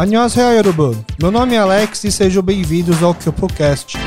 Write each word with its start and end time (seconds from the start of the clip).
Annyeonghaseyo, 0.00 0.56
Yorubun. 0.56 0.96
Meu 1.20 1.30
nome 1.30 1.56
é 1.56 1.58
Alex 1.58 2.04
e 2.04 2.10
sejam 2.10 2.42
bem-vindos 2.42 3.02
ao 3.02 3.14
KyopoCast. 3.14 3.98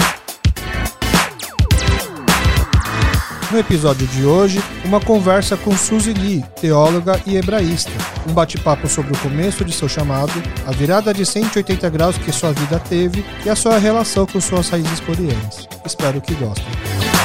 No 3.52 3.60
episódio 3.60 4.08
de 4.08 4.26
hoje, 4.26 4.60
uma 4.84 5.00
conversa 5.00 5.56
com 5.56 5.78
Suzy 5.78 6.14
Lee, 6.14 6.44
teóloga 6.60 7.22
e 7.28 7.38
hebraísta. 7.38 7.92
Um 8.28 8.34
bate-papo 8.34 8.88
sobre 8.88 9.14
o 9.14 9.18
começo 9.20 9.64
de 9.64 9.72
seu 9.72 9.88
chamado, 9.88 10.34
a 10.66 10.72
virada 10.72 11.14
de 11.14 11.28
180 11.28 11.88
graus 11.92 12.18
que 12.18 12.32
sua 12.32 12.52
vida 12.52 12.80
teve 12.80 13.24
e 13.46 13.50
a 13.52 13.56
sua 13.56 13.78
relação 13.78 14.26
com 14.26 14.42
suas 14.42 14.70
raízes 14.70 15.00
coreanas. 15.00 15.68
Espero 15.86 16.20
que 16.20 16.34
gostem. 16.34 17.23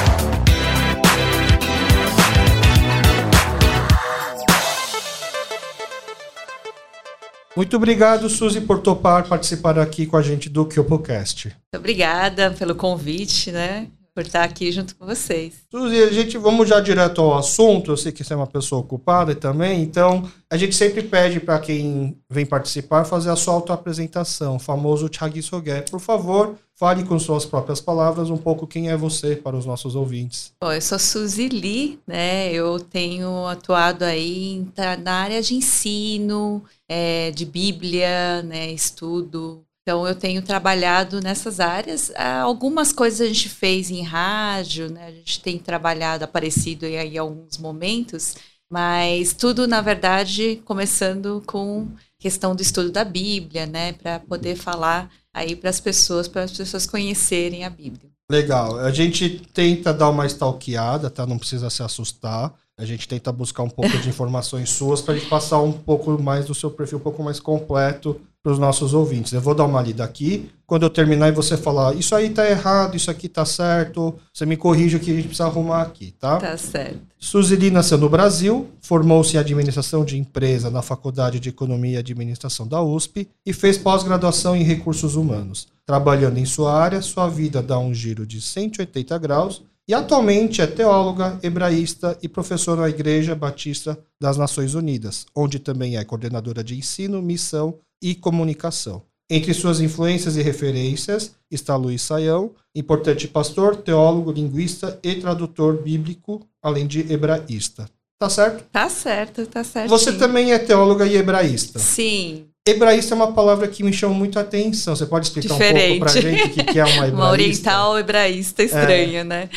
Muito 7.59 7.75
obrigado, 7.75 8.29
Suzy, 8.29 8.61
por 8.61 8.79
topar 8.79 9.27
participar 9.27 9.77
aqui 9.77 10.05
com 10.05 10.15
a 10.15 10.21
gente 10.21 10.47
do 10.47 10.65
KyopoCast. 10.65 11.47
Muito 11.47 11.77
obrigada 11.77 12.51
pelo 12.51 12.73
convite, 12.73 13.51
né? 13.51 13.89
Por 14.19 14.25
estar 14.25 14.43
aqui 14.43 14.69
junto 14.69 14.97
com 14.97 15.05
vocês. 15.05 15.53
Suzy, 15.71 16.03
a 16.03 16.11
gente 16.11 16.37
vamos 16.37 16.67
já 16.67 16.81
direto 16.81 17.21
ao 17.21 17.37
assunto. 17.37 17.91
Eu 17.91 17.95
sei 17.95 18.11
que 18.11 18.21
você 18.21 18.33
é 18.33 18.35
uma 18.35 18.45
pessoa 18.45 18.81
ocupada 18.81 19.33
também, 19.33 19.81
então 19.81 20.29
a 20.49 20.57
gente 20.57 20.75
sempre 20.75 21.01
pede 21.01 21.39
para 21.39 21.57
quem 21.57 22.17
vem 22.29 22.45
participar 22.45 23.05
fazer 23.05 23.29
a 23.29 23.37
sua 23.37 23.53
autoapresentação, 23.53 24.57
o 24.57 24.59
famoso 24.59 25.09
Chagi 25.09 25.41
Soge. 25.41 25.83
Por 25.89 26.01
favor, 26.01 26.55
fale 26.75 27.05
com 27.05 27.17
suas 27.17 27.45
próprias 27.45 27.79
palavras 27.79 28.29
um 28.29 28.35
pouco 28.35 28.67
quem 28.67 28.89
é 28.89 28.97
você 28.97 29.37
para 29.37 29.55
os 29.55 29.65
nossos 29.65 29.95
ouvintes. 29.95 30.51
Bom, 30.61 30.73
eu 30.73 30.81
sou 30.81 30.99
Suzy 30.99 31.47
Lee, 31.47 31.97
né? 32.05 32.51
Eu 32.51 32.77
tenho 32.77 33.47
atuado 33.47 34.03
aí 34.03 34.67
na 35.01 35.13
área 35.13 35.41
de 35.41 35.55
ensino, 35.55 36.61
é, 36.89 37.31
de 37.31 37.45
Bíblia, 37.45 38.43
né? 38.43 38.69
Estudo 38.69 39.63
então, 39.89 40.07
eu 40.07 40.13
tenho 40.13 40.39
trabalhado 40.43 41.19
nessas 41.19 41.59
áreas. 41.59 42.11
Ah, 42.15 42.41
algumas 42.41 42.93
coisas 42.93 43.21
a 43.21 43.25
gente 43.25 43.49
fez 43.49 43.89
em 43.89 44.03
rádio, 44.03 44.87
né? 44.87 45.07
a 45.07 45.11
gente 45.11 45.41
tem 45.41 45.57
trabalhado, 45.57 46.23
aparecido 46.23 46.85
aí 46.85 46.93
em 46.93 47.17
alguns 47.17 47.57
momentos, 47.57 48.35
mas 48.71 49.33
tudo, 49.33 49.67
na 49.67 49.81
verdade, 49.81 50.61
começando 50.63 51.41
com 51.47 51.87
questão 52.19 52.55
do 52.55 52.61
estudo 52.61 52.91
da 52.91 53.03
Bíblia, 53.03 53.65
né? 53.65 53.93
Para 53.93 54.19
poder 54.19 54.55
falar 54.55 55.09
aí 55.33 55.55
para 55.55 55.71
as 55.71 55.79
pessoas, 55.79 56.27
para 56.27 56.43
as 56.43 56.51
pessoas 56.51 56.85
conhecerem 56.85 57.65
a 57.65 57.69
Bíblia. 57.71 58.11
Legal. 58.29 58.77
A 58.77 58.91
gente 58.91 59.41
tenta 59.51 59.91
dar 59.91 60.09
uma 60.09 60.27
stalkeada, 60.27 61.09
tá? 61.09 61.25
Não 61.25 61.39
precisa 61.39 61.67
se 61.71 61.81
assustar. 61.81 62.53
A 62.77 62.85
gente 62.85 63.07
tenta 63.07 63.31
buscar 63.31 63.63
um 63.63 63.69
pouco 63.71 63.97
de 63.97 64.07
informações 64.09 64.69
suas 64.69 65.01
para 65.01 65.15
a 65.15 65.17
gente 65.17 65.27
passar 65.27 65.59
um 65.61 65.71
pouco 65.71 66.21
mais 66.21 66.45
do 66.45 66.53
seu 66.53 66.69
perfil, 66.69 66.99
um 66.99 67.01
pouco 67.01 67.23
mais 67.23 67.39
completo 67.39 68.21
para 68.41 68.51
os 68.51 68.59
nossos 68.59 68.93
ouvintes. 68.93 69.33
Eu 69.33 69.41
vou 69.41 69.53
dar 69.53 69.65
uma 69.65 69.81
lida 69.81 70.03
aqui. 70.03 70.49
Quando 70.65 70.83
eu 70.83 70.89
terminar 70.89 71.29
e 71.29 71.31
você 71.31 71.57
falar, 71.57 71.95
isso 71.95 72.15
aí 72.15 72.29
tá 72.29 72.49
errado, 72.49 72.95
isso 72.95 73.09
aqui 73.09 73.27
tá 73.27 73.43
certo, 73.43 74.13
você 74.31 74.45
me 74.45 74.55
corrige 74.55 74.97
o 74.97 74.99
que 74.99 75.11
a 75.11 75.15
gente 75.15 75.27
precisa 75.27 75.47
arrumar 75.47 75.81
aqui, 75.81 76.13
tá? 76.19 76.37
Tá 76.37 76.55
certo. 76.57 76.99
Suzili 77.17 77.71
nasceu 77.71 77.97
no 77.97 78.07
Brasil, 78.07 78.67
formou-se 78.79 79.35
em 79.35 79.39
administração 79.39 80.05
de 80.05 80.17
empresa 80.17 80.69
na 80.69 80.83
Faculdade 80.83 81.39
de 81.39 81.49
Economia 81.49 81.95
e 81.95 81.97
Administração 81.97 82.67
da 82.67 82.81
USP 82.81 83.27
e 83.45 83.51
fez 83.51 83.77
pós-graduação 83.77 84.55
em 84.55 84.63
recursos 84.63 85.15
humanos. 85.15 85.67
Trabalhando 85.85 86.37
em 86.37 86.45
sua 86.45 86.79
área, 86.79 87.01
sua 87.01 87.27
vida 87.27 87.63
dá 87.63 87.79
um 87.79 87.93
giro 87.93 88.25
de 88.25 88.39
180 88.39 89.17
graus 89.17 89.63
e 89.87 89.93
atualmente 89.93 90.61
é 90.61 90.67
teóloga, 90.67 91.39
hebraísta 91.41 92.15
e 92.21 92.29
professora 92.29 92.81
na 92.81 92.89
Igreja 92.89 93.33
Batista 93.33 93.97
das 94.21 94.37
Nações 94.37 94.75
Unidas, 94.75 95.25
onde 95.35 95.57
também 95.57 95.97
é 95.97 96.05
coordenadora 96.05 96.63
de 96.63 96.77
ensino, 96.77 97.23
missão 97.23 97.79
e 98.01 98.15
comunicação. 98.15 99.03
Entre 99.29 99.53
suas 99.53 99.79
influências 99.79 100.35
e 100.35 100.41
referências 100.41 101.35
está 101.51 101.75
Luiz 101.75 102.01
Saião, 102.01 102.51
importante 102.73 103.27
pastor, 103.27 103.75
teólogo, 103.75 104.31
linguista 104.31 104.99
e 105.03 105.15
tradutor 105.15 105.81
bíblico, 105.83 106.41
além 106.63 106.87
de 106.87 107.11
hebraísta. 107.11 107.87
Tá 108.17 108.29
certo? 108.29 108.65
Tá 108.71 108.89
certo, 108.89 109.45
tá 109.45 109.63
certo. 109.63 109.89
Você 109.89 110.11
também 110.17 110.51
é 110.51 110.59
teóloga 110.59 111.05
e 111.05 111.15
hebraísta. 111.15 111.79
Sim. 111.79 112.48
Hebraísta 112.69 113.13
é 113.13 113.15
uma 113.15 113.31
palavra 113.31 113.67
que 113.67 113.83
me 113.83 113.91
chama 113.91 114.13
muito 114.13 114.37
a 114.37 114.41
atenção. 114.41 114.95
Você 114.95 115.05
pode 115.05 115.27
explicar 115.27 115.53
Diferente. 115.53 115.95
um 115.95 115.99
pouco 115.99 116.11
pra 116.11 116.21
gente 116.21 116.59
o 116.61 116.65
que, 116.65 116.79
é 116.79 116.83
uma 116.83 116.91
hebraísta? 117.07 117.15
uma 117.15 117.29
oriental 117.31 117.99
hebraísta 117.99 118.63
estranha, 118.63 119.21
é. 119.21 119.23
né? 119.23 119.49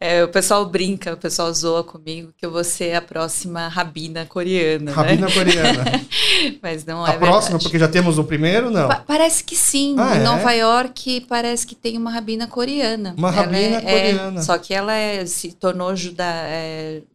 É, 0.00 0.24
o 0.24 0.28
pessoal 0.28 0.64
brinca, 0.66 1.14
o 1.14 1.16
pessoal 1.16 1.52
zoa 1.52 1.84
comigo 1.84 2.32
que 2.36 2.44
eu 2.44 2.50
vou 2.50 2.64
ser 2.64 2.94
a 2.94 3.02
próxima 3.02 3.68
rabina 3.68 4.24
coreana. 4.26 4.86
Né? 4.86 4.92
Rabina 4.92 5.26
né? 5.26 5.32
coreana. 5.32 5.84
Mas 6.62 6.84
não 6.84 7.04
a 7.04 7.10
é 7.10 7.16
A 7.16 7.18
próxima, 7.18 7.58
porque 7.58 7.78
já 7.78 7.88
temos 7.88 8.18
o 8.18 8.24
primeiro, 8.24 8.70
não? 8.70 8.88
Pa 8.88 9.04
parece 9.06 9.44
que 9.44 9.56
sim. 9.56 9.94
Ah, 9.98 10.16
em 10.16 10.20
é? 10.20 10.22
Nova 10.22 10.52
York 10.52 11.22
parece 11.28 11.66
que 11.66 11.74
tem 11.74 11.96
uma 11.96 12.10
rabina 12.10 12.46
coreana. 12.46 13.14
Uma 13.16 13.28
ela 13.28 13.36
rabina 13.42 13.76
é, 13.76 13.76
é, 13.76 14.12
coreana. 14.12 14.42
só 14.42 14.58
que 14.58 14.72
ela 14.72 14.94
é, 14.94 15.24
se 15.26 15.52
tornou 15.52 15.94
juda, 15.94 16.24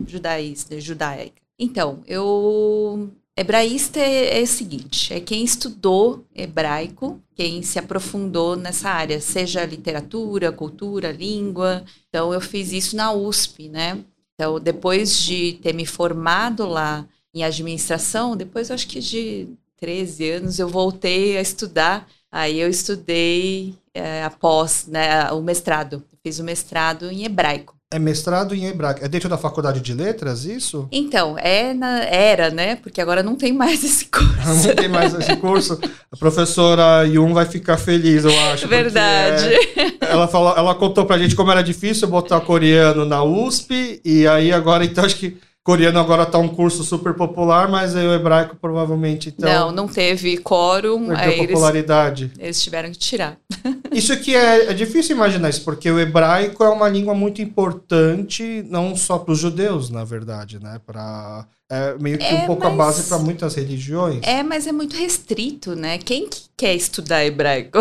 judaísta, 0.05 0.79
judaica. 0.79 1.39
Então, 1.59 1.99
eu 2.07 3.09
Hebraísta 3.39 4.01
é, 4.01 4.38
é, 4.38 4.44
o 4.44 4.47
seguinte: 4.47 5.13
é 5.13 5.22
quem 5.22 5.45
estudou 5.45 6.25
hebraico, 6.35 7.22
quem 7.33 7.61
se 7.61 7.79
aprofundou 7.79 8.57
nessa 8.57 8.89
área, 8.89 9.22
seja 9.22 9.66
literatura, 9.66 10.51
cultura, 10.51 11.13
língua. 11.13 11.85
Então, 12.09 12.33
eu 12.33 12.41
fiz 12.41 12.73
isso 12.73 12.97
na 12.97 13.13
USP, 13.13 13.69
né? 13.69 14.03
Então, 14.35 14.59
depois 14.59 15.17
de 15.17 15.53
ter 15.61 15.73
me 15.73 15.85
formado 15.85 16.67
lá 16.67 17.07
em 17.33 17.41
administração, 17.41 18.35
depois 18.35 18.69
acho 18.72 18.85
que 18.85 19.00
de 19.00 19.47
13 19.77 20.31
anos, 20.31 20.59
eu 20.59 20.67
voltei 20.67 21.38
a 21.38 21.41
estudar. 21.41 22.09
Aí 22.29 22.59
eu 22.59 22.69
estudei 22.69 23.73
é, 23.94 24.21
após 24.23 24.85
né, 24.85 25.31
o 25.31 25.41
mestrado. 25.41 26.03
Fiz 26.21 26.39
o 26.39 26.44
mestrado 26.44 27.09
em 27.09 27.23
hebraico. 27.23 27.78
É 27.91 27.97
mestrado 27.97 28.53
em 28.53 28.66
hebraico. 28.66 29.03
É 29.03 29.07
dentro 29.07 29.27
da 29.27 29.35
faculdade 29.35 29.81
de 29.81 29.95
letras, 29.95 30.45
isso? 30.45 30.88
Então, 30.91 31.35
é 31.39 31.73
na, 31.73 32.03
era, 32.03 32.51
né? 32.51 32.75
Porque 32.75 33.01
agora 33.01 33.23
não 33.23 33.35
tem 33.35 33.51
mais 33.51 33.83
esse 33.83 34.05
curso. 34.13 34.67
não 34.67 34.75
tem 34.75 34.88
mais 34.88 35.11
esse 35.16 35.35
curso. 35.38 35.79
A 36.11 36.16
professora 36.16 37.03
Yun 37.07 37.33
vai 37.33 37.45
ficar 37.47 37.77
feliz, 37.77 38.25
eu 38.25 38.39
acho. 38.51 38.67
Verdade. 38.67 39.47
É, 39.75 40.11
ela, 40.11 40.27
falou, 40.27 40.55
ela 40.55 40.75
contou 40.75 41.03
pra 41.03 41.17
gente 41.17 41.35
como 41.35 41.50
era 41.50 41.63
difícil 41.63 42.07
botar 42.07 42.39
coreano 42.41 43.05
na 43.05 43.23
USP. 43.23 44.00
E 44.06 44.27
aí 44.27 44.53
agora, 44.53 44.85
então, 44.85 45.03
acho 45.03 45.16
que 45.16 45.39
coreano 45.63 45.99
agora 45.99 46.23
está 46.23 46.37
um 46.37 46.47
curso 46.47 46.83
super 46.83 47.13
popular, 47.13 47.69
mas 47.69 47.93
o 47.95 47.99
hebraico 47.99 48.55
provavelmente 48.55 49.29
então 49.29 49.67
não 49.67 49.79
não 49.79 49.87
teve 49.87 50.37
quórum 50.37 51.11
aí 51.11 51.47
popularidade 51.47 52.25
eles, 52.25 52.39
eles, 52.39 52.63
tiveram 52.63 52.91
que 52.91 52.97
tirar 52.97 53.37
isso 53.91 54.11
aqui 54.11 54.35
é, 54.35 54.71
é 54.71 54.73
difícil 54.73 55.15
imaginar 55.15 55.49
isso 55.49 55.63
porque 55.63 55.89
o 55.89 55.99
hebraico 55.99 56.63
é 56.63 56.69
uma 56.69 56.89
língua 56.89 57.13
muito 57.13 57.41
importante 57.41 58.65
não 58.69 58.95
só 58.95 59.17
para 59.17 59.31
os 59.31 59.39
judeus 59.39 59.89
na 59.89 60.03
verdade 60.03 60.59
né 60.59 60.79
para 60.85 61.45
é 61.71 61.95
meio 61.99 62.17
que 62.17 62.25
é, 62.25 62.33
um 62.33 62.45
pouco 62.47 62.63
mas... 62.63 62.73
a 62.73 62.75
base 62.75 63.03
para 63.03 63.19
muitas 63.19 63.53
religiões. 63.53 64.21
É, 64.23 64.41
mas 64.41 64.65
é 64.65 64.71
muito 64.71 64.95
restrito, 64.95 65.75
né? 65.75 65.99
Quem 65.99 66.27
que 66.27 66.45
quer 66.57 66.73
estudar 66.73 67.23
hebraico? 67.23 67.77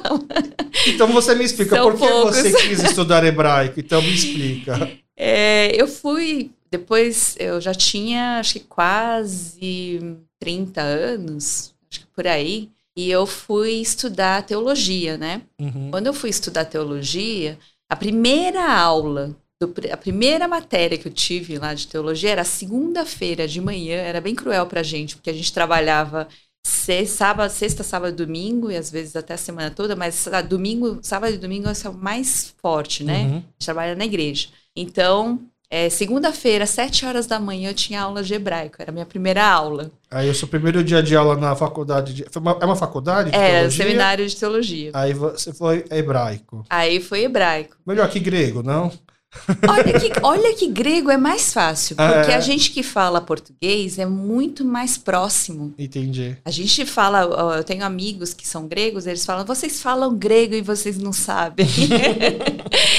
então 0.88 1.06
você 1.08 1.34
me 1.34 1.44
explica 1.44 1.76
São 1.76 1.90
por 1.90 2.00
que 2.00 2.08
poucos. 2.08 2.36
você 2.36 2.50
quis 2.50 2.82
estudar 2.82 3.22
hebraico? 3.22 3.78
Então 3.78 4.00
me 4.00 4.14
explica. 4.14 4.90
É, 5.22 5.78
eu 5.78 5.86
fui 5.86 6.50
depois 6.70 7.36
eu 7.38 7.60
já 7.60 7.74
tinha, 7.74 8.38
acho 8.38 8.54
que 8.54 8.60
quase 8.60 10.18
30 10.38 10.80
anos, 10.80 11.74
acho 11.90 12.00
que 12.00 12.06
por 12.06 12.26
aí, 12.26 12.70
e 12.96 13.10
eu 13.10 13.26
fui 13.26 13.72
estudar 13.80 14.44
teologia, 14.44 15.16
né? 15.16 15.42
Uhum. 15.60 15.90
Quando 15.90 16.06
eu 16.06 16.14
fui 16.14 16.30
estudar 16.30 16.64
teologia, 16.64 17.58
a 17.88 17.96
primeira 17.96 18.72
aula, 18.72 19.36
do, 19.60 19.74
a 19.92 19.96
primeira 19.96 20.46
matéria 20.46 20.96
que 20.96 21.08
eu 21.08 21.12
tive 21.12 21.58
lá 21.58 21.74
de 21.74 21.86
teologia 21.88 22.30
era 22.30 22.44
segunda-feira 22.44 23.48
de 23.48 23.60
manhã, 23.60 23.96
era 23.96 24.20
bem 24.20 24.34
cruel 24.34 24.66
pra 24.66 24.82
gente, 24.82 25.16
porque 25.16 25.30
a 25.30 25.34
gente 25.34 25.52
trabalhava 25.52 26.28
sexta, 26.64 27.16
sábado, 27.16 27.50
sexta, 27.50 27.82
sábado, 27.82 28.14
domingo, 28.14 28.70
e 28.70 28.76
às 28.76 28.90
vezes 28.90 29.16
até 29.16 29.34
a 29.34 29.38
semana 29.38 29.70
toda, 29.70 29.96
mas 29.96 30.28
domingo, 30.48 30.98
sábado 31.02 31.34
e 31.34 31.38
domingo 31.38 31.68
é 31.68 31.88
o 31.88 31.94
mais 31.94 32.54
forte, 32.62 33.02
né? 33.02 33.22
Uhum. 33.22 33.28
A 33.28 33.40
gente 33.40 33.64
trabalha 33.64 33.96
na 33.96 34.04
igreja. 34.04 34.48
Então, 34.76 35.40
é, 35.70 35.88
Segunda-feira, 35.88 36.66
sete 36.66 37.06
horas 37.06 37.26
da 37.26 37.38
manhã, 37.38 37.70
eu 37.70 37.74
tinha 37.74 38.02
aula 38.02 38.24
de 38.24 38.34
hebraico. 38.34 38.76
Era 38.80 38.90
a 38.90 38.92
minha 38.92 39.06
primeira 39.06 39.46
aula. 39.46 39.90
Aí, 40.10 40.28
o 40.28 40.34
seu 40.34 40.48
primeiro 40.48 40.82
dia 40.82 41.00
de 41.00 41.14
aula 41.14 41.36
na 41.36 41.54
faculdade... 41.54 42.12
De, 42.12 42.26
uma, 42.36 42.58
é 42.60 42.64
uma 42.64 42.74
faculdade 42.74 43.30
de 43.30 43.36
é, 43.36 43.52
teologia? 43.52 43.84
seminário 43.84 44.26
de 44.26 44.36
teologia. 44.36 44.90
Aí 44.92 45.14
você 45.14 45.52
foi 45.52 45.84
hebraico. 45.90 46.66
Aí 46.68 47.00
foi 47.00 47.22
hebraico. 47.22 47.76
Melhor 47.86 48.08
que 48.10 48.18
grego, 48.18 48.62
não? 48.62 48.90
Olha 49.68 50.00
que, 50.00 50.10
olha 50.22 50.54
que 50.56 50.66
grego 50.66 51.08
é 51.10 51.16
mais 51.16 51.52
fácil, 51.52 51.94
porque 51.94 52.32
é. 52.32 52.34
a 52.34 52.40
gente 52.40 52.72
que 52.72 52.82
fala 52.82 53.20
português 53.20 53.98
é 53.98 54.04
muito 54.04 54.64
mais 54.64 54.98
próximo. 54.98 55.72
Entendi. 55.78 56.36
A 56.44 56.50
gente 56.50 56.84
fala, 56.84 57.56
eu 57.56 57.62
tenho 57.62 57.84
amigos 57.84 58.34
que 58.34 58.46
são 58.46 58.66
gregos, 58.66 59.06
eles 59.06 59.24
falam, 59.24 59.44
vocês 59.44 59.80
falam 59.80 60.16
grego 60.16 60.54
e 60.54 60.62
vocês 60.62 60.98
não 60.98 61.12
sabem. 61.12 61.66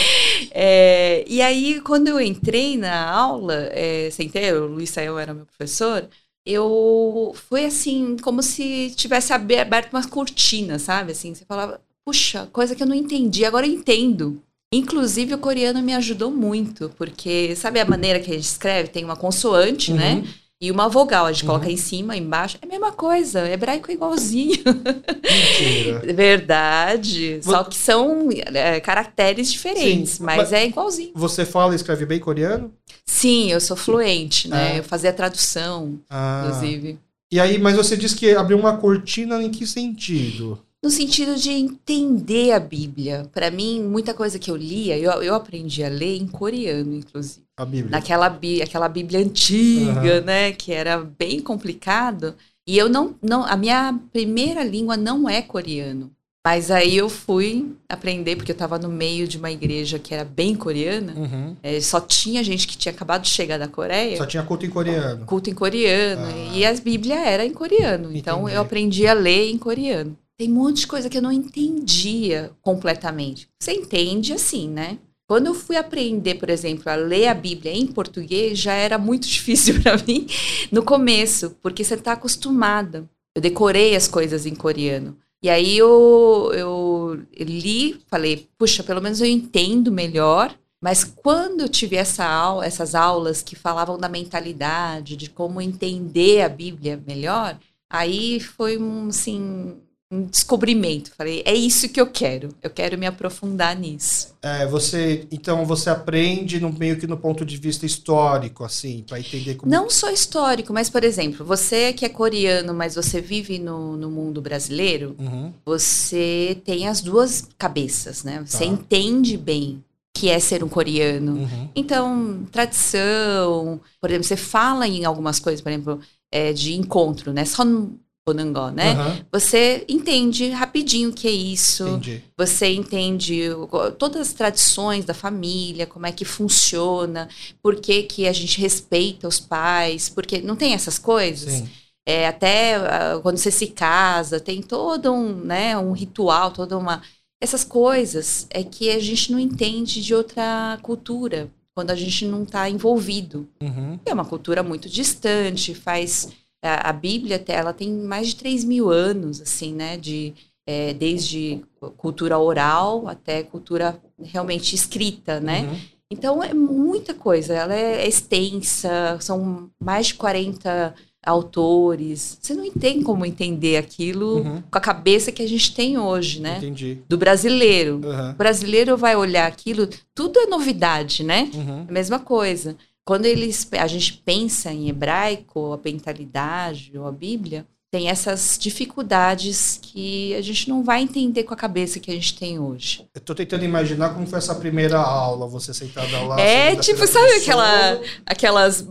é, 0.53 1.23
e 1.27 1.41
aí, 1.41 1.81
quando 1.81 2.07
eu 2.07 2.19
entrei 2.19 2.77
na 2.77 3.09
aula, 3.09 3.69
é, 3.71 4.09
sentei, 4.11 4.51
o 4.53 4.67
Luiz 4.67 4.89
Saião 4.89 5.17
era 5.17 5.33
meu 5.33 5.45
professor, 5.45 6.07
eu 6.45 7.33
foi 7.49 7.65
assim, 7.65 8.17
como 8.17 8.41
se 8.41 8.91
tivesse 8.95 9.33
aberto 9.33 9.93
umas 9.93 10.05
cortinas, 10.05 10.81
sabe? 10.81 11.11
Assim, 11.11 11.33
você 11.33 11.45
falava, 11.45 11.81
puxa, 12.05 12.47
coisa 12.51 12.75
que 12.75 12.83
eu 12.83 12.87
não 12.87 12.95
entendi, 12.95 13.45
agora 13.45 13.65
eu 13.65 13.73
entendo. 13.73 14.41
Inclusive, 14.73 15.33
o 15.33 15.37
coreano 15.37 15.81
me 15.81 15.93
ajudou 15.93 16.31
muito, 16.31 16.89
porque 16.97 17.55
sabe 17.55 17.79
a 17.79 17.85
maneira 17.85 18.19
que 18.19 18.31
a 18.31 18.33
gente 18.33 18.45
escreve? 18.45 18.89
Tem 18.89 19.03
uma 19.03 19.17
consoante, 19.17 19.91
né? 19.93 20.13
uhum. 20.13 20.21
né? 20.21 20.33
E 20.61 20.69
uma 20.69 20.87
vogal, 20.87 21.25
a 21.25 21.31
gente 21.31 21.41
uhum. 21.41 21.53
coloca 21.53 21.71
em 21.71 21.75
cima, 21.75 22.15
embaixo. 22.15 22.59
É 22.61 22.65
a 22.67 22.69
mesma 22.69 22.91
coisa, 22.91 23.49
hebraico 23.49 23.89
é 23.89 23.95
igualzinho. 23.95 24.61
Mentira. 24.63 25.99
Verdade. 26.13 27.39
Só 27.41 27.63
que 27.63 27.75
são 27.75 28.29
é, 28.31 28.79
caracteres 28.79 29.51
diferentes, 29.51 30.13
Sim, 30.13 30.23
mas, 30.23 30.37
mas, 30.37 30.53
é 30.53 30.67
igualzinho. 30.67 31.13
Você 31.15 31.45
fala 31.45 31.73
e 31.73 31.77
escreve 31.77 32.05
bem 32.05 32.19
coreano? 32.19 32.71
Sim, 33.03 33.51
eu 33.51 33.59
sou 33.59 33.75
fluente, 33.75 34.47
né? 34.47 34.75
É. 34.75 34.79
Eu 34.79 34.83
fazia 34.83 35.11
tradução, 35.11 35.99
ah. 36.07 36.43
inclusive. 36.45 36.99
E 37.31 37.39
aí, 37.39 37.57
mas 37.57 37.75
você 37.75 37.97
disse 37.97 38.15
que 38.15 38.35
abriu 38.35 38.59
uma 38.59 38.77
cortina 38.77 39.41
em 39.41 39.49
que 39.49 39.65
sentido? 39.65 40.59
No 40.83 40.89
sentido 40.89 41.35
de 41.35 41.51
entender 41.51 42.51
a 42.51 42.59
Bíblia. 42.59 43.29
Para 43.31 43.51
mim, 43.51 43.81
muita 43.81 44.13
coisa 44.13 44.39
que 44.39 44.49
eu 44.49 44.55
lia, 44.55 44.97
eu, 44.97 45.11
eu 45.21 45.35
aprendi 45.35 45.83
a 45.83 45.89
ler 45.89 46.17
em 46.17 46.27
coreano, 46.27 46.95
inclusive. 46.95 47.45
A 47.57 47.65
Bíblia. 47.65 47.91
Naquela 47.91 48.39
aquela 48.63 48.89
Bíblia 48.89 49.19
antiga, 49.19 50.19
uhum. 50.19 50.25
né, 50.25 50.51
que 50.51 50.71
era 50.71 50.97
bem 50.97 51.39
complicado. 51.39 52.35
E 52.67 52.77
eu 52.77 52.89
não, 52.89 53.15
não, 53.21 53.45
a 53.45 53.55
minha 53.55 53.99
primeira 54.11 54.63
língua 54.63 54.97
não 54.97 55.29
é 55.29 55.41
coreano. 55.41 56.11
Mas 56.43 56.71
aí 56.71 56.97
eu 56.97 57.07
fui 57.07 57.75
aprender, 57.87 58.35
porque 58.35 58.51
eu 58.51 58.55
estava 58.55 58.79
no 58.79 58.89
meio 58.89 59.27
de 59.27 59.37
uma 59.37 59.51
igreja 59.51 59.99
que 59.99 60.11
era 60.11 60.25
bem 60.25 60.55
coreana. 60.55 61.13
Uhum. 61.15 61.55
É, 61.61 61.79
só 61.79 62.01
tinha 62.01 62.43
gente 62.43 62.65
que 62.65 62.75
tinha 62.75 62.91
acabado 62.91 63.21
de 63.21 63.29
chegar 63.29 63.59
da 63.59 63.67
Coreia. 63.67 64.17
Só 64.17 64.25
tinha 64.25 64.41
culto 64.41 64.65
em 64.65 64.69
coreano. 64.71 65.25
Culto 65.27 65.51
em 65.51 65.53
coreano. 65.53 66.25
Ah. 66.25 66.57
E 66.57 66.65
a 66.65 66.73
Bíblia 66.73 67.19
era 67.19 67.45
em 67.45 67.53
coreano. 67.53 68.05
Entendi. 68.05 68.19
Então 68.19 68.49
eu 68.49 68.59
aprendi 68.59 69.05
a 69.05 69.13
ler 69.13 69.51
em 69.51 69.57
coreano. 69.57 70.17
Tem 70.41 70.51
um 70.51 70.55
monte 70.55 70.79
de 70.79 70.87
coisa 70.87 71.07
que 71.07 71.15
eu 71.15 71.21
não 71.21 71.31
entendia 71.31 72.49
completamente. 72.63 73.47
Você 73.61 73.73
entende 73.73 74.33
assim, 74.33 74.67
né? 74.67 74.97
Quando 75.27 75.45
eu 75.45 75.53
fui 75.53 75.75
aprender, 75.75 76.33
por 76.33 76.49
exemplo, 76.49 76.91
a 76.91 76.95
ler 76.95 77.27
a 77.27 77.33
Bíblia 77.35 77.71
em 77.71 77.85
português, 77.85 78.57
já 78.57 78.73
era 78.73 78.97
muito 78.97 79.27
difícil 79.29 79.79
para 79.79 79.97
mim 79.97 80.25
no 80.71 80.81
começo, 80.81 81.55
porque 81.61 81.83
você 81.83 81.93
está 81.93 82.13
acostumada. 82.13 83.07
Eu 83.35 83.41
decorei 83.43 83.95
as 83.95 84.07
coisas 84.07 84.47
em 84.47 84.55
coreano. 84.55 85.15
E 85.43 85.47
aí 85.47 85.77
eu, 85.77 86.51
eu 86.55 87.23
li, 87.37 88.01
falei, 88.07 88.49
puxa, 88.57 88.81
pelo 88.81 88.99
menos 88.99 89.21
eu 89.21 89.27
entendo 89.27 89.91
melhor. 89.91 90.57
Mas 90.81 91.03
quando 91.03 91.61
eu 91.61 91.69
tive 91.69 91.97
essa 91.97 92.25
aula, 92.25 92.65
essas 92.65 92.95
aulas 92.95 93.43
que 93.43 93.55
falavam 93.55 93.95
da 93.95 94.09
mentalidade, 94.09 95.15
de 95.15 95.29
como 95.29 95.61
entender 95.61 96.41
a 96.41 96.49
Bíblia 96.49 96.99
melhor, 97.05 97.59
aí 97.87 98.39
foi 98.39 98.79
um, 98.79 99.09
assim, 99.09 99.77
um 100.11 100.25
descobrimento. 100.25 101.11
Falei, 101.17 101.41
é 101.45 101.53
isso 101.53 101.87
que 101.87 101.99
eu 101.99 102.07
quero. 102.07 102.49
Eu 102.61 102.69
quero 102.69 102.97
me 102.97 103.05
aprofundar 103.05 103.75
nisso. 103.79 104.35
É, 104.41 104.67
você, 104.67 105.25
então 105.31 105.65
você 105.65 105.89
aprende 105.89 106.59
no 106.59 106.71
meio 106.73 106.99
que 106.99 107.07
no 107.07 107.15
ponto 107.15 107.45
de 107.45 107.55
vista 107.55 107.85
histórico, 107.85 108.65
assim, 108.65 109.05
para 109.07 109.19
entender 109.19 109.55
como. 109.55 109.71
Não 109.71 109.89
só 109.89 110.11
histórico, 110.11 110.73
mas 110.73 110.89
por 110.89 111.03
exemplo, 111.03 111.45
você 111.45 111.93
que 111.93 112.03
é 112.03 112.09
coreano, 112.09 112.73
mas 112.73 112.95
você 112.95 113.21
vive 113.21 113.57
no, 113.57 113.95
no 113.95 114.11
mundo 114.11 114.41
brasileiro, 114.41 115.15
uhum. 115.17 115.53
você 115.65 116.59
tem 116.65 116.87
as 116.89 117.01
duas 117.01 117.47
cabeças, 117.57 118.23
né? 118.25 118.43
Você 118.45 118.65
tá. 118.65 118.65
entende 118.65 119.37
bem 119.37 119.81
que 120.13 120.29
é 120.29 120.39
ser 120.39 120.61
um 120.61 120.67
coreano. 120.67 121.37
Uhum. 121.37 121.69
Então, 121.73 122.45
tradição, 122.51 123.79
por 123.99 124.09
exemplo, 124.09 124.27
você 124.27 124.35
fala 124.35 124.85
em 124.85 125.05
algumas 125.05 125.39
coisas, 125.39 125.61
por 125.61 125.71
exemplo, 125.71 125.99
é, 126.29 126.51
de 126.51 126.75
encontro, 126.75 127.31
né? 127.31 127.45
Son 127.45 127.91
Bonangó, 128.25 128.69
né? 128.69 128.93
Uhum. 128.93 129.25
Você 129.31 129.83
entende 129.89 130.49
rapidinho 130.49 131.09
o 131.09 131.13
que 131.13 131.27
é 131.27 131.31
isso. 131.31 131.87
Entendi. 131.87 132.23
Você 132.37 132.71
entende 132.71 133.49
todas 133.97 134.21
as 134.21 134.33
tradições 134.33 135.05
da 135.05 135.13
família, 135.13 135.87
como 135.87 136.05
é 136.05 136.11
que 136.11 136.23
funciona, 136.23 137.27
por 137.63 137.77
que, 137.77 138.03
que 138.03 138.27
a 138.27 138.33
gente 138.33 138.61
respeita 138.61 139.27
os 139.27 139.39
pais, 139.39 140.07
porque 140.07 140.39
não 140.39 140.55
tem 140.55 140.73
essas 140.73 140.99
coisas. 140.99 141.51
Sim. 141.51 141.69
É, 142.07 142.27
até 142.27 142.77
uh, 142.79 143.21
quando 143.21 143.37
você 143.37 143.51
se 143.51 143.67
casa, 143.67 144.39
tem 144.39 144.61
todo 144.61 145.11
um, 145.11 145.33
né, 145.33 145.77
um 145.77 145.91
ritual, 145.91 146.51
toda 146.51 146.77
uma. 146.77 147.01
Essas 147.41 147.63
coisas 147.63 148.45
é 148.51 148.63
que 148.63 148.91
a 148.91 148.99
gente 148.99 149.31
não 149.31 149.39
entende 149.39 150.01
de 150.01 150.13
outra 150.13 150.77
cultura, 150.83 151.49
quando 151.73 151.89
a 151.89 151.95
gente 151.95 152.25
não 152.25 152.43
está 152.43 152.69
envolvido. 152.69 153.47
Uhum. 153.61 153.99
É 154.05 154.13
uma 154.13 154.25
cultura 154.25 154.61
muito 154.61 154.87
distante, 154.87 155.73
faz 155.73 156.29
a, 156.61 156.89
a 156.89 156.93
Bíblia 156.93 157.43
ela 157.47 157.73
tem 157.73 157.91
mais 157.91 158.29
de 158.29 158.35
3 158.37 158.63
mil 158.63 158.89
anos, 158.89 159.41
assim, 159.41 159.73
né? 159.73 159.97
De, 159.97 160.33
é, 160.65 160.93
desde 160.93 161.61
cultura 161.97 162.37
oral 162.37 163.07
até 163.07 163.43
cultura 163.43 163.99
realmente 164.21 164.75
escrita, 164.75 165.39
né? 165.39 165.61
Uhum. 165.61 165.79
Então 166.11 166.43
é 166.43 166.53
muita 166.53 167.13
coisa, 167.13 167.53
ela 167.53 167.73
é 167.73 168.05
extensa, 168.05 169.17
são 169.21 169.69
mais 169.79 170.07
de 170.07 170.15
40 170.15 170.93
autores. 171.25 172.37
Você 172.41 172.53
não 172.53 172.69
tem 172.71 173.01
como 173.01 173.25
entender 173.25 173.77
aquilo 173.77 174.39
uhum. 174.39 174.61
com 174.69 174.77
a 174.77 174.81
cabeça 174.81 175.31
que 175.31 175.41
a 175.41 175.47
gente 175.47 175.73
tem 175.73 175.97
hoje, 175.97 176.41
né? 176.41 176.57
Entendi. 176.57 176.99
Do 177.07 177.17
brasileiro. 177.17 178.01
Uhum. 178.03 178.31
O 178.31 178.33
brasileiro 178.33 178.97
vai 178.97 179.15
olhar 179.15 179.47
aquilo, 179.47 179.87
tudo 180.13 180.39
é 180.39 180.47
novidade, 180.47 181.23
né? 181.23 181.49
Uhum. 181.53 181.85
A 181.87 181.91
mesma 181.91 182.19
coisa. 182.19 182.75
Quando 183.05 183.25
eles, 183.25 183.67
a 183.73 183.87
gente 183.87 184.13
pensa 184.13 184.71
em 184.71 184.89
hebraico, 184.89 185.73
a 185.73 185.79
mentalidade 185.83 186.91
ou 186.97 187.07
a 187.07 187.11
Bíblia, 187.11 187.65
tem 187.91 188.07
essas 188.07 188.57
dificuldades 188.57 189.77
que 189.81 190.33
a 190.35 190.41
gente 190.41 190.69
não 190.69 190.81
vai 190.81 191.01
entender 191.01 191.43
com 191.43 191.53
a 191.53 191.57
cabeça 191.57 191.99
que 191.99 192.09
a 192.09 192.13
gente 192.13 192.39
tem 192.39 192.57
hoje. 192.57 193.05
Eu 193.13 193.19
tô 193.19 193.35
tentando 193.35 193.65
imaginar 193.65 194.13
como 194.13 194.25
foi 194.25 194.37
essa 194.37 194.55
primeira 194.55 194.97
aula, 194.97 195.45
você 195.45 195.73
sentada 195.73 196.21
lá. 196.23 196.39
É, 196.39 196.73
tipo, 196.77 197.05
sabe 197.05 197.33
aquela, 197.33 197.99
aquelas 198.25 198.87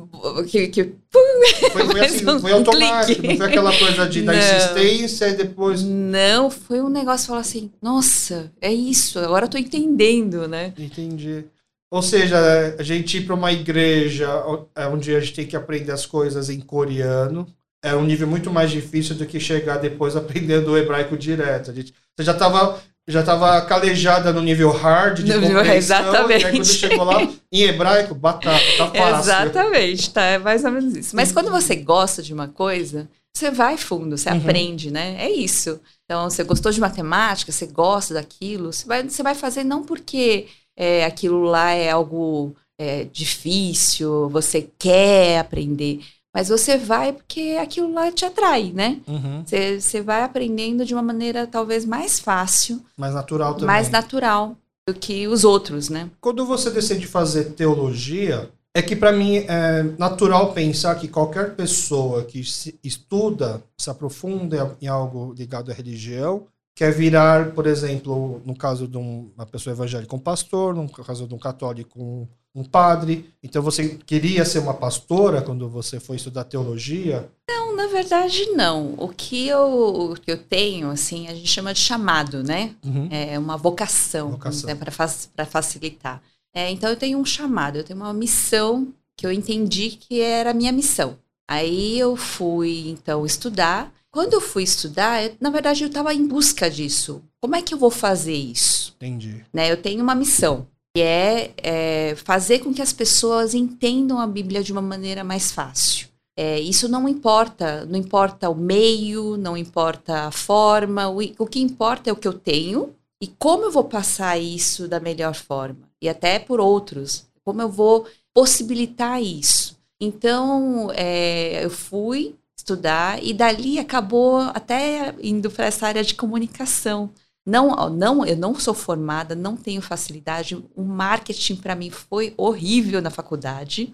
que, 0.50 0.68
que 0.68 0.84
pum, 0.84 1.70
foi, 1.72 1.86
foi, 1.86 2.00
assim, 2.04 2.28
um 2.28 2.40
foi 2.40 2.52
automático, 2.52 3.26
não 3.26 3.36
foi 3.38 3.46
aquela 3.46 3.78
coisa 3.78 4.06
de 4.06 4.20
da 4.20 4.36
insistência 4.36 5.28
e 5.28 5.32
depois 5.32 5.82
Não, 5.82 6.50
foi 6.50 6.82
um 6.82 6.90
negócio 6.90 7.28
falar 7.28 7.40
assim, 7.40 7.70
nossa, 7.80 8.52
é 8.60 8.70
isso, 8.70 9.18
agora 9.18 9.46
eu 9.46 9.50
tô 9.50 9.56
entendendo, 9.56 10.46
né? 10.46 10.74
Entendi. 10.76 11.46
Ou 11.90 12.02
seja, 12.02 12.38
a 12.78 12.82
gente 12.82 13.18
ir 13.18 13.26
para 13.26 13.34
uma 13.34 13.52
igreja 13.52 14.28
é 14.76 14.86
onde 14.86 15.14
a 15.14 15.20
gente 15.20 15.34
tem 15.34 15.46
que 15.46 15.56
aprender 15.56 15.92
as 15.92 16.06
coisas 16.06 16.48
em 16.48 16.60
coreano 16.60 17.46
é 17.82 17.94
um 17.94 18.04
nível 18.04 18.28
muito 18.28 18.50
mais 18.50 18.70
difícil 18.70 19.14
do 19.14 19.26
que 19.26 19.40
chegar 19.40 19.78
depois 19.78 20.14
aprendendo 20.16 20.72
o 20.72 20.76
hebraico 20.76 21.16
direto. 21.16 21.70
A 21.70 21.74
gente, 21.74 21.94
você 22.16 22.24
já 22.24 22.32
estava 22.32 22.80
já 23.08 23.20
estava 23.20 23.60
calejada 23.62 24.32
no 24.32 24.40
nível 24.40 24.70
hard 24.70 25.24
de 25.24 25.32
no 25.32 25.40
compreensão. 25.40 25.74
Exatamente. 25.74 26.42
E 26.42 26.46
aí 26.46 26.52
quando 26.52 26.66
chegou 26.66 27.04
lá, 27.04 27.28
em 27.50 27.62
hebraico, 27.62 28.14
batata, 28.14 28.60
tá 28.76 28.86
fácil. 28.86 29.18
Exatamente, 29.18 30.10
tá, 30.12 30.22
é 30.22 30.38
mais 30.38 30.64
ou 30.64 30.70
menos 30.70 30.94
isso. 30.94 31.16
Mas 31.16 31.32
quando 31.32 31.50
você 31.50 31.74
gosta 31.74 32.22
de 32.22 32.32
uma 32.32 32.46
coisa, 32.46 33.08
você 33.34 33.50
vai 33.50 33.76
fundo, 33.76 34.16
você 34.16 34.30
uhum. 34.30 34.36
aprende, 34.36 34.92
né? 34.92 35.16
É 35.18 35.28
isso. 35.28 35.80
Então, 36.04 36.30
você 36.30 36.44
gostou 36.44 36.70
de 36.70 36.78
matemática, 36.78 37.50
você 37.50 37.66
gosta 37.66 38.14
daquilo, 38.14 38.72
você 38.72 38.86
vai, 38.86 39.02
você 39.02 39.22
vai 39.24 39.34
fazer 39.34 39.64
não 39.64 39.82
porque 39.82 40.46
é, 40.76 41.04
aquilo 41.04 41.42
lá 41.42 41.70
é 41.70 41.90
algo 41.90 42.54
é, 42.78 43.04
difícil, 43.04 44.28
você 44.30 44.68
quer 44.78 45.38
aprender. 45.38 46.00
Mas 46.34 46.48
você 46.48 46.78
vai 46.78 47.12
porque 47.12 47.58
aquilo 47.60 47.92
lá 47.92 48.10
te 48.12 48.24
atrai, 48.24 48.72
né? 48.72 49.00
Uhum. 49.06 49.42
Você, 49.44 49.80
você 49.80 50.00
vai 50.00 50.22
aprendendo 50.22 50.84
de 50.84 50.94
uma 50.94 51.02
maneira 51.02 51.46
talvez 51.46 51.84
mais 51.84 52.20
fácil. 52.20 52.80
Mais 52.96 53.12
natural 53.12 53.54
também. 53.54 53.66
Mais 53.66 53.90
natural 53.90 54.56
do 54.86 54.94
que 54.94 55.26
os 55.26 55.44
outros, 55.44 55.88
né? 55.88 56.08
Quando 56.20 56.46
você 56.46 56.70
decide 56.70 57.06
fazer 57.06 57.52
teologia, 57.52 58.48
é 58.74 58.80
que 58.80 58.94
para 58.94 59.12
mim 59.12 59.38
é 59.48 59.82
natural 59.98 60.52
pensar 60.52 60.94
que 60.94 61.08
qualquer 61.08 61.56
pessoa 61.56 62.24
que 62.24 62.44
se 62.44 62.78
estuda, 62.82 63.62
se 63.76 63.90
aprofunda 63.90 64.76
em 64.80 64.86
algo 64.86 65.34
ligado 65.36 65.70
à 65.72 65.74
religião, 65.74 66.46
quer 66.80 66.92
virar, 66.92 67.50
por 67.50 67.66
exemplo, 67.66 68.40
no 68.42 68.56
caso 68.56 68.88
de 68.88 68.96
uma 68.96 69.44
pessoa 69.44 69.74
evangélica, 69.74 70.16
um 70.16 70.18
pastor, 70.18 70.74
no 70.74 70.88
caso 70.88 71.28
de 71.28 71.34
um 71.34 71.38
católico, 71.38 72.02
um, 72.02 72.26
um 72.54 72.64
padre. 72.64 73.30
Então 73.42 73.62
você 73.62 73.98
queria 74.06 74.46
ser 74.46 74.60
uma 74.60 74.72
pastora 74.72 75.42
quando 75.42 75.68
você 75.68 76.00
foi 76.00 76.16
estudar 76.16 76.44
teologia? 76.44 77.30
Não, 77.46 77.76
na 77.76 77.86
verdade 77.86 78.46
não. 78.52 78.94
O 78.96 79.08
que 79.08 79.46
eu, 79.46 80.10
o 80.12 80.14
que 80.14 80.32
eu 80.32 80.38
tenho, 80.38 80.88
assim, 80.88 81.28
a 81.28 81.34
gente 81.34 81.48
chama 81.48 81.74
de 81.74 81.80
chamado, 81.80 82.42
né? 82.42 82.74
Uhum. 82.82 83.08
É 83.10 83.38
uma 83.38 83.58
vocação, 83.58 84.30
vocação. 84.30 84.66
Né, 84.70 84.74
para 84.74 85.44
facilitar. 85.44 86.22
É, 86.54 86.70
então 86.70 86.88
eu 86.88 86.96
tenho 86.96 87.18
um 87.18 87.26
chamado, 87.26 87.76
eu 87.76 87.84
tenho 87.84 87.98
uma 87.98 88.14
missão 88.14 88.88
que 89.18 89.26
eu 89.26 89.30
entendi 89.30 89.90
que 89.90 90.22
era 90.22 90.52
a 90.52 90.54
minha 90.54 90.72
missão. 90.72 91.18
Aí 91.46 91.98
eu 91.98 92.16
fui, 92.16 92.88
então, 92.88 93.26
estudar 93.26 93.92
quando 94.10 94.34
eu 94.34 94.40
fui 94.40 94.62
estudar, 94.62 95.22
eu, 95.22 95.36
na 95.40 95.50
verdade 95.50 95.82
eu 95.82 95.88
estava 95.88 96.12
em 96.12 96.26
busca 96.26 96.70
disso. 96.70 97.22
Como 97.40 97.56
é 97.56 97.62
que 97.62 97.72
eu 97.72 97.78
vou 97.78 97.90
fazer 97.90 98.34
isso? 98.34 98.94
Entendi. 98.96 99.44
Né, 99.52 99.70
eu 99.70 99.76
tenho 99.76 100.02
uma 100.02 100.14
missão, 100.14 100.66
que 100.94 101.00
é, 101.00 101.52
é 101.56 102.14
fazer 102.16 102.58
com 102.60 102.74
que 102.74 102.82
as 102.82 102.92
pessoas 102.92 103.54
entendam 103.54 104.20
a 104.20 104.26
Bíblia 104.26 104.62
de 104.62 104.72
uma 104.72 104.82
maneira 104.82 105.22
mais 105.22 105.52
fácil. 105.52 106.08
É, 106.36 106.58
isso 106.58 106.88
não 106.88 107.08
importa, 107.08 107.84
não 107.86 107.98
importa 107.98 108.48
o 108.48 108.54
meio, 108.54 109.36
não 109.36 109.56
importa 109.56 110.26
a 110.26 110.30
forma, 110.30 111.08
o, 111.08 111.18
o 111.38 111.46
que 111.46 111.60
importa 111.60 112.08
é 112.08 112.12
o 112.12 112.16
que 112.16 112.26
eu 112.26 112.32
tenho 112.32 112.94
e 113.22 113.26
como 113.26 113.64
eu 113.64 113.70
vou 113.70 113.84
passar 113.84 114.38
isso 114.38 114.88
da 114.88 114.98
melhor 114.98 115.34
forma. 115.34 115.90
E 116.00 116.08
até 116.08 116.38
por 116.38 116.58
outros, 116.58 117.26
como 117.44 117.60
eu 117.60 117.68
vou 117.68 118.06
possibilitar 118.32 119.22
isso. 119.22 119.78
Então, 120.00 120.90
é, 120.94 121.62
eu 121.62 121.68
fui 121.68 122.34
estudar 122.60 123.22
e 123.22 123.32
dali 123.32 123.78
acabou 123.78 124.38
até 124.54 125.14
indo 125.22 125.50
para 125.50 125.66
essa 125.66 125.86
área 125.86 126.04
de 126.04 126.14
comunicação. 126.14 127.10
Não, 127.44 127.88
não, 127.88 128.24
eu 128.24 128.36
não 128.36 128.54
sou 128.54 128.74
formada, 128.74 129.34
não 129.34 129.56
tenho 129.56 129.80
facilidade. 129.80 130.62
O 130.76 130.82
marketing 130.82 131.56
para 131.56 131.74
mim 131.74 131.90
foi 131.90 132.34
horrível 132.36 133.00
na 133.00 133.10
faculdade, 133.10 133.92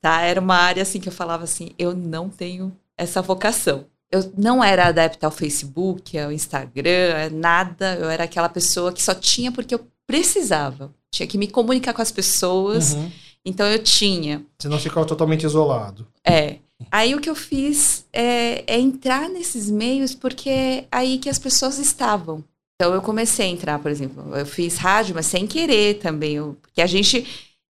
tá? 0.00 0.20
Era 0.20 0.40
uma 0.40 0.54
área 0.54 0.82
assim 0.82 1.00
que 1.00 1.08
eu 1.08 1.12
falava 1.12 1.44
assim, 1.44 1.70
eu 1.78 1.94
não 1.94 2.28
tenho 2.28 2.76
essa 2.96 3.22
vocação. 3.22 3.86
Eu 4.12 4.32
não 4.36 4.62
era 4.62 4.86
adepta 4.86 5.26
ao 5.26 5.32
Facebook, 5.32 6.16
ao 6.16 6.30
Instagram, 6.30 7.30
nada. 7.32 7.94
Eu 7.94 8.08
era 8.08 8.24
aquela 8.24 8.48
pessoa 8.48 8.92
que 8.92 9.02
só 9.02 9.14
tinha 9.14 9.50
porque 9.50 9.74
eu 9.74 9.84
precisava. 10.06 10.94
Tinha 11.10 11.26
que 11.26 11.38
me 11.38 11.48
comunicar 11.48 11.94
com 11.94 12.02
as 12.02 12.12
pessoas. 12.12 12.92
Uhum. 12.92 13.10
Então 13.44 13.66
eu 13.66 13.82
tinha. 13.82 14.44
Você 14.58 14.68
não 14.68 14.78
ficava 14.78 15.06
totalmente 15.06 15.44
isolado. 15.44 16.06
É. 16.24 16.58
Aí 16.90 17.14
o 17.14 17.20
que 17.20 17.30
eu 17.30 17.34
fiz 17.34 18.06
é, 18.12 18.64
é 18.66 18.78
entrar 18.78 19.28
nesses 19.28 19.70
meios 19.70 20.14
porque 20.14 20.50
é 20.50 20.84
aí 20.90 21.18
que 21.18 21.28
as 21.28 21.38
pessoas 21.38 21.78
estavam. 21.78 22.44
Então 22.76 22.92
eu 22.92 23.00
comecei 23.00 23.46
a 23.46 23.50
entrar, 23.50 23.78
por 23.78 23.90
exemplo, 23.90 24.36
eu 24.36 24.44
fiz 24.44 24.76
rádio, 24.76 25.14
mas 25.14 25.26
sem 25.26 25.46
querer 25.46 26.00
também, 26.00 26.34
eu, 26.34 26.56
porque 26.60 26.82
a 26.82 26.86
gente 26.86 27.24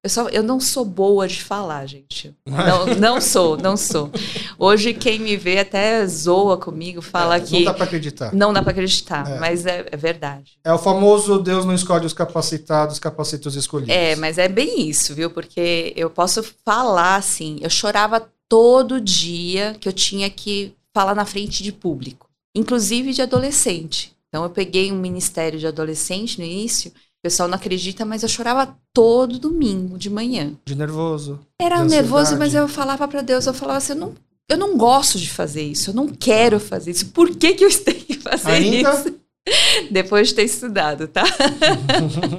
eu, 0.05 0.11
só, 0.11 0.29
eu 0.29 0.43
não 0.43 0.61
sou 0.61 0.85
boa 0.85 1.27
de 1.27 1.43
falar, 1.43 1.87
gente. 1.87 2.37
Não, 2.47 2.85
não 3.01 3.21
sou, 3.23 3.57
não 3.57 3.75
sou. 3.75 4.11
Hoje 4.59 4.93
quem 4.93 5.19
me 5.19 5.35
vê 5.35 5.59
até 5.59 6.07
zoa 6.07 6.59
comigo, 6.59 7.01
fala 7.01 7.37
é, 7.37 7.41
que. 7.41 7.55
Não 7.55 7.65
dá 7.65 7.73
para 7.73 7.85
acreditar. 7.85 8.35
Não 8.35 8.53
dá 8.53 8.63
para 8.63 8.73
acreditar, 8.73 9.27
é. 9.27 9.39
mas 9.39 9.65
é, 9.65 9.87
é, 9.91 9.97
verdade. 9.97 10.59
É 10.63 10.71
o 10.71 10.77
famoso 10.77 11.39
Deus 11.39 11.65
não 11.65 11.75
escolhe 11.75 12.05
os 12.05 12.13
capacitados, 12.13 12.99
capacita 12.99 13.49
os 13.49 13.57
escolhidos. 13.57 13.95
É, 13.95 14.15
mas 14.17 14.37
é 14.37 14.47
bem 14.47 14.91
isso, 14.91 15.15
viu? 15.15 15.31
Porque 15.31 15.95
eu 15.97 16.11
posso 16.11 16.45
falar 16.67 17.17
assim, 17.17 17.57
eu 17.63 17.71
chorava 17.71 18.29
todo 18.49 19.01
dia 19.01 19.77
que 19.81 19.89
eu 19.89 19.93
tinha 19.93 20.29
que 20.31 20.75
falar 20.95 21.15
na 21.15 21.25
frente 21.25 21.63
de 21.63 21.73
público, 21.73 22.29
inclusive 22.55 23.13
de 23.13 23.23
adolescente. 23.23 24.15
Então 24.29 24.45
eu 24.45 24.51
peguei 24.51 24.91
um 24.91 24.99
ministério 24.99 25.59
de 25.59 25.67
adolescente 25.67 26.39
no 26.39 26.45
início. 26.45 26.91
O 26.91 27.23
pessoal 27.23 27.49
não 27.49 27.57
acredita, 27.57 28.05
mas 28.05 28.23
eu 28.23 28.29
chorava 28.29 28.77
todo 28.93 29.39
domingo 29.39 29.97
de 29.97 30.11
manhã. 30.11 30.53
De 30.65 30.75
nervoso. 30.75 31.41
Era 31.61 31.83
de 31.83 31.89
nervoso, 31.89 32.37
mas 32.37 32.55
eu 32.55 32.69
falava 32.69 33.09
para 33.09 33.23
Deus, 33.23 33.47
eu 33.47 33.55
falava 33.55 33.79
assim, 33.79 33.93
eu 33.93 33.99
não, 33.99 34.15
eu 34.49 34.59
não 34.59 34.77
gosto 34.77 35.19
de 35.19 35.31
fazer 35.31 35.63
isso, 35.63 35.91
eu 35.91 35.95
não 35.95 36.09
quero 36.09 36.61
fazer 36.61 36.91
isso. 36.91 37.11
Por 37.11 37.35
que, 37.35 37.55
que 37.55 37.65
eu 37.65 37.71
tenho 37.83 38.05
que 38.05 38.15
fazer 38.15 38.51
Ainda? 38.51 38.91
isso? 38.93 39.15
Depois 39.91 40.29
de 40.29 40.35
ter 40.35 40.45
estudado, 40.45 41.07
tá? 41.07 41.25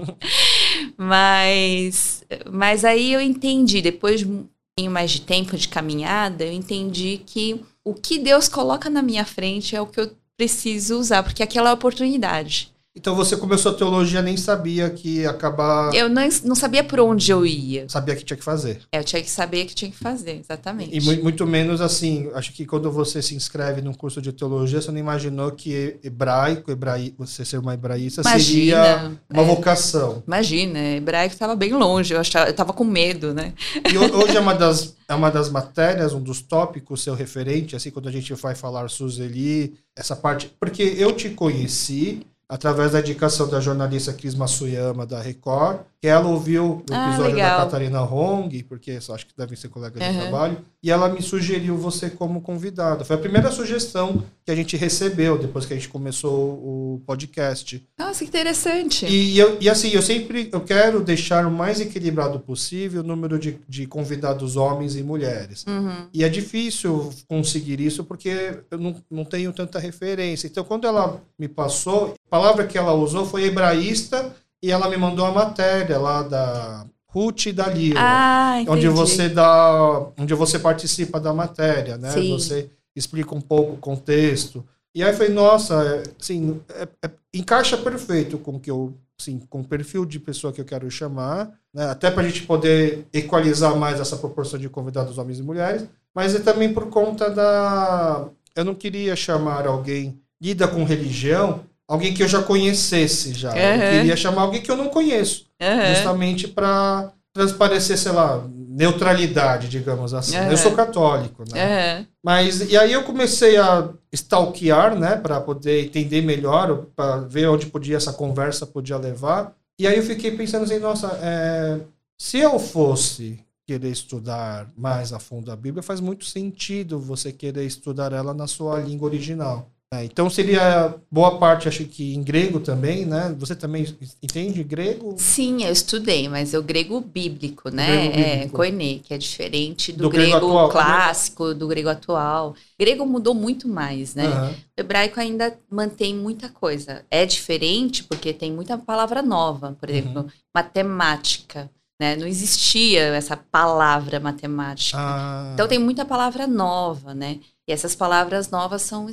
mas, 0.98 2.24
mas 2.52 2.84
aí 2.84 3.14
eu 3.14 3.22
entendi, 3.22 3.82
depois 3.82 4.22
de 4.22 4.46
pouquinho 4.78 4.92
mais 4.92 5.12
de 5.12 5.22
tempo 5.22 5.56
de 5.56 5.70
caminhada, 5.70 6.44
eu 6.44 6.52
entendi 6.52 7.22
que 7.26 7.64
o 7.82 7.94
que 7.94 8.20
Deus 8.20 8.50
coloca 8.50 8.90
na 8.90 9.02
minha 9.02 9.24
frente 9.24 9.74
é 9.74 9.80
o 9.80 9.88
que 9.88 10.02
eu 10.02 10.12
preciso 10.36 11.00
usar, 11.00 11.24
porque 11.24 11.42
aquela 11.42 11.70
é 11.70 11.72
a 11.72 11.74
oportunidade. 11.74 12.75
Então 12.96 13.14
você 13.14 13.36
começou 13.36 13.74
a 13.74 13.76
teologia 13.76 14.22
nem 14.22 14.38
sabia 14.38 14.90
que 14.90 15.20
ia 15.20 15.30
acabar. 15.30 15.94
Eu 15.94 16.08
não, 16.08 16.22
não 16.46 16.56
sabia 16.56 16.82
por 16.82 17.02
onde 17.02 17.30
eu 17.30 17.46
ia. 17.46 17.90
Sabia 17.90 18.16
que 18.16 18.24
tinha 18.24 18.38
que 18.38 18.44
fazer. 18.44 18.80
É, 18.90 19.00
eu 19.00 19.04
tinha 19.04 19.22
que 19.22 19.30
saber 19.30 19.66
que 19.66 19.76
tinha 19.76 19.92
que 19.92 19.98
fazer, 19.98 20.40
exatamente. 20.40 20.98
E 20.98 21.22
muito 21.22 21.46
menos 21.46 21.82
assim, 21.82 22.30
acho 22.34 22.54
que 22.54 22.66
quando 22.66 22.90
você 22.90 23.22
se 23.22 23.36
inscreve 23.36 23.82
num 23.82 23.94
curso 23.94 24.22
de 24.22 24.32
teologia, 24.32 24.82
você 24.82 24.92
não 24.92 25.00
imaginou 25.00 25.52
que 25.52 25.98
hebraico, 26.02 26.72
hebrai, 26.72 27.14
você 27.18 27.44
ser 27.44 27.58
uma 27.58 27.74
hebraísta 27.74 28.22
Imagina, 28.22 28.44
seria 28.44 29.12
uma 29.30 29.44
é, 29.44 29.46
vocação. 29.46 30.24
Imagina, 30.26 30.80
hebraico 30.80 31.34
estava 31.34 31.56
bem 31.56 31.74
longe, 31.74 32.14
eu 32.14 32.20
achava, 32.20 32.48
eu 32.48 32.52
estava 32.52 32.72
com 32.72 32.86
medo, 32.86 33.34
né? 33.34 33.54
E 33.92 33.98
hoje 33.98 34.38
é 34.38 34.40
uma 34.40 34.54
das 34.54 34.96
é 35.08 35.14
uma 35.14 35.30
das 35.30 35.50
matérias, 35.50 36.14
um 36.14 36.22
dos 36.22 36.42
tópicos 36.42 37.04
seu 37.04 37.14
referente, 37.14 37.76
assim, 37.76 37.92
quando 37.92 38.10
a 38.10 38.12
gente 38.12 38.34
vai 38.34 38.56
falar 38.56 38.90
Suzeli, 38.90 39.76
essa 39.96 40.16
parte, 40.16 40.52
porque 40.60 40.82
eu 40.98 41.12
te 41.12 41.30
conheci 41.30 42.26
através 42.48 42.92
da 42.92 43.00
indicação 43.00 43.48
da 43.48 43.60
jornalista 43.60 44.14
Cris 44.14 44.36
Matsuyama 44.36 45.06
da 45.06 45.22
Record, 45.22 45.80
que 46.06 46.10
ela 46.10 46.28
ouviu 46.28 46.84
o 46.88 46.94
ah, 46.94 47.08
episódio 47.10 47.42
ah, 47.42 47.50
da 47.50 47.64
Catarina 47.64 48.04
Hong, 48.04 48.62
porque 48.66 48.92
acho 48.92 49.26
que 49.26 49.34
devem 49.36 49.58
ser 49.58 49.70
colegas 49.70 50.00
uhum. 50.00 50.14
de 50.14 50.20
trabalho, 50.20 50.58
e 50.84 50.92
ela 50.92 51.10
me 51.10 51.20
sugeriu 51.20 51.76
você 51.76 52.12
como 52.12 52.42
convidada. 52.42 53.04
Foi 53.04 53.16
a 53.16 53.20
primeira 53.20 53.50
sugestão 53.50 54.24
que 54.46 54.52
a 54.52 54.56
gente 54.56 54.78
recebeu 54.78 55.36
depois 55.36 55.66
que 55.66 55.74
a 55.74 55.76
gente 55.76 55.90
começou 55.90 56.32
o 56.32 57.02
podcast. 57.08 57.84
Nossa, 57.98 58.20
que 58.20 58.30
interessante. 58.30 59.08
E, 59.08 59.36
eu, 59.36 59.58
e 59.60 59.68
assim, 59.68 59.90
eu 59.90 60.02
sempre 60.04 60.48
eu 60.54 60.62
quero 60.62 61.02
deixar 61.02 61.44
o 61.48 61.50
mais 61.50 61.82
equilibrado 61.82 62.40
possível 62.40 63.02
o 63.02 63.04
número 63.04 63.40
de, 63.40 63.58
de 63.68 63.88
convidados 63.88 64.56
homens 64.56 64.96
e 64.96 65.02
mulheres. 65.02 65.66
Uhum. 65.68 66.06
E 66.14 66.24
é 66.24 66.30
difícil 66.30 67.12
conseguir 67.28 67.82
isso 67.82 68.04
porque 68.04 68.60
eu 68.70 68.78
não, 68.78 68.96
não 69.10 69.26
tenho 69.26 69.52
tanta 69.52 69.80
referência. 69.80 70.46
Então, 70.46 70.64
quando 70.64 70.86
ela 70.86 71.20
me 71.40 71.48
passou, 71.48 72.14
a 72.28 72.30
palavra 72.30 72.68
que 72.68 72.78
ela 72.78 72.94
usou 72.94 73.26
foi 73.26 73.46
hebraísta 73.46 74.36
e 74.62 74.72
ela 74.72 74.90
me 74.90 74.98
mandou 74.98 75.26
a 75.26 75.32
matéria 75.32 75.98
lá 75.98 76.24
da 76.24 76.86
Ruth 77.08 77.46
e 77.46 77.54
da 77.54 77.68
Lira, 77.68 78.00
ah, 78.02 78.64
onde 78.68 78.90
você 78.90 79.30
dá, 79.30 80.12
onde 80.18 80.34
você 80.34 80.60
participa 80.60 81.20
da 81.20 81.34
matéria, 81.34 81.98
né? 81.98 82.12
Sim. 82.12 82.34
Você 82.34 82.70
explica 82.96 83.34
um 83.34 83.42
pouco 83.42 83.74
o 83.74 83.78
contexto. 83.78 84.66
E 84.94 85.04
aí 85.04 85.14
foi 85.14 85.30
nossa, 85.30 86.04
assim, 86.20 86.62
é, 86.70 86.88
é, 87.04 87.12
encaixa 87.34 87.78
perfeito 87.78 88.38
com 88.38 88.60
que 88.60 88.72
eu, 88.72 88.94
assim, 89.20 89.40
com 89.50 89.62
o 89.62 89.64
perfil 89.64 90.06
de 90.06 90.20
pessoa 90.20 90.52
que 90.52 90.60
eu 90.60 90.66
quero 90.66 90.90
chamar, 90.90 91.52
né? 91.74 91.90
Até 91.90 92.10
para 92.10 92.24
a 92.24 92.28
gente 92.28 92.44
poder 92.44 93.06
equalizar 93.14 93.76
mais 93.76 94.00
essa 94.00 94.18
proporção 94.18 94.60
de 94.60 94.70
convidados 94.70 95.18
homens 95.18 95.40
e 95.40 95.44
mulheres, 95.44 95.86
mas 96.14 96.34
é 96.34 96.40
também 96.40 96.74
por 96.74 96.88
conta 96.88 97.30
da, 97.30 98.30
eu 98.56 98.64
não 98.64 98.74
queria 98.74 99.16
chamar 99.16 99.68
alguém 99.68 100.18
lida 100.42 100.68
com 100.68 100.84
religião 100.86 101.62
alguém 101.88 102.14
que 102.14 102.24
eu 102.24 102.28
já 102.28 102.42
conhecesse 102.42 103.34
já. 103.34 103.52
Uhum. 103.52 103.58
Eu 103.58 103.92
queria 103.92 104.16
chamar 104.16 104.44
alguém 104.44 104.62
que 104.62 104.72
eu 104.72 104.78
não 104.78 104.90
conheço. 104.90 105.46
Uhum. 105.62 105.94
Justamente 105.94 106.48
para 106.48 107.12
transparecer, 107.34 107.98
sei 107.98 108.12
lá, 108.12 108.44
neutralidade, 108.50 109.68
digamos 109.68 110.14
assim. 110.14 110.38
Uhum. 110.38 110.52
Eu 110.52 110.58
sou 110.58 110.72
católico, 110.72 111.44
né? 111.52 112.08
Mas 112.24 112.72
e 112.72 112.78
aí 112.78 112.94
eu 112.94 113.04
comecei 113.04 113.58
a 113.58 113.90
stalkear, 114.12 114.98
né, 114.98 115.16
para 115.16 115.40
poder 115.42 115.86
entender 115.86 116.22
melhor, 116.22 116.86
para 116.96 117.18
ver 117.18 117.48
onde 117.48 117.68
podia 117.68 117.98
essa 117.98 118.14
conversa 118.14 118.66
podia 118.66 118.98
levar. 118.98 119.54
E 119.78 119.86
aí 119.86 119.98
eu 119.98 120.04
fiquei 120.04 120.32
pensando 120.32 120.64
assim, 120.64 120.80
nossa, 120.80 121.08
é, 121.22 121.80
se 122.18 122.40
eu 122.40 122.58
fosse 122.58 123.40
querer 123.68 123.90
estudar 123.90 124.68
mais 124.78 125.12
a 125.12 125.20
fundo 125.20 125.52
a 125.52 125.56
Bíblia, 125.56 125.84
faz 125.84 126.00
muito 126.00 126.24
sentido 126.24 127.00
você 127.00 127.32
querer 127.32 127.66
estudar 127.66 128.14
ela 128.14 128.34
na 128.34 128.48
sua 128.48 128.80
língua 128.80 129.10
original. 129.10 129.70
É, 129.94 130.04
então 130.04 130.30
seria 130.30 130.96
boa 131.12 131.38
parte, 131.38 131.68
acho 131.68 131.86
que 131.86 132.16
em 132.16 132.24
grego 132.24 132.60
também, 132.60 133.06
né? 133.06 133.34
Você 133.38 133.56
também 133.56 133.86
entende 134.22 134.64
grego? 134.64 135.14
Sim, 135.18 135.64
eu 135.64 135.72
estudei, 135.72 136.28
mas 136.28 136.54
é 136.54 136.60
o 136.60 136.64
grego 136.64 137.00
bíblico, 137.00 137.70
né? 137.70 138.08
Grego 138.10 138.20
é, 138.20 138.48
koine, 138.50 139.00
que 139.00 139.14
é 139.14 139.18
diferente 139.18 139.92
do, 139.92 140.04
do 140.04 140.10
grego, 140.10 140.32
grego 140.32 140.48
atual, 140.48 140.70
clássico, 140.70 141.54
do 141.54 141.68
grego 141.68 141.90
atual. 141.90 142.50
O 142.52 142.56
grego 142.80 143.06
mudou 143.06 143.34
muito 143.34 143.68
mais, 143.68 144.16
né? 144.16 144.28
Uhum. 144.28 144.50
O 144.50 144.82
hebraico 144.82 145.20
ainda 145.20 145.58
mantém 145.70 146.16
muita 146.16 146.50
coisa. 146.50 147.06
É 147.10 147.26
diferente 147.26 148.04
porque 148.04 148.34
tem 148.34 148.52
muita 148.52 148.78
palavra 148.78 149.22
nova, 149.22 149.78
por 149.80 149.90
exemplo, 149.90 150.24
uhum. 150.24 150.30
matemática. 150.54 151.70
Né? 151.98 152.18
Não 152.18 152.28
existia 152.28 153.04
essa 153.16 153.38
palavra 153.38 154.20
matemática. 154.20 154.98
Ah. 155.00 155.52
Então 155.54 155.68
tem 155.68 155.80
muita 155.80 156.04
palavra 156.04 156.46
nova, 156.46 157.14
né? 157.14 157.40
E 157.66 157.72
essas 157.72 157.96
palavras 157.96 158.50
novas 158.50 158.82
são 158.82 159.08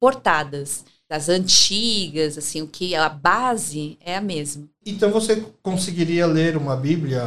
portadas 0.00 0.84
das 1.08 1.28
antigas, 1.28 2.36
assim, 2.36 2.60
o 2.60 2.66
que 2.66 2.94
a 2.94 3.08
base 3.08 3.96
é 4.00 4.16
a 4.16 4.20
mesma. 4.20 4.68
Então 4.84 5.10
você 5.10 5.42
conseguiria 5.62 6.26
ler 6.26 6.56
uma 6.56 6.76
Bíblia 6.76 7.22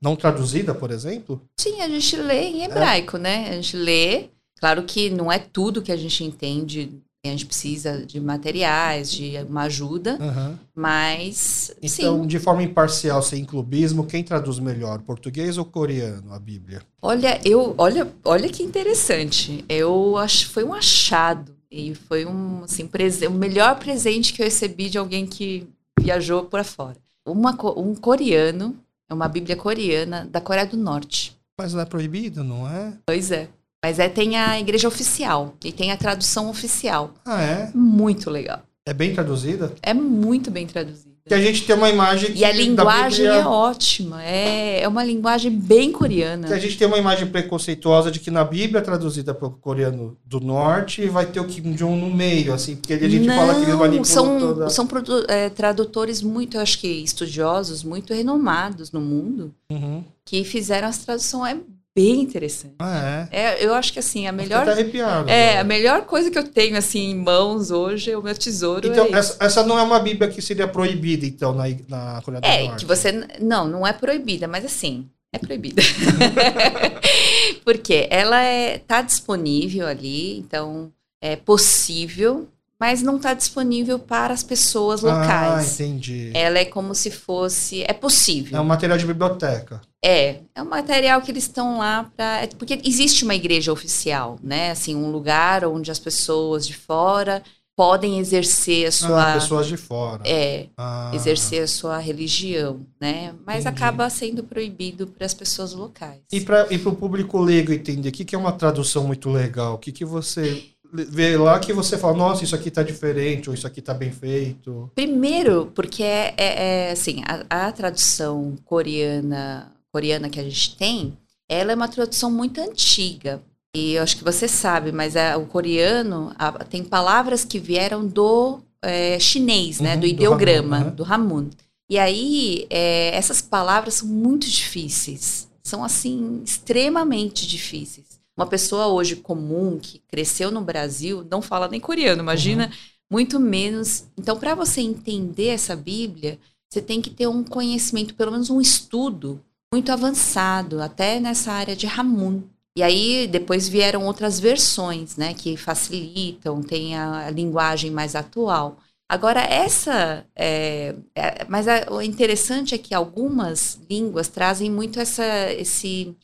não 0.00 0.16
traduzida, 0.16 0.74
por 0.74 0.90
exemplo? 0.90 1.40
Sim, 1.58 1.80
a 1.82 1.88
gente 1.88 2.16
lê 2.16 2.44
em 2.44 2.64
hebraico, 2.64 3.18
é. 3.18 3.20
né? 3.20 3.48
A 3.50 3.52
gente 3.52 3.76
lê, 3.76 4.30
claro 4.58 4.82
que 4.84 5.10
não 5.10 5.30
é 5.30 5.38
tudo 5.38 5.82
que 5.82 5.92
a 5.92 5.96
gente 5.96 6.24
entende 6.24 7.02
a 7.24 7.28
gente 7.28 7.46
precisa 7.46 8.04
de 8.04 8.18
materiais, 8.18 9.12
de 9.12 9.36
uma 9.48 9.62
ajuda, 9.62 10.18
uhum. 10.20 10.58
mas. 10.74 11.72
Então, 11.80 12.22
sim. 12.22 12.26
de 12.26 12.40
forma 12.40 12.64
imparcial, 12.64 13.22
sem 13.22 13.44
clubismo, 13.44 14.06
quem 14.06 14.24
traduz 14.24 14.58
melhor, 14.58 15.00
português 15.02 15.56
ou 15.56 15.64
coreano, 15.64 16.32
a 16.32 16.38
Bíblia? 16.40 16.82
Olha, 17.00 17.40
eu, 17.44 17.76
olha, 17.78 18.12
olha 18.24 18.48
que 18.48 18.64
interessante. 18.64 19.64
Eu 19.68 20.16
acho 20.16 20.48
foi 20.48 20.64
um 20.64 20.74
achado 20.74 21.54
e 21.72 21.94
foi 21.94 22.26
um, 22.26 22.64
assim, 22.64 22.88
o 23.26 23.30
melhor 23.30 23.78
presente 23.78 24.34
que 24.34 24.42
eu 24.42 24.44
recebi 24.44 24.90
de 24.90 24.98
alguém 24.98 25.26
que 25.26 25.66
viajou 25.98 26.44
por 26.44 26.62
fora. 26.62 26.98
Uma, 27.24 27.56
um 27.78 27.94
coreano, 27.94 28.76
é 29.08 29.14
uma 29.14 29.26
Bíblia 29.26 29.56
coreana 29.56 30.28
da 30.30 30.40
Coreia 30.40 30.66
do 30.66 30.76
Norte. 30.76 31.34
Mas 31.58 31.72
não 31.72 31.80
é 31.80 31.86
proibido, 31.86 32.44
não 32.44 32.68
é? 32.68 32.92
Pois 33.06 33.30
é. 33.30 33.48
Mas 33.82 33.98
é, 33.98 34.08
tem 34.08 34.36
a 34.36 34.60
igreja 34.60 34.86
oficial 34.86 35.54
e 35.64 35.72
tem 35.72 35.90
a 35.90 35.96
tradução 35.96 36.50
oficial. 36.50 37.14
Ah, 37.24 37.42
é? 37.42 37.70
Muito 37.74 38.28
legal. 38.28 38.62
É 38.86 38.92
bem 38.92 39.14
traduzida? 39.14 39.74
É 39.82 39.94
muito 39.94 40.50
bem 40.50 40.66
traduzida. 40.66 41.11
Que 41.26 41.34
a 41.34 41.40
gente 41.40 41.64
tem 41.64 41.76
uma 41.76 41.88
imagem 41.88 42.32
que 42.32 42.40
E 42.40 42.44
a 42.44 42.50
linguagem 42.50 43.26
Bíblia, 43.26 43.42
é 43.42 43.46
ótima. 43.46 44.24
É, 44.24 44.82
é 44.82 44.88
uma 44.88 45.04
linguagem 45.04 45.52
bem 45.52 45.92
coreana. 45.92 46.48
Que 46.48 46.52
a 46.52 46.58
gente 46.58 46.76
tem 46.76 46.86
uma 46.86 46.98
imagem 46.98 47.28
preconceituosa 47.28 48.10
de 48.10 48.18
que 48.18 48.30
na 48.30 48.42
Bíblia, 48.42 48.82
traduzida 48.82 49.32
para 49.32 49.46
o 49.46 49.52
coreano 49.52 50.18
do 50.24 50.40
norte, 50.40 51.06
vai 51.08 51.26
ter 51.26 51.38
o 51.38 51.44
Kim 51.44 51.74
Jong 51.74 52.00
no 52.00 52.10
meio, 52.10 52.52
assim, 52.52 52.74
porque 52.74 52.94
a 52.94 53.08
gente 53.08 53.24
Não, 53.24 53.36
fala 53.36 53.54
que 53.54 53.62
eles 53.62 53.74
manipulam 53.74 54.04
são, 54.04 54.38
toda... 54.38 54.68
são 54.68 54.88
é, 55.28 55.48
tradutores 55.48 56.22
muito, 56.22 56.56
eu 56.56 56.60
acho 56.60 56.80
que 56.80 56.88
estudiosos, 56.88 57.84
muito 57.84 58.12
renomados 58.12 58.90
no 58.90 59.00
mundo, 59.00 59.54
uhum. 59.70 60.02
que 60.24 60.42
fizeram 60.42 60.88
as 60.88 60.98
traduções. 60.98 61.58
É 61.58 61.81
bem 61.94 62.20
interessante. 62.20 62.74
Ah, 62.78 63.28
é? 63.30 63.40
é? 63.40 63.64
Eu 63.64 63.74
acho 63.74 63.92
que 63.92 63.98
assim, 63.98 64.26
a 64.26 64.32
melhor. 64.32 64.64
Tá 64.64 64.72
arrepiado. 64.72 65.28
É, 65.28 65.58
a 65.58 65.64
melhor 65.64 66.02
coisa 66.02 66.30
que 66.30 66.38
eu 66.38 66.48
tenho 66.48 66.76
assim 66.76 67.10
em 67.10 67.14
mãos 67.14 67.70
hoje 67.70 68.10
é 68.10 68.16
o 68.16 68.22
meu 68.22 68.36
tesouro. 68.36 68.86
Então, 68.86 69.06
é 69.06 69.12
essa, 69.12 69.36
essa, 69.44 69.62
não 69.64 69.78
é 69.78 69.82
uma 69.82 70.00
Bíblia 70.00 70.30
que 70.30 70.40
seria 70.40 70.66
proibida, 70.66 71.26
então, 71.26 71.52
na, 71.52 71.64
na 71.88 72.22
Coreia 72.22 72.40
do 72.40 72.46
é, 72.46 72.62
Norte. 72.64 72.74
É, 72.74 72.78
que 72.78 72.84
você. 72.86 73.12
Não, 73.40 73.68
não 73.68 73.86
é 73.86 73.92
proibida, 73.92 74.48
mas 74.48 74.64
assim. 74.64 75.08
É 75.34 75.38
proibida. 75.38 75.80
Porque 77.64 78.06
ela 78.10 78.42
é, 78.42 78.78
tá 78.78 79.00
disponível 79.00 79.86
ali, 79.86 80.38
então 80.38 80.92
é 81.22 81.36
possível 81.36 82.48
mas 82.82 83.00
não 83.00 83.14
está 83.14 83.32
disponível 83.32 83.96
para 83.96 84.34
as 84.34 84.42
pessoas 84.42 85.02
locais. 85.02 85.80
Ah, 85.80 85.84
entendi. 85.84 86.32
Ela 86.34 86.58
é 86.58 86.64
como 86.64 86.96
se 86.96 87.12
fosse. 87.12 87.84
É 87.84 87.92
possível. 87.92 88.58
É 88.58 88.60
um 88.60 88.64
material 88.64 88.98
de 88.98 89.06
biblioteca. 89.06 89.80
É, 90.04 90.40
é 90.52 90.60
um 90.60 90.68
material 90.68 91.22
que 91.22 91.30
eles 91.30 91.44
estão 91.44 91.78
lá 91.78 92.10
para. 92.16 92.42
É, 92.42 92.48
porque 92.48 92.80
existe 92.84 93.22
uma 93.22 93.36
igreja 93.36 93.72
oficial, 93.72 94.36
né? 94.42 94.72
Assim, 94.72 94.96
um 94.96 95.12
lugar 95.12 95.64
onde 95.64 95.92
as 95.92 96.00
pessoas 96.00 96.66
de 96.66 96.74
fora 96.74 97.44
podem 97.76 98.18
exercer 98.18 98.88
a 98.88 98.90
sua. 98.90 99.30
Ah, 99.30 99.34
pessoas 99.34 99.68
de 99.68 99.76
fora. 99.76 100.20
É, 100.26 100.66
ah. 100.76 101.12
exercer 101.14 101.62
a 101.62 101.68
sua 101.68 101.98
religião, 101.98 102.80
né? 103.00 103.32
Mas 103.46 103.64
Entendi. 103.64 103.76
acaba 103.76 104.10
sendo 104.10 104.42
proibido 104.42 105.06
para 105.06 105.24
as 105.24 105.34
pessoas 105.34 105.72
locais. 105.72 106.18
E 106.32 106.40
para 106.40 106.66
o 106.68 106.96
público 106.96 107.38
leigo 107.38 107.72
entender, 107.72 108.08
o 108.08 108.12
que, 108.12 108.24
que 108.24 108.34
é 108.34 108.38
uma 108.38 108.50
tradução 108.50 109.04
muito 109.04 109.30
legal? 109.30 109.74
O 109.74 109.78
que, 109.78 109.92
que 109.92 110.04
você 110.04 110.71
vê 110.92 111.36
lá 111.38 111.58
que 111.58 111.72
você 111.72 111.96
fala, 111.96 112.16
nossa, 112.16 112.44
isso 112.44 112.54
aqui 112.54 112.70
tá 112.70 112.82
diferente, 112.82 113.48
ou 113.48 113.54
isso 113.54 113.66
aqui 113.66 113.80
tá 113.80 113.94
bem 113.94 114.12
feito? 114.12 114.90
Primeiro, 114.94 115.72
porque 115.74 116.02
é, 116.02 116.34
é, 116.36 116.88
é 116.88 116.90
assim, 116.92 117.22
a, 117.26 117.68
a, 117.68 117.72
tradução 117.72 118.56
coreana, 118.64 119.72
coreana 119.90 120.28
que 120.28 120.38
a 120.38 120.44
gente 120.44 120.76
tem, 120.76 121.16
ela 121.48 121.72
é 121.72 121.74
uma 121.74 121.88
tradução 121.88 122.30
muito 122.30 122.60
antiga. 122.60 123.42
E 123.74 123.94
eu 123.94 124.02
acho 124.02 124.18
que 124.18 124.24
você 124.24 124.46
sabe, 124.46 124.92
mas 124.92 125.16
a, 125.16 125.38
o 125.38 125.46
coreano 125.46 126.32
a, 126.38 126.52
tem 126.64 126.84
palavras 126.84 127.42
que 127.42 127.58
vieram 127.58 128.06
do 128.06 128.60
é, 128.82 129.18
chinês, 129.18 129.80
né? 129.80 129.94
Uhum, 129.94 130.00
do 130.00 130.06
ideograma, 130.06 130.78
do 130.78 130.84
Hamun. 130.84 130.94
Do 130.94 131.04
Hamun. 131.04 131.50
E 131.88 131.98
aí, 131.98 132.66
é, 132.68 133.14
essas 133.14 133.40
palavras 133.40 133.94
são 133.94 134.08
muito 134.08 134.48
difíceis. 134.48 135.48
São, 135.62 135.84
assim, 135.84 136.42
extremamente 136.44 137.46
difíceis. 137.46 138.20
Uma 138.36 138.46
pessoa 138.46 138.86
hoje 138.86 139.16
comum 139.16 139.78
que 139.78 139.98
cresceu 140.08 140.50
no 140.50 140.62
Brasil 140.62 141.26
não 141.30 141.42
fala 141.42 141.68
nem 141.68 141.80
coreano, 141.80 142.22
imagina, 142.22 142.66
uhum. 142.66 142.72
muito 143.10 143.38
menos. 143.38 144.04
Então, 144.16 144.38
para 144.38 144.54
você 144.54 144.80
entender 144.80 145.48
essa 145.48 145.76
Bíblia, 145.76 146.38
você 146.68 146.80
tem 146.80 147.02
que 147.02 147.10
ter 147.10 147.26
um 147.26 147.44
conhecimento, 147.44 148.14
pelo 148.14 148.32
menos 148.32 148.48
um 148.48 148.60
estudo 148.60 149.44
muito 149.72 149.92
avançado, 149.92 150.80
até 150.80 151.20
nessa 151.20 151.52
área 151.52 151.76
de 151.76 151.86
Ramun. 151.86 152.42
E 152.76 152.82
aí 152.82 153.26
depois 153.26 153.68
vieram 153.68 154.06
outras 154.06 154.40
versões, 154.40 155.16
né, 155.16 155.34
que 155.34 155.56
facilitam, 155.56 156.62
tem 156.62 156.96
a, 156.96 157.26
a 157.26 157.30
linguagem 157.30 157.90
mais 157.90 158.14
atual. 158.14 158.78
Agora 159.06 159.40
essa, 159.40 160.24
é, 160.34 160.94
é, 161.14 161.44
mas 161.46 161.68
a, 161.68 161.86
o 161.90 162.00
interessante 162.00 162.74
é 162.74 162.78
que 162.78 162.94
algumas 162.94 163.78
línguas 163.90 164.28
trazem 164.28 164.70
muito 164.70 164.98
essa, 164.98 165.52
esse, 165.52 166.16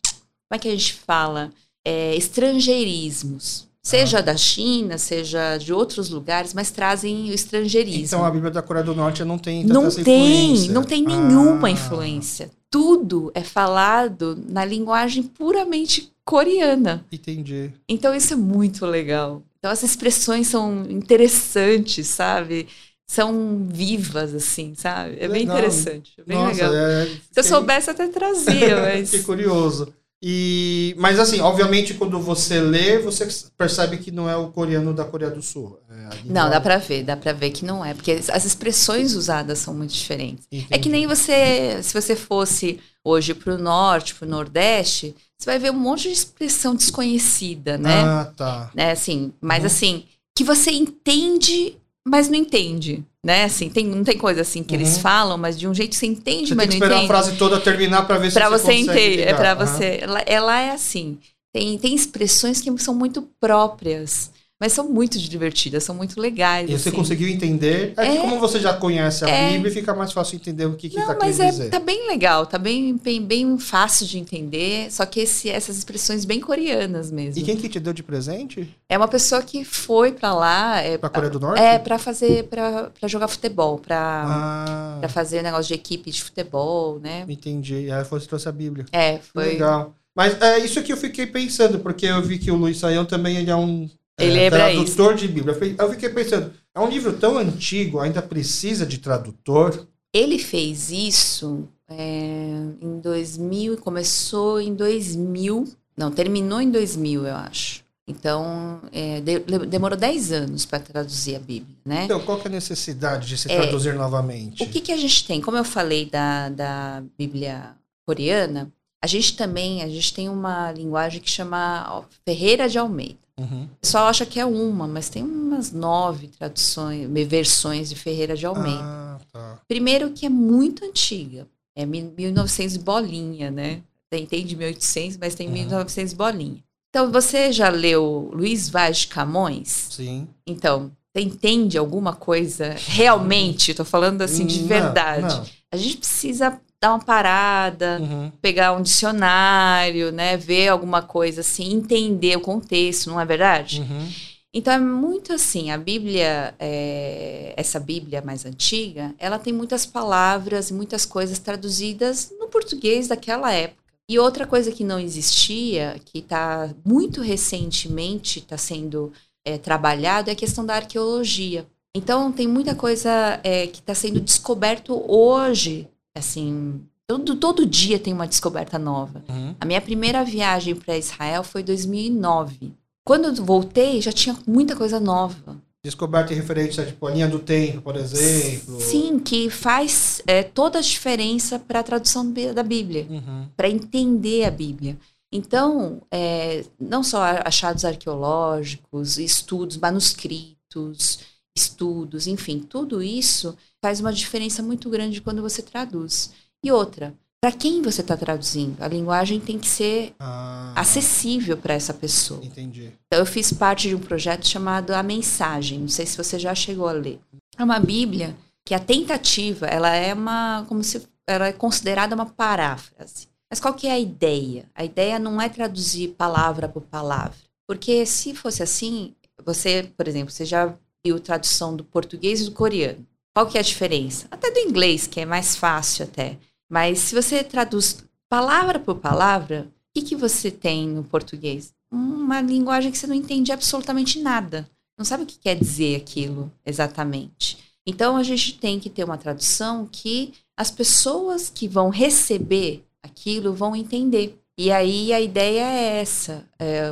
como 0.49 0.57
é 0.57 0.59
que 0.59 0.68
a 0.68 0.71
gente 0.71 0.94
fala? 0.94 1.53
É, 1.88 2.14
estrangeirismos. 2.14 3.66
Seja 3.83 4.18
ah. 4.18 4.22
da 4.22 4.37
China, 4.37 4.98
seja 4.98 5.57
de 5.57 5.72
outros 5.72 6.11
lugares, 6.11 6.53
mas 6.53 6.70
trazem 6.70 7.31
o 7.31 7.33
estrangeirismo. 7.33 8.05
Então 8.05 8.24
a 8.24 8.31
Bíblia 8.31 8.51
da 8.51 8.61
Coreia 8.61 8.85
do 8.85 8.94
Norte 8.94 9.24
não 9.24 9.38
tem 9.38 9.62
tanta 9.62 9.72
Não 9.72 9.90
tem, 9.90 10.53
influência. 10.53 10.72
não 10.74 10.85
tem 10.85 11.03
nenhuma 11.03 11.68
ah. 11.68 11.70
influência. 11.70 12.51
Tudo 12.70 13.33
é 13.35 13.42
falado 13.42 14.38
na 14.46 14.62
linguagem 14.62 15.22
puramente 15.22 16.12
coreana. 16.22 17.07
Entendi. 17.11 17.72
Então 17.88 18.14
isso 18.14 18.35
é 18.35 18.37
muito 18.37 18.85
legal. 18.85 19.42
Então 19.59 19.70
as 19.70 19.83
expressões 19.83 20.48
são 20.48 20.85
interessantes, 20.90 22.09
sabe? 22.09 22.68
São 23.07 23.66
vivas, 23.70 24.35
assim, 24.35 24.74
sabe? 24.74 25.12
É 25.12 25.27
legal. 25.27 25.33
bem 25.33 25.42
interessante. 25.44 26.12
É 26.18 26.22
bem 26.24 26.37
Nossa, 26.37 26.68
legal. 26.68 26.74
É... 26.74 27.07
Se 27.07 27.40
eu 27.40 27.44
soubesse, 27.44 27.88
até 27.88 28.07
trazia, 28.09 28.77
mas. 28.85 29.11
que 29.11 29.22
curioso. 29.22 29.94
E, 30.21 30.97
mas 30.99 31.21
assim, 31.21 31.41
obviamente, 31.41 31.95
quando 31.95 32.19
você 32.19 32.61
lê, 32.61 32.99
você 32.99 33.29
percebe 33.57 33.99
que 33.99 34.11
não 34.11 34.29
é 34.29 34.37
o 34.37 34.49
coreano 34.49 34.93
da 34.93 35.05
Coreia 35.05 35.31
do 35.31 35.41
Sul. 35.41 35.79
É 35.89 36.09
não, 36.25 36.51
dá 36.51 36.61
pra 36.61 36.79
ver, 36.79 37.05
dá 37.05 37.17
pra 37.17 37.33
ver 37.33 37.51
que 37.51 37.65
não 37.65 37.85
é, 37.85 37.95
porque 37.95 38.11
as 38.11 38.45
expressões 38.45 39.15
usadas 39.15 39.61
são 39.61 39.73
muito 39.73 39.93
diferentes. 39.93 40.47
Entendi. 40.51 40.67
É 40.71 40.79
que 40.79 40.89
nem 40.89 41.07
você, 41.07 41.81
se 41.83 41.95
você 41.95 42.17
fosse 42.17 42.81
hoje 43.05 43.33
pro 43.33 43.57
norte, 43.57 44.15
pro 44.17 44.29
nordeste, 44.29 45.15
você 45.39 45.51
vai 45.51 45.59
ver 45.59 45.71
um 45.71 45.79
monte 45.79 46.09
de 46.09 46.15
expressão 46.15 46.75
desconhecida, 46.75 47.79
né? 47.79 48.03
Ah, 48.03 48.33
tá. 48.37 48.71
Né, 48.75 48.91
assim, 48.91 49.33
mas 49.41 49.61
uhum. 49.61 49.67
assim, 49.67 50.05
que 50.35 50.43
você 50.43 50.73
entende, 50.73 51.77
mas 52.05 52.29
não 52.29 52.37
entende 52.37 53.05
né? 53.29 53.45
Assim, 53.45 53.69
tem, 53.69 53.87
não 53.87 54.03
tem 54.03 54.17
coisa 54.17 54.41
assim 54.41 54.62
que 54.62 54.75
uhum. 54.75 54.81
eles 54.81 54.97
falam, 54.97 55.37
mas 55.37 55.59
de 55.59 55.69
um 55.69 55.75
jeito 55.75 55.95
você 55.95 56.07
entende, 56.07 56.49
você 56.49 56.55
mas 56.55 56.67
tem 56.67 56.79
que 56.79 56.85
esperar 56.87 57.05
a 57.05 57.07
frase 57.07 57.37
toda 57.37 57.61
terminar 57.61 58.07
para 58.07 58.17
ver 58.17 58.31
se 58.31 58.35
pra 58.38 58.49
você, 58.49 58.64
você 58.64 58.73
entende, 58.73 59.21
É 59.21 59.35
para 59.35 59.55
você. 59.55 59.99
Ela, 60.01 60.21
ela 60.21 60.59
é 60.59 60.71
assim. 60.71 61.19
Tem, 61.53 61.77
tem 61.77 61.95
expressões 61.95 62.59
que 62.62 62.79
são 62.79 62.95
muito 62.95 63.29
próprias 63.38 64.31
mas 64.61 64.73
são 64.73 64.88
muito 64.88 65.18
divertidas, 65.18 65.85
são 65.85 65.94
muito 65.94 66.21
legais. 66.21 66.68
E 66.68 66.75
assim. 66.75 66.83
você 66.83 66.92
conseguiu 66.92 67.29
entender? 67.29 67.92
É, 67.97 68.07
é, 68.07 68.12
que 68.12 68.18
como 68.18 68.40
você 68.40 68.59
já 68.59 68.75
conhece 68.75 69.25
a 69.25 69.29
é, 69.29 69.53
Bíblia, 69.53 69.73
fica 69.73 69.94
mais 69.94 70.12
fácil 70.12 70.35
entender 70.37 70.66
o 70.66 70.75
que 70.75 70.88
está 70.88 71.14
querendo 71.14 71.42
é, 71.42 71.51
dizer. 71.51 71.71
Tá 71.71 71.79
bem 71.79 72.09
legal, 72.09 72.44
tá 72.44 72.59
bem, 72.59 72.97
bem, 72.97 73.23
bem 73.23 73.59
fácil 73.59 74.05
de 74.07 74.18
entender, 74.18 74.90
só 74.90 75.07
que 75.07 75.21
esse, 75.21 75.49
essas 75.49 75.79
expressões 75.79 76.25
bem 76.25 76.40
coreanas 76.40 77.11
mesmo. 77.12 77.40
E 77.40 77.44
quem 77.44 77.57
que 77.57 77.68
te 77.68 77.79
deu 77.79 77.92
de 77.92 78.03
presente? 78.03 78.68
É 78.88 78.99
uma 78.99 79.09
pessoa 79.09 79.42
que 79.42 79.64
foi 79.64 80.11
para 80.12 80.35
lá... 80.35 80.81
É, 80.81 80.99
pra 80.99 81.09
Coreia 81.09 81.31
do 81.31 81.38
Norte? 81.38 81.62
É, 81.62 81.79
para 81.79 81.99
fazer, 81.99 82.44
para 82.44 82.90
jogar 83.07 83.29
futebol, 83.29 83.79
para 83.79 85.01
ah. 85.03 85.09
fazer 85.09 85.40
negócio 85.42 85.68
de 85.68 85.75
equipe 85.75 86.11
de 86.11 86.23
futebol, 86.23 86.99
né? 86.99 87.25
Entendi, 87.29 87.83
e 87.83 87.92
aí 87.92 88.03
você 88.03 88.27
trouxe 88.27 88.49
a 88.49 88.53
Bíblia. 88.53 88.87
É, 88.90 89.18
foi... 89.18 89.44
Legal. 89.44 89.94
Mas 90.16 90.40
é 90.42 90.59
isso 90.59 90.83
que 90.83 90.92
eu 90.92 90.97
fiquei 90.97 91.29
pensando, 91.29 91.79
porque 91.79 92.05
eu 92.05 92.21
vi 92.21 92.40
que 92.40 92.51
o 92.51 92.57
Luiz 92.57 92.79
Saião 92.79 93.05
também 93.05 93.37
ele 93.37 93.53
é 93.53 93.55
um 93.55 93.88
ele 94.19 94.39
é, 94.39 94.47
é 94.47 94.51
tradutor 94.51 95.15
de 95.15 95.29
Bíblia. 95.29 95.57
Eu 95.79 95.91
fiquei 95.91 96.09
pensando, 96.09 96.53
é 96.75 96.81
um 96.81 96.89
livro 96.89 97.13
tão 97.13 97.39
antigo, 97.39 98.01
ainda 98.01 98.21
precisa 98.21 98.85
de 98.85 98.99
tradutor? 98.99 99.87
Ele 100.13 100.39
fez 100.39 100.91
isso 100.91 101.69
é, 101.89 102.51
em 102.81 103.01
2000, 103.01 103.79
começou 103.79 104.61
em 104.61 104.75
2000, 104.75 105.69
não, 105.97 106.11
terminou 106.11 106.61
em 106.61 106.71
2000, 106.71 107.27
eu 107.27 107.37
acho. 107.37 107.87
Então, 108.07 108.81
é, 108.91 109.21
de, 109.21 109.39
demorou 109.67 109.97
10 109.97 110.33
anos 110.33 110.65
para 110.65 110.81
traduzir 110.81 111.37
a 111.37 111.39
Bíblia, 111.39 111.77
né? 111.85 112.05
Então, 112.05 112.21
qual 112.21 112.41
é 112.41 112.47
a 112.47 112.49
necessidade 112.49 113.29
de 113.29 113.37
se 113.37 113.53
é, 113.53 113.57
traduzir 113.61 113.95
novamente? 113.95 114.63
O 114.63 114.67
que, 114.67 114.81
que 114.81 114.93
a 114.93 114.97
gente 114.97 115.27
tem? 115.27 115.43
Como 115.43 115.59
eu 115.59 115.65
falei 115.65 116.07
da, 116.07 116.49
da 116.49 117.03
Bíblia 117.19 117.77
coreana, 118.07 118.73
a 119.03 119.07
gente 119.07 119.37
também, 119.37 119.83
a 119.83 119.89
gente 119.89 120.15
tem 120.15 120.29
uma 120.29 120.73
linguagem 120.73 121.21
que 121.21 121.31
chama 121.31 122.03
Ferreira 122.25 122.67
de 122.67 122.79
Almeida. 122.79 123.28
Uhum. 123.38 123.64
O 123.64 123.77
pessoal 123.81 124.07
acha 124.09 124.27
que 124.27 124.40
é 124.40 124.44
uma, 124.44 124.88
mas 124.88 125.09
tem 125.09 125.22
umas 125.22 125.72
nove 125.72 126.29
traduções, 126.29 127.09
versões 127.27 127.88
de 127.88 127.94
Ferreira 127.94 128.37
de 128.37 128.44
Almeida. 128.44 128.81
Ah, 128.83 129.18
tá. 129.33 129.61
Primeiro 129.68 130.11
que 130.11 130.27
é 130.27 130.29
muito 130.29 130.85
antiga, 130.85 131.46
é 131.77 131.87
1900 131.87 132.77
bolinha, 132.79 133.51
né? 133.51 133.83
Tem, 134.11 134.27
tem 134.27 134.44
de 134.44 134.57
1800, 134.57 135.16
mas 135.18 135.35
tem 135.35 135.46
uhum. 135.46 135.55
1900 135.55 136.14
bolinha. 136.14 136.62
Então, 136.90 137.12
você 137.12 137.53
já 137.53 137.68
leu 137.68 138.31
Luiz 138.33 138.68
Vaz 138.68 138.98
de 138.98 139.09
Camões? 139.09 139.88
Sim. 139.90 140.27
Então, 140.46 140.90
você 141.12 141.22
entende 141.22 141.77
alguma 141.77 142.14
coisa 142.14 142.74
realmente? 142.79 143.70
Estou 143.70 143.85
falando 143.85 144.22
assim 144.22 144.46
de 144.46 144.62
verdade. 144.62 145.22
Não, 145.22 145.38
não. 145.38 145.46
A 145.70 145.77
gente 145.77 145.98
precisa 145.98 146.59
dar 146.81 146.91
uma 146.91 147.05
parada, 147.05 147.99
uhum. 148.01 148.31
pegar 148.41 148.73
um 148.73 148.83
dicionário, 148.83 150.12
né, 150.12 150.37
ver 150.37 150.69
alguma 150.69 151.03
coisa 151.03 151.41
assim, 151.41 151.75
entender 151.75 152.37
o 152.37 152.41
contexto, 152.41 153.11
não 153.11 153.21
é 153.21 153.25
verdade? 153.25 153.81
Uhum. 153.81 154.09
Então 154.55 154.73
é 154.73 154.79
muito 154.79 155.33
assim, 155.33 155.71
a 155.71 155.77
Bíblia, 155.77 156.55
é, 156.59 157.53
essa 157.57 157.79
Bíblia 157.79 158.23
mais 158.23 158.47
antiga, 158.47 159.14
ela 159.19 159.38
tem 159.38 159.53
muitas 159.53 159.85
palavras, 159.85 160.71
muitas 160.71 161.05
coisas 161.05 161.38
traduzidas 161.38 162.33
no 162.38 162.49
português 162.49 163.09
daquela 163.09 163.53
época. 163.53 163.79
E 164.09 164.19
outra 164.19 164.47
coisa 164.47 164.73
que 164.73 164.83
não 164.83 164.99
existia, 164.99 166.01
que 166.07 166.21
está 166.21 166.71
muito 166.83 167.21
recentemente 167.21 168.38
está 168.38 168.57
sendo 168.57 169.12
é, 169.45 169.59
trabalhado, 169.59 170.31
é 170.31 170.33
a 170.33 170.37
questão 170.37 170.64
da 170.64 170.77
arqueologia. 170.77 171.67
Então, 171.95 172.33
tem 172.33 172.47
muita 172.47 172.75
coisa 172.75 173.38
é, 173.45 173.67
que 173.67 173.81
está 173.81 173.95
sendo 173.95 174.21
descoberto 174.21 175.05
hoje, 175.07 175.87
assim, 176.19 176.81
todo, 177.07 177.37
todo 177.37 177.67
dia 177.67 177.99
tem 177.99 178.13
uma 178.13 178.27
descoberta 178.27 178.79
nova. 178.79 179.25
Uhum. 179.29 179.55
A 179.61 179.65
minha 179.65 179.81
primeira 179.81 180.25
viagem 180.25 180.75
para 180.75 180.99
Israel 180.99 181.43
foi 181.43 181.63
em 181.63 181.65
2009. 181.65 182.73
Quando 183.05 183.27
eu 183.27 183.45
voltei, 183.45 184.01
já 184.03 184.13
tinha 184.13 184.37
muita 184.47 184.77
coisa 184.77 185.01
nova. 185.01 185.57
Descoberta 185.83 186.35
referente 186.35 186.81
a 186.81 186.85
tipo, 186.85 187.07
a 187.07 187.11
linha 187.11 187.29
do 187.29 187.39
tempo, 187.39 187.81
por 187.81 187.97
exemplo. 187.97 188.81
Sim, 188.81 189.19
que 189.19 189.49
faz 189.49 190.21
é, 190.27 190.43
toda 190.43 190.79
a 190.79 190.83
diferença 190.83 191.59
para 191.59 191.81
a 191.81 191.83
tradução 191.83 192.31
da 192.55 192.63
Bíblia, 192.63 193.07
uhum. 193.09 193.47
para 193.57 193.71
entender 193.71 194.45
a 194.45 194.51
Bíblia. 194.51 194.99
Então, 195.33 196.03
é, 196.11 196.65
não 196.81 197.03
só 197.03 197.23
achados 197.45 197.85
arqueológicos, 197.85 199.19
estudos, 199.19 199.77
manuscritos, 199.77 201.21
estudos, 201.57 202.27
enfim, 202.27 202.61
tudo 202.61 203.03
isso 203.03 203.57
faz 203.83 204.01
uma 204.01 204.12
diferença 204.12 204.62
muito 204.62 204.88
grande 204.91 205.21
quando 205.21 205.43
você 205.43 205.62
traduz. 205.62 206.33
E 206.64 206.73
outra, 206.73 207.14
para 207.41 207.53
quem 207.53 207.83
você 207.83 208.01
está 208.01 208.17
traduzindo. 208.17 208.83
A 208.83 208.88
linguagem 208.88 209.38
tem 209.38 209.59
que 209.59 209.69
ser 209.69 210.14
ah, 210.19 210.73
acessível 210.75 211.57
para 211.57 211.75
essa 211.75 211.95
pessoa. 211.95 212.45
Entendi. 212.45 212.93
Então, 213.07 213.21
eu 213.21 213.27
fiz 213.27 213.53
parte 213.53 213.88
de 213.88 213.95
um 213.95 214.01
projeto 214.01 214.47
chamado 214.47 214.93
A 214.93 215.03
Mensagem. 215.03 215.79
Não 215.79 215.88
sei 215.88 216.05
se 216.05 216.17
você 216.17 216.38
já 216.38 216.55
chegou 216.55 216.88
a 216.88 216.93
ler. 216.93 217.21
É 217.57 217.62
uma 217.62 217.79
Bíblia 217.79 218.37
que 218.64 218.75
a 218.75 218.79
tentativa, 218.79 219.67
ela 219.67 219.95
é 219.95 220.12
uma, 220.12 220.64
como 220.69 220.83
se, 220.83 221.07
ela 221.27 221.47
é 221.47 221.53
considerada 221.53 222.14
uma 222.14 222.27
paráfrase. 222.27 223.29
Mas 223.49 223.61
qual 223.61 223.73
que 223.73 223.87
é 223.87 223.93
a 223.93 223.99
ideia? 223.99 224.69
A 224.75 224.85
ideia 224.85 225.19
não 225.19 225.41
é 225.41 225.49
traduzir 225.49 226.09
palavra 226.09 226.69
por 226.69 226.83
palavra. 226.83 227.38
Porque 227.67 228.05
se 228.05 228.35
fosse 228.35 228.62
assim, 228.62 229.14
você, 229.45 229.91
por 229.97 230.09
exemplo, 230.09 230.31
você 230.31 230.45
já 230.45 230.75
viu 231.05 231.21
tradução 231.21 231.75
do 231.75 231.85
português 231.85 232.41
e 232.41 232.45
do 232.47 232.53
coreano. 232.53 233.07
Qual 233.38 233.46
que 233.46 233.57
é 233.57 233.61
a 233.61 233.62
diferença? 233.62 234.27
Até 234.33 234.51
do 234.51 234.59
inglês, 234.59 235.07
que 235.07 235.20
é 235.20 235.24
mais 235.24 235.55
fácil 235.55 236.03
até. 236.03 236.37
Mas 236.68 236.98
se 236.98 237.14
você 237.14 237.44
traduz 237.44 238.05
palavra 238.29 238.81
por 238.81 238.96
palavra, 238.96 239.68
o 239.70 239.70
que, 239.94 240.09
que 240.09 240.16
você 240.16 240.51
tem 240.51 240.88
no 240.88 241.05
português? 241.05 241.72
Uma 241.88 242.40
linguagem 242.40 242.90
que 242.90 242.98
você 242.98 243.07
não 243.07 243.14
entende 243.14 243.53
absolutamente 243.53 244.18
nada. 244.20 244.68
Não 244.98 245.05
sabe 245.05 245.22
o 245.22 245.27
que 245.27 245.38
quer 245.38 245.55
dizer 245.55 245.94
aquilo 245.94 246.51
exatamente. 246.66 247.59
Então 247.87 248.16
a 248.16 248.24
gente 248.24 248.59
tem 248.59 248.81
que 248.81 248.90
ter 248.90 249.05
uma 249.05 249.16
tradução 249.16 249.87
que 249.87 250.35
as 250.57 250.72
pessoas 250.72 251.48
que 251.48 251.68
vão 251.68 251.90
receber 251.90 252.85
aquilo 253.05 253.55
vão 253.55 253.77
entender. 253.77 254.37
E 254.59 254.72
aí 254.72 255.12
a 255.12 255.20
ideia 255.20 255.62
é 255.62 256.01
essa. 256.01 256.44
É, 256.59 256.90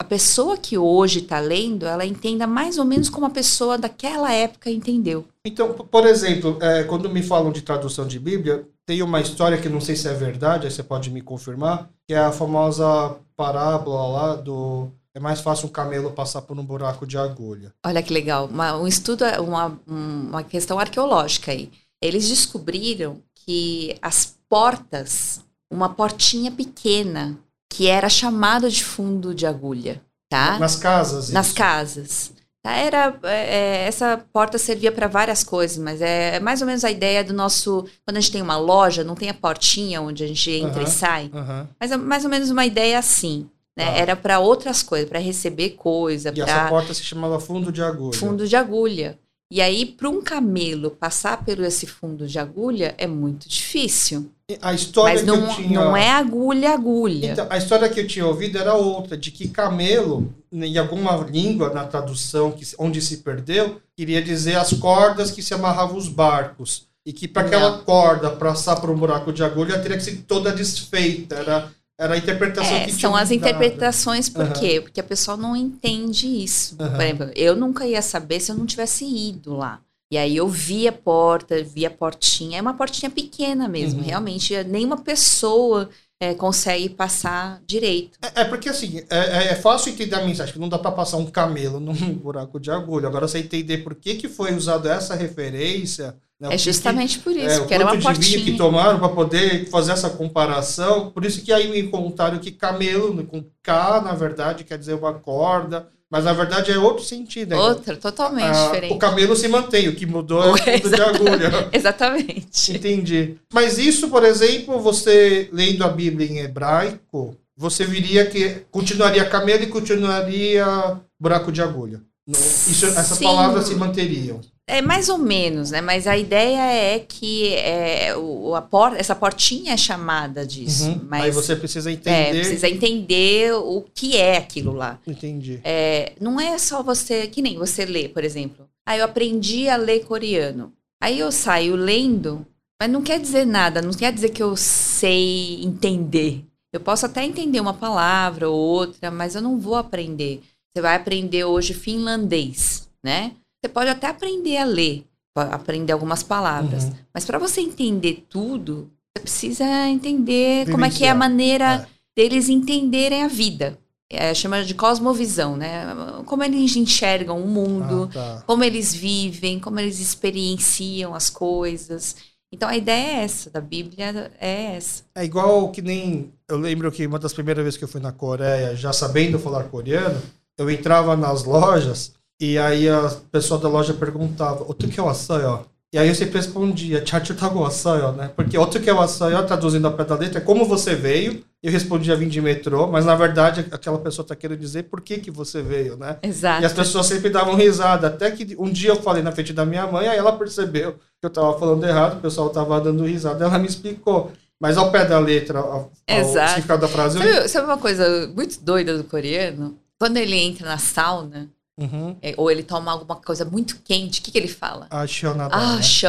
a 0.00 0.04
pessoa 0.04 0.56
que 0.56 0.78
hoje 0.78 1.18
está 1.18 1.40
lendo, 1.40 1.84
ela 1.84 2.06
entenda 2.06 2.46
mais 2.46 2.78
ou 2.78 2.84
menos 2.84 3.08
como 3.08 3.26
a 3.26 3.30
pessoa 3.30 3.76
daquela 3.76 4.32
época 4.32 4.70
entendeu. 4.70 5.24
Então, 5.44 5.72
por 5.72 6.06
exemplo, 6.06 6.56
é, 6.60 6.84
quando 6.84 7.10
me 7.10 7.22
falam 7.22 7.50
de 7.50 7.62
tradução 7.62 8.06
de 8.06 8.18
Bíblia, 8.18 8.64
tem 8.86 9.02
uma 9.02 9.20
história 9.20 9.58
que 9.58 9.68
não 9.68 9.80
sei 9.80 9.96
se 9.96 10.08
é 10.08 10.14
verdade, 10.14 10.66
aí 10.66 10.70
você 10.70 10.82
pode 10.82 11.10
me 11.10 11.20
confirmar, 11.20 11.90
que 12.06 12.14
é 12.14 12.18
a 12.18 12.32
famosa 12.32 13.16
parábola 13.36 14.06
lá 14.06 14.36
do 14.36 14.88
é 15.14 15.20
mais 15.20 15.40
fácil 15.40 15.66
um 15.66 15.72
camelo 15.72 16.12
passar 16.12 16.42
por 16.42 16.56
um 16.56 16.64
buraco 16.64 17.04
de 17.04 17.18
agulha. 17.18 17.74
Olha 17.84 18.02
que 18.02 18.12
legal, 18.12 18.46
uma, 18.46 18.76
um 18.76 18.86
estudo, 18.86 19.24
uma, 19.42 19.80
uma 19.84 20.44
questão 20.44 20.78
arqueológica 20.78 21.50
aí. 21.50 21.72
Eles 22.00 22.28
descobriram 22.28 23.20
que 23.34 23.98
as 24.00 24.38
portas, 24.48 25.40
uma 25.68 25.88
portinha 25.88 26.52
pequena, 26.52 27.36
que 27.68 27.86
era 27.86 28.08
chamada 28.08 28.70
de 28.70 28.84
fundo 28.84 29.34
de 29.34 29.46
agulha, 29.46 30.00
tá? 30.28 30.58
Nas 30.58 30.76
casas. 30.76 31.30
Nas 31.30 31.52
casas. 31.52 32.32
Tá, 32.62 32.72
era, 32.72 33.18
é, 33.22 33.28
é, 33.28 33.86
essa 33.86 34.22
porta 34.32 34.58
servia 34.58 34.90
para 34.90 35.06
várias 35.06 35.44
coisas, 35.44 35.78
mas 35.78 36.02
é, 36.02 36.36
é, 36.36 36.40
mais 36.40 36.60
ou 36.60 36.66
menos 36.66 36.84
a 36.84 36.90
ideia 36.90 37.22
do 37.22 37.32
nosso. 37.32 37.86
Quando 38.04 38.16
a 38.16 38.20
gente 38.20 38.32
tem 38.32 38.42
uma 38.42 38.56
loja, 38.56 39.04
não 39.04 39.14
tem 39.14 39.30
a 39.30 39.34
portinha 39.34 40.02
onde 40.02 40.24
a 40.24 40.26
gente 40.26 40.50
entra 40.50 40.82
e 40.82 40.86
sai. 40.86 41.30
Mas 41.78 41.92
é 41.92 41.96
mais 41.96 42.24
ou 42.24 42.30
menos 42.30 42.50
uma 42.50 42.66
ideia 42.66 42.98
assim. 42.98 43.48
Né? 43.76 43.84
Ah. 43.84 43.96
Era 43.96 44.16
para 44.16 44.40
outras 44.40 44.82
coisas, 44.82 45.08
para 45.08 45.20
receber 45.20 45.70
coisa. 45.70 46.30
E 46.30 46.32
pra... 46.32 46.44
essa 46.44 46.68
porta 46.68 46.92
se 46.92 47.04
chamava 47.04 47.38
fundo 47.38 47.70
de 47.70 47.80
agulha. 47.80 48.18
Fundo 48.18 48.48
de 48.48 48.56
agulha. 48.56 49.16
E 49.50 49.62
aí, 49.62 49.86
para 49.86 50.10
um 50.10 50.20
camelo 50.20 50.90
passar 50.90 51.42
por 51.42 51.58
esse 51.60 51.86
fundo 51.86 52.26
de 52.26 52.38
agulha 52.38 52.94
é 52.98 53.06
muito 53.06 53.48
difícil. 53.48 54.30
A 54.62 54.72
história 54.72 55.14
Mas 55.14 55.26
não, 55.26 55.42
que 55.42 55.50
eu 55.50 55.54
tinha... 55.56 55.80
não 55.84 55.94
é 55.94 56.10
agulha, 56.10 56.72
agulha. 56.72 57.32
Então, 57.32 57.46
a 57.50 57.58
história 57.58 57.86
que 57.86 58.00
eu 58.00 58.06
tinha 58.06 58.26
ouvido 58.26 58.56
era 58.56 58.72
outra, 58.72 59.14
de 59.14 59.30
que 59.30 59.46
camelo, 59.46 60.34
em 60.50 60.78
alguma 60.78 61.14
língua 61.18 61.68
na 61.74 61.84
tradução 61.84 62.52
que, 62.52 62.64
onde 62.78 63.02
se 63.02 63.18
perdeu, 63.18 63.78
queria 63.94 64.22
dizer 64.22 64.56
as 64.56 64.72
cordas 64.72 65.30
que 65.30 65.42
se 65.42 65.52
amarravam 65.52 65.98
os 65.98 66.08
barcos. 66.08 66.88
E 67.04 67.12
que 67.12 67.28
para 67.28 67.46
aquela 67.46 67.78
corda 67.80 68.30
passar 68.30 68.76
por 68.76 68.88
um 68.88 68.96
buraco 68.96 69.34
de 69.34 69.44
agulha 69.44 69.78
teria 69.80 69.98
que 69.98 70.02
ser 70.02 70.24
toda 70.26 70.50
desfeita. 70.50 71.34
Era 71.36 71.70
era 72.00 72.14
a 72.14 72.16
interpretação 72.16 72.76
é, 72.76 72.84
que 72.84 72.92
São 72.92 73.16
as 73.16 73.32
interpretações, 73.32 74.28
por 74.28 74.44
uhum. 74.44 74.52
quê? 74.52 74.80
Porque 74.80 75.00
a 75.00 75.04
pessoa 75.04 75.36
não 75.36 75.56
entende 75.56 76.28
isso. 76.28 76.76
Uhum. 76.78 76.90
Por 76.90 77.00
exemplo, 77.00 77.30
eu 77.34 77.56
nunca 77.56 77.84
ia 77.84 78.00
saber 78.00 78.38
se 78.38 78.52
eu 78.52 78.56
não 78.56 78.64
tivesse 78.64 79.04
ido 79.04 79.56
lá. 79.56 79.80
E 80.10 80.16
aí 80.16 80.36
eu 80.36 80.48
vi 80.48 80.88
a 80.88 80.92
porta, 80.92 81.62
vi 81.62 81.84
a 81.84 81.90
portinha. 81.90 82.58
É 82.58 82.62
uma 82.62 82.74
portinha 82.74 83.10
pequena 83.10 83.68
mesmo, 83.68 84.00
uhum. 84.00 84.06
realmente. 84.06 84.54
Nenhuma 84.64 84.96
pessoa 84.96 85.90
é, 86.18 86.34
consegue 86.34 86.88
passar 86.88 87.60
direito. 87.66 88.18
É, 88.22 88.40
é 88.40 88.44
porque 88.44 88.68
assim, 88.68 89.02
é, 89.10 89.18
é, 89.18 89.48
é 89.48 89.54
fácil 89.54 89.92
entender 89.92 90.16
a 90.16 90.24
mensagem, 90.24 90.52
que 90.52 90.58
não 90.58 90.68
dá 90.68 90.78
para 90.78 90.92
passar 90.92 91.18
um 91.18 91.26
camelo 91.26 91.78
num 91.80 91.94
buraco 92.14 92.58
de 92.58 92.70
agulha. 92.70 93.06
Agora 93.06 93.28
você 93.28 93.38
entender 93.38 93.78
por 93.78 93.94
que, 93.94 94.14
que 94.14 94.28
foi 94.28 94.54
usado 94.54 94.88
essa 94.88 95.14
referência 95.14 96.16
é 96.40 96.56
justamente 96.56 97.18
por 97.18 97.32
isso, 97.32 97.62
é, 97.62 97.66
que 97.66 97.74
era 97.74 97.84
uma 97.84 97.98
portinha. 98.00 98.44
que 98.44 98.56
tomaram 98.56 99.00
para 99.00 99.08
poder 99.08 99.68
fazer 99.70 99.90
essa 99.90 100.08
comparação. 100.08 101.10
Por 101.10 101.24
isso 101.24 101.42
que 101.42 101.52
aí 101.52 101.68
me 101.68 101.88
contaram 101.88 102.38
que 102.38 102.52
camelo, 102.52 103.26
com 103.26 103.44
K, 103.60 104.00
na 104.02 104.14
verdade, 104.14 104.62
quer 104.62 104.78
dizer 104.78 104.94
uma 104.94 105.14
corda. 105.14 105.88
Mas 106.10 106.24
na 106.24 106.32
verdade 106.32 106.72
é 106.72 106.78
outro 106.78 107.04
sentido. 107.04 107.50
Né? 107.50 107.56
Outra, 107.56 107.96
totalmente 107.96 108.56
ah, 108.56 108.64
diferente. 108.64 108.94
O 108.94 108.98
camelo 108.98 109.36
se 109.36 109.46
mantém, 109.46 109.88
o 109.88 109.94
que 109.94 110.06
mudou 110.06 110.42
é 110.42 110.50
o 110.52 110.56
fundo 110.56 110.94
de 110.94 111.02
agulha. 111.02 111.68
Exatamente. 111.72 112.72
Entendi. 112.72 113.36
Mas 113.52 113.78
isso, 113.78 114.08
por 114.08 114.24
exemplo, 114.24 114.80
você 114.80 115.48
lendo 115.52 115.84
a 115.84 115.88
Bíblia 115.88 116.26
em 116.26 116.38
hebraico, 116.38 117.36
você 117.56 117.84
viria 117.84 118.24
que 118.24 118.62
continuaria 118.70 119.24
camelo 119.24 119.64
e 119.64 119.66
continuaria 119.66 120.98
buraco 121.20 121.52
de 121.52 121.60
agulha. 121.60 122.00
Isso, 122.26 122.86
essas 122.86 123.18
Sim. 123.18 123.24
palavras 123.24 123.66
se 123.66 123.74
manteriam. 123.74 124.40
É 124.68 124.82
mais 124.82 125.08
ou 125.08 125.16
menos, 125.16 125.70
né? 125.70 125.80
Mas 125.80 126.06
a 126.06 126.16
ideia 126.16 126.60
é 126.60 126.98
que 126.98 127.54
é, 127.54 128.14
o, 128.14 128.54
a 128.54 128.60
por, 128.60 128.94
essa 128.94 129.14
portinha 129.14 129.72
é 129.72 129.76
chamada 129.78 130.46
disso. 130.46 130.90
Uhum. 130.90 131.00
Mas, 131.08 131.24
Aí 131.24 131.30
você 131.30 131.56
precisa 131.56 131.90
entender. 131.90 132.10
É, 132.10 132.30
precisa 132.30 132.68
entender 132.68 133.54
o 133.54 133.82
que 133.94 134.14
é 134.14 134.36
aquilo 134.36 134.72
lá. 134.72 135.00
Entendi. 135.06 135.58
É, 135.64 136.12
não 136.20 136.38
é 136.38 136.58
só 136.58 136.82
você. 136.82 137.26
Que 137.26 137.40
nem 137.40 137.56
você 137.56 137.86
lê, 137.86 138.10
por 138.10 138.22
exemplo. 138.22 138.68
Aí 138.86 138.98
eu 138.98 139.06
aprendi 139.06 139.70
a 139.70 139.76
ler 139.76 140.04
coreano. 140.04 140.70
Aí 141.00 141.18
eu 141.18 141.32
saio 141.32 141.74
lendo, 141.74 142.46
mas 142.80 142.90
não 142.90 143.02
quer 143.02 143.18
dizer 143.18 143.46
nada, 143.46 143.80
não 143.80 143.92
quer 143.92 144.12
dizer 144.12 144.30
que 144.30 144.42
eu 144.42 144.56
sei 144.56 145.62
entender. 145.64 146.44
Eu 146.72 146.80
posso 146.80 147.06
até 147.06 147.24
entender 147.24 147.60
uma 147.60 147.72
palavra 147.72 148.50
ou 148.50 148.58
outra, 148.58 149.10
mas 149.10 149.34
eu 149.34 149.40
não 149.40 149.58
vou 149.58 149.76
aprender. 149.76 150.42
Você 150.74 150.82
vai 150.82 150.96
aprender 150.96 151.44
hoje 151.44 151.72
finlandês, 151.72 152.88
né? 153.02 153.32
Você 153.60 153.68
pode 153.72 153.90
até 153.90 154.06
aprender 154.06 154.56
a 154.56 154.64
ler, 154.64 155.04
aprender 155.34 155.92
algumas 155.92 156.22
palavras, 156.22 156.84
uhum. 156.84 156.92
mas 157.12 157.24
para 157.24 157.38
você 157.38 157.60
entender 157.60 158.24
tudo, 158.28 158.90
você 159.16 159.22
precisa 159.22 159.64
entender 159.88 160.64
Vivenciar. 160.66 160.72
como 160.72 160.84
é 160.84 160.90
que 160.90 161.04
é 161.04 161.10
a 161.10 161.14
maneira 161.14 161.74
é. 161.74 161.86
deles 162.16 162.48
entenderem 162.48 163.22
a 163.22 163.28
vida. 163.28 163.78
É, 164.10 164.32
chama 164.32 164.64
de 164.64 164.74
cosmovisão, 164.74 165.54
né? 165.54 165.84
Como 166.24 166.42
eles 166.42 166.74
enxergam 166.76 167.42
o 167.42 167.46
mundo, 167.46 168.08
ah, 168.12 168.14
tá. 168.14 168.42
como 168.46 168.64
eles 168.64 168.94
vivem, 168.94 169.60
como 169.60 169.78
eles 169.78 170.00
experienciam 170.00 171.14
as 171.14 171.28
coisas. 171.28 172.16
Então 172.50 172.66
a 172.66 172.76
ideia 172.76 173.18
é 173.18 173.24
essa, 173.24 173.50
da 173.50 173.60
Bíblia 173.60 174.32
é 174.40 174.76
essa. 174.76 175.02
É 175.14 175.24
igual 175.24 175.70
que 175.70 175.82
nem. 175.82 176.32
Eu 176.48 176.56
lembro 176.56 176.90
que 176.90 177.06
uma 177.06 177.18
das 177.18 177.34
primeiras 177.34 177.62
vezes 177.62 177.76
que 177.76 177.84
eu 177.84 177.88
fui 177.88 178.00
na 178.00 178.10
Coreia, 178.10 178.74
já 178.74 178.94
sabendo 178.94 179.38
falar 179.38 179.64
coreano, 179.64 180.22
eu 180.56 180.70
entrava 180.70 181.14
nas 181.14 181.44
lojas 181.44 182.14
e 182.40 182.58
aí 182.58 182.88
a 182.88 183.10
pessoa 183.30 183.60
da 183.60 183.68
loja 183.68 183.94
perguntava, 183.94 184.64
o 184.66 184.74
que 184.74 184.98
é 184.98 185.02
o 185.02 185.08
açaio? 185.08 185.64
E 185.90 185.98
aí 185.98 186.06
eu 186.06 186.14
sempre 186.14 186.36
respondia, 186.36 187.04
chachu 187.04 187.34
tago 187.34 187.64
açaio, 187.64 188.12
né? 188.12 188.30
Porque 188.36 188.58
outro 188.58 188.78
que 188.78 188.90
é 188.90 188.92
o 188.92 189.00
açaio, 189.00 189.46
traduzindo 189.46 189.88
a 189.88 189.90
pé 189.90 190.04
da 190.04 190.16
letra, 190.16 190.38
é 190.38 190.42
como 190.42 190.66
você 190.66 190.94
veio. 190.94 191.42
Eu 191.62 191.72
respondia 191.72 192.14
vim 192.14 192.28
de 192.28 192.40
metrô, 192.40 192.86
mas 192.86 193.04
na 193.04 193.16
verdade 193.16 193.66
aquela 193.72 193.98
pessoa 193.98 194.22
está 194.22 194.36
querendo 194.36 194.60
dizer 194.60 194.84
por 194.84 195.00
que, 195.00 195.18
que 195.18 195.30
você 195.30 195.60
veio, 195.62 195.96
né? 195.96 196.18
Exato. 196.22 196.62
E 196.62 196.66
as 196.66 196.72
pessoas 196.72 197.06
sempre 197.06 197.30
davam 197.30 197.56
risada. 197.56 198.06
Até 198.06 198.30
que 198.30 198.54
um 198.58 198.70
dia 198.70 198.90
eu 198.90 199.02
falei 199.02 199.22
na 199.22 199.32
frente 199.32 199.52
da 199.52 199.64
minha 199.64 199.86
mãe, 199.86 200.06
aí 200.06 200.18
ela 200.18 200.32
percebeu 200.32 200.92
que 200.92 201.24
eu 201.24 201.28
estava 201.28 201.58
falando 201.58 201.84
errado, 201.84 202.18
o 202.18 202.20
pessoal 202.20 202.48
estava 202.48 202.80
dando 202.80 203.04
risada, 203.04 203.44
ela 203.44 203.58
me 203.58 203.66
explicou. 203.66 204.30
Mas 204.60 204.76
ao 204.76 204.92
pé 204.92 205.04
da 205.04 205.18
letra, 205.18 205.60
ao, 205.60 205.90
Exato. 206.06 206.38
ao 206.38 206.48
significado 206.48 206.80
da 206.82 206.88
frase. 206.88 207.18
Sabe, 207.18 207.48
sabe, 207.48 207.66
uma 207.66 207.78
coisa 207.78 208.30
muito 208.36 208.60
doida 208.62 208.96
do 208.96 209.04
coreano? 209.04 209.78
Quando 209.98 210.18
ele 210.18 210.36
entra 210.36 210.68
na 210.68 210.78
sauna, 210.78 211.48
uhum. 211.78 212.16
é, 212.20 212.34
ou 212.36 212.50
ele 212.50 212.62
toma 212.62 212.92
alguma 212.92 213.16
coisa 213.16 213.44
muito 213.44 213.78
quente, 213.84 214.20
o 214.20 214.22
que, 214.22 214.30
que 214.30 214.38
ele 214.38 214.48
fala? 214.48 214.86
Ah, 214.90 215.06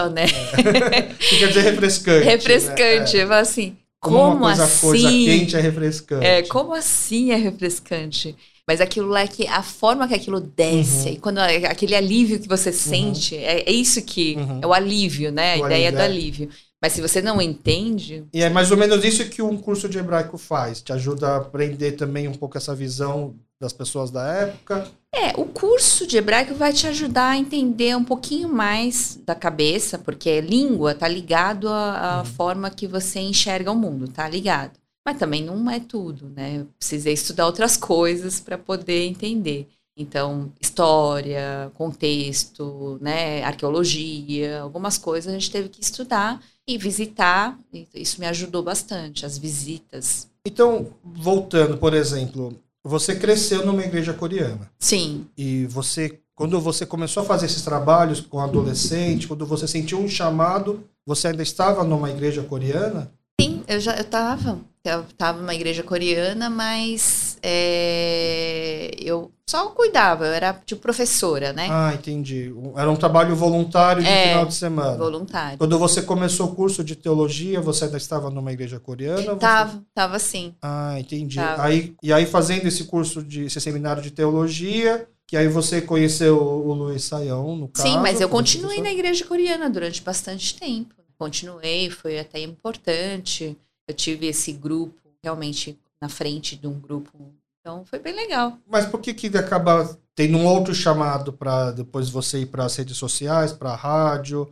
né? 0.10 0.26
É. 0.26 1.02
que 1.14 1.40
quer 1.40 1.48
dizer 1.48 1.62
refrescante. 1.62 2.26
Refrescante. 2.26 3.18
Né? 3.18 3.24
É. 3.24 3.40
assim, 3.40 3.78
como, 4.00 4.18
como 4.18 4.40
coisa, 4.40 4.64
assim? 4.64 4.88
coisa 4.88 5.10
quente 5.10 5.56
é 5.56 5.60
refrescante. 5.60 6.26
É, 6.26 6.44
como 6.44 6.74
assim 6.74 7.32
é 7.32 7.36
refrescante? 7.36 8.36
Mas 8.68 8.82
aquilo 8.82 9.08
lá 9.08 9.22
é 9.22 9.28
que 9.28 9.48
a 9.48 9.64
forma 9.64 10.08
que 10.08 10.14
aquilo 10.14 10.40
desce, 10.40 11.08
uhum. 11.08 11.14
e 11.16 11.18
quando 11.18 11.40
aquele 11.40 11.96
alívio 11.96 12.40
que 12.40 12.48
você 12.48 12.70
uhum. 12.70 12.76
sente, 12.76 13.36
uhum. 13.36 13.42
é, 13.42 13.62
é, 13.62 13.72
isso 13.72 14.02
que 14.04 14.36
uhum. 14.36 14.60
é 14.62 14.68
o 14.68 14.74
alívio, 14.74 15.32
né? 15.32 15.56
A 15.56 15.64
o 15.64 15.66
ideia 15.66 15.88
alívio, 15.88 15.92
do 15.92 16.02
é. 16.02 16.06
alívio. 16.06 16.50
Mas 16.82 16.94
se 16.94 17.02
você 17.02 17.22
não 17.22 17.42
entende. 17.42 18.26
E 18.34 18.42
é 18.42 18.50
mais 18.50 18.72
ou 18.72 18.78
menos 18.78 19.04
isso 19.04 19.28
que 19.30 19.42
um 19.42 19.58
curso 19.58 19.90
de 19.90 19.98
hebraico 19.98 20.38
faz. 20.38 20.82
Te 20.82 20.94
ajuda 20.94 21.30
a 21.30 21.38
aprender 21.38 21.94
também 21.94 22.28
um 22.28 22.34
pouco 22.34 22.58
essa 22.58 22.74
visão 22.74 23.36
das 23.60 23.74
pessoas 23.74 24.10
da 24.10 24.26
época. 24.26 24.90
É, 25.14 25.32
o 25.36 25.46
curso 25.46 26.08
de 26.08 26.16
hebraico 26.16 26.54
vai 26.54 26.72
te 26.72 26.88
ajudar 26.88 27.32
a 27.32 27.38
entender 27.38 27.96
um 27.98 28.06
pouquinho 28.06 28.48
mais 28.48 29.20
da 29.26 29.36
cabeça, 29.36 29.98
porque 29.98 30.40
língua 30.40 30.96
tá 30.96 31.08
ligado 31.08 31.68
à, 31.68 32.20
à 32.20 32.20
uhum. 32.20 32.26
forma 32.26 32.70
que 32.70 32.88
você 32.88 33.20
enxerga 33.20 33.72
o 33.72 33.76
mundo, 33.76 34.08
tá 34.08 34.30
ligado. 34.30 34.80
Mas 35.06 35.18
também 35.18 35.44
não 35.44 35.70
é 35.70 35.80
tudo, 35.80 36.30
né? 36.30 36.60
Eu 36.60 36.68
precisei 36.78 37.14
estudar 37.14 37.48
outras 37.48 37.76
coisas 37.76 38.40
para 38.40 38.58
poder 38.58 39.06
entender. 39.06 39.68
Então, 39.98 40.54
história, 40.62 41.70
contexto, 41.74 42.98
né, 43.02 43.44
arqueologia, 43.44 44.62
algumas 44.62 44.98
coisas 44.98 45.30
a 45.30 45.38
gente 45.38 45.52
teve 45.52 45.68
que 45.68 45.84
estudar 45.84 46.42
e 46.70 46.78
visitar. 46.78 47.60
Isso 47.96 48.20
me 48.20 48.28
ajudou 48.28 48.62
bastante, 48.62 49.26
as 49.26 49.40
visitas. 49.40 50.30
Então, 50.46 50.94
voltando, 51.04 51.78
por 51.78 51.96
exemplo, 51.96 52.56
você 52.84 53.16
cresceu 53.16 53.66
numa 53.66 53.84
igreja 53.84 54.14
coreana. 54.14 54.70
Sim. 54.78 55.26
E 55.36 55.66
você, 55.66 56.20
quando 56.36 56.62
você 56.62 56.86
começou 56.86 57.24
a 57.24 57.26
fazer 57.26 57.48
esses 57.48 57.64
trabalhos 57.64 58.22
com 58.22 58.40
adolescente, 58.40 59.28
quando 59.28 59.48
você 59.48 59.68
sentiu 59.68 60.00
um 60.00 60.08
chamado, 60.08 60.84
você 61.04 61.30
ainda 61.30 61.42
estava 61.42 61.84
numa 61.84 62.12
igreja 62.12 62.44
coreana? 62.44 63.12
Sim, 63.42 63.64
eu 63.68 63.80
já 63.80 63.96
eu 63.96 64.02
estava. 64.02 64.60
Eu 64.86 65.02
estava 65.02 65.40
numa 65.40 65.56
igreja 65.56 65.82
coreana, 65.82 66.52
mas 66.52 67.29
é, 67.42 68.92
eu 69.00 69.32
só 69.46 69.70
cuidava, 69.70 70.26
eu 70.26 70.34
era 70.34 70.54
tipo 70.66 70.82
professora, 70.82 71.52
né? 71.54 71.68
Ah, 71.70 71.94
entendi. 71.94 72.54
Era 72.76 72.90
um 72.90 72.96
trabalho 72.96 73.36
voluntário 73.36 74.04
de 74.04 74.08
é, 74.10 74.28
final 74.28 74.46
de 74.46 74.54
semana. 74.54 74.98
Voluntário. 74.98 75.58
Quando 75.58 75.80
você 75.80 76.02
começou 76.02 76.48
o 76.48 76.56
curso 76.56 76.84
de 76.84 76.96
teologia, 76.96 77.60
você 77.60 77.86
ainda 77.86 77.98
estava 77.98 78.30
numa 78.30 78.52
igreja 78.52 78.80
coreana? 78.80 79.36
Tava, 79.36 79.72
você... 79.72 79.82
tava 79.94 80.20
sim. 80.20 80.54
Ah, 80.62 81.00
entendi. 81.00 81.38
Tava. 81.38 81.64
Aí, 81.64 81.96
e 82.04 82.14
aí 82.14 82.26
fazendo 82.26 82.68
esse 82.68 82.84
curso 82.84 83.24
de 83.24 83.46
esse 83.46 83.60
seminário 83.60 84.02
de 84.04 84.12
teologia, 84.12 85.08
que 85.26 85.36
aí 85.36 85.48
você 85.48 85.82
conheceu 85.82 86.38
o 86.38 86.74
Luiz 86.74 87.04
Saião, 87.04 87.56
no 87.56 87.68
caso. 87.68 87.88
Sim, 87.88 87.98
mas 87.98 88.22
eu 88.22 88.30
continuei 88.30 88.82
na 88.82 88.92
igreja 88.92 89.26
coreana 89.26 89.70
durante 89.70 90.02
bastante 90.02 90.58
tempo. 90.60 90.94
Continuei, 91.18 91.90
foi 91.90 92.20
até 92.20 92.40
importante 92.40 93.58
eu 93.90 93.94
tive 93.96 94.28
esse 94.28 94.54
grupo 94.54 94.94
realmente 95.24 95.76
na 96.02 96.10
frente 96.10 96.56
de 96.56 96.68
um 96.68 96.80
grupo. 96.80 97.34
Então 97.60 97.84
foi 97.86 98.00
bem 98.00 98.16
legal. 98.16 98.58
Mas 98.68 98.86
por 98.86 99.00
que 99.02 99.14
que 99.14 99.28
acaba 99.38 99.98
tendo 100.16 100.38
um 100.38 100.46
outro 100.46 100.74
chamado 100.74 101.34
para 101.34 101.72
depois 101.72 102.10
você 102.10 102.40
ir 102.40 102.46
para 102.48 102.66
as 102.66 102.76
redes 102.76 102.98
sociais, 102.98 103.52
para 103.54 103.72
a 103.72 103.76
rádio, 103.76 104.50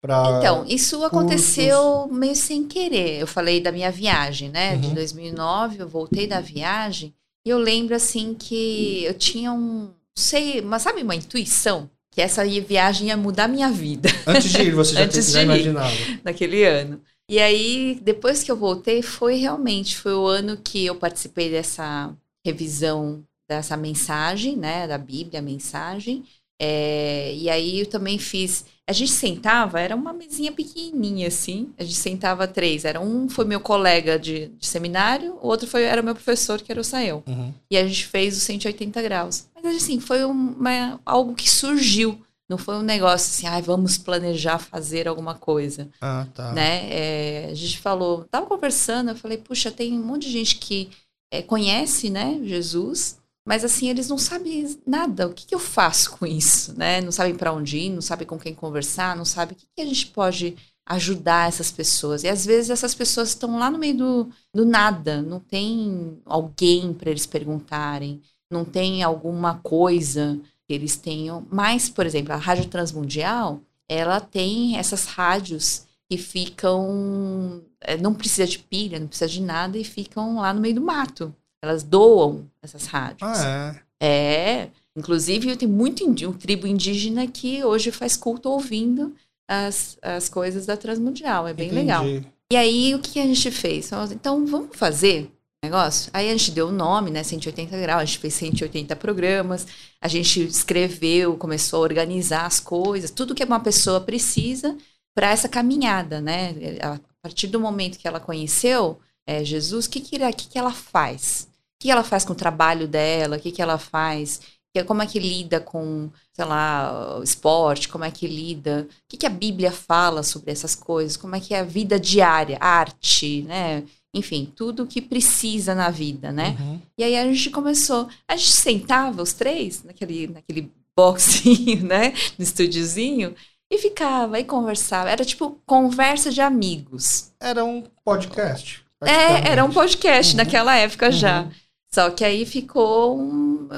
para 0.00 0.38
Então, 0.38 0.64
isso 0.66 0.96
cursos? 0.98 1.04
aconteceu 1.06 2.08
meio 2.08 2.36
sem 2.36 2.66
querer. 2.66 3.20
Eu 3.20 3.26
falei 3.26 3.60
da 3.60 3.72
minha 3.72 3.90
viagem, 3.90 4.48
né? 4.50 4.74
Uhum. 4.74 4.80
De 4.80 4.90
2009, 4.94 5.78
eu 5.80 5.88
voltei 5.88 6.26
da 6.26 6.40
viagem 6.40 7.14
e 7.44 7.50
eu 7.50 7.58
lembro 7.58 7.94
assim 7.94 8.34
que 8.34 9.04
eu 9.04 9.14
tinha 9.14 9.52
um, 9.52 9.90
sei, 10.14 10.60
mas 10.60 10.82
sabe 10.82 11.02
uma 11.02 11.14
intuição 11.14 11.88
que 12.10 12.20
essa 12.20 12.44
viagem 12.44 13.08
ia 13.08 13.16
mudar 13.16 13.48
minha 13.48 13.70
vida. 13.70 14.08
Antes 14.26 14.50
de 14.50 14.62
ir, 14.62 14.74
você 14.74 14.94
já, 14.94 15.04
Antes 15.04 15.30
já 15.30 15.42
imaginava. 15.42 15.94
Naquele 16.24 16.64
ano. 16.64 17.00
E 17.30 17.38
aí, 17.38 18.00
depois 18.02 18.42
que 18.42 18.50
eu 18.50 18.56
voltei, 18.56 19.02
foi 19.02 19.36
realmente, 19.36 19.96
foi 19.96 20.14
o 20.14 20.26
ano 20.26 20.56
que 20.56 20.84
eu 20.84 20.96
participei 20.96 21.48
dessa 21.48 22.12
revisão 22.44 23.24
dessa 23.48 23.76
mensagem, 23.76 24.56
né, 24.56 24.86
da 24.86 24.96
Bíblia, 24.96 25.40
a 25.40 25.42
mensagem. 25.42 26.24
É, 26.60 27.34
e 27.34 27.48
aí 27.48 27.80
eu 27.80 27.86
também 27.86 28.18
fiz. 28.18 28.64
A 28.86 28.92
gente 28.92 29.10
sentava, 29.10 29.80
era 29.80 29.96
uma 29.96 30.12
mesinha 30.12 30.52
pequenininha 30.52 31.28
assim. 31.28 31.70
A 31.78 31.82
gente 31.82 31.96
sentava 31.96 32.46
três. 32.46 32.84
Era 32.84 33.00
um 33.00 33.28
foi 33.28 33.44
meu 33.44 33.60
colega 33.60 34.18
de, 34.18 34.48
de 34.48 34.66
seminário, 34.66 35.36
o 35.40 35.48
outro 35.48 35.66
foi 35.66 35.82
era 35.84 36.02
meu 36.02 36.14
professor 36.14 36.60
que 36.60 36.70
era 36.70 36.80
o 36.80 36.84
Sael. 36.84 37.24
Uhum. 37.26 37.52
E 37.70 37.76
a 37.76 37.86
gente 37.86 38.06
fez 38.06 38.36
o 38.36 38.40
180 38.40 39.02
graus. 39.02 39.46
Mas 39.54 39.76
assim 39.76 39.98
foi 39.98 40.24
uma, 40.24 41.00
algo 41.04 41.34
que 41.34 41.48
surgiu. 41.48 42.20
Não 42.50 42.58
foi 42.58 42.74
um 42.74 42.82
negócio 42.82 43.30
assim, 43.30 43.46
ah, 43.46 43.60
vamos 43.60 43.96
planejar 43.96 44.58
fazer 44.58 45.06
alguma 45.06 45.36
coisa. 45.36 45.88
Ah, 46.00 46.26
tá. 46.34 46.50
Né? 46.52 46.90
É, 46.90 47.48
a 47.48 47.54
gente 47.54 47.78
falou, 47.78 48.24
tava 48.24 48.44
conversando, 48.46 49.10
eu 49.10 49.14
falei, 49.14 49.38
puxa, 49.38 49.70
tem 49.70 49.96
um 49.96 50.02
monte 50.04 50.26
de 50.26 50.32
gente 50.32 50.56
que 50.56 50.90
é, 51.32 51.42
conhece, 51.42 52.10
né, 52.10 52.40
Jesus, 52.42 53.20
mas 53.46 53.64
assim, 53.64 53.88
eles 53.88 54.08
não 54.08 54.18
sabem 54.18 54.76
nada. 54.84 55.28
O 55.28 55.32
que, 55.32 55.46
que 55.46 55.54
eu 55.54 55.60
faço 55.60 56.18
com 56.18 56.26
isso, 56.26 56.76
né? 56.76 57.00
Não 57.00 57.12
sabem 57.12 57.36
para 57.36 57.52
onde 57.52 57.78
ir, 57.78 57.90
não 57.90 58.02
sabem 58.02 58.26
com 58.26 58.36
quem 58.36 58.52
conversar, 58.52 59.16
não 59.16 59.24
sabem 59.24 59.56
o 59.56 59.56
que, 59.56 59.66
que 59.76 59.82
a 59.82 59.86
gente 59.86 60.08
pode 60.08 60.56
ajudar 60.88 61.46
essas 61.46 61.70
pessoas. 61.70 62.24
E 62.24 62.28
às 62.28 62.44
vezes 62.44 62.68
essas 62.68 62.96
pessoas 62.96 63.28
estão 63.28 63.60
lá 63.60 63.70
no 63.70 63.78
meio 63.78 63.96
do, 63.96 64.28
do 64.52 64.66
nada, 64.66 65.22
não 65.22 65.38
tem 65.38 66.20
alguém 66.26 66.92
para 66.92 67.10
eles 67.10 67.26
perguntarem, 67.26 68.20
não 68.50 68.64
tem 68.64 69.04
alguma 69.04 69.60
coisa 69.60 70.40
eles 70.72 70.96
tenham. 70.96 71.46
Mas, 71.50 71.88
por 71.88 72.06
exemplo, 72.06 72.32
a 72.32 72.36
Rádio 72.36 72.66
Transmundial, 72.66 73.60
ela 73.88 74.20
tem 74.20 74.76
essas 74.78 75.06
rádios 75.06 75.86
que 76.08 76.16
ficam. 76.16 77.62
Eh, 77.80 77.96
não 77.96 78.14
precisa 78.14 78.46
de 78.46 78.58
pilha, 78.58 78.98
não 78.98 79.06
precisa 79.06 79.30
de 79.30 79.40
nada 79.40 79.78
e 79.78 79.84
ficam 79.84 80.36
lá 80.36 80.52
no 80.52 80.60
meio 80.60 80.74
do 80.74 80.80
mato. 80.80 81.34
Elas 81.62 81.82
doam 81.82 82.48
essas 82.62 82.86
rádios. 82.86 83.22
Ah, 83.22 83.76
é? 84.00 84.62
É. 84.62 84.68
Inclusive, 84.96 85.56
tem 85.56 85.68
muito 85.68 86.04
um 86.04 86.32
tribo 86.32 86.66
indígena 86.66 87.26
que 87.26 87.64
hoje 87.64 87.90
faz 87.90 88.16
culto 88.16 88.48
ouvindo 88.48 89.14
as, 89.48 89.98
as 90.02 90.28
coisas 90.28 90.66
da 90.66 90.76
Transmundial. 90.76 91.46
É 91.46 91.54
bem 91.54 91.66
Entendi. 91.66 91.80
legal. 91.80 92.04
E 92.52 92.56
aí, 92.56 92.94
o 92.94 92.98
que 92.98 93.20
a 93.20 93.26
gente 93.26 93.50
fez? 93.50 93.90
Então, 94.12 94.44
vamos 94.46 94.76
fazer 94.76 95.30
negócio. 95.62 96.10
Aí 96.14 96.28
a 96.28 96.32
gente 96.32 96.52
deu 96.52 96.68
o 96.68 96.72
nome, 96.72 97.10
né, 97.10 97.22
180 97.22 97.76
graus, 97.78 98.02
a 98.02 98.04
gente 98.04 98.18
fez 98.18 98.34
180 98.34 98.96
programas, 98.96 99.66
a 100.00 100.08
gente 100.08 100.42
escreveu, 100.42 101.36
começou 101.36 101.80
a 101.80 101.82
organizar 101.82 102.46
as 102.46 102.58
coisas, 102.58 103.10
tudo 103.10 103.34
que 103.34 103.44
uma 103.44 103.60
pessoa 103.60 104.00
precisa 104.00 104.76
para 105.14 105.30
essa 105.30 105.48
caminhada, 105.48 106.20
né? 106.20 106.54
A 106.82 106.98
partir 107.22 107.48
do 107.48 107.60
momento 107.60 107.98
que 107.98 108.08
ela 108.08 108.20
conheceu 108.20 108.98
é, 109.26 109.44
Jesus, 109.44 109.84
o 109.86 109.90
que 109.90 110.00
que, 110.00 110.32
que, 110.32 110.48
que 110.48 110.58
ela 110.58 110.72
faz? 110.72 111.46
O 111.76 111.82
que 111.82 111.90
ela 111.90 112.04
faz 112.04 112.24
com 112.24 112.32
o 112.32 112.36
trabalho 112.36 112.88
dela? 112.88 113.36
O 113.36 113.40
que, 113.40 113.52
que 113.52 113.60
ela 113.60 113.76
faz? 113.76 114.40
Como 114.86 115.02
é 115.02 115.06
que 115.06 115.18
lida 115.18 115.60
com, 115.60 116.08
sei 116.32 116.44
lá, 116.44 117.20
esporte? 117.22 117.88
Como 117.88 118.04
é 118.04 118.10
que 118.10 118.26
lida? 118.26 118.88
O 118.88 119.08
que, 119.08 119.16
que 119.18 119.26
a 119.26 119.30
Bíblia 119.30 119.72
fala 119.72 120.22
sobre 120.22 120.52
essas 120.52 120.74
coisas? 120.74 121.16
Como 121.16 121.34
é 121.34 121.40
que 121.40 121.52
é 121.52 121.60
a 121.60 121.64
vida 121.64 121.98
diária, 121.98 122.56
arte, 122.60 123.42
né? 123.42 123.84
Enfim, 124.14 124.52
tudo 124.56 124.86
que 124.86 125.00
precisa 125.00 125.74
na 125.74 125.90
vida, 125.90 126.32
né? 126.32 126.56
Uhum. 126.58 126.80
E 126.98 127.04
aí 127.04 127.16
a 127.16 127.24
gente 127.24 127.50
começou, 127.50 128.08
a 128.26 128.36
gente 128.36 128.52
sentava 128.52 129.22
os 129.22 129.32
três 129.32 129.84
naquele, 129.84 130.26
naquele 130.26 130.70
boxinho, 130.96 131.84
né, 131.86 132.12
no 132.36 132.42
estúdiozinho, 132.42 133.34
e 133.70 133.78
ficava 133.78 134.40
e 134.40 134.44
conversava. 134.44 135.10
Era 135.10 135.24
tipo 135.24 135.58
conversa 135.64 136.30
de 136.30 136.40
amigos. 136.40 137.32
Era 137.40 137.64
um 137.64 137.84
podcast. 138.04 138.84
É, 139.02 139.52
era 139.52 139.64
um 139.64 139.70
podcast 139.70 140.32
uhum. 140.32 140.38
naquela 140.38 140.76
época 140.76 141.06
uhum. 141.06 141.12
já. 141.12 141.48
Só 141.92 142.08
que 142.08 142.24
aí 142.24 142.46
ficou 142.46 143.18
um, 143.18 143.68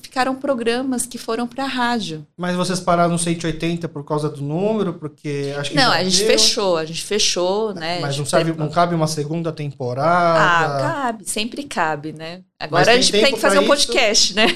ficaram 0.00 0.36
programas 0.36 1.04
que 1.04 1.18
foram 1.18 1.44
para 1.44 1.64
a 1.64 1.66
rádio. 1.66 2.24
Mas 2.36 2.54
vocês 2.54 2.78
pararam 2.78 3.10
no 3.10 3.18
180 3.18 3.88
por 3.88 4.04
causa 4.04 4.28
do 4.28 4.40
número, 4.40 4.94
porque 4.94 5.52
acho 5.58 5.70
que 5.70 5.76
Não, 5.76 5.90
a 5.90 6.04
gente 6.04 6.18
deu. 6.18 6.26
fechou, 6.28 6.76
a 6.76 6.84
gente 6.84 7.02
fechou, 7.02 7.74
né? 7.74 7.98
Mas 8.00 8.16
não 8.16 8.24
sabe, 8.24 8.52
não 8.56 8.70
cabe 8.70 8.94
uma 8.94 9.08
segunda 9.08 9.50
temporada? 9.50 10.38
Ah, 10.38 10.80
cabe, 10.80 11.28
sempre 11.28 11.64
cabe, 11.64 12.12
né? 12.12 12.42
Agora 12.60 12.92
a 12.92 12.94
gente 12.94 13.10
tem 13.10 13.34
que 13.34 13.40
fazer 13.40 13.58
um 13.58 13.66
podcast, 13.66 14.36
né? 14.36 14.46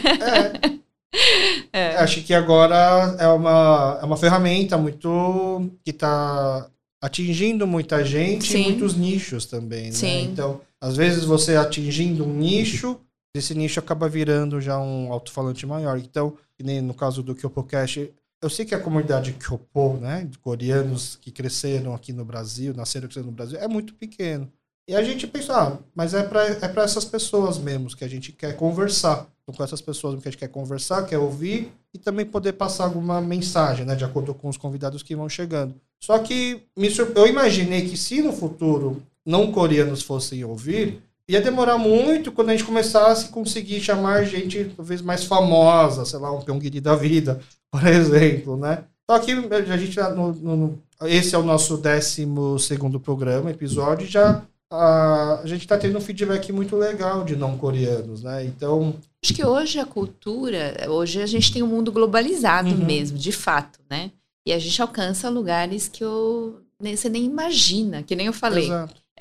É. 1.72 1.72
é. 1.72 1.96
Acho 1.96 2.22
que 2.22 2.32
agora 2.32 3.16
é 3.18 3.26
uma, 3.26 3.98
é 4.00 4.04
uma 4.04 4.16
ferramenta 4.16 4.78
muito 4.78 5.72
que 5.84 5.90
está 5.90 6.68
atingindo 7.00 7.66
muita 7.66 8.04
gente 8.04 8.52
Sim. 8.52 8.60
e 8.60 8.64
muitos 8.68 8.94
nichos 8.94 9.44
também, 9.44 9.86
né? 9.86 9.92
Sim. 9.92 10.28
Então, 10.30 10.60
às 10.82 10.96
vezes 10.96 11.24
você 11.24 11.54
atingindo 11.54 12.24
um 12.24 12.34
nicho, 12.34 12.98
esse 13.36 13.54
nicho 13.54 13.78
acaba 13.78 14.08
virando 14.08 14.60
já 14.60 14.80
um 14.80 15.12
alto-falante 15.12 15.64
maior. 15.64 15.96
Então, 15.96 16.36
no 16.82 16.92
caso 16.92 17.22
do 17.22 17.36
Kyopocast, 17.36 18.12
eu 18.42 18.50
sei 18.50 18.64
que 18.64 18.74
a 18.74 18.80
comunidade 18.80 19.32
Kyopo, 19.34 19.98
né, 19.98 20.26
de 20.28 20.36
coreanos 20.38 21.16
que 21.20 21.30
cresceram 21.30 21.94
aqui 21.94 22.12
no 22.12 22.24
Brasil, 22.24 22.74
nasceram 22.74 23.06
cresceram 23.06 23.26
no 23.26 23.32
Brasil, 23.32 23.58
é 23.60 23.68
muito 23.68 23.94
pequeno. 23.94 24.52
E 24.88 24.96
a 24.96 25.04
gente 25.04 25.24
pensa, 25.28 25.56
ah, 25.56 25.78
mas 25.94 26.14
é 26.14 26.24
para 26.24 26.48
é 26.48 26.84
essas 26.84 27.04
pessoas 27.04 27.58
mesmo 27.58 27.96
que 27.96 28.04
a 28.04 28.08
gente 28.08 28.32
quer 28.32 28.56
conversar. 28.56 29.28
Então, 29.44 29.54
com 29.54 29.62
essas 29.62 29.80
pessoas 29.80 30.20
que 30.20 30.28
a 30.28 30.30
gente 30.32 30.40
quer 30.40 30.48
conversar, 30.48 31.06
quer 31.06 31.18
ouvir 31.18 31.72
e 31.94 31.98
também 31.98 32.26
poder 32.26 32.54
passar 32.54 32.84
alguma 32.84 33.20
mensagem, 33.20 33.86
né, 33.86 33.94
de 33.94 34.04
acordo 34.04 34.34
com 34.34 34.48
os 34.48 34.56
convidados 34.56 35.04
que 35.04 35.14
vão 35.14 35.28
chegando. 35.28 35.76
Só 36.00 36.18
que 36.18 36.66
eu 37.14 37.26
imaginei 37.28 37.88
que 37.88 37.96
se 37.96 38.20
no 38.20 38.32
futuro 38.32 39.00
não 39.24 39.52
coreanos 39.52 40.02
fossem 40.02 40.44
ouvir, 40.44 41.02
ia 41.28 41.40
demorar 41.40 41.78
muito 41.78 42.32
quando 42.32 42.50
a 42.50 42.52
gente 42.52 42.64
começasse 42.64 43.26
a 43.26 43.28
conseguir 43.28 43.80
chamar 43.80 44.24
gente 44.24 44.72
talvez 44.76 45.00
mais 45.00 45.24
famosa, 45.24 46.04
sei 46.04 46.18
lá, 46.18 46.32
um 46.32 46.40
Pyongyi 46.40 46.80
da 46.80 46.96
vida, 46.96 47.40
por 47.70 47.84
exemplo, 47.86 48.56
né? 48.56 48.84
Só 49.10 49.18
que 49.18 49.32
a 49.32 49.76
gente 49.76 50.00
no, 50.14 50.32
no, 50.32 50.78
esse 51.02 51.34
é 51.34 51.38
o 51.38 51.42
nosso 51.42 51.76
décimo 51.76 52.58
segundo 52.58 53.00
programa, 53.00 53.50
episódio, 53.50 54.06
já 54.06 54.42
a, 54.72 55.40
a 55.42 55.46
gente 55.46 55.62
está 55.62 55.76
tendo 55.76 55.98
um 55.98 56.00
feedback 56.00 56.50
muito 56.50 56.76
legal 56.76 57.24
de 57.24 57.36
não 57.36 57.58
coreanos, 57.58 58.22
né? 58.22 58.44
Então. 58.44 58.94
Acho 59.22 59.34
que 59.34 59.44
hoje 59.44 59.78
a 59.78 59.84
cultura, 59.84 60.86
hoje 60.88 61.20
a 61.20 61.26
gente 61.26 61.52
tem 61.52 61.62
um 61.62 61.66
mundo 61.66 61.92
globalizado 61.92 62.70
uhum. 62.70 62.84
mesmo, 62.84 63.18
de 63.18 63.32
fato, 63.32 63.80
né? 63.88 64.10
E 64.46 64.52
a 64.52 64.58
gente 64.58 64.80
alcança 64.80 65.28
lugares 65.28 65.88
que 65.88 66.02
eu, 66.02 66.60
nem, 66.80 66.96
você 66.96 67.08
nem 67.08 67.24
imagina, 67.24 68.02
que 68.02 68.16
nem 68.16 68.26
eu 68.26 68.32
falei. 68.32 68.68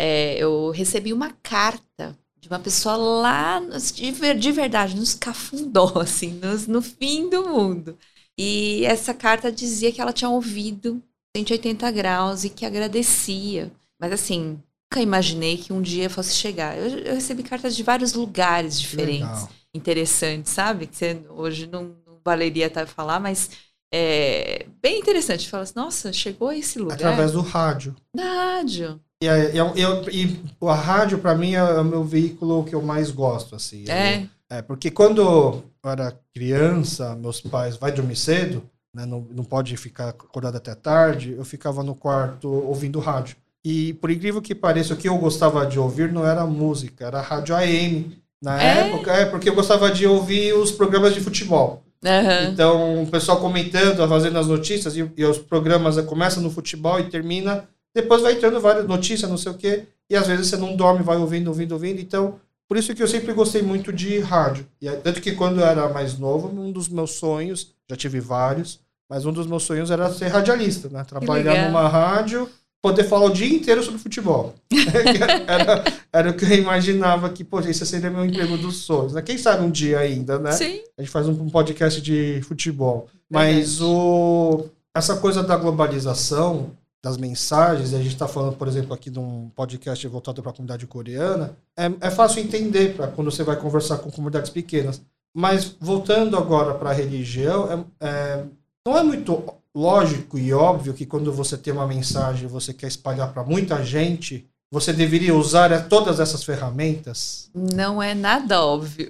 É, 0.03 0.35
eu 0.35 0.71
recebi 0.71 1.13
uma 1.13 1.29
carta 1.43 2.17
de 2.39 2.47
uma 2.47 2.57
pessoa 2.57 2.95
lá, 2.95 3.61
de, 3.93 4.33
de 4.33 4.51
verdade, 4.51 4.95
nos 4.95 5.13
cafundó, 5.13 5.93
assim, 6.01 6.39
nos, 6.41 6.65
no 6.65 6.81
fim 6.81 7.29
do 7.29 7.47
mundo. 7.47 7.95
E 8.35 8.83
essa 8.85 9.13
carta 9.13 9.51
dizia 9.51 9.91
que 9.91 10.01
ela 10.01 10.11
tinha 10.11 10.27
ouvido 10.27 10.99
180 11.37 11.91
graus 11.91 12.43
e 12.43 12.49
que 12.49 12.65
agradecia. 12.65 13.71
Mas 13.99 14.11
assim, 14.11 14.59
nunca 14.91 15.03
imaginei 15.03 15.55
que 15.55 15.71
um 15.71 15.83
dia 15.83 16.09
fosse 16.09 16.33
chegar. 16.33 16.75
Eu, 16.75 16.97
eu 16.97 17.13
recebi 17.13 17.43
cartas 17.43 17.75
de 17.75 17.83
vários 17.83 18.13
lugares 18.13 18.81
diferentes, 18.81 19.21
Legal. 19.21 19.49
interessantes, 19.71 20.51
sabe? 20.51 20.87
Que 20.87 20.97
você 20.97 21.23
hoje 21.29 21.67
não, 21.67 21.95
não 22.07 22.17
valeria 22.25 22.65
até 22.65 22.87
falar, 22.87 23.19
mas 23.19 23.51
é 23.93 24.65
bem 24.81 24.99
interessante. 24.99 25.47
Fala 25.47 25.61
assim, 25.61 25.73
nossa, 25.75 26.11
chegou 26.11 26.47
a 26.47 26.57
esse 26.57 26.79
lugar. 26.79 26.95
Através 26.95 27.33
do 27.33 27.41
rádio. 27.41 27.95
Da 28.15 28.23
rádio. 28.23 28.99
E, 29.21 29.25
eu, 29.25 29.73
eu, 29.75 30.09
e 30.09 30.41
a 30.61 30.73
rádio, 30.73 31.19
para 31.19 31.35
mim, 31.35 31.53
é 31.53 31.63
o 31.63 31.85
meu 31.85 32.03
veículo 32.03 32.63
que 32.63 32.73
eu 32.73 32.81
mais 32.81 33.11
gosto, 33.11 33.55
assim. 33.55 33.85
É. 33.87 34.23
Eu, 34.23 34.27
é, 34.49 34.61
porque 34.61 34.89
quando 34.89 35.21
eu 35.21 35.63
era 35.89 36.17
criança, 36.33 37.15
meus 37.15 37.39
pais 37.39 37.77
vai 37.77 37.91
dormir 37.91 38.15
cedo, 38.15 38.63
né, 38.93 39.05
não, 39.05 39.25
não 39.31 39.43
pode 39.43 39.77
ficar 39.77 40.09
acordado 40.09 40.57
até 40.57 40.75
tarde, 40.75 41.35
eu 41.37 41.45
ficava 41.45 41.83
no 41.83 41.95
quarto 41.95 42.49
ouvindo 42.49 42.99
rádio. 42.99 43.37
E 43.63 43.93
por 43.93 44.09
incrível 44.09 44.41
que 44.41 44.55
pareça, 44.55 44.93
o 44.93 44.97
que 44.97 45.07
eu 45.07 45.17
gostava 45.17 45.65
de 45.65 45.79
ouvir 45.79 46.11
não 46.11 46.25
era 46.25 46.45
música, 46.45 47.05
era 47.05 47.21
rádio 47.21 47.55
AM. 47.55 48.17
Na 48.41 48.61
é? 48.61 48.87
época, 48.87 49.11
é 49.11 49.25
porque 49.25 49.49
eu 49.49 49.55
gostava 49.55 49.91
de 49.91 50.07
ouvir 50.07 50.53
os 50.53 50.71
programas 50.71 51.13
de 51.13 51.21
futebol. 51.21 51.83
Uhum. 52.03 52.51
Então, 52.51 53.03
o 53.03 53.07
pessoal 53.07 53.39
comentando, 53.39 54.07
fazendo 54.07 54.39
as 54.39 54.47
notícias, 54.47 54.97
e, 54.97 55.09
e 55.15 55.23
os 55.23 55.37
programas 55.37 56.01
começam 56.01 56.41
no 56.41 56.49
futebol 56.49 56.99
e 56.99 57.03
termina. 57.03 57.69
Depois 57.93 58.21
vai 58.21 58.33
entrando 58.33 58.59
várias 58.59 58.87
notícias, 58.87 59.29
não 59.29 59.37
sei 59.37 59.51
o 59.51 59.57
quê. 59.57 59.83
E 60.09 60.15
às 60.15 60.27
vezes 60.27 60.47
você 60.47 60.57
não 60.57 60.75
dorme, 60.75 61.03
vai 61.03 61.17
ouvindo, 61.17 61.47
ouvindo, 61.47 61.73
ouvindo. 61.73 61.99
Então, 61.99 62.39
por 62.67 62.77
isso 62.77 62.93
que 62.95 63.03
eu 63.03 63.07
sempre 63.07 63.33
gostei 63.33 63.61
muito 63.61 63.91
de 63.91 64.19
rádio. 64.19 64.65
E, 64.81 64.89
tanto 64.89 65.21
que 65.21 65.33
quando 65.33 65.59
eu 65.59 65.65
era 65.65 65.89
mais 65.89 66.17
novo, 66.17 66.47
um 66.47 66.71
dos 66.71 66.87
meus 66.87 67.11
sonhos, 67.11 67.73
já 67.89 67.95
tive 67.95 68.19
vários, 68.19 68.79
mas 69.09 69.25
um 69.25 69.33
dos 69.33 69.47
meus 69.47 69.63
sonhos 69.63 69.91
era 69.91 70.11
ser 70.11 70.27
radialista, 70.27 70.89
né? 70.89 71.03
Trabalhar 71.03 71.67
numa 71.67 71.87
rádio 71.87 72.49
poder 72.81 73.03
falar 73.03 73.25
o 73.25 73.33
dia 73.33 73.47
inteiro 73.47 73.83
sobre 73.83 73.99
futebol. 73.99 74.55
era, 75.47 75.83
era 76.11 76.29
o 76.31 76.33
que 76.33 76.45
eu 76.45 76.57
imaginava 76.57 77.29
que, 77.29 77.43
pô, 77.43 77.59
esse 77.59 77.85
seria 77.85 78.09
meu 78.09 78.25
emprego 78.25 78.57
dos 78.57 78.77
sonhos. 78.77 79.13
Né? 79.13 79.21
Quem 79.21 79.37
sabe 79.37 79.63
um 79.63 79.69
dia 79.69 79.99
ainda, 79.99 80.39
né? 80.39 80.51
Sim. 80.51 80.81
A 80.97 81.01
gente 81.01 81.11
faz 81.11 81.27
um, 81.27 81.49
podcast 81.49 82.01
de 82.01 82.41
futebol. 82.43 83.07
Mas 83.29 83.79
o, 83.81 84.65
essa 84.95 85.17
coisa 85.17 85.43
da 85.43 85.55
globalização, 85.55 86.71
das 87.03 87.17
mensagens, 87.17 87.91
e 87.91 87.95
a 87.95 87.99
gente 87.99 88.13
está 88.13 88.27
falando, 88.27 88.55
por 88.55 88.67
exemplo, 88.67 88.93
aqui 88.93 89.09
de 89.09 89.19
um 89.19 89.49
podcast 89.55 90.07
voltado 90.07 90.41
para 90.41 90.51
a 90.51 90.53
comunidade 90.53 90.85
coreana, 90.85 91.57
é, 91.75 91.91
é 91.99 92.11
fácil 92.11 92.41
entender 92.41 92.95
para 92.95 93.07
quando 93.07 93.31
você 93.31 93.43
vai 93.43 93.55
conversar 93.55 93.97
com 93.97 94.11
comunidades 94.11 94.51
pequenas. 94.51 95.01
Mas 95.33 95.75
voltando 95.79 96.37
agora 96.37 96.75
para 96.75 96.91
a 96.91 96.93
religião, 96.93 97.87
é, 97.99 98.07
é, 98.07 98.43
não 98.85 98.97
é 98.97 99.03
muito 99.03 99.43
lógico 99.73 100.37
e 100.37 100.53
óbvio 100.53 100.93
que 100.93 101.05
quando 101.05 101.31
você 101.31 101.57
tem 101.57 101.73
uma 101.73 101.87
mensagem 101.87 102.45
e 102.45 102.51
você 102.51 102.73
quer 102.73 102.87
espalhar 102.87 103.33
para 103.33 103.43
muita 103.43 103.83
gente, 103.83 104.45
você 104.69 104.93
deveria 104.93 105.35
usar 105.35 105.89
todas 105.89 106.19
essas 106.19 106.43
ferramentas? 106.43 107.49
Não 107.53 108.01
é 108.01 108.13
nada 108.13 108.63
óbvio. 108.63 109.09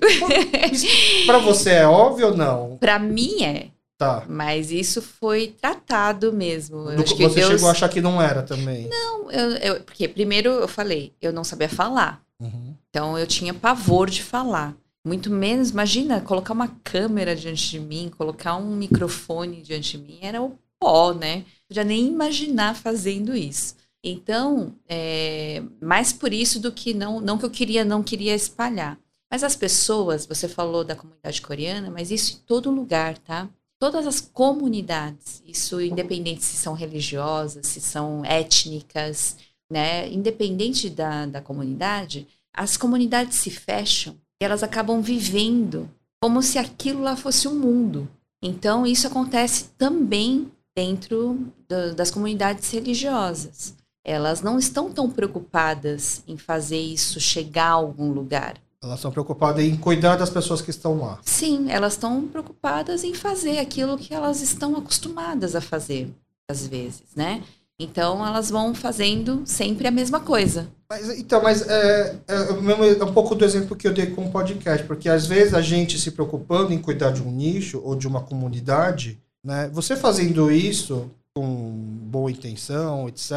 para 1.26 1.40
você 1.40 1.72
é 1.72 1.88
óbvio 1.88 2.28
ou 2.28 2.38
não? 2.38 2.78
Para 2.80 2.98
mim 2.98 3.44
é. 3.44 3.68
Tá. 4.02 4.26
Mas 4.28 4.72
isso 4.72 5.00
foi 5.00 5.56
tratado 5.62 6.34
mesmo. 6.34 6.86
Do, 6.86 7.06
você 7.06 7.16
Deus... 7.16 7.52
chegou 7.52 7.68
a 7.68 7.72
achar 7.72 7.88
que 7.88 8.02
não 8.02 8.20
era 8.20 8.42
também? 8.42 8.90
Não, 8.90 9.30
eu, 9.30 9.52
eu, 9.58 9.84
porque 9.84 10.08
primeiro 10.08 10.50
eu 10.50 10.68
falei, 10.68 11.14
eu 11.22 11.32
não 11.32 11.44
sabia 11.44 11.70
falar. 11.70 12.20
Uhum. 12.40 12.74
Então 12.90 13.16
eu 13.16 13.28
tinha 13.28 13.54
pavor 13.54 14.10
de 14.10 14.24
falar. 14.24 14.76
Muito 15.06 15.30
menos, 15.30 15.70
imagina, 15.70 16.20
colocar 16.20 16.52
uma 16.52 16.70
câmera 16.84 17.36
diante 17.36 17.70
de 17.70 17.80
mim, 17.80 18.12
colocar 18.18 18.56
um 18.56 18.76
microfone 18.76 19.62
diante 19.62 20.00
de 20.00 20.04
mim, 20.04 20.18
era 20.24 20.42
o 20.42 20.58
pó, 20.80 21.14
né? 21.14 21.46
Eu 21.70 21.76
já 21.76 21.84
nem 21.84 22.08
imaginar 22.08 22.76
fazendo 22.76 23.36
isso. 23.36 23.76
Então, 24.04 24.74
é, 24.90 25.62
mais 25.80 26.12
por 26.12 26.34
isso 26.34 26.60
do 26.60 26.72
que 26.72 26.92
não, 26.92 27.22
não 27.22 27.38
que 27.38 27.46
eu 27.46 27.52
queria, 27.52 27.86
não 27.86 28.02
queria 28.02 28.34
espalhar. 28.34 28.98
Mas 29.30 29.44
as 29.44 29.56
pessoas, 29.56 30.26
você 30.26 30.48
falou 30.48 30.84
da 30.84 30.96
comunidade 30.96 31.40
coreana, 31.40 31.92
mas 31.92 32.10
isso 32.10 32.34
em 32.34 32.46
todo 32.48 32.72
lugar, 32.72 33.20
tá? 33.20 33.48
Todas 33.82 34.06
as 34.06 34.22
comunidades, 34.22 35.42
isso 35.44 35.82
independente 35.82 36.44
se 36.44 36.56
são 36.56 36.76
religiosas, 36.76 37.66
se 37.66 37.82
são 37.82 38.24
étnicas, 38.24 39.38
né? 39.72 40.08
Independente 40.08 40.88
da, 40.88 41.26
da 41.26 41.42
comunidade, 41.42 42.28
as 42.54 42.78
comunidades 42.78 43.40
se 43.40 43.50
fecham 43.50 44.16
e 44.40 44.46
elas 44.46 44.62
acabam 44.62 45.02
vivendo 45.02 45.90
como 46.22 46.44
se 46.44 46.60
aquilo 46.60 47.02
lá 47.02 47.16
fosse 47.16 47.48
um 47.48 47.58
mundo. 47.58 48.08
Então, 48.40 48.86
isso 48.86 49.08
acontece 49.08 49.72
também 49.80 50.52
dentro 50.78 51.52
do, 51.68 51.96
das 51.96 52.12
comunidades 52.12 52.70
religiosas. 52.70 53.74
Elas 54.06 54.44
não 54.44 54.60
estão 54.60 54.92
tão 54.92 55.10
preocupadas 55.10 56.22
em 56.28 56.38
fazer 56.38 56.80
isso 56.80 57.20
chegar 57.20 57.70
a 57.70 57.82
algum 57.82 58.12
lugar. 58.12 58.62
Elas 58.84 58.98
estão 58.98 59.12
preocupadas 59.12 59.64
em 59.64 59.78
cuidar 59.78 60.16
das 60.16 60.30
pessoas 60.30 60.60
que 60.60 60.72
estão 60.72 61.00
lá. 61.00 61.20
Sim, 61.24 61.70
elas 61.70 61.94
estão 61.94 62.28
preocupadas 62.28 63.04
em 63.04 63.14
fazer 63.14 63.60
aquilo 63.60 63.96
que 63.98 64.12
elas 64.12 64.42
estão 64.42 64.76
acostumadas 64.76 65.56
a 65.56 65.62
fazer, 65.62 66.10
às 66.50 66.66
vezes, 66.66 67.04
né? 67.16 67.44
Então 67.80 68.26
elas 68.26 68.50
vão 68.50 68.74
fazendo 68.74 69.44
sempre 69.46 69.88
a 69.88 69.92
mesma 69.92 70.20
coisa. 70.20 70.68
Mas, 70.90 71.10
então, 71.18 71.42
mas 71.44 71.62
é, 71.68 72.16
é, 72.28 72.36
é, 72.36 73.04
um 73.04 73.14
pouco 73.14 73.36
do 73.36 73.46
exemplo 73.46 73.76
que 73.76 73.88
eu 73.88 73.94
dei 73.94 74.08
com 74.08 74.26
o 74.26 74.32
podcast, 74.32 74.86
porque 74.86 75.10
às 75.10 75.28
vezes 75.28 75.54
a 75.54 75.62
gente 75.62 76.00
se 76.00 76.12
preocupando 76.12 76.74
em 76.74 76.80
cuidar 76.80 77.12
de 77.12 77.22
um 77.22 77.32
nicho 77.32 77.80
ou 77.84 77.96
de 77.96 78.08
uma 78.08 78.22
comunidade, 78.22 79.20
né? 79.44 79.70
Você 79.74 79.96
fazendo 79.96 80.52
isso 80.52 81.10
com 81.36 81.72
boa 82.04 82.32
intenção, 82.32 83.08
etc., 83.08 83.32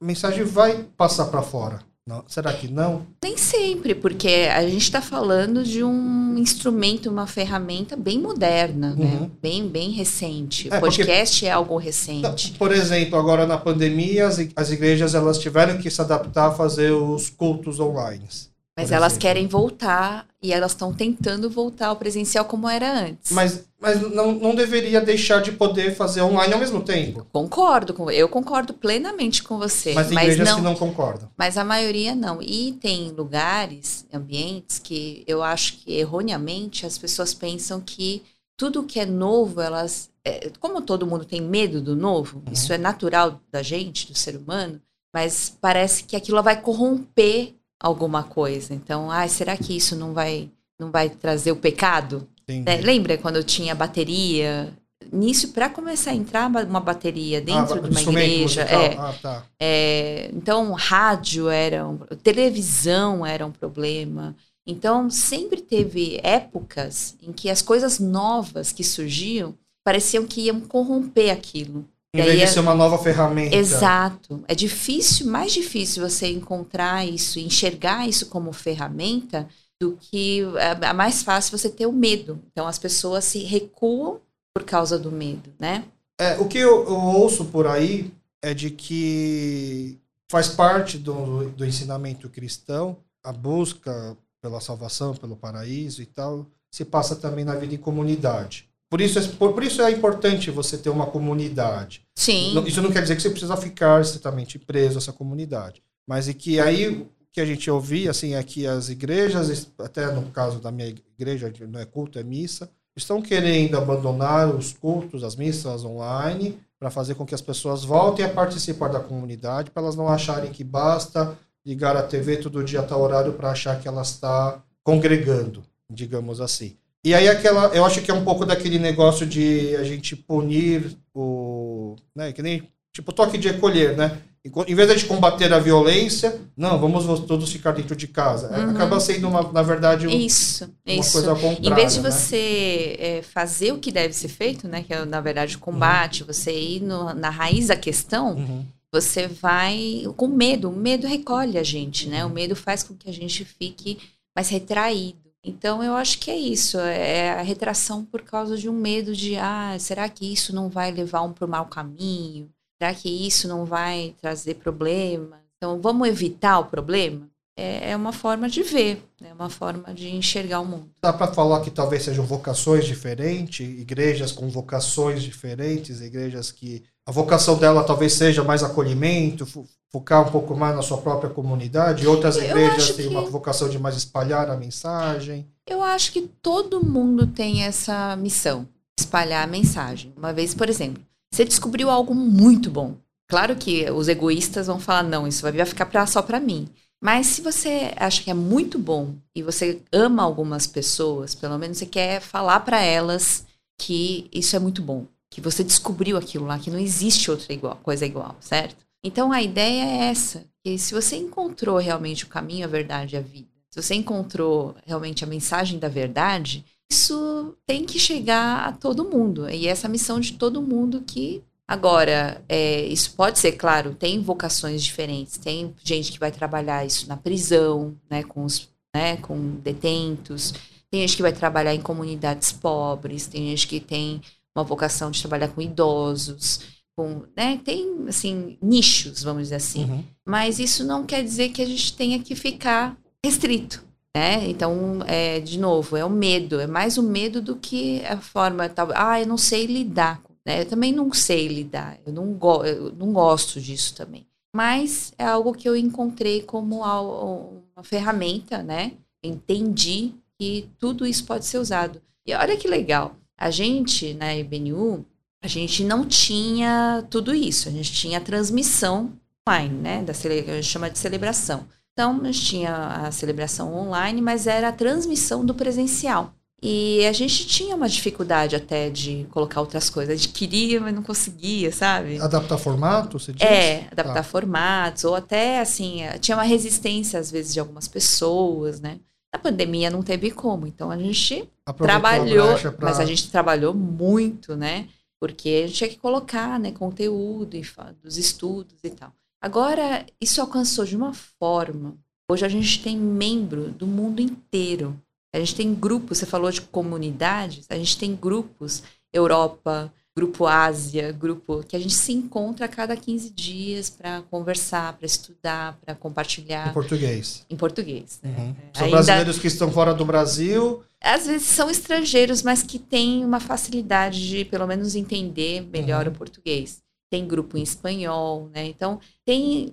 a 0.00 0.04
mensagem 0.04 0.44
vai 0.44 0.84
passar 0.96 1.26
para 1.26 1.42
fora. 1.42 1.80
Não. 2.06 2.22
Será 2.28 2.52
que 2.52 2.68
não? 2.68 3.06
Nem 3.22 3.34
sempre, 3.38 3.94
porque 3.94 4.48
a 4.54 4.62
gente 4.68 4.82
está 4.82 5.00
falando 5.00 5.64
de 5.64 5.82
um 5.82 6.36
instrumento, 6.36 7.08
uma 7.08 7.26
ferramenta 7.26 7.96
bem 7.96 8.18
moderna, 8.20 8.94
né? 8.94 9.04
uhum. 9.04 9.20
né? 9.20 9.30
bem, 9.40 9.66
bem 9.66 9.90
recente. 9.90 10.68
É, 10.70 10.76
o 10.76 10.80
podcast 10.80 11.36
porque, 11.36 11.46
é 11.46 11.52
algo 11.52 11.78
recente. 11.78 12.52
Por 12.58 12.72
exemplo, 12.72 13.18
agora 13.18 13.46
na 13.46 13.56
pandemia, 13.56 14.26
as, 14.26 14.38
as 14.54 14.70
igrejas 14.70 15.14
elas 15.14 15.38
tiveram 15.38 15.78
que 15.78 15.90
se 15.90 16.00
adaptar 16.00 16.48
a 16.48 16.52
fazer 16.52 16.92
os 16.92 17.30
cultos 17.30 17.80
online. 17.80 18.28
Mas 18.76 18.90
elas 18.90 19.12
exemplo. 19.12 19.22
querem 19.22 19.46
voltar 19.46 20.26
e 20.42 20.52
elas 20.52 20.72
estão 20.72 20.92
tentando 20.92 21.48
voltar 21.48 21.88
ao 21.88 21.96
presencial 21.96 22.44
como 22.44 22.68
era 22.68 22.92
antes. 22.92 23.30
Mas, 23.30 23.64
mas 23.80 24.00
não, 24.10 24.32
não 24.32 24.52
deveria 24.52 25.00
deixar 25.00 25.40
de 25.40 25.52
poder 25.52 25.94
fazer 25.94 26.22
online 26.22 26.52
ao 26.52 26.58
mesmo 26.58 26.82
tempo. 26.82 27.24
Concordo, 27.32 27.94
com, 27.94 28.10
eu 28.10 28.28
concordo 28.28 28.74
plenamente 28.74 29.44
com 29.44 29.58
você. 29.58 29.94
Mas, 29.94 30.10
mas 30.10 30.24
igrejas 30.24 30.48
não, 30.48 30.56
que 30.56 30.62
não 30.62 30.74
concordam. 30.74 31.30
Mas 31.36 31.56
a 31.56 31.64
maioria 31.64 32.16
não. 32.16 32.42
E 32.42 32.72
tem 32.72 33.12
lugares, 33.12 34.06
ambientes 34.12 34.80
que 34.80 35.22
eu 35.26 35.40
acho 35.40 35.78
que 35.78 35.92
erroneamente 35.92 36.84
as 36.84 36.98
pessoas 36.98 37.32
pensam 37.32 37.80
que 37.80 38.24
tudo 38.56 38.82
que 38.82 38.98
é 38.98 39.06
novo, 39.06 39.60
elas. 39.60 40.10
É, 40.24 40.50
como 40.58 40.82
todo 40.82 41.06
mundo 41.06 41.24
tem 41.24 41.40
medo 41.40 41.80
do 41.80 41.94
novo, 41.94 42.38
uhum. 42.38 42.52
isso 42.52 42.72
é 42.72 42.78
natural 42.78 43.40
da 43.52 43.62
gente, 43.62 44.10
do 44.10 44.18
ser 44.18 44.36
humano, 44.36 44.80
mas 45.12 45.56
parece 45.60 46.04
que 46.04 46.16
aquilo 46.16 46.42
vai 46.42 46.60
corromper 46.60 47.54
alguma 47.84 48.22
coisa. 48.22 48.72
Então, 48.72 49.10
ah, 49.10 49.28
será 49.28 49.56
que 49.56 49.76
isso 49.76 49.94
não 49.94 50.14
vai, 50.14 50.48
não 50.80 50.90
vai 50.90 51.10
trazer 51.10 51.52
o 51.52 51.56
pecado? 51.56 52.26
É, 52.48 52.76
lembra 52.76 53.18
quando 53.18 53.36
eu 53.36 53.44
tinha 53.44 53.74
bateria? 53.74 54.72
nisso, 55.12 55.48
para 55.48 55.68
começar 55.68 56.12
a 56.12 56.14
entrar 56.14 56.46
uma 56.46 56.80
bateria 56.80 57.40
dentro 57.40 57.74
ah, 57.74 57.80
de 57.80 57.90
uma 57.90 58.00
igreja. 58.00 58.62
É, 58.62 58.96
ah, 58.96 59.14
tá. 59.20 59.46
é, 59.60 60.30
então, 60.32 60.72
rádio 60.72 61.48
era 61.48 61.86
um, 61.86 61.98
televisão 62.22 63.24
era 63.24 63.46
um 63.46 63.52
problema. 63.52 64.34
Então, 64.66 65.10
sempre 65.10 65.60
teve 65.60 66.18
épocas 66.22 67.16
em 67.22 67.32
que 67.32 67.50
as 67.50 67.60
coisas 67.60 68.00
novas 68.00 68.72
que 68.72 68.82
surgiam 68.82 69.54
pareciam 69.84 70.26
que 70.26 70.40
iam 70.40 70.60
corromper 70.60 71.30
aquilo. 71.30 71.84
Em 72.14 72.22
vez 72.22 72.40
de 72.40 72.46
ser 72.46 72.60
uma 72.60 72.74
nova 72.74 72.96
ferramenta. 72.96 73.56
Exato. 73.56 74.44
É 74.46 74.54
difícil, 74.54 75.26
mais 75.26 75.52
difícil 75.52 76.08
você 76.08 76.28
encontrar 76.28 77.04
isso, 77.04 77.40
enxergar 77.40 78.08
isso 78.08 78.26
como 78.26 78.52
ferramenta, 78.52 79.48
do 79.80 79.96
que 80.00 80.42
é, 80.56 80.86
é 80.86 80.92
mais 80.92 81.22
fácil 81.22 81.58
você 81.58 81.68
ter 81.68 81.86
o 81.86 81.92
medo. 81.92 82.40
Então 82.52 82.66
as 82.66 82.78
pessoas 82.78 83.24
se 83.24 83.40
recuam 83.40 84.20
por 84.54 84.64
causa 84.64 84.96
do 84.96 85.10
medo, 85.10 85.52
né? 85.58 85.84
É, 86.20 86.38
o 86.38 86.46
que 86.46 86.58
eu, 86.58 86.84
eu 86.84 86.94
ouço 86.94 87.46
por 87.46 87.66
aí 87.66 88.12
é 88.40 88.54
de 88.54 88.70
que 88.70 89.98
faz 90.30 90.48
parte 90.48 90.96
do, 90.96 91.50
do 91.50 91.66
ensinamento 91.66 92.28
cristão 92.28 92.96
a 93.24 93.32
busca 93.32 94.16
pela 94.40 94.60
salvação, 94.60 95.14
pelo 95.14 95.34
paraíso 95.34 96.02
e 96.02 96.06
tal, 96.06 96.46
se 96.70 96.84
passa 96.84 97.16
também 97.16 97.44
na 97.44 97.54
vida 97.54 97.74
em 97.74 97.78
comunidade. 97.78 98.68
Por 98.94 99.00
isso, 99.00 99.18
é, 99.18 99.22
por, 99.22 99.52
por 99.54 99.64
isso 99.64 99.82
é 99.82 99.90
importante 99.90 100.52
você 100.52 100.78
ter 100.78 100.88
uma 100.88 101.06
comunidade. 101.06 102.06
Sim. 102.14 102.56
Isso 102.64 102.80
não 102.80 102.92
quer 102.92 103.02
dizer 103.02 103.16
que 103.16 103.22
você 103.22 103.30
precisa 103.30 103.56
ficar 103.56 104.00
estritamente 104.00 104.56
preso 104.56 104.98
a 104.98 105.00
essa 105.00 105.12
comunidade. 105.12 105.82
Mas 106.06 106.28
e 106.28 106.32
que 106.32 106.60
aí 106.60 107.04
que 107.32 107.40
a 107.40 107.44
gente 107.44 107.68
ouvia, 107.68 108.12
assim, 108.12 108.36
é 108.36 108.42
que 108.44 108.68
as 108.68 108.90
igrejas, 108.90 109.68
até 109.80 110.12
no 110.12 110.22
caso 110.30 110.60
da 110.60 110.70
minha 110.70 110.94
igreja, 111.18 111.52
não 111.68 111.80
é 111.80 111.84
culto, 111.84 112.20
é 112.20 112.22
missa, 112.22 112.70
estão 112.94 113.20
querendo 113.20 113.76
abandonar 113.76 114.54
os 114.54 114.72
cultos, 114.72 115.24
as 115.24 115.34
missas 115.34 115.84
online, 115.84 116.56
para 116.78 116.88
fazer 116.88 117.16
com 117.16 117.26
que 117.26 117.34
as 117.34 117.42
pessoas 117.42 117.82
voltem 117.82 118.24
a 118.24 118.28
participar 118.28 118.86
da 118.86 119.00
comunidade, 119.00 119.72
para 119.72 119.82
elas 119.82 119.96
não 119.96 120.06
acharem 120.06 120.52
que 120.52 120.62
basta 120.62 121.36
ligar 121.66 121.96
a 121.96 122.02
TV 122.04 122.36
todo 122.36 122.62
dia 122.62 122.78
a 122.78 122.84
tal 122.84 123.00
horário 123.00 123.32
para 123.32 123.50
achar 123.50 123.80
que 123.80 123.88
ela 123.88 124.02
está 124.02 124.62
congregando, 124.84 125.64
digamos 125.90 126.40
assim. 126.40 126.76
E 127.04 127.14
aí 127.14 127.28
aquela, 127.28 127.66
eu 127.74 127.84
acho 127.84 128.00
que 128.00 128.10
é 128.10 128.14
um 128.14 128.24
pouco 128.24 128.46
daquele 128.46 128.78
negócio 128.78 129.26
de 129.26 129.76
a 129.76 129.84
gente 129.84 130.16
punir 130.16 130.96
o, 131.14 131.96
né, 132.16 132.32
que 132.32 132.42
nem 132.42 132.62
tipo 132.94 133.12
toque 133.12 133.36
de 133.36 133.48
recolher, 133.48 133.94
né? 133.94 134.18
Em 134.66 134.74
vez 134.74 135.00
de 135.00 135.06
combater 135.06 135.50
a 135.54 135.58
violência, 135.58 136.38
não, 136.54 136.78
vamos 136.78 137.04
todos 137.20 137.50
ficar 137.50 137.72
dentro 137.72 137.96
de 137.96 138.06
casa. 138.06 138.48
Uhum. 138.48 138.70
Acaba 138.72 139.00
sendo, 139.00 139.26
uma, 139.26 139.50
na 139.50 139.62
verdade, 139.62 140.06
um, 140.06 140.10
isso, 140.10 140.70
uma 140.86 140.94
isso. 141.00 141.12
coisa 141.12 141.34
contrária. 141.34 141.66
Em 141.66 141.74
vez 141.74 141.94
de 141.94 142.02
né? 142.02 142.10
você 142.10 142.96
é, 142.98 143.22
fazer 143.22 143.72
o 143.72 143.78
que 143.78 143.90
deve 143.90 144.12
ser 144.12 144.28
feito, 144.28 144.68
né, 144.68 144.82
que 144.82 144.92
é, 144.92 145.02
na 145.06 145.20
verdade, 145.22 145.56
o 145.56 145.60
combate, 145.60 146.22
uhum. 146.22 146.26
você 146.26 146.52
ir 146.52 146.82
no, 146.82 147.14
na 147.14 147.30
raiz 147.30 147.68
da 147.68 147.76
questão, 147.76 148.34
uhum. 148.34 148.66
você 148.92 149.28
vai 149.28 150.04
com 150.14 150.28
medo. 150.28 150.68
O 150.68 150.76
medo 150.76 151.06
recolhe 151.06 151.56
a 151.56 151.62
gente, 151.62 152.06
né? 152.06 152.22
O 152.22 152.30
medo 152.30 152.54
faz 152.54 152.82
com 152.82 152.94
que 152.94 153.08
a 153.08 153.14
gente 153.14 153.46
fique 153.46 153.98
mais 154.36 154.50
retraído. 154.50 155.23
Então, 155.44 155.82
eu 155.82 155.94
acho 155.94 156.18
que 156.18 156.30
é 156.30 156.36
isso, 156.36 156.78
é 156.78 157.32
a 157.32 157.42
retração 157.42 158.02
por 158.02 158.22
causa 158.22 158.56
de 158.56 158.66
um 158.68 158.72
medo 158.72 159.14
de, 159.14 159.36
ah, 159.36 159.76
será 159.78 160.08
que 160.08 160.32
isso 160.32 160.54
não 160.54 160.70
vai 160.70 160.90
levar 160.90 161.20
um 161.20 161.32
para 161.32 161.44
o 161.44 161.48
mau 161.48 161.66
caminho? 161.66 162.50
Será 162.80 162.94
que 162.94 163.08
isso 163.08 163.46
não 163.46 163.66
vai 163.66 164.14
trazer 164.20 164.54
problema? 164.54 165.42
Então, 165.56 165.80
vamos 165.80 166.08
evitar 166.08 166.58
o 166.60 166.64
problema? 166.64 167.28
É, 167.56 167.90
é 167.90 167.96
uma 167.96 168.12
forma 168.12 168.48
de 168.48 168.62
ver, 168.62 169.04
é 169.22 169.32
uma 169.32 169.48
forma 169.48 169.94
de 169.94 170.08
enxergar 170.08 170.60
o 170.60 170.66
mundo. 170.66 170.90
Dá 171.00 171.12
para 171.12 171.32
falar 171.32 171.60
que 171.60 171.70
talvez 171.70 172.02
sejam 172.02 172.24
vocações 172.24 172.84
diferentes, 172.84 173.60
igrejas 173.60 174.32
com 174.32 174.48
vocações 174.48 175.22
diferentes, 175.22 176.00
igrejas 176.00 176.50
que 176.50 176.82
a 177.06 177.12
vocação 177.12 177.56
dela 177.56 177.84
talvez 177.84 178.14
seja 178.14 178.42
mais 178.42 178.62
acolhimento, 178.62 179.46
focar 179.92 180.26
um 180.26 180.30
pouco 180.30 180.56
mais 180.56 180.74
na 180.74 180.82
sua 180.82 180.98
própria 180.98 181.30
comunidade? 181.30 182.06
Outras 182.06 182.36
igrejas 182.36 182.90
têm 182.90 183.08
que... 183.08 183.14
uma 183.14 183.22
vocação 183.22 183.68
de 183.68 183.78
mais 183.78 183.96
espalhar 183.96 184.48
a 184.50 184.56
mensagem? 184.56 185.46
Eu 185.66 185.82
acho 185.82 186.12
que 186.12 186.22
todo 186.42 186.84
mundo 186.84 187.26
tem 187.26 187.62
essa 187.62 188.16
missão, 188.16 188.66
espalhar 188.98 189.44
a 189.44 189.50
mensagem. 189.50 190.12
Uma 190.16 190.32
vez, 190.32 190.54
por 190.54 190.68
exemplo, 190.68 191.02
você 191.32 191.44
descobriu 191.44 191.90
algo 191.90 192.14
muito 192.14 192.70
bom. 192.70 192.96
Claro 193.28 193.56
que 193.56 193.90
os 193.90 194.08
egoístas 194.08 194.66
vão 194.66 194.78
falar, 194.78 195.02
não, 195.02 195.26
isso 195.26 195.42
vai 195.42 195.64
ficar 195.64 195.86
pra, 195.86 196.06
só 196.06 196.22
para 196.22 196.40
mim. 196.40 196.68
Mas 197.02 197.26
se 197.26 197.42
você 197.42 197.92
acha 197.96 198.22
que 198.22 198.30
é 198.30 198.34
muito 198.34 198.78
bom 198.78 199.14
e 199.34 199.42
você 199.42 199.80
ama 199.92 200.22
algumas 200.22 200.66
pessoas, 200.66 201.34
pelo 201.34 201.58
menos 201.58 201.76
você 201.76 201.86
quer 201.86 202.20
falar 202.20 202.60
para 202.60 202.80
elas 202.80 203.44
que 203.78 204.28
isso 204.32 204.56
é 204.56 204.58
muito 204.58 204.80
bom, 204.80 205.06
que 205.34 205.40
você 205.40 205.64
descobriu 205.64 206.16
aquilo 206.16 206.46
lá, 206.46 206.58
que 206.60 206.70
não 206.70 206.78
existe 206.78 207.28
outra 207.28 207.52
igual, 207.52 207.76
coisa 207.82 208.06
igual, 208.06 208.36
certo? 208.38 208.76
Então 209.02 209.32
a 209.32 209.42
ideia 209.42 209.82
é 209.82 210.10
essa, 210.10 210.46
que 210.62 210.78
se 210.78 210.94
você 210.94 211.16
encontrou 211.16 211.76
realmente 211.76 212.24
o 212.24 212.28
caminho, 212.28 212.64
a 212.64 212.70
verdade 212.70 213.16
e 213.16 213.18
a 213.18 213.20
vida, 213.20 213.48
se 213.68 213.82
você 213.82 213.96
encontrou 213.96 214.76
realmente 214.86 215.24
a 215.24 215.26
mensagem 215.26 215.80
da 215.80 215.88
verdade, 215.88 216.64
isso 216.88 217.56
tem 217.66 217.84
que 217.84 217.98
chegar 217.98 218.68
a 218.68 218.70
todo 218.70 219.10
mundo. 219.10 219.50
E 219.50 219.66
essa 219.66 219.88
missão 219.88 220.20
de 220.20 220.34
todo 220.34 220.62
mundo 220.62 221.02
que 221.04 221.42
Agora, 221.66 222.44
é, 222.46 222.82
isso 222.82 223.14
pode 223.16 223.38
ser, 223.38 223.52
claro, 223.52 223.94
tem 223.94 224.20
vocações 224.20 224.84
diferentes. 224.84 225.38
Tem 225.38 225.74
gente 225.82 226.12
que 226.12 226.18
vai 226.18 226.30
trabalhar 226.30 226.84
isso 226.84 227.08
na 227.08 227.16
prisão, 227.16 227.96
né, 228.10 228.22
com, 228.22 228.44
os, 228.44 228.68
né, 228.94 229.16
com 229.16 229.56
detentos. 229.62 230.52
Tem 230.90 231.00
gente 231.00 231.16
que 231.16 231.22
vai 231.22 231.32
trabalhar 231.32 231.74
em 231.74 231.80
comunidades 231.80 232.52
pobres. 232.52 233.26
Tem 233.26 233.48
gente 233.48 233.66
que 233.66 233.80
tem 233.80 234.20
uma 234.54 234.64
vocação 234.64 235.10
de 235.10 235.20
trabalhar 235.20 235.48
com 235.48 235.60
idosos 235.60 236.74
com, 236.96 237.22
né, 237.36 237.60
tem 237.64 238.06
assim 238.08 238.56
nichos, 238.62 239.22
vamos 239.22 239.44
dizer 239.44 239.56
assim. 239.56 239.84
Uhum. 239.84 240.04
Mas 240.24 240.58
isso 240.58 240.84
não 240.84 241.04
quer 241.04 241.22
dizer 241.22 241.48
que 241.50 241.60
a 241.60 241.66
gente 241.66 241.94
tenha 241.94 242.18
que 242.20 242.36
ficar 242.36 242.96
restrito, 243.24 243.84
né? 244.14 244.48
Então, 244.48 245.00
é, 245.06 245.40
de 245.40 245.58
novo, 245.58 245.96
é 245.96 246.04
o 246.04 246.10
medo, 246.10 246.60
é 246.60 246.66
mais 246.66 246.96
o 246.96 247.02
medo 247.02 247.42
do 247.42 247.56
que 247.56 248.04
a 248.04 248.18
forma 248.18 248.68
tal. 248.68 248.88
Ah, 248.94 249.20
eu 249.20 249.26
não 249.26 249.36
sei 249.36 249.66
lidar, 249.66 250.22
né? 250.46 250.60
Eu 250.62 250.66
também 250.66 250.92
não 250.92 251.12
sei 251.12 251.48
lidar, 251.48 251.98
eu 252.06 252.12
não, 252.12 252.32
go 252.34 252.64
eu 252.64 252.92
não 252.92 253.12
gosto 253.12 253.60
disso 253.60 253.94
também. 253.94 254.26
Mas 254.54 255.12
é 255.18 255.24
algo 255.24 255.52
que 255.52 255.68
eu 255.68 255.76
encontrei 255.76 256.42
como 256.42 256.76
uma 256.76 257.82
ferramenta, 257.82 258.62
né? 258.62 258.92
Entendi 259.20 260.14
que 260.38 260.68
tudo 260.78 261.04
isso 261.04 261.24
pode 261.24 261.44
ser 261.44 261.58
usado. 261.58 262.00
E 262.24 262.32
olha 262.34 262.56
que 262.56 262.68
legal, 262.68 263.16
a 263.36 263.50
gente 263.50 264.14
na 264.14 264.34
IBNU 264.34 265.06
a 265.44 265.46
gente 265.46 265.84
não 265.84 266.06
tinha 266.06 267.04
tudo 267.10 267.34
isso. 267.34 267.68
A 267.68 267.72
gente 267.72 267.92
tinha 267.92 268.16
a 268.16 268.20
transmissão 268.20 269.12
online, 269.46 269.74
né? 269.74 270.02
Da 270.02 270.14
cele... 270.14 270.50
a 270.50 270.54
gente 270.54 270.66
chama 270.66 270.88
de 270.88 270.98
celebração. 270.98 271.66
Então, 271.92 272.18
a 272.22 272.32
gente 272.32 272.40
tinha 272.40 272.74
a 272.74 273.12
celebração 273.12 273.74
online, 273.74 274.22
mas 274.22 274.46
era 274.46 274.68
a 274.68 274.72
transmissão 274.72 275.44
do 275.44 275.54
presencial. 275.54 276.32
E 276.62 277.04
a 277.04 277.12
gente 277.12 277.46
tinha 277.46 277.76
uma 277.76 277.90
dificuldade 277.90 278.56
até 278.56 278.88
de 278.88 279.26
colocar 279.30 279.60
outras 279.60 279.90
coisas. 279.90 280.14
A 280.14 280.16
gente 280.16 280.30
queria, 280.32 280.80
mas 280.80 280.94
não 280.94 281.02
conseguia, 281.02 281.70
sabe? 281.70 282.18
Adaptar 282.18 282.56
formato, 282.56 283.18
você 283.18 283.30
diz? 283.34 283.46
É, 283.46 283.86
adaptar 283.92 284.14
tá. 284.14 284.22
formatos. 284.22 285.04
Ou 285.04 285.14
até, 285.14 285.60
assim, 285.60 286.00
tinha 286.20 286.38
uma 286.38 286.42
resistência, 286.42 287.20
às 287.20 287.30
vezes, 287.30 287.52
de 287.52 287.60
algumas 287.60 287.86
pessoas, 287.86 288.80
né? 288.80 288.98
Na 289.34 289.38
pandemia 289.38 289.90
não 289.90 290.02
teve 290.02 290.30
como. 290.30 290.66
Então, 290.66 290.90
a 290.90 290.96
gente 290.96 291.46
Aproveitou 291.66 292.00
trabalhou, 292.00 292.56
a 292.56 292.72
pra... 292.72 292.88
mas 292.88 293.00
a 293.00 293.04
gente 293.04 293.30
trabalhou 293.30 293.74
muito, 293.74 294.56
né? 294.56 294.88
porque 295.24 295.62
a 295.64 295.66
gente 295.66 295.76
tinha 295.78 295.88
que 295.88 295.96
colocar 295.96 296.60
né, 296.60 296.70
conteúdo 296.70 297.56
dos 298.02 298.18
estudos 298.18 298.76
e 298.84 298.90
tal. 298.90 299.10
Agora, 299.40 300.04
isso 300.20 300.38
alcançou 300.38 300.84
de 300.84 300.94
uma 300.94 301.14
forma. 301.14 301.96
Hoje 302.30 302.44
a 302.44 302.48
gente 302.48 302.82
tem 302.82 302.94
membro 302.94 303.70
do 303.70 303.86
mundo 303.86 304.20
inteiro. 304.20 305.00
A 305.34 305.38
gente 305.38 305.54
tem 305.54 305.74
grupos, 305.74 306.18
você 306.18 306.26
falou 306.26 306.50
de 306.50 306.60
comunidades, 306.60 307.64
a 307.70 307.74
gente 307.74 307.96
tem 307.98 308.14
grupos, 308.14 308.82
Europa, 309.10 309.90
grupo 310.16 310.46
Ásia, 310.46 311.10
grupo 311.10 311.64
que 311.66 311.74
a 311.74 311.78
gente 311.78 311.94
se 311.94 312.12
encontra 312.12 312.66
a 312.66 312.68
cada 312.68 312.96
15 312.96 313.30
dias 313.30 313.90
para 313.90 314.22
conversar, 314.22 314.92
para 314.92 315.06
estudar, 315.06 315.78
para 315.84 315.94
compartilhar. 315.94 316.68
Em 316.68 316.72
português. 316.72 317.46
Em 317.50 317.56
português. 317.56 318.20
Né? 318.22 318.30
Uhum. 318.38 318.54
São 318.72 318.84
Ainda... 318.84 318.96
brasileiros 318.96 319.38
que 319.38 319.48
estão 319.48 319.72
fora 319.72 319.92
do 319.92 320.04
Brasil 320.04 320.84
às 321.04 321.26
vezes 321.26 321.46
são 321.48 321.70
estrangeiros, 321.70 322.42
mas 322.42 322.62
que 322.62 322.78
têm 322.78 323.24
uma 323.24 323.38
facilidade 323.38 324.26
de, 324.26 324.44
pelo 324.46 324.66
menos, 324.66 324.94
entender 324.94 325.60
melhor 325.60 326.06
uhum. 326.06 326.12
o 326.12 326.16
português. 326.16 326.82
Tem 327.10 327.28
grupo 327.28 327.58
em 327.58 327.62
espanhol, 327.62 328.48
né? 328.52 328.64
Então, 328.66 328.98
tem, 329.24 329.70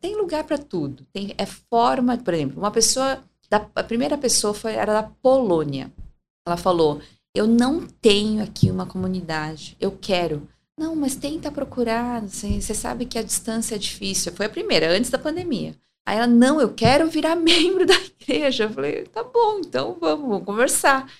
tem 0.00 0.16
lugar 0.16 0.42
para 0.42 0.58
tudo. 0.58 1.06
Tem, 1.12 1.32
é 1.38 1.46
forma, 1.46 2.18
por 2.18 2.34
exemplo, 2.34 2.58
uma 2.58 2.72
pessoa, 2.72 3.22
da, 3.48 3.64
a 3.76 3.84
primeira 3.84 4.18
pessoa 4.18 4.52
foi, 4.52 4.72
era 4.74 4.92
da 4.92 5.02
Polônia. 5.04 5.90
Ela 6.44 6.56
falou: 6.56 7.00
Eu 7.34 7.46
não 7.46 7.86
tenho 7.86 8.42
aqui 8.42 8.70
uma 8.70 8.84
comunidade, 8.84 9.74
eu 9.80 9.90
quero. 9.90 10.46
Não, 10.78 10.94
mas 10.94 11.14
tenta 11.14 11.50
procurar, 11.50 12.22
assim, 12.22 12.60
você 12.60 12.74
sabe 12.74 13.06
que 13.06 13.18
a 13.18 13.22
distância 13.22 13.74
é 13.74 13.78
difícil. 13.78 14.32
Foi 14.32 14.46
a 14.46 14.50
primeira, 14.50 14.90
antes 14.90 15.10
da 15.10 15.18
pandemia. 15.18 15.74
Aí 16.04 16.18
ela, 16.18 16.26
não, 16.26 16.60
eu 16.60 16.74
quero 16.74 17.08
virar 17.08 17.36
membro 17.36 17.86
da 17.86 17.94
igreja. 17.94 18.64
Eu 18.64 18.70
falei, 18.70 19.04
tá 19.04 19.22
bom, 19.22 19.60
então 19.60 19.96
vamos, 19.98 20.28
vamos 20.28 20.44
conversar. 20.44 21.10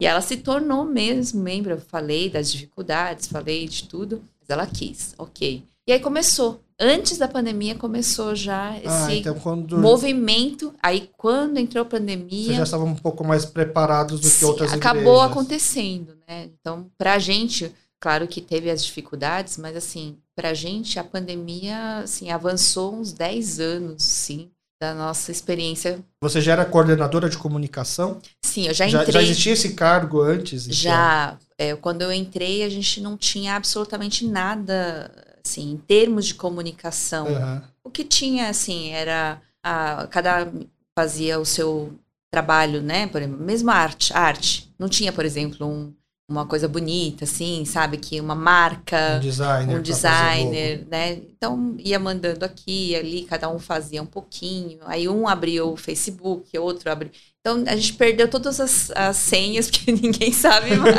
E 0.00 0.06
ela 0.06 0.20
se 0.20 0.36
tornou 0.36 0.84
mesmo 0.84 1.42
membro. 1.42 1.72
Eu 1.72 1.80
falei 1.80 2.30
das 2.30 2.52
dificuldades, 2.52 3.26
falei 3.26 3.66
de 3.66 3.88
tudo, 3.88 4.22
mas 4.40 4.50
ela 4.50 4.66
quis, 4.66 5.14
ok. 5.18 5.64
E 5.88 5.92
aí 5.92 5.98
começou. 5.98 6.62
Antes 6.80 7.18
da 7.18 7.26
pandemia 7.26 7.74
começou 7.74 8.36
já 8.36 8.70
ah, 8.70 8.78
esse 8.78 8.88
ah, 8.88 9.14
então 9.14 9.34
quando... 9.34 9.78
movimento. 9.78 10.72
Aí 10.80 11.10
quando 11.16 11.58
entrou 11.58 11.82
a 11.82 11.84
pandemia. 11.84 12.44
Vocês 12.46 12.56
já 12.56 12.62
estavam 12.62 12.86
um 12.86 12.94
pouco 12.94 13.24
mais 13.24 13.44
preparados 13.44 14.20
do 14.20 14.30
que 14.30 14.44
outras 14.44 14.72
acabou 14.72 15.16
igrejas. 15.16 15.30
acontecendo, 15.30 16.16
né? 16.28 16.48
Então, 16.60 16.86
pra 16.96 17.18
gente, 17.18 17.74
claro 17.98 18.28
que 18.28 18.40
teve 18.40 18.70
as 18.70 18.84
dificuldades, 18.84 19.56
mas 19.56 19.76
assim, 19.76 20.18
pra 20.36 20.54
gente 20.54 21.00
a 21.00 21.04
pandemia 21.04 21.98
assim, 21.98 22.30
avançou 22.30 22.94
uns 22.94 23.12
10 23.12 23.58
anos, 23.58 24.02
sim 24.04 24.48
da 24.80 24.94
nossa 24.94 25.32
experiência. 25.32 25.98
Você 26.22 26.40
já 26.40 26.52
era 26.52 26.64
coordenadora 26.64 27.28
de 27.28 27.36
comunicação? 27.36 28.20
Sim, 28.44 28.68
eu 28.68 28.74
já 28.74 28.86
entrei. 28.86 29.06
Já, 29.06 29.12
já 29.12 29.22
existia 29.22 29.52
esse 29.52 29.74
cargo 29.74 30.20
antes? 30.20 30.66
Então? 30.66 30.76
Já. 30.76 31.36
É, 31.58 31.74
quando 31.74 32.02
eu 32.02 32.12
entrei, 32.12 32.62
a 32.62 32.68
gente 32.68 33.00
não 33.00 33.16
tinha 33.16 33.56
absolutamente 33.56 34.24
nada, 34.24 35.10
assim, 35.48 35.72
em 35.72 35.76
termos 35.76 36.26
de 36.26 36.34
comunicação. 36.34 37.26
Uhum. 37.26 37.62
O 37.84 37.90
que 37.90 38.04
tinha, 38.04 38.48
assim, 38.48 38.90
era 38.90 39.40
a, 39.62 40.06
cada 40.08 40.50
fazia 40.96 41.38
o 41.38 41.44
seu 41.44 41.92
trabalho, 42.30 42.82
né? 42.82 43.06
Por 43.06 43.22
exemplo, 43.22 43.40
mesmo 43.44 43.70
a 43.70 43.74
arte, 43.74 44.12
arte. 44.12 44.72
Não 44.78 44.88
tinha, 44.88 45.12
por 45.12 45.24
exemplo, 45.24 45.66
um 45.66 45.92
uma 46.30 46.44
coisa 46.44 46.68
bonita, 46.68 47.24
assim, 47.24 47.64
sabe? 47.64 47.96
Que 47.96 48.20
uma 48.20 48.34
marca. 48.34 49.16
Um 49.16 49.20
designer. 49.20 49.78
Um 49.78 49.82
designer, 49.82 50.86
né? 50.90 51.12
Então, 51.12 51.74
ia 51.78 51.98
mandando 51.98 52.44
aqui, 52.44 52.94
ali, 52.94 53.22
cada 53.22 53.48
um 53.48 53.58
fazia 53.58 54.02
um 54.02 54.06
pouquinho. 54.06 54.78
Aí 54.84 55.08
um 55.08 55.26
abriu 55.26 55.72
o 55.72 55.76
Facebook, 55.76 56.56
outro 56.58 56.92
abriu. 56.92 57.10
Então, 57.40 57.64
a 57.66 57.74
gente 57.74 57.94
perdeu 57.94 58.28
todas 58.28 58.60
as, 58.60 58.90
as 58.90 59.16
senhas, 59.16 59.70
porque 59.72 59.90
ninguém 59.90 60.30
sabe 60.30 60.76
mais. 60.76 60.92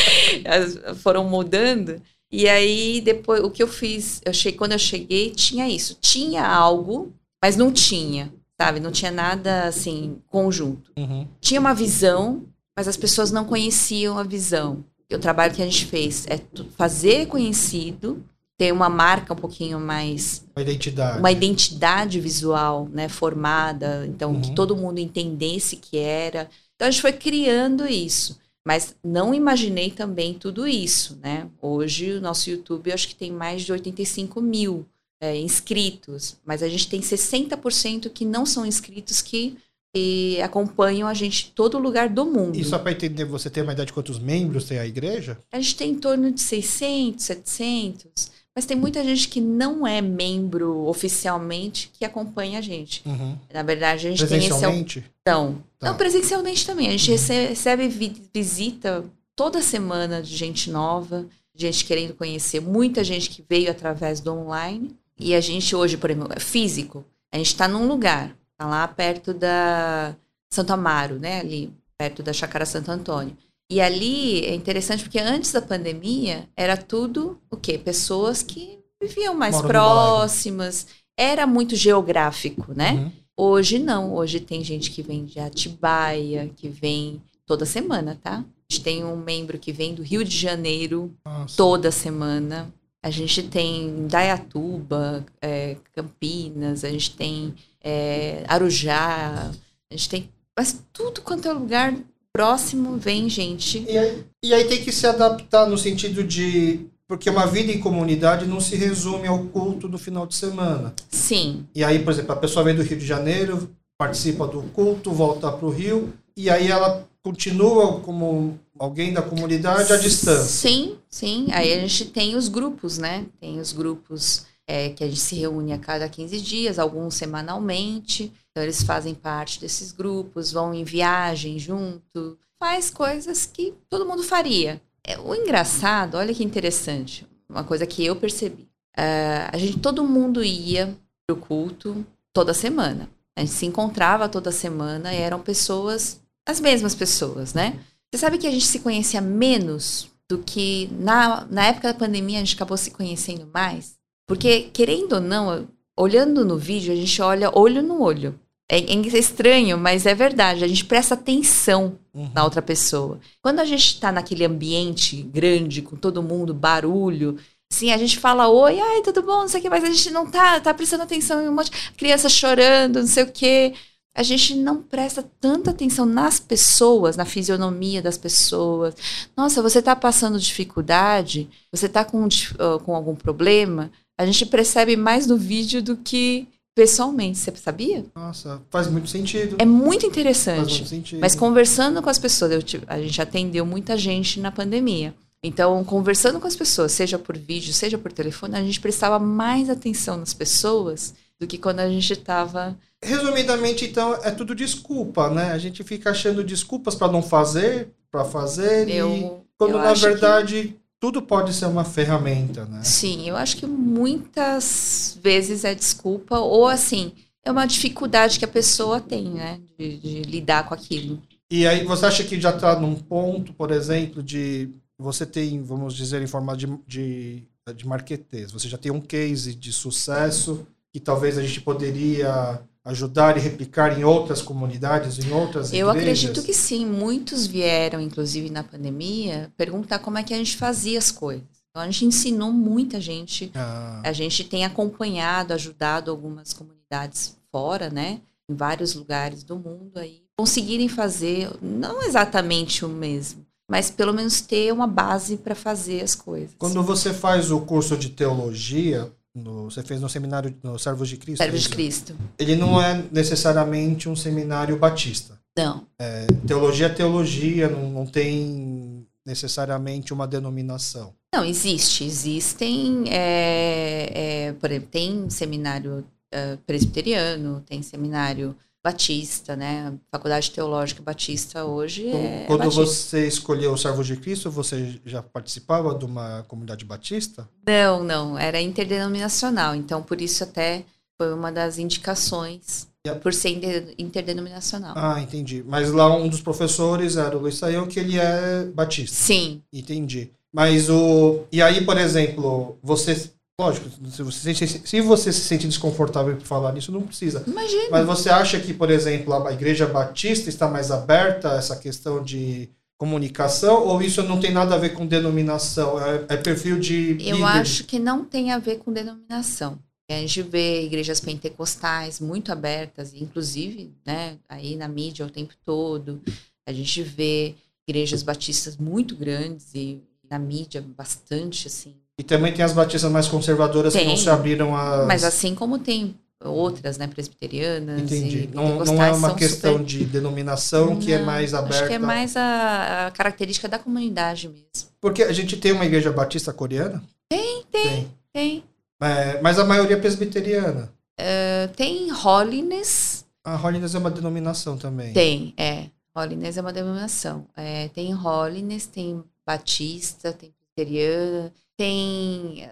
Foram 1.02 1.24
mudando. 1.24 2.00
E 2.30 2.48
aí, 2.48 3.00
depois, 3.00 3.42
o 3.42 3.50
que 3.50 3.62
eu 3.62 3.68
fiz, 3.68 4.20
eu 4.24 4.32
cheguei, 4.32 4.58
quando 4.58 4.72
eu 4.72 4.78
cheguei, 4.78 5.30
tinha 5.30 5.68
isso. 5.68 5.96
Tinha 6.00 6.46
algo, 6.46 7.12
mas 7.42 7.56
não 7.56 7.72
tinha, 7.72 8.32
sabe? 8.60 8.80
Não 8.80 8.92
tinha 8.92 9.10
nada, 9.10 9.64
assim, 9.64 10.18
conjunto. 10.26 10.92
Uhum. 10.96 11.26
Tinha 11.40 11.60
uma 11.60 11.74
visão, 11.74 12.44
mas 12.76 12.86
as 12.86 12.96
pessoas 12.96 13.32
não 13.32 13.44
conheciam 13.44 14.18
a 14.18 14.22
visão. 14.22 14.84
E 15.10 15.14
o 15.14 15.18
trabalho 15.18 15.54
que 15.54 15.62
a 15.62 15.64
gente 15.64 15.86
fez 15.86 16.26
é 16.26 16.38
fazer 16.76 17.26
conhecido, 17.26 18.22
ter 18.58 18.72
uma 18.72 18.90
marca 18.90 19.32
um 19.32 19.36
pouquinho 19.36 19.80
mais 19.80 20.44
uma 20.54 20.62
identidade, 20.62 21.18
uma 21.20 21.30
identidade 21.30 22.20
visual, 22.20 22.88
né, 22.92 23.08
formada, 23.08 24.04
então 24.06 24.32
uhum. 24.32 24.40
que 24.40 24.54
todo 24.54 24.76
mundo 24.76 24.98
entendesse 24.98 25.76
que 25.76 25.96
era. 25.96 26.50
Então 26.74 26.88
a 26.88 26.90
gente 26.90 27.00
foi 27.00 27.12
criando 27.12 27.86
isso, 27.86 28.38
mas 28.66 28.94
não 29.02 29.34
imaginei 29.34 29.90
também 29.90 30.34
tudo 30.34 30.66
isso, 30.66 31.18
né? 31.22 31.48
Hoje 31.60 32.12
o 32.12 32.20
nosso 32.20 32.50
YouTube 32.50 32.92
acho 32.92 33.08
que 33.08 33.14
tem 33.14 33.32
mais 33.32 33.62
de 33.62 33.72
85 33.72 34.40
mil 34.40 34.86
é, 35.20 35.36
inscritos, 35.36 36.36
mas 36.44 36.62
a 36.62 36.68
gente 36.68 36.88
tem 36.88 37.00
60% 37.00 38.10
que 38.10 38.24
não 38.24 38.44
são 38.44 38.64
inscritos 38.64 39.22
que 39.22 39.56
e 39.96 40.40
acompanham 40.42 41.08
a 41.08 41.14
gente 41.14 41.48
em 41.48 41.54
todo 41.54 41.78
lugar 41.78 42.08
do 42.08 42.26
mundo. 42.26 42.56
E 42.56 42.64
só 42.64 42.78
para 42.78 42.92
entender, 42.92 43.24
você 43.24 43.48
tem 43.48 43.62
uma 43.62 43.72
ideia 43.72 43.86
de 43.86 43.92
quantos 43.92 44.18
membros 44.18 44.64
tem 44.64 44.78
a 44.78 44.86
igreja? 44.86 45.38
A 45.50 45.58
gente 45.58 45.76
tem 45.76 45.92
em 45.92 45.98
torno 45.98 46.30
de 46.30 46.40
600, 46.40 47.24
700, 47.24 48.30
mas 48.54 48.66
tem 48.66 48.76
muita 48.76 49.04
gente 49.04 49.28
que 49.28 49.40
não 49.40 49.86
é 49.86 50.00
membro 50.00 50.86
oficialmente 50.86 51.90
que 51.92 52.04
acompanha 52.04 52.58
a 52.58 52.62
gente. 52.62 53.02
Uhum. 53.06 53.38
Na 53.52 53.62
verdade, 53.62 54.08
a 54.08 54.10
gente 54.10 54.26
tem 54.26 54.38
esse... 54.38 55.02
Então, 55.22 55.62
tá. 55.78 55.90
não, 55.90 55.96
presencialmente 55.96 56.66
também. 56.66 56.88
A 56.88 56.96
gente 56.96 57.10
uhum. 57.10 57.48
recebe 57.48 57.88
visita 58.34 59.04
toda 59.36 59.62
semana 59.62 60.20
de 60.20 60.36
gente 60.36 60.70
nova, 60.70 61.26
gente 61.54 61.84
querendo 61.84 62.14
conhecer, 62.14 62.60
muita 62.60 63.04
gente 63.04 63.30
que 63.30 63.44
veio 63.48 63.70
através 63.70 64.20
do 64.20 64.32
online. 64.32 64.96
E 65.18 65.34
a 65.34 65.40
gente 65.40 65.74
hoje, 65.74 65.96
por 65.96 66.10
exemplo, 66.10 66.32
é 66.34 66.40
físico. 66.40 67.04
A 67.32 67.36
gente 67.36 67.48
está 67.48 67.68
num 67.68 67.86
lugar, 67.86 68.34
Tá 68.58 68.66
lá 68.66 68.88
perto 68.88 69.32
da 69.32 70.16
Santo 70.50 70.72
Amaro, 70.72 71.16
né? 71.20 71.38
Ali, 71.38 71.72
perto 71.96 72.24
da 72.24 72.32
Chácara 72.32 72.66
Santo 72.66 72.90
Antônio. 72.90 73.36
E 73.70 73.80
ali 73.80 74.44
é 74.46 74.54
interessante 74.54 75.02
porque 75.02 75.18
antes 75.18 75.52
da 75.52 75.60
pandemia 75.60 76.48
era 76.56 76.76
tudo 76.76 77.38
o 77.50 77.56
quê? 77.56 77.76
Pessoas 77.76 78.42
que 78.42 78.78
viviam 79.00 79.34
mais 79.34 79.56
Moro 79.56 79.68
próximas. 79.68 80.86
Era 81.16 81.46
muito 81.46 81.76
geográfico, 81.76 82.72
né? 82.74 82.92
Uhum. 82.92 83.12
Hoje 83.36 83.78
não. 83.78 84.14
Hoje 84.14 84.40
tem 84.40 84.64
gente 84.64 84.90
que 84.90 85.02
vem 85.02 85.24
de 85.24 85.38
Atibaia, 85.38 86.50
que 86.56 86.68
vem 86.68 87.22
toda 87.44 87.66
semana, 87.66 88.18
tá? 88.22 88.38
A 88.38 88.72
gente 88.72 88.82
tem 88.82 89.04
um 89.04 89.16
membro 89.16 89.58
que 89.58 89.72
vem 89.72 89.94
do 89.94 90.02
Rio 90.02 90.24
de 90.24 90.36
Janeiro 90.36 91.14
Nossa. 91.24 91.56
toda 91.56 91.90
semana. 91.90 92.72
A 93.02 93.10
gente 93.10 93.42
tem 93.44 94.06
Dayatuba, 94.06 95.24
é, 95.40 95.76
Campinas, 95.94 96.84
a 96.84 96.90
gente 96.90 97.14
tem 97.14 97.54
é, 97.82 98.44
Arujá, 98.48 99.50
a 99.90 99.94
gente 99.94 100.08
tem. 100.08 100.28
Mas 100.56 100.84
tudo 100.92 101.22
quanto 101.22 101.48
é 101.48 101.52
lugar 101.52 101.94
próximo 102.32 102.96
vem 102.96 103.28
gente. 103.28 103.84
E 103.88 103.96
aí, 103.96 104.24
e 104.42 104.54
aí 104.54 104.64
tem 104.64 104.82
que 104.82 104.92
se 104.92 105.06
adaptar 105.06 105.66
no 105.66 105.78
sentido 105.78 106.22
de. 106.22 106.86
Porque 107.06 107.30
uma 107.30 107.46
vida 107.46 107.72
em 107.72 107.80
comunidade 107.80 108.46
não 108.46 108.60
se 108.60 108.76
resume 108.76 109.26
ao 109.26 109.44
culto 109.46 109.88
do 109.88 109.98
final 109.98 110.26
de 110.26 110.34
semana. 110.34 110.94
Sim. 111.10 111.66
E 111.74 111.82
aí, 111.82 112.00
por 112.00 112.12
exemplo, 112.12 112.32
a 112.32 112.36
pessoa 112.36 112.64
vem 112.64 112.74
do 112.74 112.82
Rio 112.82 112.98
de 112.98 113.06
Janeiro, 113.06 113.70
participa 113.96 114.46
do 114.46 114.62
culto, 114.74 115.10
volta 115.10 115.50
para 115.50 115.66
o 115.66 115.70
Rio, 115.70 116.12
e 116.36 116.50
aí 116.50 116.70
ela 116.70 117.08
continua 117.22 118.00
como 118.00 118.58
alguém 118.78 119.12
da 119.12 119.22
comunidade 119.22 119.92
à 119.92 119.96
distância. 119.96 120.44
Sim, 120.44 120.96
sim. 121.08 121.46
Aí 121.50 121.72
a 121.72 121.80
gente 121.80 122.04
tem 122.06 122.36
os 122.36 122.48
grupos, 122.48 122.98
né? 122.98 123.26
Tem 123.40 123.58
os 123.58 123.72
grupos 123.72 124.44
é, 124.68 124.90
que 124.90 125.02
a 125.02 125.08
gente 125.08 125.18
se 125.18 125.34
reúne 125.34 125.72
a 125.72 125.78
cada 125.78 126.06
15 126.06 126.38
dias, 126.42 126.78
alguns 126.78 127.14
semanalmente. 127.14 128.30
Então, 128.50 128.62
eles 128.62 128.82
fazem 128.82 129.14
parte 129.14 129.58
desses 129.58 129.92
grupos, 129.92 130.52
vão 130.52 130.74
em 130.74 130.84
viagem 130.84 131.58
junto, 131.58 132.38
faz 132.60 132.90
coisas 132.90 133.46
que 133.46 133.72
todo 133.88 134.04
mundo 134.04 134.22
faria. 134.22 134.78
É, 135.02 135.18
o 135.18 135.34
engraçado, 135.34 136.18
olha 136.18 136.34
que 136.34 136.44
interessante, 136.44 137.26
uma 137.48 137.64
coisa 137.64 137.86
que 137.86 138.04
eu 138.04 138.14
percebi. 138.14 138.68
Uh, 138.94 139.48
a 139.52 139.56
gente, 139.56 139.78
todo 139.78 140.04
mundo 140.04 140.44
ia 140.44 140.94
pro 141.26 141.36
culto 141.36 142.04
toda 142.30 142.52
semana. 142.52 143.08
A 143.34 143.40
gente 143.40 143.52
se 143.52 143.64
encontrava 143.64 144.28
toda 144.28 144.52
semana 144.52 145.14
e 145.14 145.16
eram 145.16 145.40
pessoas, 145.40 146.20
as 146.46 146.60
mesmas 146.60 146.94
pessoas, 146.94 147.54
né? 147.54 147.78
Você 148.10 148.18
sabe 148.18 148.36
que 148.36 148.46
a 148.46 148.50
gente 148.50 148.66
se 148.66 148.80
conhecia 148.80 149.20
menos 149.20 150.10
do 150.28 150.38
que 150.38 150.90
na, 150.92 151.46
na 151.46 151.66
época 151.66 151.92
da 151.92 151.98
pandemia 151.98 152.38
a 152.38 152.40
gente 152.40 152.56
acabou 152.56 152.76
se 152.76 152.90
conhecendo 152.90 153.48
mais? 153.54 153.97
Porque, 154.28 154.68
querendo 154.72 155.14
ou 155.14 155.20
não, 155.20 155.66
olhando 155.96 156.44
no 156.44 156.56
vídeo, 156.56 156.92
a 156.92 156.96
gente 156.96 157.20
olha 157.20 157.50
olho 157.52 157.82
no 157.82 158.00
olho. 158.00 158.38
É, 158.70 158.78
é 158.78 159.18
estranho, 159.18 159.78
mas 159.78 160.04
é 160.04 160.14
verdade. 160.14 160.62
A 160.62 160.68
gente 160.68 160.84
presta 160.84 161.14
atenção 161.14 161.98
uhum. 162.14 162.30
na 162.34 162.44
outra 162.44 162.60
pessoa. 162.60 163.18
Quando 163.42 163.60
a 163.60 163.64
gente 163.64 163.94
está 163.94 164.12
naquele 164.12 164.44
ambiente 164.44 165.22
grande, 165.22 165.80
com 165.80 165.96
todo 165.96 166.22
mundo, 166.22 166.52
barulho, 166.52 167.38
Sim, 167.70 167.92
a 167.92 167.98
gente 167.98 168.18
fala 168.18 168.48
oi, 168.48 168.80
ai, 168.80 169.02
tudo 169.02 169.22
bom, 169.22 169.40
não 169.40 169.48
sei 169.48 169.60
o 169.60 169.62
que, 169.62 169.68
mas 169.68 169.84
a 169.84 169.88
gente 169.88 170.10
não 170.10 170.26
tá, 170.30 170.58
tá 170.58 170.72
prestando 170.72 171.02
atenção 171.02 171.42
em 171.42 171.48
um 171.50 171.54
monte 171.54 171.70
de 171.70 171.92
criança 171.92 172.26
chorando, 172.28 173.00
não 173.00 173.06
sei 173.06 173.24
o 173.24 173.30
que. 173.30 173.74
A 174.14 174.22
gente 174.22 174.54
não 174.54 174.82
presta 174.82 175.22
tanta 175.38 175.70
atenção 175.70 176.06
nas 176.06 176.40
pessoas, 176.40 177.16
na 177.16 177.24
fisionomia 177.26 178.02
das 178.02 178.16
pessoas. 178.16 178.94
Nossa, 179.36 179.62
você 179.62 179.82
tá 179.82 179.94
passando 179.94 180.40
dificuldade? 180.40 181.48
Você 181.70 181.88
tá 181.88 182.04
com, 182.04 182.24
uh, 182.26 182.80
com 182.84 182.96
algum 182.96 183.14
problema? 183.14 183.92
A 184.18 184.26
gente 184.26 184.44
percebe 184.44 184.96
mais 184.96 185.26
no 185.26 185.36
vídeo 185.36 185.80
do 185.80 185.96
que 185.96 186.48
pessoalmente. 186.74 187.38
Você 187.38 187.52
sabia? 187.56 188.04
Nossa, 188.14 188.60
faz 188.68 188.88
muito 188.88 189.08
sentido. 189.08 189.56
É 189.58 189.64
muito 189.64 190.04
interessante. 190.04 190.58
Faz 190.58 190.72
muito 190.72 190.88
sentido. 190.88 191.20
Mas 191.20 191.34
conversando 191.34 192.02
com 192.02 192.10
as 192.10 192.18
pessoas, 192.18 192.52
a 192.88 193.00
gente 193.00 193.22
atendeu 193.22 193.64
muita 193.64 193.96
gente 193.96 194.40
na 194.40 194.50
pandemia. 194.50 195.14
Então, 195.42 195.84
conversando 195.84 196.40
com 196.40 196.48
as 196.48 196.56
pessoas, 196.56 196.90
seja 196.92 197.16
por 197.18 197.38
vídeo, 197.38 197.72
seja 197.72 197.96
por 197.96 198.12
telefone, 198.12 198.56
a 198.56 198.62
gente 198.62 198.80
prestava 198.80 199.20
mais 199.20 199.70
atenção 199.70 200.16
nas 200.16 200.34
pessoas 200.34 201.14
do 201.38 201.46
que 201.46 201.56
quando 201.56 201.78
a 201.78 201.88
gente 201.88 202.12
estava. 202.12 202.76
Resumidamente, 203.00 203.84
então, 203.84 204.14
é 204.24 204.32
tudo 204.32 204.52
desculpa, 204.54 205.30
né? 205.30 205.52
A 205.52 205.58
gente 205.58 205.84
fica 205.84 206.10
achando 206.10 206.42
desculpas 206.42 206.96
para 206.96 207.12
não 207.12 207.22
fazer, 207.22 207.90
para 208.10 208.24
fazer, 208.24 208.88
eu, 208.88 209.12
e 209.12 209.30
quando 209.56 209.78
na 209.78 209.94
verdade 209.94 210.74
que 210.74 210.87
tudo 211.00 211.22
pode 211.22 211.52
ser 211.54 211.66
uma 211.66 211.84
ferramenta, 211.84 212.64
né? 212.66 212.82
Sim, 212.82 213.28
eu 213.28 213.36
acho 213.36 213.56
que 213.56 213.66
muitas 213.66 215.18
vezes 215.22 215.64
é 215.64 215.74
desculpa 215.74 216.38
ou 216.38 216.66
assim 216.66 217.12
é 217.44 217.50
uma 217.50 217.66
dificuldade 217.66 218.38
que 218.38 218.44
a 218.44 218.48
pessoa 218.48 219.00
tem, 219.00 219.30
né, 219.30 219.60
de, 219.78 219.96
de 219.96 220.22
lidar 220.22 220.68
com 220.68 220.74
aquilo. 220.74 221.22
E 221.50 221.66
aí 221.66 221.82
você 221.84 222.04
acha 222.04 222.24
que 222.24 222.38
já 222.38 222.50
está 222.50 222.78
num 222.78 222.94
ponto, 222.94 223.54
por 223.54 223.70
exemplo, 223.70 224.22
de 224.22 224.70
você 224.98 225.24
tem, 225.24 225.62
vamos 225.62 225.94
dizer, 225.94 226.20
em 226.20 226.26
forma 226.26 226.54
de, 226.54 226.66
de, 226.86 227.44
de 227.74 227.86
marketês, 227.86 228.52
você 228.52 228.68
já 228.68 228.76
tem 228.76 228.92
um 228.92 229.00
case 229.00 229.54
de 229.54 229.72
sucesso 229.72 230.66
que 230.92 231.00
talvez 231.00 231.38
a 231.38 231.42
gente 231.42 231.60
poderia 231.60 232.60
ajudar 232.88 233.36
e 233.36 233.40
replicar 233.40 233.98
em 233.98 234.02
outras 234.02 234.40
comunidades, 234.40 235.18
em 235.18 235.30
outras 235.30 235.72
Eu 235.72 235.90
igrejas? 235.90 236.24
acredito 236.24 236.42
que 236.42 236.54
sim. 236.54 236.86
Muitos 236.86 237.46
vieram, 237.46 238.00
inclusive 238.00 238.48
na 238.48 238.64
pandemia, 238.64 239.52
perguntar 239.56 239.98
como 239.98 240.16
é 240.16 240.22
que 240.22 240.32
a 240.32 240.36
gente 240.38 240.56
fazia 240.56 240.98
as 240.98 241.10
coisas. 241.10 241.44
Então, 241.70 241.82
a 241.82 241.84
gente 241.84 242.06
ensinou 242.06 242.50
muita 242.50 242.98
gente. 242.98 243.52
Ah. 243.54 244.00
A 244.02 244.12
gente 244.12 244.42
tem 244.42 244.64
acompanhado, 244.64 245.52
ajudado 245.52 246.10
algumas 246.10 246.54
comunidades 246.54 247.36
fora, 247.52 247.90
né? 247.90 248.20
Em 248.50 248.54
vários 248.54 248.94
lugares 248.94 249.44
do 249.44 249.56
mundo 249.56 249.98
aí. 249.98 250.22
Conseguirem 250.38 250.88
fazer, 250.88 251.50
não 251.60 252.02
exatamente 252.02 252.86
o 252.86 252.88
mesmo, 252.88 253.44
mas 253.70 253.90
pelo 253.90 254.14
menos 254.14 254.40
ter 254.40 254.72
uma 254.72 254.86
base 254.86 255.36
para 255.36 255.54
fazer 255.54 256.00
as 256.00 256.14
coisas. 256.14 256.54
Quando 256.56 256.82
você 256.82 257.12
faz 257.12 257.50
o 257.50 257.60
curso 257.60 257.98
de 257.98 258.08
teologia, 258.08 259.12
no, 259.38 259.70
você 259.70 259.82
fez 259.82 260.00
no 260.00 260.08
seminário 260.08 260.54
no 260.62 260.78
Servos 260.78 261.08
de 261.08 261.16
Cristo? 261.16 261.42
Servos 261.42 261.60
de 261.60 261.66
isso? 261.66 261.74
Cristo. 261.74 262.16
Ele 262.38 262.56
não 262.56 262.80
é 262.80 263.02
necessariamente 263.10 264.08
um 264.08 264.16
seminário 264.16 264.76
batista. 264.76 265.38
Não. 265.56 265.86
É, 265.98 266.26
teologia 266.46 266.86
é 266.86 266.90
teologia, 266.90 267.68
não, 267.68 267.90
não 267.90 268.06
tem 268.06 269.06
necessariamente 269.26 270.12
uma 270.12 270.26
denominação. 270.26 271.14
Não, 271.34 271.44
existe. 271.44 272.04
Existem, 272.04 273.04
é, 273.08 274.10
é, 274.48 274.52
por 274.54 274.70
exemplo, 274.70 274.88
tem 274.90 275.28
seminário 275.28 276.04
uh, 276.34 276.56
presbiteriano, 276.66 277.62
tem 277.66 277.82
seminário 277.82 278.56
batista, 278.92 279.54
né? 279.54 279.92
Faculdade 280.10 280.50
Teológica 280.50 281.02
Batista 281.02 281.64
hoje 281.64 282.08
é 282.08 282.44
Quando 282.46 282.60
batista. 282.60 282.86
você 282.86 283.26
escolheu 283.28 283.72
o 283.72 283.76
Servos 283.76 284.06
de 284.06 284.16
Cristo, 284.16 284.50
você 284.50 284.98
já 285.04 285.22
participava 285.22 285.94
de 285.94 286.04
uma 286.06 286.42
comunidade 286.48 286.84
batista? 286.86 287.46
Não, 287.66 288.02
não, 288.02 288.38
era 288.38 288.58
interdenominacional, 288.60 289.74
então 289.74 290.02
por 290.02 290.20
isso 290.20 290.42
até 290.42 290.84
foi 291.18 291.34
uma 291.34 291.52
das 291.52 291.78
indicações 291.78 292.88
por 293.22 293.32
ser 293.34 293.50
inter- 293.50 293.94
interdenominacional. 293.98 294.94
Ah, 294.96 295.20
entendi. 295.20 295.62
Mas 295.66 295.90
lá 295.90 296.14
um 296.14 296.28
dos 296.28 296.40
professores 296.40 297.16
era 297.16 297.36
o 297.36 297.40
Luiz 297.40 297.56
Saião, 297.56 297.86
que 297.86 297.98
ele 298.00 298.18
é 298.18 298.64
batista. 298.74 299.14
Sim, 299.16 299.62
Entendi. 299.72 300.30
Mas 300.52 300.88
o. 300.88 301.40
E 301.52 301.60
aí, 301.60 301.84
por 301.84 301.98
exemplo, 301.98 302.78
você. 302.82 303.30
Lógico, 303.60 303.90
se 304.08 304.22
você, 304.22 304.54
se, 304.54 304.66
se 304.86 305.00
você 305.00 305.32
se 305.32 305.40
sente 305.40 305.66
desconfortável 305.66 306.36
por 306.36 306.46
falar 306.46 306.72
nisso, 306.72 306.92
não 306.92 307.02
precisa. 307.02 307.42
imagina. 307.44 307.88
Mas 307.90 308.06
você 308.06 308.30
acha 308.30 308.60
que, 308.60 308.72
por 308.72 308.88
exemplo, 308.88 309.34
a 309.34 309.52
Igreja 309.52 309.84
Batista 309.84 310.48
está 310.48 310.68
mais 310.68 310.92
aberta 310.92 311.52
a 311.52 311.56
essa 311.56 311.74
questão 311.74 312.22
de 312.22 312.68
comunicação? 312.96 313.84
Ou 313.84 314.00
isso 314.00 314.22
não 314.22 314.38
tem 314.38 314.52
nada 314.52 314.76
a 314.76 314.78
ver 314.78 314.90
com 314.90 315.04
denominação? 315.04 316.00
É, 316.00 316.26
é 316.28 316.36
perfil 316.36 316.78
de. 316.78 317.16
Eu 317.18 317.38
líder? 317.38 317.42
acho 317.42 317.84
que 317.84 317.98
não 317.98 318.24
tem 318.24 318.52
a 318.52 318.58
ver 318.58 318.78
com 318.78 318.92
denominação. 318.92 319.76
A 320.08 320.14
gente 320.14 320.40
vê 320.40 320.84
igrejas 320.84 321.20
pentecostais 321.20 322.20
muito 322.20 322.50
abertas, 322.50 323.12
inclusive, 323.12 323.92
né, 324.06 324.38
aí 324.48 324.74
na 324.74 324.88
mídia 324.88 325.26
o 325.26 325.30
tempo 325.30 325.52
todo. 325.66 326.22
A 326.64 326.72
gente 326.72 327.02
vê 327.02 327.56
igrejas 327.86 328.22
batistas 328.22 328.76
muito 328.76 329.16
grandes 329.16 329.74
e 329.74 330.00
na 330.30 330.38
mídia 330.38 330.80
bastante, 330.80 331.66
assim. 331.66 331.96
E 332.18 332.22
também 332.24 332.52
tem 332.52 332.64
as 332.64 332.72
batistas 332.72 333.10
mais 333.10 333.28
conservadoras 333.28 333.92
que 333.92 334.00
Tem. 334.00 334.08
não 334.08 334.16
se 334.16 334.28
abriram 334.28 334.76
a. 334.76 335.06
Mas 335.06 335.22
assim 335.22 335.54
como 335.54 335.78
tem 335.78 336.16
outras, 336.44 336.98
né, 336.98 337.06
presbiterianas 337.06 338.00
Entendi. 338.00 338.48
Não, 338.52 338.84
não 338.84 339.02
é 339.02 339.10
uma 339.12 339.34
questão 339.34 339.72
super- 339.72 339.86
de 339.86 340.04
denominação 340.04 340.96
que 340.96 341.12
é 341.12 341.18
Não, 341.18 341.26
mais 341.26 341.54
aberta. 341.54 341.76
Acho 341.78 341.86
que 341.88 341.94
é 341.94 341.98
mais 341.98 342.36
a, 342.36 343.06
a 343.06 343.10
característica 343.10 343.68
da 343.68 343.78
comunidade 343.78 344.48
mesmo. 344.48 344.88
Porque 345.00 345.22
a 345.22 345.32
gente 345.32 345.56
tem 345.56 345.72
uma 345.72 345.84
igreja 345.86 346.12
batista 346.12 346.52
coreana? 346.52 347.02
Tem, 347.28 347.62
Tem. 347.70 348.08
Tem. 348.32 348.64
É, 349.00 349.40
mas 349.40 349.58
a 349.58 349.64
maioria 349.64 349.96
é 349.96 350.00
presbiteriana. 350.00 350.92
Uh, 351.20 351.68
tem 351.76 352.12
Holiness, 352.12 353.24
A 353.44 353.56
Holiness 353.60 353.94
é 353.94 353.98
uma 353.98 354.10
denominação 354.10 354.76
também. 354.76 355.12
Tem, 355.12 355.54
é. 355.56 355.86
Holiness 356.14 356.56
é 356.56 356.60
uma 356.60 356.72
denominação. 356.72 357.46
É, 357.56 357.88
tem 357.88 358.14
Holiness, 358.14 358.86
tem 358.86 359.22
Batista, 359.46 360.32
tem 360.32 360.52
Presbiteriana, 360.74 361.52
tem 361.78 362.68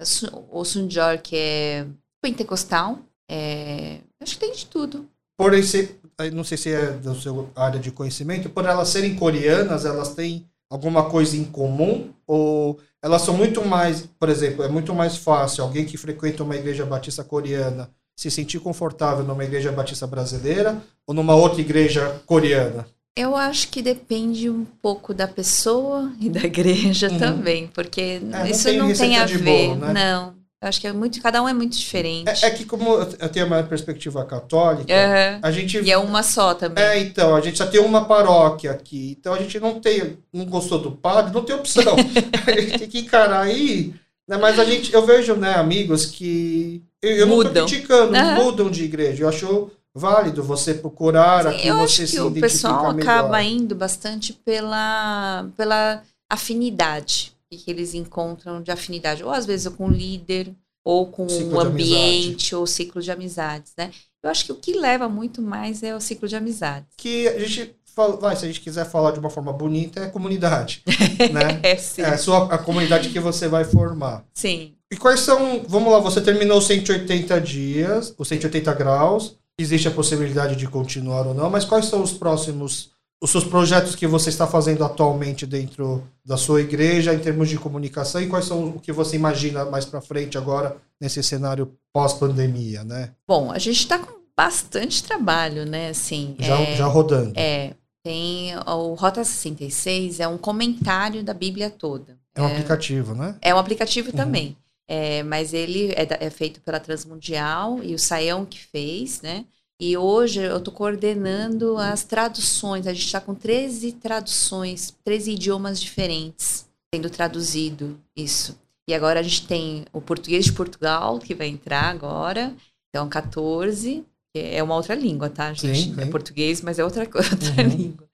o 0.50 0.64
Sunjor, 0.64 1.22
que 1.22 1.36
é 1.36 1.86
pentecostal. 2.20 2.98
É, 3.30 4.00
acho 4.20 4.34
que 4.34 4.40
tem 4.40 4.52
de 4.52 4.66
tudo. 4.66 5.08
Por 5.38 5.54
esse, 5.54 5.96
não 6.32 6.42
sei 6.42 6.58
se 6.58 6.72
é 6.72 6.90
da 6.92 7.14
sua 7.14 7.48
área 7.54 7.78
de 7.78 7.92
conhecimento, 7.92 8.50
por 8.50 8.64
elas 8.64 8.88
serem 8.88 9.14
coreanas, 9.14 9.84
elas 9.84 10.14
têm 10.14 10.44
alguma 10.68 11.08
coisa 11.08 11.36
em 11.36 11.44
comum? 11.44 12.12
Ou 12.26 12.80
elas 13.00 13.22
são 13.22 13.36
muito 13.36 13.64
mais, 13.64 14.08
por 14.18 14.28
exemplo, 14.28 14.64
é 14.64 14.68
muito 14.68 14.92
mais 14.92 15.16
fácil 15.16 15.62
alguém 15.62 15.84
que 15.84 15.96
frequenta 15.96 16.42
uma 16.42 16.56
igreja 16.56 16.84
batista 16.84 17.22
coreana 17.22 17.88
se 18.16 18.30
sentir 18.30 18.58
confortável 18.58 19.24
numa 19.24 19.44
igreja 19.44 19.70
batista 19.70 20.06
brasileira 20.06 20.82
ou 21.06 21.14
numa 21.14 21.36
outra 21.36 21.60
igreja 21.60 22.20
coreana? 22.26 22.86
Eu 23.16 23.34
acho 23.34 23.68
que 23.68 23.80
depende 23.80 24.50
um 24.50 24.64
pouco 24.82 25.14
da 25.14 25.26
pessoa 25.26 26.12
e 26.20 26.28
da 26.28 26.40
igreja 26.44 27.08
Uhum. 27.10 27.18
também, 27.18 27.66
porque 27.68 28.20
não 28.20 28.46
isso 28.46 28.64
tem 28.64 28.78
não 28.78 28.92
tem 28.92 29.16
a 29.16 29.24
ver. 29.24 29.38
bolo, 29.68 29.76
né? 29.76 29.92
Não. 29.94 30.36
Eu 30.60 30.68
acho 30.68 30.80
que 30.80 30.86
é 30.86 30.92
muito, 30.92 31.20
cada 31.22 31.42
um 31.42 31.48
é 31.48 31.52
muito 31.54 31.76
diferente. 31.78 32.44
É, 32.44 32.48
é 32.48 32.50
que 32.50 32.64
como 32.66 32.90
eu 32.94 33.28
tenho 33.30 33.46
uma 33.46 33.62
perspectiva 33.62 34.24
católica, 34.24 34.92
Aham. 34.92 35.38
a 35.42 35.50
gente 35.50 35.78
E 35.80 35.90
é 35.90 35.96
uma 35.96 36.22
só 36.22 36.54
também. 36.54 36.82
É, 36.84 36.98
então, 36.98 37.34
a 37.34 37.40
gente 37.40 37.56
só 37.56 37.66
tem 37.66 37.80
uma 37.80 38.04
paróquia 38.06 38.72
aqui. 38.72 39.16
Então 39.18 39.32
a 39.32 39.38
gente 39.38 39.58
não 39.60 39.80
tem, 39.80 40.18
não 40.32 40.44
gostou 40.44 40.78
do 40.78 40.92
padre, 40.92 41.32
não 41.32 41.42
tem 41.44 41.56
opção. 41.56 41.96
a 42.46 42.60
gente 42.60 42.78
tem 42.78 42.88
que 42.88 42.98
encarar 42.98 43.42
aí. 43.42 43.94
Né? 44.28 44.36
Mas 44.36 44.58
a 44.58 44.64
gente, 44.64 44.92
eu 44.92 45.06
vejo, 45.06 45.34
né, 45.36 45.54
amigos 45.54 46.04
que. 46.06 46.82
Eu, 47.00 47.10
eu 47.12 47.26
não 47.26 47.36
tô 47.38 47.44
Mudam. 47.44 47.66
criticando, 47.66 48.16
Aham. 48.16 48.34
mudam 48.44 48.70
de 48.70 48.82
igreja. 48.84 49.22
Eu 49.24 49.28
acho 49.28 49.70
válido 49.96 50.42
você 50.42 50.74
procurar 50.74 51.46
a 51.46 51.52
Sim, 51.52 51.58
que 51.58 51.68
eu 51.68 51.76
você 51.78 52.02
acho 52.02 52.06
se 52.06 52.16
que 52.16 52.20
o 52.20 52.30
pessoal 52.32 52.92
melhor. 52.92 53.10
acaba 53.10 53.42
indo 53.42 53.74
bastante 53.74 54.32
pela, 54.32 55.48
pela 55.56 56.02
afinidade 56.30 57.36
que 57.50 57.56
que 57.56 57.70
eles 57.70 57.94
encontram 57.94 58.62
de 58.62 58.70
afinidade, 58.70 59.22
ou 59.22 59.30
às 59.30 59.46
vezes 59.46 59.72
com 59.72 59.86
o 59.86 59.90
líder, 59.90 60.52
ou 60.84 61.06
com 61.06 61.28
Ciclo 61.28 61.56
o 61.56 61.60
ambiente, 61.60 62.54
ou 62.54 62.66
ciclo 62.66 63.00
de 63.00 63.10
amizades, 63.10 63.72
né? 63.76 63.90
Eu 64.22 64.30
acho 64.30 64.44
que 64.44 64.52
o 64.52 64.56
que 64.56 64.72
leva 64.72 65.08
muito 65.08 65.40
mais 65.40 65.82
é 65.82 65.94
o 65.94 66.00
ciclo 66.00 66.28
de 66.28 66.36
amizades. 66.36 66.88
Que 66.96 67.28
a 67.28 67.38
gente 67.38 67.74
fala, 67.94 68.16
vai, 68.16 68.36
se 68.36 68.44
a 68.44 68.48
gente 68.48 68.60
quiser 68.60 68.84
falar 68.84 69.12
de 69.12 69.18
uma 69.18 69.30
forma 69.30 69.52
bonita, 69.52 70.00
é 70.00 70.08
comunidade. 70.08 70.82
né? 71.32 71.60
É, 71.62 71.76
sim. 71.76 72.02
É 72.02 72.06
a, 72.06 72.18
sua, 72.18 72.52
a 72.52 72.58
comunidade 72.58 73.08
que 73.10 73.20
você 73.20 73.48
vai 73.48 73.64
formar. 73.64 74.24
Sim. 74.34 74.74
E 74.90 74.96
quais 74.96 75.20
são, 75.20 75.64
vamos 75.66 75.92
lá, 75.92 75.98
você 75.98 76.20
terminou 76.20 76.58
os 76.58 76.66
180 76.66 77.40
dias, 77.40 78.14
os 78.16 78.28
180 78.28 78.72
graus, 78.74 79.36
existe 79.58 79.88
a 79.88 79.90
possibilidade 79.90 80.54
de 80.56 80.66
continuar 80.66 81.26
ou 81.26 81.34
não, 81.34 81.48
mas 81.48 81.64
quais 81.64 81.86
são 81.86 82.02
os 82.02 82.12
próximos, 82.12 82.90
os 83.22 83.30
seus 83.30 83.44
projetos 83.44 83.94
que 83.94 84.06
você 84.06 84.28
está 84.28 84.46
fazendo 84.46 84.84
atualmente 84.84 85.46
dentro 85.46 86.02
da 86.24 86.36
sua 86.36 86.60
igreja 86.60 87.14
em 87.14 87.18
termos 87.18 87.48
de 87.48 87.58
comunicação 87.58 88.20
e 88.20 88.26
quais 88.28 88.44
são 88.44 88.68
o 88.68 88.80
que 88.80 88.92
você 88.92 89.16
imagina 89.16 89.64
mais 89.64 89.86
para 89.86 90.00
frente 90.02 90.36
agora 90.36 90.76
nesse 91.00 91.22
cenário 91.22 91.72
pós-pandemia, 91.92 92.84
né? 92.84 93.12
Bom, 93.26 93.50
a 93.50 93.58
gente 93.58 93.78
está 93.80 93.98
com 93.98 94.16
bastante 94.36 95.02
trabalho, 95.02 95.64
né? 95.64 95.88
Assim, 95.88 96.36
Já, 96.38 96.60
é, 96.60 96.76
já 96.76 96.86
rodando. 96.86 97.32
é, 97.34 97.72
tem 98.04 98.54
o 98.66 98.92
Rota 98.94 99.24
66 99.24 100.20
é 100.20 100.28
um 100.28 100.36
comentário 100.36 101.24
da 101.24 101.32
Bíblia 101.32 101.70
toda. 101.70 102.18
É 102.34 102.42
um 102.42 102.46
aplicativo, 102.46 103.14
né? 103.14 103.34
É 103.40 103.54
um 103.54 103.58
aplicativo 103.58 104.10
Uhum. 104.10 104.16
também. 104.16 104.54
É, 104.88 105.22
mas 105.22 105.52
ele 105.52 105.92
é, 105.96 106.06
da- 106.06 106.18
é 106.20 106.30
feito 106.30 106.60
pela 106.60 106.78
Transmundial 106.78 107.82
e 107.82 107.94
o 107.94 107.98
Saião 107.98 108.44
que 108.46 108.58
fez, 108.60 109.20
né? 109.20 109.44
E 109.80 109.96
hoje 109.96 110.40
eu 110.40 110.56
estou 110.58 110.72
coordenando 110.72 111.76
as 111.76 112.04
traduções. 112.04 112.86
A 112.86 112.92
gente 112.92 113.04
está 113.06 113.20
com 113.20 113.34
13 113.34 113.92
traduções, 113.92 114.94
13 115.04 115.32
idiomas 115.32 115.80
diferentes 115.80 116.66
sendo 116.94 117.10
traduzido 117.10 118.00
isso. 118.16 118.56
E 118.88 118.94
agora 118.94 119.20
a 119.20 119.22
gente 119.22 119.46
tem 119.46 119.84
o 119.92 120.00
português 120.00 120.44
de 120.46 120.52
Portugal, 120.52 121.18
que 121.18 121.34
vai 121.34 121.48
entrar 121.48 121.90
agora. 121.90 122.54
Então, 122.88 123.08
14, 123.08 124.04
que 124.32 124.40
é 124.40 124.62
uma 124.62 124.76
outra 124.76 124.94
língua, 124.94 125.28
tá, 125.28 125.52
gente? 125.52 125.90
Sim, 125.90 126.00
É 126.00 126.04
sim. 126.04 126.10
português, 126.10 126.62
mas 126.62 126.78
é 126.78 126.84
outra, 126.84 127.02
outra 127.12 127.62
Uhum. 127.62 127.68
língua. 127.68 128.08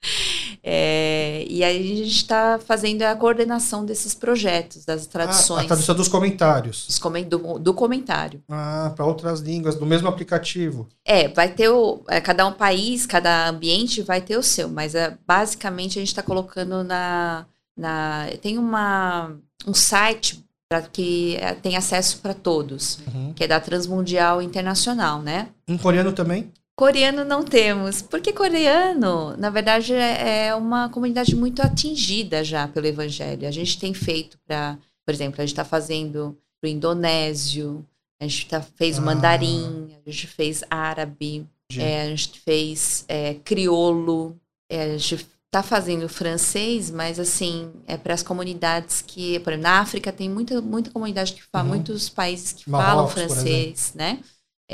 É, 0.65 1.45
e 1.49 1.65
aí 1.65 1.93
a 1.93 1.97
gente 2.05 2.17
está 2.17 2.59
fazendo 2.65 3.03
a 3.03 3.17
coordenação 3.17 3.85
desses 3.85 4.15
projetos, 4.15 4.85
das 4.85 5.07
Ah, 5.07 5.11
traduções 5.11 5.65
a 5.65 5.67
tradução 5.67 5.95
dos 5.95 6.07
comentários. 6.09 6.87
do, 7.29 7.59
do 7.59 7.75
comentário. 7.75 8.41
Ah, 8.49 8.93
para 8.95 9.05
outras 9.05 9.41
línguas, 9.41 9.75
do 9.75 9.85
mesmo 9.85 10.07
aplicativo. 10.09 10.89
É, 11.05 11.27
vai 11.29 11.49
ter 11.49 11.69
o. 11.69 12.03
é, 12.09 12.21
cada 12.21 12.47
um 12.47 12.53
país, 12.53 13.07
cada 13.07 13.49
ambiente 13.49 14.03
vai 14.03 14.21
ter 14.21 14.37
o 14.37 14.43
seu, 14.43 14.69
mas 14.69 14.95
é, 14.95 15.17
basicamente 15.27 15.99
a 15.99 16.03
gente 16.03 16.09
está 16.09 16.23
colocando 16.23 16.85
na, 16.85 17.45
na. 17.77 18.27
Tem 18.41 18.57
uma, 18.57 19.35
um 19.67 19.75
site 19.75 20.45
para 20.69 20.81
que 20.83 21.37
é, 21.37 21.53
tem 21.55 21.77
acesso 21.77 22.19
para 22.19 22.33
todos, 22.33 22.99
Uhum. 23.13 23.33
que 23.35 23.45
é 23.45 23.49
da 23.49 23.61
Transmundial 23.61 24.41
Internacional, 24.41 25.21
né? 25.21 25.49
Em 25.69 25.77
coreano 25.77 26.13
também? 26.13 26.51
Coreano 26.77 27.25
não 27.25 27.45
temos, 27.45 28.01
porque 28.03 28.33
coreano, 28.33 29.37
na 29.37 29.51
verdade, 29.51 29.93
é 29.95 30.47
é 30.49 30.55
uma 30.55 30.89
comunidade 30.89 31.37
muito 31.37 31.61
atingida 31.63 32.43
já 32.43 32.67
pelo 32.67 32.87
evangelho. 32.87 33.47
A 33.47 33.51
gente 33.51 33.79
tem 33.79 33.93
feito 33.95 34.39
para, 34.47 34.79
por 35.05 35.13
exemplo, 35.15 35.37
a 35.41 35.45
gente 35.45 35.53
está 35.53 35.65
fazendo 35.65 36.37
para 36.61 36.69
o 36.69 36.71
indonésio, 36.71 37.87
a 38.21 38.27
gente 38.27 38.47
tá, 38.49 38.61
fez 38.63 38.99
Ah. 38.99 39.03
mandarim, 39.03 39.89
a 40.07 40.11
gente 40.11 40.27
fez 40.27 40.63
árabe, 40.71 41.47
É, 41.75 42.03
a 42.03 42.09
gente 42.15 42.39
fez 42.41 43.05
é, 43.09 43.35
criolo, 43.45 44.39
é, 44.71 44.93
a 44.95 44.99
gente 44.99 45.27
está 45.47 45.63
fazendo 45.63 46.07
francês, 46.09 46.91
mas 46.91 47.19
assim, 47.19 47.73
é 47.87 47.97
para 47.97 48.13
as 48.15 48.23
comunidades 48.23 49.03
que, 49.03 49.39
por 49.41 49.53
exemplo, 49.53 49.63
na 49.71 49.81
África 49.81 50.13
tem 50.13 50.29
muita, 50.29 50.61
muita 50.61 50.91
comunidade 50.91 51.33
que 51.35 51.43
fala, 51.43 51.65
uhum. 51.65 51.71
muitos 51.71 52.09
países 52.11 52.53
que 52.53 52.69
Marrocos, 52.69 52.87
falam 52.91 53.09
francês, 53.09 53.93
né? 53.95 54.21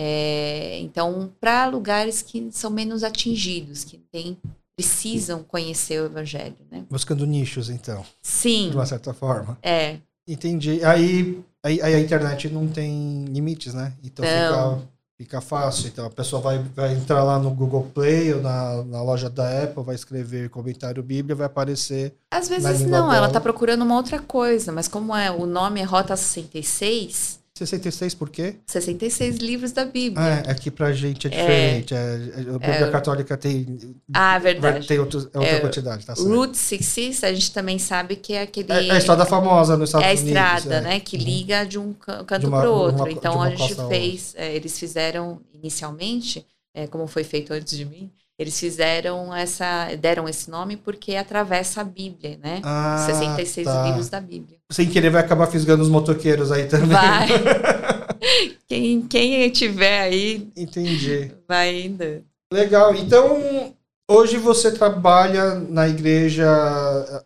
É, 0.00 0.78
então, 0.78 1.28
para 1.40 1.66
lugares 1.66 2.22
que 2.22 2.48
são 2.52 2.70
menos 2.70 3.02
atingidos, 3.02 3.82
que 3.82 3.98
tem, 4.12 4.38
precisam 4.76 5.42
conhecer 5.42 6.00
o 6.00 6.06
evangelho, 6.06 6.54
né? 6.70 6.84
Buscando 6.88 7.26
nichos, 7.26 7.68
então. 7.68 8.04
Sim. 8.22 8.70
De 8.70 8.76
uma 8.76 8.86
certa 8.86 9.12
forma. 9.12 9.58
É. 9.60 9.96
Entendi. 10.26 10.84
Aí, 10.84 11.42
aí, 11.64 11.82
aí 11.82 11.94
a 11.94 11.98
internet 11.98 12.48
não 12.48 12.68
tem 12.68 13.24
limites, 13.24 13.74
né? 13.74 13.92
Então 14.04 14.24
não. 14.24 14.76
fica 14.78 14.88
Fica 15.20 15.40
fácil. 15.40 15.88
Então 15.88 16.06
a 16.06 16.10
pessoa 16.10 16.40
vai, 16.40 16.58
vai 16.76 16.92
entrar 16.92 17.24
lá 17.24 17.40
no 17.40 17.50
Google 17.50 17.90
Play 17.92 18.32
ou 18.34 18.40
na, 18.40 18.84
na 18.84 19.02
loja 19.02 19.28
da 19.28 19.64
Apple, 19.64 19.82
vai 19.82 19.96
escrever 19.96 20.48
comentário 20.48 21.02
Bíblia, 21.02 21.34
vai 21.34 21.46
aparecer. 21.46 22.14
Às 22.30 22.48
vezes 22.48 22.82
não, 22.82 23.08
dela. 23.08 23.16
ela 23.16 23.26
está 23.26 23.40
procurando 23.40 23.82
uma 23.82 23.96
outra 23.96 24.20
coisa, 24.20 24.70
mas 24.70 24.86
como 24.86 25.16
é 25.16 25.28
o 25.28 25.44
nome 25.44 25.80
é 25.80 25.82
Rota 25.82 26.14
66, 26.14 27.40
66 27.58 28.14
por 28.14 28.30
quê? 28.30 28.56
66 28.66 29.36
livros 29.38 29.72
da 29.72 29.84
Bíblia. 29.84 30.44
Ah, 30.46 30.50
aqui 30.50 30.70
pra 30.70 30.92
gente 30.92 31.26
é 31.26 31.30
diferente. 31.30 31.94
É, 31.94 31.96
é, 31.96 32.40
a 32.40 32.58
Bíblia 32.58 32.86
é, 32.86 32.90
Católica 32.90 33.36
tem. 33.36 33.78
Ah, 34.12 34.38
verdade. 34.38 34.86
Tem 34.86 34.98
outro, 34.98 35.28
é 35.34 35.38
outra 35.38 35.56
é, 35.56 35.60
quantidade, 35.60 36.06
tá 36.06 36.14
certo. 36.14 36.28
Route 36.28 36.56
66, 36.56 37.24
a 37.24 37.32
gente 37.32 37.52
também 37.52 37.78
sabe 37.78 38.16
que 38.16 38.32
é 38.34 38.42
aquele. 38.42 38.72
É, 38.72 38.86
é 38.86 38.92
a 38.92 38.98
estrada 38.98 39.26
famosa 39.26 39.76
nos 39.76 39.88
Estados 39.90 40.20
Unidos. 40.20 40.36
É 40.36 40.40
a 40.40 40.56
estrada, 40.56 40.80
né? 40.80 41.00
Que 41.00 41.16
uhum. 41.16 41.22
liga 41.22 41.64
de 41.64 41.78
um 41.78 41.92
canto 41.92 42.48
para 42.48 42.70
o 42.70 42.74
outro. 42.74 43.02
Uma, 43.02 43.10
então 43.10 43.42
a 43.42 43.50
gente 43.50 43.74
fez. 43.88 44.34
eles 44.36 44.78
fizeram 44.78 45.40
inicialmente, 45.52 46.46
como 46.90 47.06
foi 47.06 47.24
feito 47.24 47.52
antes 47.52 47.76
de 47.76 47.84
mim, 47.84 48.10
eles 48.38 48.58
fizeram 48.58 49.34
essa, 49.34 49.88
deram 49.96 50.28
esse 50.28 50.48
nome 50.48 50.76
porque 50.76 51.16
atravessa 51.16 51.80
a 51.80 51.84
Bíblia, 51.84 52.38
né? 52.40 52.60
Ah, 52.62 53.04
66 53.04 53.66
tá. 53.66 53.82
livros 53.84 54.08
da 54.08 54.20
Bíblia. 54.20 54.58
Sem 54.70 54.88
querer 54.88 55.10
vai 55.10 55.22
acabar 55.22 55.48
fisgando 55.48 55.82
os 55.82 55.88
motoqueiros 55.88 56.52
aí 56.52 56.66
também. 56.66 56.88
Vai. 56.88 57.26
quem, 58.68 59.02
quem 59.02 59.50
tiver 59.50 60.02
aí. 60.02 60.48
Entendi. 60.56 61.32
Vai 61.48 61.68
ainda. 61.70 62.22
Legal. 62.52 62.94
Então, 62.94 63.74
hoje 64.08 64.36
você 64.36 64.70
trabalha 64.70 65.56
na 65.56 65.88
igreja, 65.88 66.46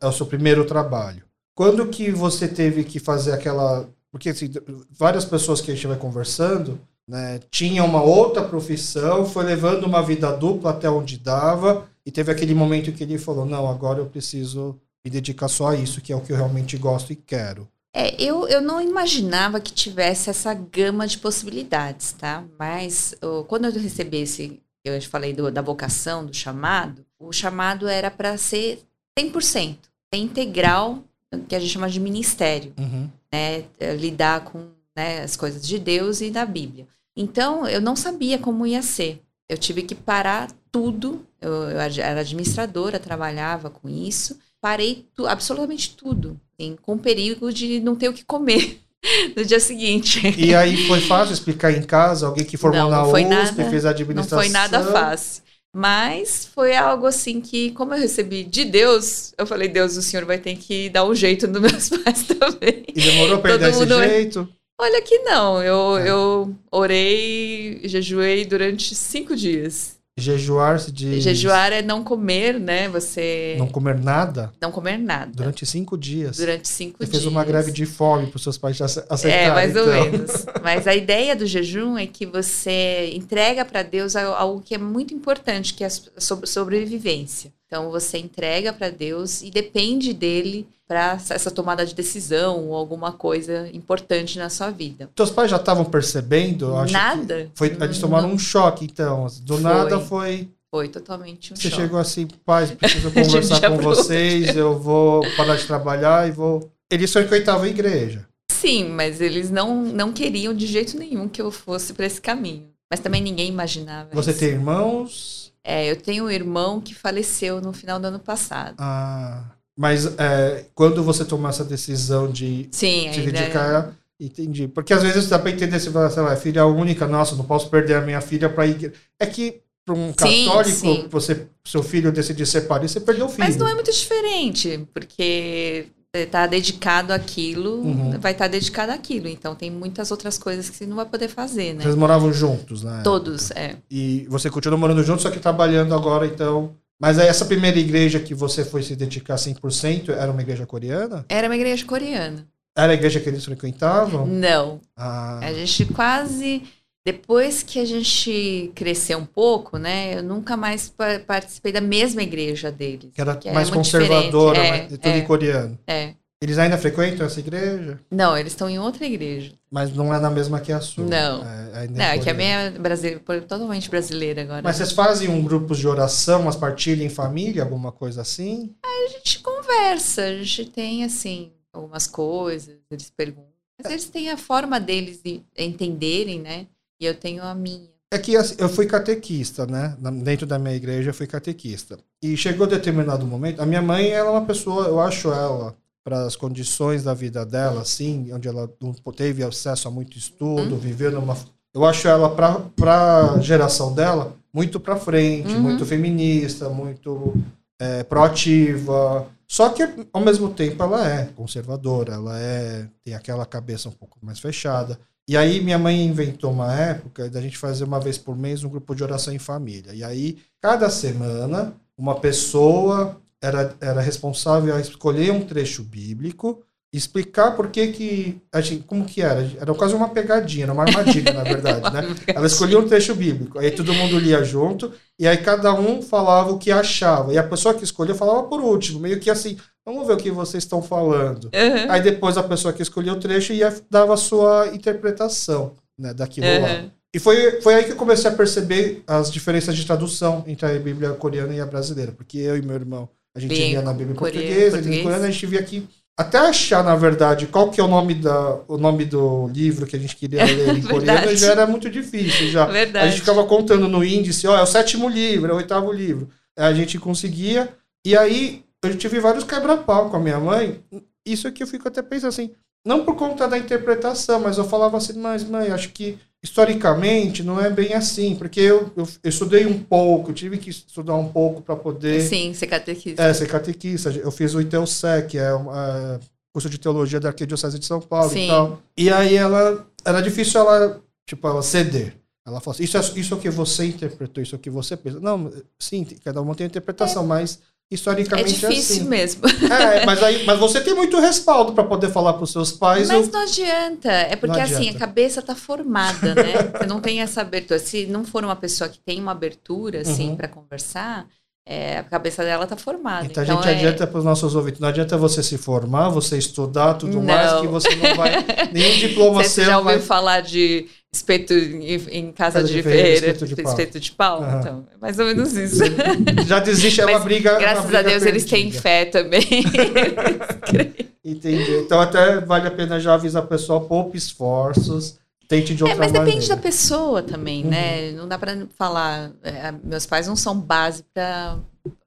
é 0.01 0.07
o 0.07 0.13
seu 0.13 0.25
primeiro 0.25 0.65
trabalho. 0.65 1.25
Quando 1.55 1.89
que 1.89 2.11
você 2.11 2.49
teve 2.49 2.85
que 2.85 2.99
fazer 2.99 3.33
aquela. 3.33 3.87
Porque 4.11 4.31
assim, 4.31 4.51
várias 4.91 5.27
pessoas 5.27 5.61
que 5.61 5.71
a 5.71 5.75
gente 5.75 5.87
vai 5.87 5.97
conversando 5.99 6.81
né, 7.09 7.41
tinha 7.51 7.85
uma 7.85 8.03
outra 8.03 8.43
profissão, 8.43 9.27
foi 9.27 9.45
levando 9.45 9.85
uma 9.85 10.03
vida 10.03 10.31
dupla 10.33 10.71
até 10.71 10.89
onde 10.89 11.19
dava, 11.19 11.89
e 12.05 12.11
teve 12.11 12.33
aquele 12.33 12.55
momento 12.55 12.93
que 12.93 13.03
ele 13.03 13.19
falou: 13.19 13.45
Não, 13.45 13.69
agora 13.69 14.01
eu 14.01 14.07
preciso 14.07 14.79
me 15.05 15.11
dedicar 15.11 15.49
só 15.49 15.69
a 15.69 15.77
isso, 15.77 16.01
que 16.01 16.13
é 16.13 16.17
o 16.17 16.21
que 16.21 16.33
eu 16.33 16.37
realmente 16.37 16.77
gosto 16.77 17.13
e 17.13 17.17
quero. 17.17 17.69
É, 17.95 18.21
eu, 18.23 18.49
eu 18.49 18.63
não 18.63 18.81
imaginava 18.81 19.61
que 19.61 19.73
tivesse 19.73 20.31
essa 20.31 20.55
gama 20.55 21.07
de 21.07 21.19
possibilidades, 21.19 22.13
tá? 22.13 22.43
Mas 22.59 23.15
quando 23.49 23.67
eu 23.67 23.73
recebi 23.73 24.19
esse, 24.19 24.61
eu 24.85 25.01
falei 25.03 25.35
do, 25.35 25.51
da 25.51 25.61
vocação, 25.61 26.25
do 26.25 26.35
chamado, 26.35 27.05
o 27.19 27.33
chamado 27.33 27.87
era 27.87 28.11
para 28.11 28.39
ser 28.39 28.81
100%, 29.19 29.77
integral, 30.15 31.03
que 31.49 31.55
a 31.55 31.61
gente 31.61 31.73
chama 31.73 31.89
de 31.89 32.01
ministério, 32.01 32.73
uhum. 32.79 33.11
né? 33.31 33.65
Lidar 33.99 34.45
com 34.45 34.69
né, 34.97 35.23
as 35.23 35.37
coisas 35.37 35.67
de 35.67 35.79
Deus 35.79 36.21
e 36.21 36.31
da 36.31 36.45
Bíblia. 36.45 36.87
Então, 37.17 37.67
eu 37.67 37.81
não 37.81 37.95
sabia 37.95 38.39
como 38.39 38.67
ia 38.67 38.83
ser. 38.83 39.21
Eu 39.49 39.59
tive 39.59 39.83
que 39.83 39.95
parar 39.95 40.51
tudo. 40.71 41.27
Eu, 41.41 41.53
eu 41.53 41.79
era 41.79 42.21
administradora, 42.21 42.99
trabalhava 42.99 43.69
com 43.69 43.89
isso. 43.89 44.39
Parei 44.61 45.07
tu, 45.15 45.27
absolutamente 45.27 45.97
tudo, 45.97 46.41
assim, 46.55 46.77
com 46.81 46.97
perigo 46.97 47.53
de 47.53 47.81
não 47.81 47.97
ter 47.97 48.09
o 48.09 48.13
que 48.13 48.25
comer 48.25 48.81
no 49.37 49.45
dia 49.45 49.59
seguinte. 49.59 50.23
E 50.39 50.55
aí 50.55 50.87
foi 50.87 51.01
fácil 51.01 51.33
explicar 51.33 51.73
em 51.73 51.83
casa? 51.83 52.27
Alguém 52.27 52.45
que 52.45 52.57
formou 52.57 52.83
não, 52.83 52.91
na 52.91 53.03
USP, 53.05 53.25
nada, 53.25 53.71
fez 53.71 53.85
a 53.85 53.91
administração? 53.91 54.39
Não 54.39 54.45
foi 54.45 54.53
nada 54.53 54.85
fácil. 54.85 55.43
Mas 55.75 56.49
foi 56.55 56.77
algo 56.77 57.07
assim 57.07 57.41
que, 57.41 57.71
como 57.71 57.95
eu 57.95 57.99
recebi 57.99 58.45
de 58.45 58.65
Deus, 58.65 59.33
eu 59.39 59.47
falei, 59.47 59.69
Deus, 59.69 59.97
o 59.97 60.03
senhor 60.03 60.25
vai 60.27 60.39
ter 60.39 60.55
que 60.57 60.91
dar 60.91 61.05
um 61.05 61.15
jeito 61.15 61.49
nos 61.49 61.61
meus 61.61 61.89
pais 62.05 62.25
também. 62.25 62.85
E 62.89 63.01
demorou 63.01 63.39
pra 63.41 63.57
dar 63.57 63.71
esse 63.71 63.87
jeito? 63.87 64.49
Olha 64.83 65.01
que 65.01 65.21
não, 65.21 65.63
eu, 65.63 65.97
é. 65.97 66.11
eu 66.11 66.55
orei, 66.73 67.81
jejuei 67.85 68.45
durante 68.45 68.97
cinco 68.97 69.37
dias. 69.37 69.97
Jejuar 70.19 70.81
se 70.81 70.91
diz... 70.91 71.23
Jejuar 71.23 71.73
é 71.73 71.83
não 71.83 72.03
comer, 72.03 72.59
né? 72.59 72.89
Você... 72.89 73.55
Não 73.59 73.69
comer 73.69 73.97
nada? 73.97 74.53
Não 74.61 74.73
comer 74.73 74.99
nada. 74.99 75.31
Durante 75.33 75.65
cinco 75.65 75.97
dias? 75.97 76.37
Durante 76.37 76.67
cinco 76.67 76.99
Você 76.99 77.05
dias. 77.05 77.23
fez 77.23 77.27
uma 77.27 77.45
greve 77.45 77.71
de 77.71 77.87
fome 77.87 78.27
para 78.27 78.37
os 78.37 78.43
seus 78.43 78.59
pais 78.59 78.81
aceitarem, 78.81 79.47
É, 79.47 79.51
mais 79.53 79.71
então. 79.71 79.87
ou 79.87 80.11
menos. 80.11 80.47
Mas 80.65 80.89
a 80.89 80.95
ideia 80.97 81.37
do 81.37 81.47
jejum 81.47 81.97
é 81.97 82.07
que 82.07 82.27
você 82.27 83.13
entrega 83.15 83.65
para 83.65 83.85
Deus 83.85 84.17
algo 84.17 84.61
que 84.61 84.75
é 84.75 84.79
muito 84.79 85.15
importante, 85.15 85.75
que 85.75 85.85
é 85.85 85.87
a 85.87 86.21
sobrevivência. 86.45 87.53
Então 87.73 87.91
você 87.91 88.19
entrega 88.19 88.71
para 88.71 88.91
Deus 88.91 89.41
e 89.41 89.51
depende 89.51 90.13
dele 90.13 90.69
para 90.87 91.19
essa 91.31 91.51
tomada 91.51 91.87
de 91.87 91.95
decisão 91.95 92.69
ou 92.69 92.75
alguma 92.75 93.13
coisa 93.13 93.67
importante 93.73 94.39
na 94.39 94.51
sua 94.51 94.69
vida. 94.69 95.09
Seus 95.17 95.31
pais 95.31 95.51
já 95.51 95.57
estavam 95.57 95.87
percebendo? 95.87 96.71
nada. 96.91 97.51
Foi, 97.55 97.69
eles 97.69 97.99
tomaram 97.99 98.29
não. 98.29 98.35
um 98.35 98.39
choque, 98.39 98.85
então. 98.85 99.27
Do 99.41 99.55
foi. 99.55 99.63
nada 99.63 99.99
foi. 100.01 100.51
Foi 100.71 100.89
totalmente 100.89 101.55
um 101.55 101.57
Você 101.57 101.71
choque. 101.71 101.83
chegou 101.83 101.99
assim, 101.99 102.29
pais, 102.45 102.71
preciso 102.73 103.09
conversar 103.11 103.71
com 103.71 103.79
vocês, 103.79 104.55
eu 104.55 104.79
vou 104.79 105.23
parar 105.35 105.57
de 105.57 105.67
trabalhar 105.67 106.29
e 106.29 106.31
vou. 106.31 106.71
Eles 106.91 107.11
frequentavam 107.11 107.63
a 107.63 107.69
igreja. 107.69 108.29
Sim, 108.51 108.91
mas 108.91 109.23
eles 109.23 109.51
não, 109.51 109.83
não 109.83 110.13
queriam 110.13 110.53
de 110.53 110.67
jeito 110.67 110.99
nenhum 110.99 111.27
que 111.27 111.41
eu 111.41 111.51
fosse 111.51 111.95
para 111.95 112.05
esse 112.05 112.21
caminho. 112.21 112.69
Mas 112.91 113.01
também 113.01 113.23
ninguém 113.23 113.49
imaginava. 113.49 114.11
Você 114.13 114.33
isso. 114.33 114.41
tem 114.41 114.51
irmãos? 114.51 115.42
É, 115.65 115.91
eu 115.91 115.97
tenho 115.97 116.25
um 116.25 116.31
irmão 116.31 116.81
que 116.81 116.95
faleceu 116.95 117.61
no 117.61 117.73
final 117.73 118.01
do 118.01 118.07
ano 118.07 118.19
passado. 118.19 118.77
Ah, 118.79 119.45
mas 119.77 120.07
é, 120.19 120.67
quando 120.75 121.03
você 121.03 121.25
tomou 121.25 121.49
essa 121.49 121.65
decisão 121.65 122.31
de 122.31 122.69
Sim, 122.73 123.13
se 123.13 123.21
dedicar, 123.21 123.89
é... 124.21 124.25
entendi. 124.25 124.67
Porque 124.69 124.93
às 124.93 125.03
vezes 125.03 125.29
dá 125.29 125.39
para 125.39 125.51
entender 125.51 125.79
se 125.79 125.89
você 125.89 126.21
é 126.21 126.37
filha 126.37 126.67
única, 126.67 127.07
nossa, 127.07 127.37
não 127.37 127.45
posso 127.45 127.71
perder 127.71 127.95
a 127.95 128.01
minha 128.01 128.21
filha 128.21 128.49
para 128.49 128.67
ir. 128.67 128.93
É 129.19 129.27
que 129.27 129.63
para 129.85 129.95
um 129.95 130.13
católico, 130.13 130.71
sim, 130.71 131.03
sim. 131.03 131.09
você, 131.09 131.47
seu 131.65 131.83
filho 131.83 132.13
decidir 132.13 132.47
separar, 132.47 132.89
você 132.89 133.01
perdeu 133.01 133.27
o 133.27 133.29
filho. 133.29 133.45
Mas 133.45 133.57
não 133.57 133.69
é 133.69 133.75
muito 133.75 133.91
diferente, 133.91 134.87
porque 134.95 135.87
está 136.15 136.47
dedicado 136.47 137.11
àquilo, 137.11 137.81
uhum. 137.81 138.21
vai 138.21 138.33
estar 138.33 138.45
tá 138.45 138.49
dedicado 138.49 138.93
àquilo. 138.93 139.29
Então 139.29 139.55
tem 139.55 139.71
muitas 139.71 140.11
outras 140.11 140.37
coisas 140.37 140.69
que 140.69 140.77
você 140.77 140.87
não 140.87 140.97
vai 140.97 141.07
poder 141.07 141.29
fazer, 141.29 141.73
né? 141.73 141.83
Vocês 141.83 141.95
moravam 141.95 142.31
juntos, 142.33 142.83
né? 142.83 143.01
Todos, 143.03 143.51
é. 143.53 143.77
E 143.91 144.27
você 144.29 144.51
continua 144.51 144.79
morando 144.79 145.03
juntos, 145.03 145.23
só 145.23 145.31
que 145.31 145.41
trabalhando 145.41 145.95
agora, 145.95 146.27
então. 146.27 146.77
Mas 147.01 147.19
aí 147.19 147.29
essa 147.29 147.47
primeira 147.47 147.79
igreja 147.79 148.21
que 148.21 148.35
você 148.35 148.63
foi 148.63 148.83
se 148.83 148.95
dedicar 148.95 149.37
100% 149.37 150.11
era 150.11 150.31
uma 150.31 150.43
igreja 150.43 150.67
coreana? 150.67 151.25
Era 151.29 151.49
uma 151.49 151.57
igreja 151.57 151.85
coreana. 151.87 152.47
Era 152.77 152.93
a 152.93 152.95
igreja 152.95 153.19
que 153.19 153.29
eles 153.29 153.45
frequentavam? 153.45 154.27
Não. 154.27 154.81
Ah. 154.95 155.39
A 155.41 155.53
gente 155.53 155.87
quase 155.87 156.63
depois 157.05 157.63
que 157.63 157.81
a 157.81 157.85
gente 157.85 158.71
cresceu 158.75 159.19
um 159.19 159.27
pouco, 159.27 159.77
né, 159.77 160.19
eu 160.19 160.23
nunca 160.23 160.57
mais 160.57 160.93
participei 161.27 161.73
da 161.73 161.81
mesma 161.81 162.23
igreja 162.23 162.71
deles. 162.71 163.11
Que 163.13 163.21
era 163.21 163.37
que 163.37 163.49
é 163.49 163.53
mais 163.53 163.69
é 163.69 163.73
conservadora, 163.73 164.59
é, 164.59 164.87
tudo 164.87 165.07
é, 165.09 165.19
em 165.19 165.25
coreano. 165.25 165.79
É. 165.87 166.15
Eles 166.41 166.59
ainda 166.59 166.77
frequentam 166.77 167.25
essa 167.25 167.39
igreja? 167.39 168.01
Não, 168.11 168.37
eles 168.37 168.53
estão 168.53 168.69
em 168.69 168.77
outra 168.77 169.07
igreja. 169.07 169.53
Mas 169.71 169.95
não 169.95 170.13
é 170.13 170.19
na 170.19 170.29
mesma 170.29 170.59
que 170.59 170.73
a 170.73 170.81
sua? 170.81 171.05
Não. 171.05 171.43
É, 171.45 171.87
não, 171.89 172.05
é 172.05 172.19
que 172.19 172.29
a 172.29 172.35
minha 172.35 172.63
é 172.63 172.71
brasileira, 172.71 173.21
totalmente 173.21 173.89
brasileira 173.89 174.43
agora. 174.43 174.61
Mas 174.63 174.77
vocês 174.77 174.91
fazem 174.91 175.29
um 175.29 175.43
grupo 175.43 175.73
de 175.75 175.87
oração, 175.87 176.43
mas 176.43 176.57
partilham 176.57 177.07
em 177.07 177.09
família, 177.09 177.63
alguma 177.63 177.93
coisa 177.93 178.23
assim? 178.23 178.75
A 178.85 179.09
gente 179.11 179.39
conversa, 179.39 180.23
a 180.23 180.35
gente 180.43 180.67
tem, 180.67 181.05
assim, 181.05 181.53
algumas 181.73 182.09
coisas, 182.09 182.77
eles 182.91 183.09
perguntam. 183.09 183.53
Mas 183.81 183.93
eles 183.93 184.05
têm 184.07 184.31
a 184.31 184.37
forma 184.37 184.81
deles 184.81 185.21
de 185.23 185.43
entenderem, 185.57 186.41
né? 186.41 186.67
E 187.03 187.05
eu 187.05 187.17
tenho 187.17 187.43
a 187.43 187.53
minha. 187.53 187.91
É 188.13 188.19
que 188.19 188.37
assim, 188.37 188.55
eu 188.59 188.69
fui 188.69 188.87
catequista, 188.87 189.67
né? 189.67 189.97
Dentro 190.23 190.47
da 190.47 190.57
minha 190.57 190.77
igreja 190.77 191.11
eu 191.11 191.15
fui 191.15 191.27
catequista. 191.27 191.99
E 192.23 192.37
chegou 192.37 192.65
determinado 192.65 193.27
momento, 193.27 193.61
a 193.61 193.67
minha 193.67 193.83
mãe 193.83 194.11
ela 194.11 194.29
é 194.29 194.31
uma 194.31 194.47
pessoa, 194.47 194.87
eu 194.87 195.01
acho 195.01 195.33
ela 195.33 195.75
para 196.05 196.25
as 196.25 196.37
condições 196.37 197.03
da 197.03 197.13
vida 197.13 197.45
dela, 197.45 197.83
assim, 197.83 198.33
onde 198.33 198.47
ela 198.47 198.73
não 198.81 198.93
teve 198.93 199.43
acesso 199.43 199.89
a 199.89 199.91
muito 199.91 200.17
estudo, 200.17 200.75
uhum. 200.75 200.79
viveu 200.79 201.11
numa 201.11 201.37
eu 201.75 201.85
acho 201.85 202.07
ela 202.07 202.31
para 202.31 203.33
a 203.35 203.41
geração 203.41 203.93
dela 203.93 204.37
muito 204.53 204.79
para 204.79 204.95
frente, 204.95 205.55
uhum. 205.55 205.61
muito 205.61 205.85
feminista, 205.85 206.69
muito 206.69 207.35
é, 207.81 208.05
proativa. 208.05 209.27
Só 209.49 209.71
que 209.71 209.83
ao 210.13 210.21
mesmo 210.21 210.51
tempo 210.51 210.83
ela 210.83 211.09
é 211.09 211.27
conservadora, 211.35 212.15
ela 212.15 212.39
é 212.39 212.87
tem 213.03 213.15
aquela 213.15 213.45
cabeça 213.45 213.89
um 213.89 213.93
pouco 213.93 214.19
mais 214.23 214.39
fechada. 214.39 214.99
E 215.29 215.37
aí 215.37 215.61
minha 215.61 215.79
mãe 215.79 216.05
inventou 216.05 216.51
uma 216.51 216.75
época 216.75 217.31
da 217.31 217.41
gente 217.41 217.57
fazer 217.57 217.85
uma 217.85 218.01
vez 218.01 218.19
por 218.19 218.37
mês 218.37 218.65
um 218.65 218.69
grupo 218.69 218.95
de 218.95 219.03
oração 219.03 219.33
em 219.33 219.39
família. 219.39 219.95
E 219.95 220.03
aí, 220.03 220.39
cada 220.61 220.91
semana, 220.91 221.75
uma 221.97 222.19
pessoa 222.19 223.21
era, 223.41 223.75
era 223.81 224.01
responsável 224.01 224.75
a 224.75 224.81
escolher 224.81 225.33
um 225.33 225.45
trecho 225.45 225.83
bíblico 225.83 226.63
explicar 226.93 227.57
por 227.57 227.69
que 227.69 227.89
que 227.89 228.43
a 228.53 228.61
gente, 228.61 228.85
como 228.85 229.05
que 229.07 229.23
era. 229.23 229.51
Era 229.59 229.75
quase 229.75 229.95
uma 229.95 230.11
pegadinha 230.11 230.65
era 230.65 230.73
uma 230.73 230.83
armadilha 230.83 231.33
na 231.33 231.43
verdade 231.43 231.91
né? 231.91 232.15
Ela 232.29 232.47
escolhia 232.47 232.79
um 232.79 232.87
trecho 232.87 233.15
bíblico 233.15 233.59
aí 233.59 233.71
todo 233.71 233.95
mundo 233.95 234.19
lia 234.19 234.45
junto 234.45 234.93
e 235.19 235.27
aí 235.27 235.39
cada 235.39 235.73
um 235.73 236.03
falava 236.03 236.53
o 236.53 236.59
que 236.59 236.71
achava. 236.71 237.33
E 237.33 237.39
a 237.39 237.43
pessoa 237.43 237.75
que 237.75 237.85
escolheu 237.85 238.15
falava 238.15 238.43
por 238.43 238.61
último 238.61 239.01
meio 239.01 239.19
que 239.19 239.31
assim 239.31 239.57
vamos 239.85 240.07
ver 240.07 240.15
o 240.15 240.17
que 240.17 240.31
vocês 240.31 240.65
estão 240.65 240.83
falando 240.83 241.45
uhum. 241.45 241.91
aí 241.91 242.01
depois 242.01 242.37
a 242.37 242.43
pessoa 242.43 242.73
que 242.73 242.83
escolheu 242.83 243.15
o 243.15 243.21
trecho 243.21 243.53
ia 243.53 243.75
dava 243.91 244.15
a 244.15 244.17
sua 244.17 244.69
interpretação 244.73 245.75
né 245.99 246.13
daquilo 246.15 246.47
uhum. 246.47 246.63
lá 246.63 246.85
e 247.15 247.19
foi, 247.19 247.61
foi 247.61 247.75
aí 247.75 247.85
que 247.85 247.93
eu 247.93 247.97
comecei 247.97 248.31
a 248.31 248.35
perceber 248.35 249.03
as 249.07 249.31
diferenças 249.31 249.77
de 249.77 249.85
tradução 249.85 250.43
entre 250.47 250.67
a 250.67 250.79
Bíblia 250.79 251.11
coreana 251.11 251.55
e 251.55 251.61
a 251.61 251.67
brasileira 251.67 252.13
porque 252.13 252.39
eu 252.39 252.57
e 252.57 252.63
meu 252.63 252.77
irmão 252.77 253.09
a 253.35 253.41
gente 253.41 253.51
Bem, 253.51 253.71
via 253.71 253.83
na 253.83 253.93
Bíblia 253.93 254.15
em 254.15 254.19
português, 254.19 254.73
português. 254.73 254.99
em 254.99 255.03
coreano 255.03 255.25
a 255.25 255.31
gente 255.31 255.47
via 255.47 255.61
aqui 255.61 255.89
até 256.17 256.39
achar, 256.39 256.85
na 256.85 256.95
verdade, 256.95 257.47
qual 257.47 257.71
que 257.71 257.81
é 257.81 257.85
o 257.85 257.89
nome, 257.89 258.15
da, 258.15 258.61
o 258.69 258.77
nome 258.77 259.05
do 259.05 259.49
livro 259.49 259.87
que 259.87 259.97
a 259.97 259.99
gente 259.99 260.15
queria 260.15 260.45
ler 260.47 260.77
em 260.77 260.83
coreano 260.83 261.35
já 261.35 261.53
era 261.53 261.67
muito 261.67 261.89
difícil. 261.89 262.51
Já. 262.51 262.67
Verdade. 262.67 263.07
A 263.07 263.11
gente 263.11 263.21
ficava 263.21 263.45
contando 263.45 263.89
no 263.89 264.05
índice, 264.05 264.47
ó, 264.47 264.57
é 264.57 264.63
o 264.63 264.67
sétimo 264.67 265.09
livro, 265.09 265.51
é 265.51 265.55
o 265.55 265.57
oitavo 265.57 265.91
livro. 265.91 266.29
A 266.57 266.73
gente 266.73 266.99
conseguia. 266.99 267.69
E 268.05 268.17
aí 268.17 268.63
eu 268.83 268.97
tive 268.97 269.21
vários 269.21 269.45
quebra-pau 269.45 270.11
com 270.11 270.17
a 270.17 270.21
minha 270.21 270.41
mãe. 270.41 270.83
Isso 271.25 271.47
aqui 271.47 271.63
eu 271.63 271.67
fico 271.67 271.89
até 271.89 272.03
pensando 272.03 272.31
assim, 272.31 272.51
não 272.85 273.05
por 273.05 273.15
conta 273.15 273.47
da 273.47 273.57
interpretação, 273.57 274.41
mas 274.41 274.59
eu 274.59 274.65
falava 274.65 274.97
assim, 274.97 275.19
mas 275.19 275.45
mãe, 275.45 275.71
acho 275.71 275.91
que 275.91 276.19
historicamente 276.43 277.45
não 277.45 277.61
é 277.61 277.71
bem 277.71 277.95
assim, 277.95 278.35
porque 278.35 278.61
eu, 278.61 278.91
eu, 278.97 279.09
eu 279.23 279.29
estudei 279.31 279.65
um 279.65 279.79
pouco, 279.79 280.33
tive 280.33 280.59
que 280.59 280.71
estudar 280.71 281.15
um 281.15 281.29
pouco 281.29 281.63
para 281.63 281.77
poder. 281.77 282.21
Sim, 282.23 282.53
ser 282.53 282.67
catequista. 282.67 283.23
É, 283.23 283.33
ser 283.33 283.47
catequista. 283.47 284.11
Eu 284.11 284.33
fiz 284.33 284.53
o 284.55 284.61
ITELSEC, 284.61 285.29
que 285.29 285.39
é 285.39 285.51
é, 285.51 286.21
curso 286.53 286.69
de 286.69 286.79
teologia 286.79 287.21
da 287.21 287.29
Arquidiocese 287.29 287.79
de 287.79 287.87
São 287.87 288.01
Paulo 288.01 288.31
Sim. 288.31 288.47
e 288.47 288.49
tal. 288.49 288.83
E 288.97 289.11
aí 289.11 289.37
ela. 289.37 289.87
Era 290.05 290.21
difícil 290.21 290.61
ela, 290.61 291.01
tipo, 291.25 291.47
ela 291.47 291.63
ceder. 291.63 292.17
Ela 292.45 292.61
falou 292.61 292.75
assim, 292.75 292.83
isso 292.83 292.97
é, 292.97 293.01
isso 293.21 293.35
é 293.35 293.37
o 293.37 293.41
que 293.41 293.49
você 293.49 293.87
interpretou, 293.87 294.43
isso 294.43 294.57
é 294.57 294.59
o 294.59 294.61
que 294.61 294.69
você 294.69 294.97
pensa. 294.97 295.21
Não, 295.21 295.49
sim, 295.79 296.05
cada 296.25 296.43
um 296.43 296.55
tem 296.55 296.65
a 296.65 296.69
interpretação, 296.69 297.23
é. 297.23 297.27
mas 297.27 297.61
historicamente 297.95 298.65
é 298.65 298.69
difícil 298.69 298.97
assim. 298.97 299.09
mesmo. 299.09 299.43
É, 299.49 300.05
mas, 300.07 300.23
aí, 300.23 300.45
mas 300.45 300.59
você 300.59 300.81
tem 300.81 300.95
muito 300.95 301.19
respaldo 301.21 301.73
para 301.73 301.85
poder 301.85 302.11
falar 302.11 302.35
para 302.35 302.45
os 302.45 302.53
seus 302.53 302.73
pais. 302.73 303.09
Mas 303.09 303.27
ou... 303.27 303.33
não 303.33 303.41
adianta. 303.43 304.11
É 304.11 304.37
porque 304.37 304.61
assim, 304.61 304.89
a 304.89 304.95
cabeça 304.95 305.41
está 305.41 305.55
formada, 305.55 306.35
né? 306.35 306.53
Você 306.79 306.87
não 306.87 307.01
tem 307.01 307.21
essa 307.21 307.41
abertura. 307.41 307.79
Se 307.79 308.07
não 308.07 308.25
for 308.25 308.45
uma 308.45 308.57
pessoa 308.57 308.89
que 308.89 308.99
tem 308.99 309.21
uma 309.21 309.33
abertura, 309.33 310.01
assim, 310.01 310.31
uhum. 310.31 310.37
para 310.37 310.49
conversar, 310.49 311.27
é, 311.65 311.99
a 311.99 312.03
cabeça 312.03 312.43
dela 312.43 312.65
está 312.65 312.77
formada. 312.77 313.25
Então, 313.25 313.43
então 313.43 313.59
a 313.59 313.63
gente 313.63 313.69
é... 313.69 313.77
adianta 313.77 314.07
para 314.07 314.19
os 314.19 314.25
nossos 314.25 314.55
ouvintes. 314.55 314.81
Não 314.81 314.89
adianta 314.89 315.17
você 315.17 315.43
se 315.43 315.57
formar, 315.57 316.09
você 316.09 316.37
estudar 316.37 316.95
tudo 316.95 317.19
não. 317.19 317.23
mais, 317.23 317.61
que 317.61 317.67
você 317.69 317.95
não 317.95 318.17
vai. 318.17 318.45
Nenhum 318.73 318.99
diploma 318.99 319.45
você 319.45 319.65
já 319.65 319.79
ouviu 319.79 319.99
vai... 319.99 320.01
falar 320.01 320.41
de 320.41 320.87
espeto 321.15 321.53
em, 321.53 321.95
em 322.11 322.33
casa, 322.33 322.61
casa, 322.61 322.69
de, 322.69 322.75
de 322.75 322.83
feira, 322.83 323.27
espeto 323.27 323.47
de 323.47 323.57
pau? 323.57 323.73
Espeto 323.73 324.01
de 324.01 324.13
pau? 324.13 324.41
Uhum. 324.41 324.59
Então, 324.59 324.87
é 324.93 324.97
mais 325.01 325.19
ou 325.19 325.27
menos 325.27 325.53
isso. 325.53 325.83
Já 326.47 326.59
desiste, 326.59 327.01
é 327.01 327.07
uma 327.07 327.21
briga. 327.21 327.59
Graças 327.59 327.85
uma 327.85 327.91
briga 327.91 327.99
a 327.99 328.03
Deus 328.03 328.25
perdida. 328.25 328.31
eles 328.31 328.45
têm 328.45 328.73
fé 328.73 329.05
também. 329.05 329.47
Entendi. 331.25 331.77
Então 331.77 332.01
até 332.01 332.41
vale 332.41 332.67
a 332.67 332.71
pena 332.71 332.99
já 332.99 333.15
avisar 333.15 333.45
o 333.45 333.47
pessoal, 333.47 333.83
poupe 333.83 334.19
esforços 334.19 335.22
tente 335.53 335.75
de 335.75 335.83
outra 335.83 335.95
É, 335.95 335.99
mas 335.99 336.13
maneira. 336.13 336.27
depende 336.27 336.49
da 336.49 336.57
pessoa 336.57 337.23
também, 337.23 337.63
né? 337.63 337.69
uhum. 337.69 338.13
né? 338.13 338.13
Não 338.13 338.29
dá 338.29 338.39
para 338.39 338.67
falar. 338.79 339.33
É, 339.43 339.73
meus 339.85 340.07
pais 340.07 340.27
não 340.27 340.35
são 340.37 340.59
base 340.59 341.05
para 341.13 341.59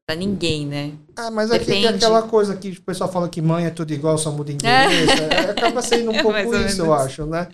para 0.08 0.16
ninguém, 0.16 0.68
né? 0.68 0.92
Ah, 1.16 1.32
mas 1.32 1.50
aqui 1.50 1.66
tem 1.66 1.88
aquela 1.88 2.22
coisa 2.22 2.56
que 2.56 2.70
o 2.70 2.82
pessoal 2.84 3.12
fala 3.12 3.28
que 3.28 3.42
mãe 3.42 3.66
é 3.66 3.72
tudo 3.72 3.92
igual, 3.92 4.20
só 4.20 4.32
muda 4.32 4.52
endereço. 4.52 5.24
É. 5.24 5.48
é. 5.48 5.50
acaba 5.50 5.82
sendo 5.82 6.12
um 6.12 6.16
é 6.16 6.22
pouco 6.22 6.56
isso, 6.56 6.84
eu 6.84 6.94
acho, 6.94 7.26
né? 7.26 7.48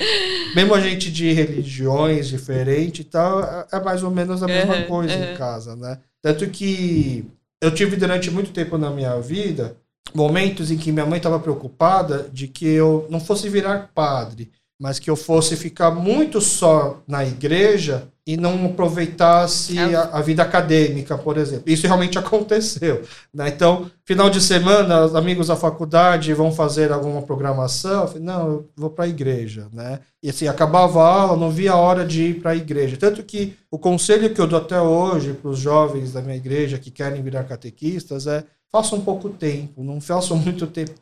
Mesmo 0.54 0.76
a 0.76 0.82
gente 0.82 1.10
de 1.10 1.32
religiões 1.32 2.28
diferentes 2.28 3.06
e 3.06 3.10
tal, 3.10 3.42
é, 3.42 3.68
é 3.72 3.80
mais 3.80 4.04
ou 4.04 4.12
menos 4.12 4.44
a 4.44 4.48
mesma 4.48 4.76
uhum, 4.76 4.84
coisa 4.84 5.16
uhum. 5.16 5.32
em 5.32 5.38
casa, 5.38 5.78
né? 5.78 6.00
Tanto 6.22 6.46
que 6.50 7.26
eu 7.62 7.74
tive 7.74 7.96
durante 7.96 8.30
muito 8.30 8.52
tempo 8.52 8.78
na 8.78 8.90
minha 8.90 9.18
vida 9.22 9.78
momentos 10.14 10.72
em 10.72 10.78
que 10.78 10.92
minha 10.92 11.06
mãe 11.06 11.18
estava 11.18 11.40
preocupada 11.40 12.30
de 12.34 12.50
que 12.50 12.68
eu 12.68 13.08
não 13.10 13.22
fosse 13.22 13.48
virar 13.48 13.92
padre 13.96 14.52
mas 14.82 14.98
que 14.98 15.12
eu 15.12 15.16
fosse 15.16 15.56
ficar 15.56 15.92
muito 15.92 16.42
só 16.42 17.04
na 17.08 17.24
igreja 17.24 18.08
e 18.26 18.36
não 18.36 18.66
aproveitasse 18.66 19.78
é. 19.78 19.94
a, 19.94 20.02
a, 20.14 20.22
vida 20.24 20.42
acadêmica, 20.42 21.16
por 21.16 21.38
exemplo. 21.38 21.66
Isso 21.68 21.86
realmente 21.86 22.18
aconteceu. 22.20 23.04
Né? 23.32 23.50
Então, 23.50 23.92
final 24.04 24.28
de 24.28 24.42
semana, 24.42 25.06
os 25.06 25.14
amigos 25.14 25.50
da 25.50 25.56
faculdade 25.56 26.34
vão 26.34 26.52
fazer 26.52 26.92
alguma 26.92 27.22
programação. 27.22 28.02
Eu 28.02 28.08
falei, 28.08 28.24
não, 28.24 28.48
eu 28.48 28.70
vou 28.76 28.90
para 28.90 29.06
a 29.06 29.08
igreja. 29.08 29.68
Né? 29.72 30.00
E 30.24 30.32
assim, 30.32 30.48
acabava 30.48 31.00
a 31.00 31.08
aula, 31.08 31.38
não 31.38 31.52
via 31.52 31.74
a 31.74 31.78
hora 31.78 32.04
de 32.04 32.30
ir 32.30 32.42
para 32.42 32.50
a 32.52 32.56
igreja. 32.56 32.98
Tanto 32.98 33.22
que 33.22 33.56
o 33.70 33.78
conselho 33.78 34.34
que 34.34 34.42
eu 34.42 34.48
dou 34.48 34.58
até 34.58 34.82
hoje 34.82 35.34
para 35.34 35.52
os 35.52 35.60
jovens 35.60 36.14
da 36.14 36.24
minha 36.24 36.38
igreja 36.38 36.80
que 36.80 36.90
querem 36.90 37.22
virar 37.22 37.44
catequistas 37.44 38.26
é 38.26 38.44
façam 38.72 39.02
pouco 39.02 39.30
tempo, 39.30 39.84
não 39.84 40.02
façam 40.02 40.38
muito 40.38 40.66
tempo 40.66 40.94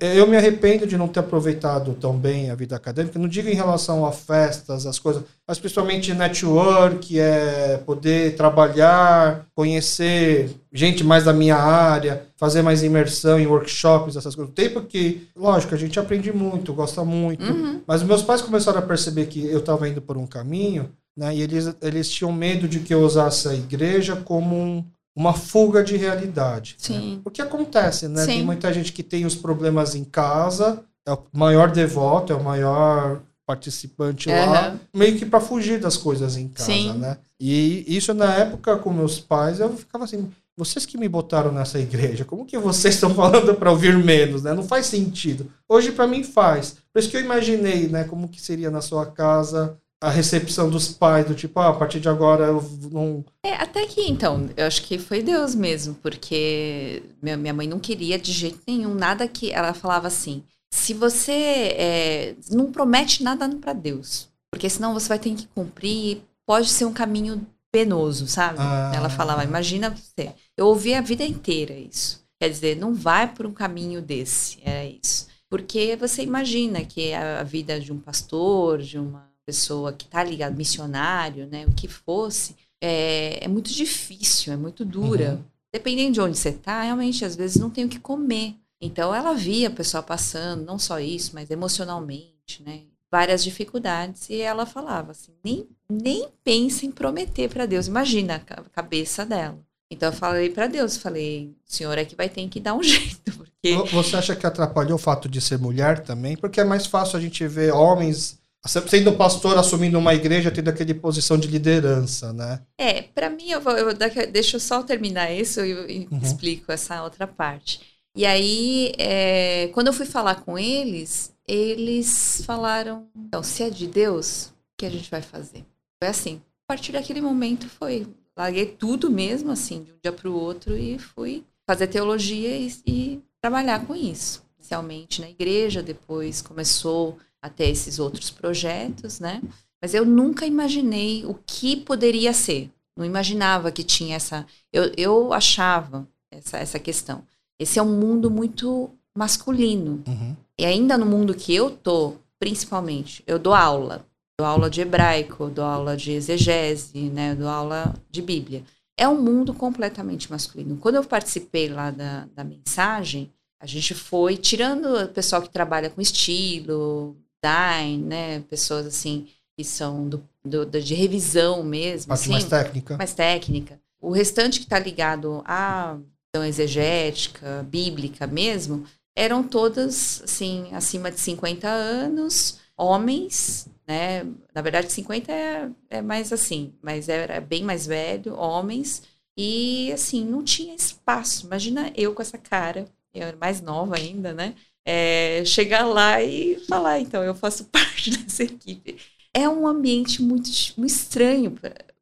eu 0.00 0.26
me 0.26 0.36
arrependo 0.36 0.86
de 0.86 0.96
não 0.96 1.08
ter 1.08 1.20
aproveitado 1.20 1.94
tão 1.94 2.16
bem 2.16 2.50
a 2.50 2.54
vida 2.54 2.76
acadêmica, 2.76 3.18
não 3.18 3.28
digo 3.28 3.48
em 3.48 3.54
relação 3.54 4.04
a 4.04 4.12
festas, 4.12 4.86
as 4.86 4.98
coisas, 4.98 5.22
mas 5.46 5.58
principalmente 5.58 6.12
network, 6.12 7.18
é 7.18 7.78
poder 7.86 8.36
trabalhar, 8.36 9.46
conhecer 9.54 10.50
gente 10.72 11.02
mais 11.02 11.24
da 11.24 11.32
minha 11.32 11.56
área, 11.56 12.26
fazer 12.36 12.60
mais 12.62 12.82
imersão 12.82 13.40
em 13.40 13.46
workshops, 13.46 14.16
essas 14.16 14.34
coisas. 14.34 14.52
Tem 14.54 14.68
porque, 14.68 15.22
lógico, 15.34 15.74
a 15.74 15.78
gente 15.78 15.98
aprende 15.98 16.32
muito, 16.32 16.74
gosta 16.74 17.04
muito, 17.04 17.44
uhum. 17.44 17.80
mas 17.86 18.02
meus 18.02 18.22
pais 18.22 18.42
começaram 18.42 18.78
a 18.78 18.82
perceber 18.82 19.26
que 19.26 19.46
eu 19.46 19.60
estava 19.60 19.88
indo 19.88 20.02
por 20.02 20.16
um 20.16 20.26
caminho, 20.26 20.90
né, 21.16 21.34
e 21.34 21.40
eles, 21.40 21.74
eles 21.80 22.10
tinham 22.10 22.30
medo 22.30 22.68
de 22.68 22.80
que 22.80 22.92
eu 22.92 23.00
usasse 23.00 23.48
a 23.48 23.54
igreja 23.54 24.16
como 24.16 24.54
um, 24.54 24.84
uma 25.16 25.32
fuga 25.32 25.82
de 25.82 25.96
realidade. 25.96 26.76
Né? 26.78 26.84
Sim. 26.86 27.14
Né? 27.14 27.20
O 27.24 27.30
que 27.30 27.40
acontece, 27.40 28.06
né? 28.06 28.20
Sim. 28.20 28.26
Tem 28.26 28.44
muita 28.44 28.70
gente 28.72 28.92
que 28.92 29.02
tem 29.02 29.24
os 29.24 29.34
problemas 29.34 29.94
em 29.94 30.04
casa, 30.04 30.84
é 31.06 31.12
o 31.12 31.18
maior 31.32 31.70
devoto, 31.70 32.34
é 32.34 32.36
o 32.36 32.44
maior 32.44 33.22
participante 33.46 34.28
uhum. 34.28 34.34
lá, 34.34 34.76
meio 34.92 35.16
que 35.16 35.24
para 35.24 35.40
fugir 35.40 35.80
das 35.80 35.96
coisas 35.96 36.36
em 36.36 36.48
casa, 36.48 36.70
Sim. 36.70 36.92
né? 36.94 37.16
E 37.40 37.84
isso 37.86 38.12
na 38.12 38.34
época 38.34 38.76
com 38.76 38.92
meus 38.92 39.20
pais, 39.20 39.60
eu 39.60 39.74
ficava 39.76 40.04
assim, 40.04 40.28
vocês 40.56 40.84
que 40.84 40.98
me 40.98 41.08
botaram 41.08 41.52
nessa 41.52 41.78
igreja, 41.78 42.24
como 42.24 42.44
que 42.44 42.58
vocês 42.58 42.94
estão 42.94 43.14
falando 43.14 43.54
para 43.54 43.70
ouvir 43.70 43.96
menos, 43.96 44.42
né? 44.42 44.52
Não 44.52 44.64
faz 44.64 44.86
sentido. 44.86 45.50
Hoje 45.68 45.92
para 45.92 46.08
mim 46.08 46.24
faz. 46.24 46.76
Por 46.92 46.98
isso 46.98 47.08
que 47.08 47.16
eu 47.16 47.20
imaginei, 47.20 47.88
né, 47.88 48.04
como 48.04 48.28
que 48.28 48.40
seria 48.40 48.70
na 48.70 48.80
sua 48.80 49.06
casa 49.06 49.78
a 50.00 50.10
recepção 50.10 50.68
dos 50.68 50.88
pais, 50.88 51.26
do 51.26 51.34
tipo, 51.34 51.58
ah, 51.58 51.68
a 51.70 51.72
partir 51.72 52.00
de 52.00 52.08
agora 52.08 52.44
eu 52.46 52.62
não. 52.90 53.24
É, 53.42 53.54
até 53.54 53.86
que 53.86 54.02
então, 54.02 54.48
eu 54.56 54.66
acho 54.66 54.82
que 54.82 54.98
foi 54.98 55.22
Deus 55.22 55.54
mesmo, 55.54 55.94
porque 55.94 57.02
minha 57.22 57.54
mãe 57.54 57.66
não 57.66 57.78
queria 57.78 58.18
de 58.18 58.32
jeito 58.32 58.60
nenhum, 58.66 58.94
nada 58.94 59.26
que. 59.26 59.50
Ela 59.50 59.72
falava 59.72 60.06
assim: 60.06 60.44
se 60.70 60.92
você 60.92 61.32
é, 61.32 62.34
não 62.50 62.70
promete 62.70 63.22
nada 63.22 63.48
para 63.48 63.72
Deus, 63.72 64.28
porque 64.50 64.68
senão 64.68 64.92
você 64.92 65.08
vai 65.08 65.18
ter 65.18 65.34
que 65.34 65.48
cumprir, 65.48 66.22
pode 66.44 66.68
ser 66.68 66.84
um 66.84 66.92
caminho 66.92 67.46
penoso, 67.72 68.26
sabe? 68.26 68.58
Ah. 68.60 68.92
Ela 68.94 69.08
falava: 69.08 69.44
imagina 69.44 69.90
você. 69.90 70.34
Eu 70.56 70.66
ouvi 70.66 70.94
a 70.94 71.00
vida 71.00 71.24
inteira 71.24 71.72
isso. 71.72 72.24
Quer 72.38 72.50
dizer, 72.50 72.76
não 72.76 72.94
vai 72.94 73.32
por 73.32 73.46
um 73.46 73.52
caminho 73.52 74.02
desse, 74.02 74.58
era 74.62 74.84
isso. 74.84 75.26
Porque 75.48 75.96
você 75.96 76.22
imagina 76.22 76.84
que 76.84 77.14
a 77.14 77.42
vida 77.42 77.80
de 77.80 77.90
um 77.92 77.98
pastor, 77.98 78.82
de 78.82 78.98
uma 78.98 79.26
pessoa 79.46 79.92
que 79.92 80.04
está 80.04 80.24
ligado, 80.24 80.56
missionário, 80.56 81.46
né, 81.46 81.64
o 81.66 81.72
que 81.72 81.86
fosse, 81.86 82.56
é, 82.80 83.44
é 83.44 83.48
muito 83.48 83.72
difícil, 83.72 84.52
é 84.52 84.56
muito 84.56 84.84
dura. 84.84 85.34
Uhum. 85.34 85.44
Dependendo 85.72 86.12
de 86.12 86.20
onde 86.20 86.36
você 86.36 86.50
está, 86.50 86.82
realmente, 86.82 87.24
às 87.24 87.36
vezes 87.36 87.56
não 87.56 87.70
tem 87.70 87.84
o 87.84 87.88
que 87.88 88.00
comer. 88.00 88.56
Então, 88.80 89.14
ela 89.14 89.32
via 89.32 89.68
a 89.68 89.70
pessoa 89.70 90.02
passando, 90.02 90.64
não 90.64 90.78
só 90.78 90.98
isso, 91.00 91.32
mas 91.34 91.50
emocionalmente, 91.50 92.62
né? 92.64 92.82
Várias 93.10 93.42
dificuldades. 93.42 94.28
E 94.28 94.40
ela 94.40 94.66
falava 94.66 95.12
assim: 95.12 95.32
nem, 95.44 95.66
nem 95.88 96.28
pensa 96.44 96.84
em 96.84 96.90
prometer 96.90 97.48
para 97.48 97.66
Deus. 97.66 97.86
Imagina 97.86 98.36
a 98.36 98.62
cabeça 98.70 99.24
dela. 99.24 99.58
Então, 99.90 100.10
eu 100.10 100.12
falei 100.12 100.50
para 100.50 100.66
Deus: 100.66 100.96
falei, 100.96 101.54
o 101.66 101.72
senhor 101.72 101.96
é 101.96 102.04
que 102.04 102.16
vai 102.16 102.28
ter 102.28 102.46
que 102.48 102.60
dar 102.60 102.74
um 102.74 102.82
jeito. 102.82 103.32
Porque... 103.32 103.74
Você 103.92 104.16
acha 104.16 104.36
que 104.36 104.46
atrapalhou 104.46 104.96
o 104.96 105.00
fato 105.00 105.28
de 105.28 105.40
ser 105.40 105.58
mulher 105.58 106.00
também? 106.00 106.36
Porque 106.36 106.60
é 106.60 106.64
mais 106.64 106.86
fácil 106.86 107.16
a 107.16 107.20
gente 107.20 107.46
ver 107.46 107.72
homens 107.72 108.38
sendo 108.66 109.12
pastor, 109.12 109.56
assumindo 109.58 109.98
uma 109.98 110.14
igreja, 110.14 110.50
tendo 110.50 110.68
aquele 110.68 110.94
posição 110.94 111.38
de 111.38 111.48
liderança, 111.48 112.32
né? 112.32 112.60
É, 112.78 113.02
para 113.02 113.30
mim, 113.30 113.50
eu, 113.50 113.60
vou, 113.60 113.72
eu, 113.72 113.94
deixa 114.30 114.56
eu 114.56 114.60
só 114.60 114.82
terminar 114.82 115.30
isso 115.30 115.60
e 115.64 116.08
uhum. 116.10 116.20
explico 116.22 116.72
essa 116.72 117.02
outra 117.02 117.26
parte. 117.26 117.80
E 118.16 118.24
aí, 118.24 118.92
é, 118.96 119.68
quando 119.74 119.88
eu 119.88 119.92
fui 119.92 120.06
falar 120.06 120.36
com 120.36 120.58
eles, 120.58 121.34
eles 121.46 122.42
falaram: 122.46 123.06
então, 123.14 123.42
se 123.42 123.62
é 123.62 123.70
de 123.70 123.86
Deus, 123.86 124.46
o 124.46 124.76
que 124.78 124.86
a 124.86 124.90
gente 124.90 125.10
vai 125.10 125.20
fazer? 125.20 125.64
Foi 126.02 126.08
assim. 126.08 126.40
A 126.68 126.72
partir 126.72 126.92
daquele 126.92 127.20
momento 127.20 127.68
foi. 127.68 128.06
Larguei 128.36 128.66
tudo 128.66 129.10
mesmo, 129.10 129.50
assim, 129.50 129.82
de 129.82 129.92
um 129.92 129.96
dia 130.02 130.12
para 130.12 130.28
o 130.28 130.34
outro 130.34 130.76
e 130.76 130.98
fui 130.98 131.44
fazer 131.66 131.86
teologia 131.86 132.56
e, 132.56 132.72
e 132.86 133.22
trabalhar 133.40 133.86
com 133.86 133.94
isso. 133.94 134.44
Inicialmente 134.58 135.20
na 135.20 135.30
igreja, 135.30 135.82
depois 135.82 136.42
começou 136.42 137.18
a 137.46 137.50
ter 137.50 137.68
esses 137.68 137.98
outros 137.98 138.30
projetos, 138.30 139.20
né? 139.20 139.42
Mas 139.80 139.94
eu 139.94 140.04
nunca 140.04 140.46
imaginei 140.46 141.24
o 141.24 141.34
que 141.46 141.76
poderia 141.76 142.32
ser. 142.32 142.70
Não 142.96 143.04
imaginava 143.04 143.70
que 143.70 143.84
tinha 143.84 144.16
essa. 144.16 144.46
Eu, 144.72 144.92
eu 144.96 145.32
achava 145.32 146.08
essa, 146.30 146.58
essa 146.58 146.78
questão. 146.78 147.22
Esse 147.58 147.78
é 147.78 147.82
um 147.82 147.98
mundo 147.98 148.30
muito 148.30 148.90
masculino. 149.16 150.02
Uhum. 150.06 150.36
E 150.58 150.64
ainda 150.64 150.96
no 150.96 151.06
mundo 151.06 151.34
que 151.34 151.54
eu 151.54 151.70
tô, 151.70 152.14
principalmente, 152.38 153.22
eu 153.26 153.38
dou 153.38 153.54
aula. 153.54 154.04
Dou 154.38 154.46
aula 154.46 154.68
de 154.68 154.82
hebraico, 154.82 155.48
dou 155.48 155.64
aula 155.64 155.96
de 155.96 156.12
exegese, 156.12 157.08
né? 157.10 157.34
Dou 157.34 157.48
aula 157.48 157.94
de 158.10 158.20
Bíblia. 158.20 158.62
É 158.98 159.06
um 159.08 159.20
mundo 159.20 159.54
completamente 159.54 160.30
masculino. 160.30 160.76
Quando 160.78 160.96
eu 160.96 161.04
participei 161.04 161.68
lá 161.68 161.90
da, 161.90 162.26
da 162.34 162.44
mensagem, 162.44 163.30
a 163.60 163.66
gente 163.66 163.94
foi 163.94 164.36
tirando 164.36 165.04
o 165.04 165.08
pessoal 165.08 165.42
que 165.42 165.50
trabalha 165.50 165.90
com 165.90 166.00
estilo, 166.00 167.16
design, 167.46 168.04
né? 168.04 168.40
Pessoas 168.40 168.86
assim 168.86 169.28
que 169.56 169.64
são 169.64 170.08
do, 170.08 170.28
do, 170.44 170.66
de 170.66 170.94
revisão 170.94 171.62
mesmo. 171.62 172.08
Parte 172.08 172.22
assim, 172.22 172.30
mais 172.32 172.44
técnica. 172.44 172.96
Mais 172.96 173.14
técnica. 173.14 173.80
O 174.00 174.10
restante 174.10 174.58
que 174.58 174.66
está 174.66 174.78
ligado 174.78 175.42
à 175.46 175.96
então, 176.28 176.44
exegética, 176.44 177.66
bíblica 177.68 178.26
mesmo, 178.26 178.84
eram 179.16 179.42
todas, 179.42 180.20
assim, 180.22 180.68
acima 180.74 181.10
de 181.10 181.18
50 181.18 181.66
anos, 181.66 182.58
homens, 182.76 183.66
né? 183.88 184.26
Na 184.54 184.60
verdade, 184.60 184.92
50 184.92 185.32
é, 185.32 185.70
é 185.88 186.02
mais 186.02 186.34
assim, 186.34 186.74
mas 186.82 187.08
era 187.08 187.40
bem 187.40 187.64
mais 187.64 187.86
velho, 187.86 188.34
homens, 188.36 189.02
e, 189.34 189.90
assim, 189.92 190.24
não 190.26 190.44
tinha 190.44 190.74
espaço. 190.74 191.46
Imagina 191.46 191.90
eu 191.96 192.14
com 192.14 192.20
essa 192.20 192.36
cara, 192.36 192.84
eu 193.14 193.22
era 193.28 193.36
mais 193.38 193.62
nova 193.62 193.96
ainda, 193.96 194.34
né? 194.34 194.54
É, 194.88 195.42
chegar 195.44 195.84
lá 195.84 196.22
e 196.22 196.60
falar, 196.68 197.00
então, 197.00 197.22
eu 197.24 197.34
faço 197.34 197.64
parte 197.72 198.10
dessa 198.10 198.44
equipe. 198.44 198.96
É 199.34 199.48
um 199.48 199.66
ambiente 199.66 200.22
muito, 200.22 200.48
muito 200.76 200.90
estranho 200.90 201.58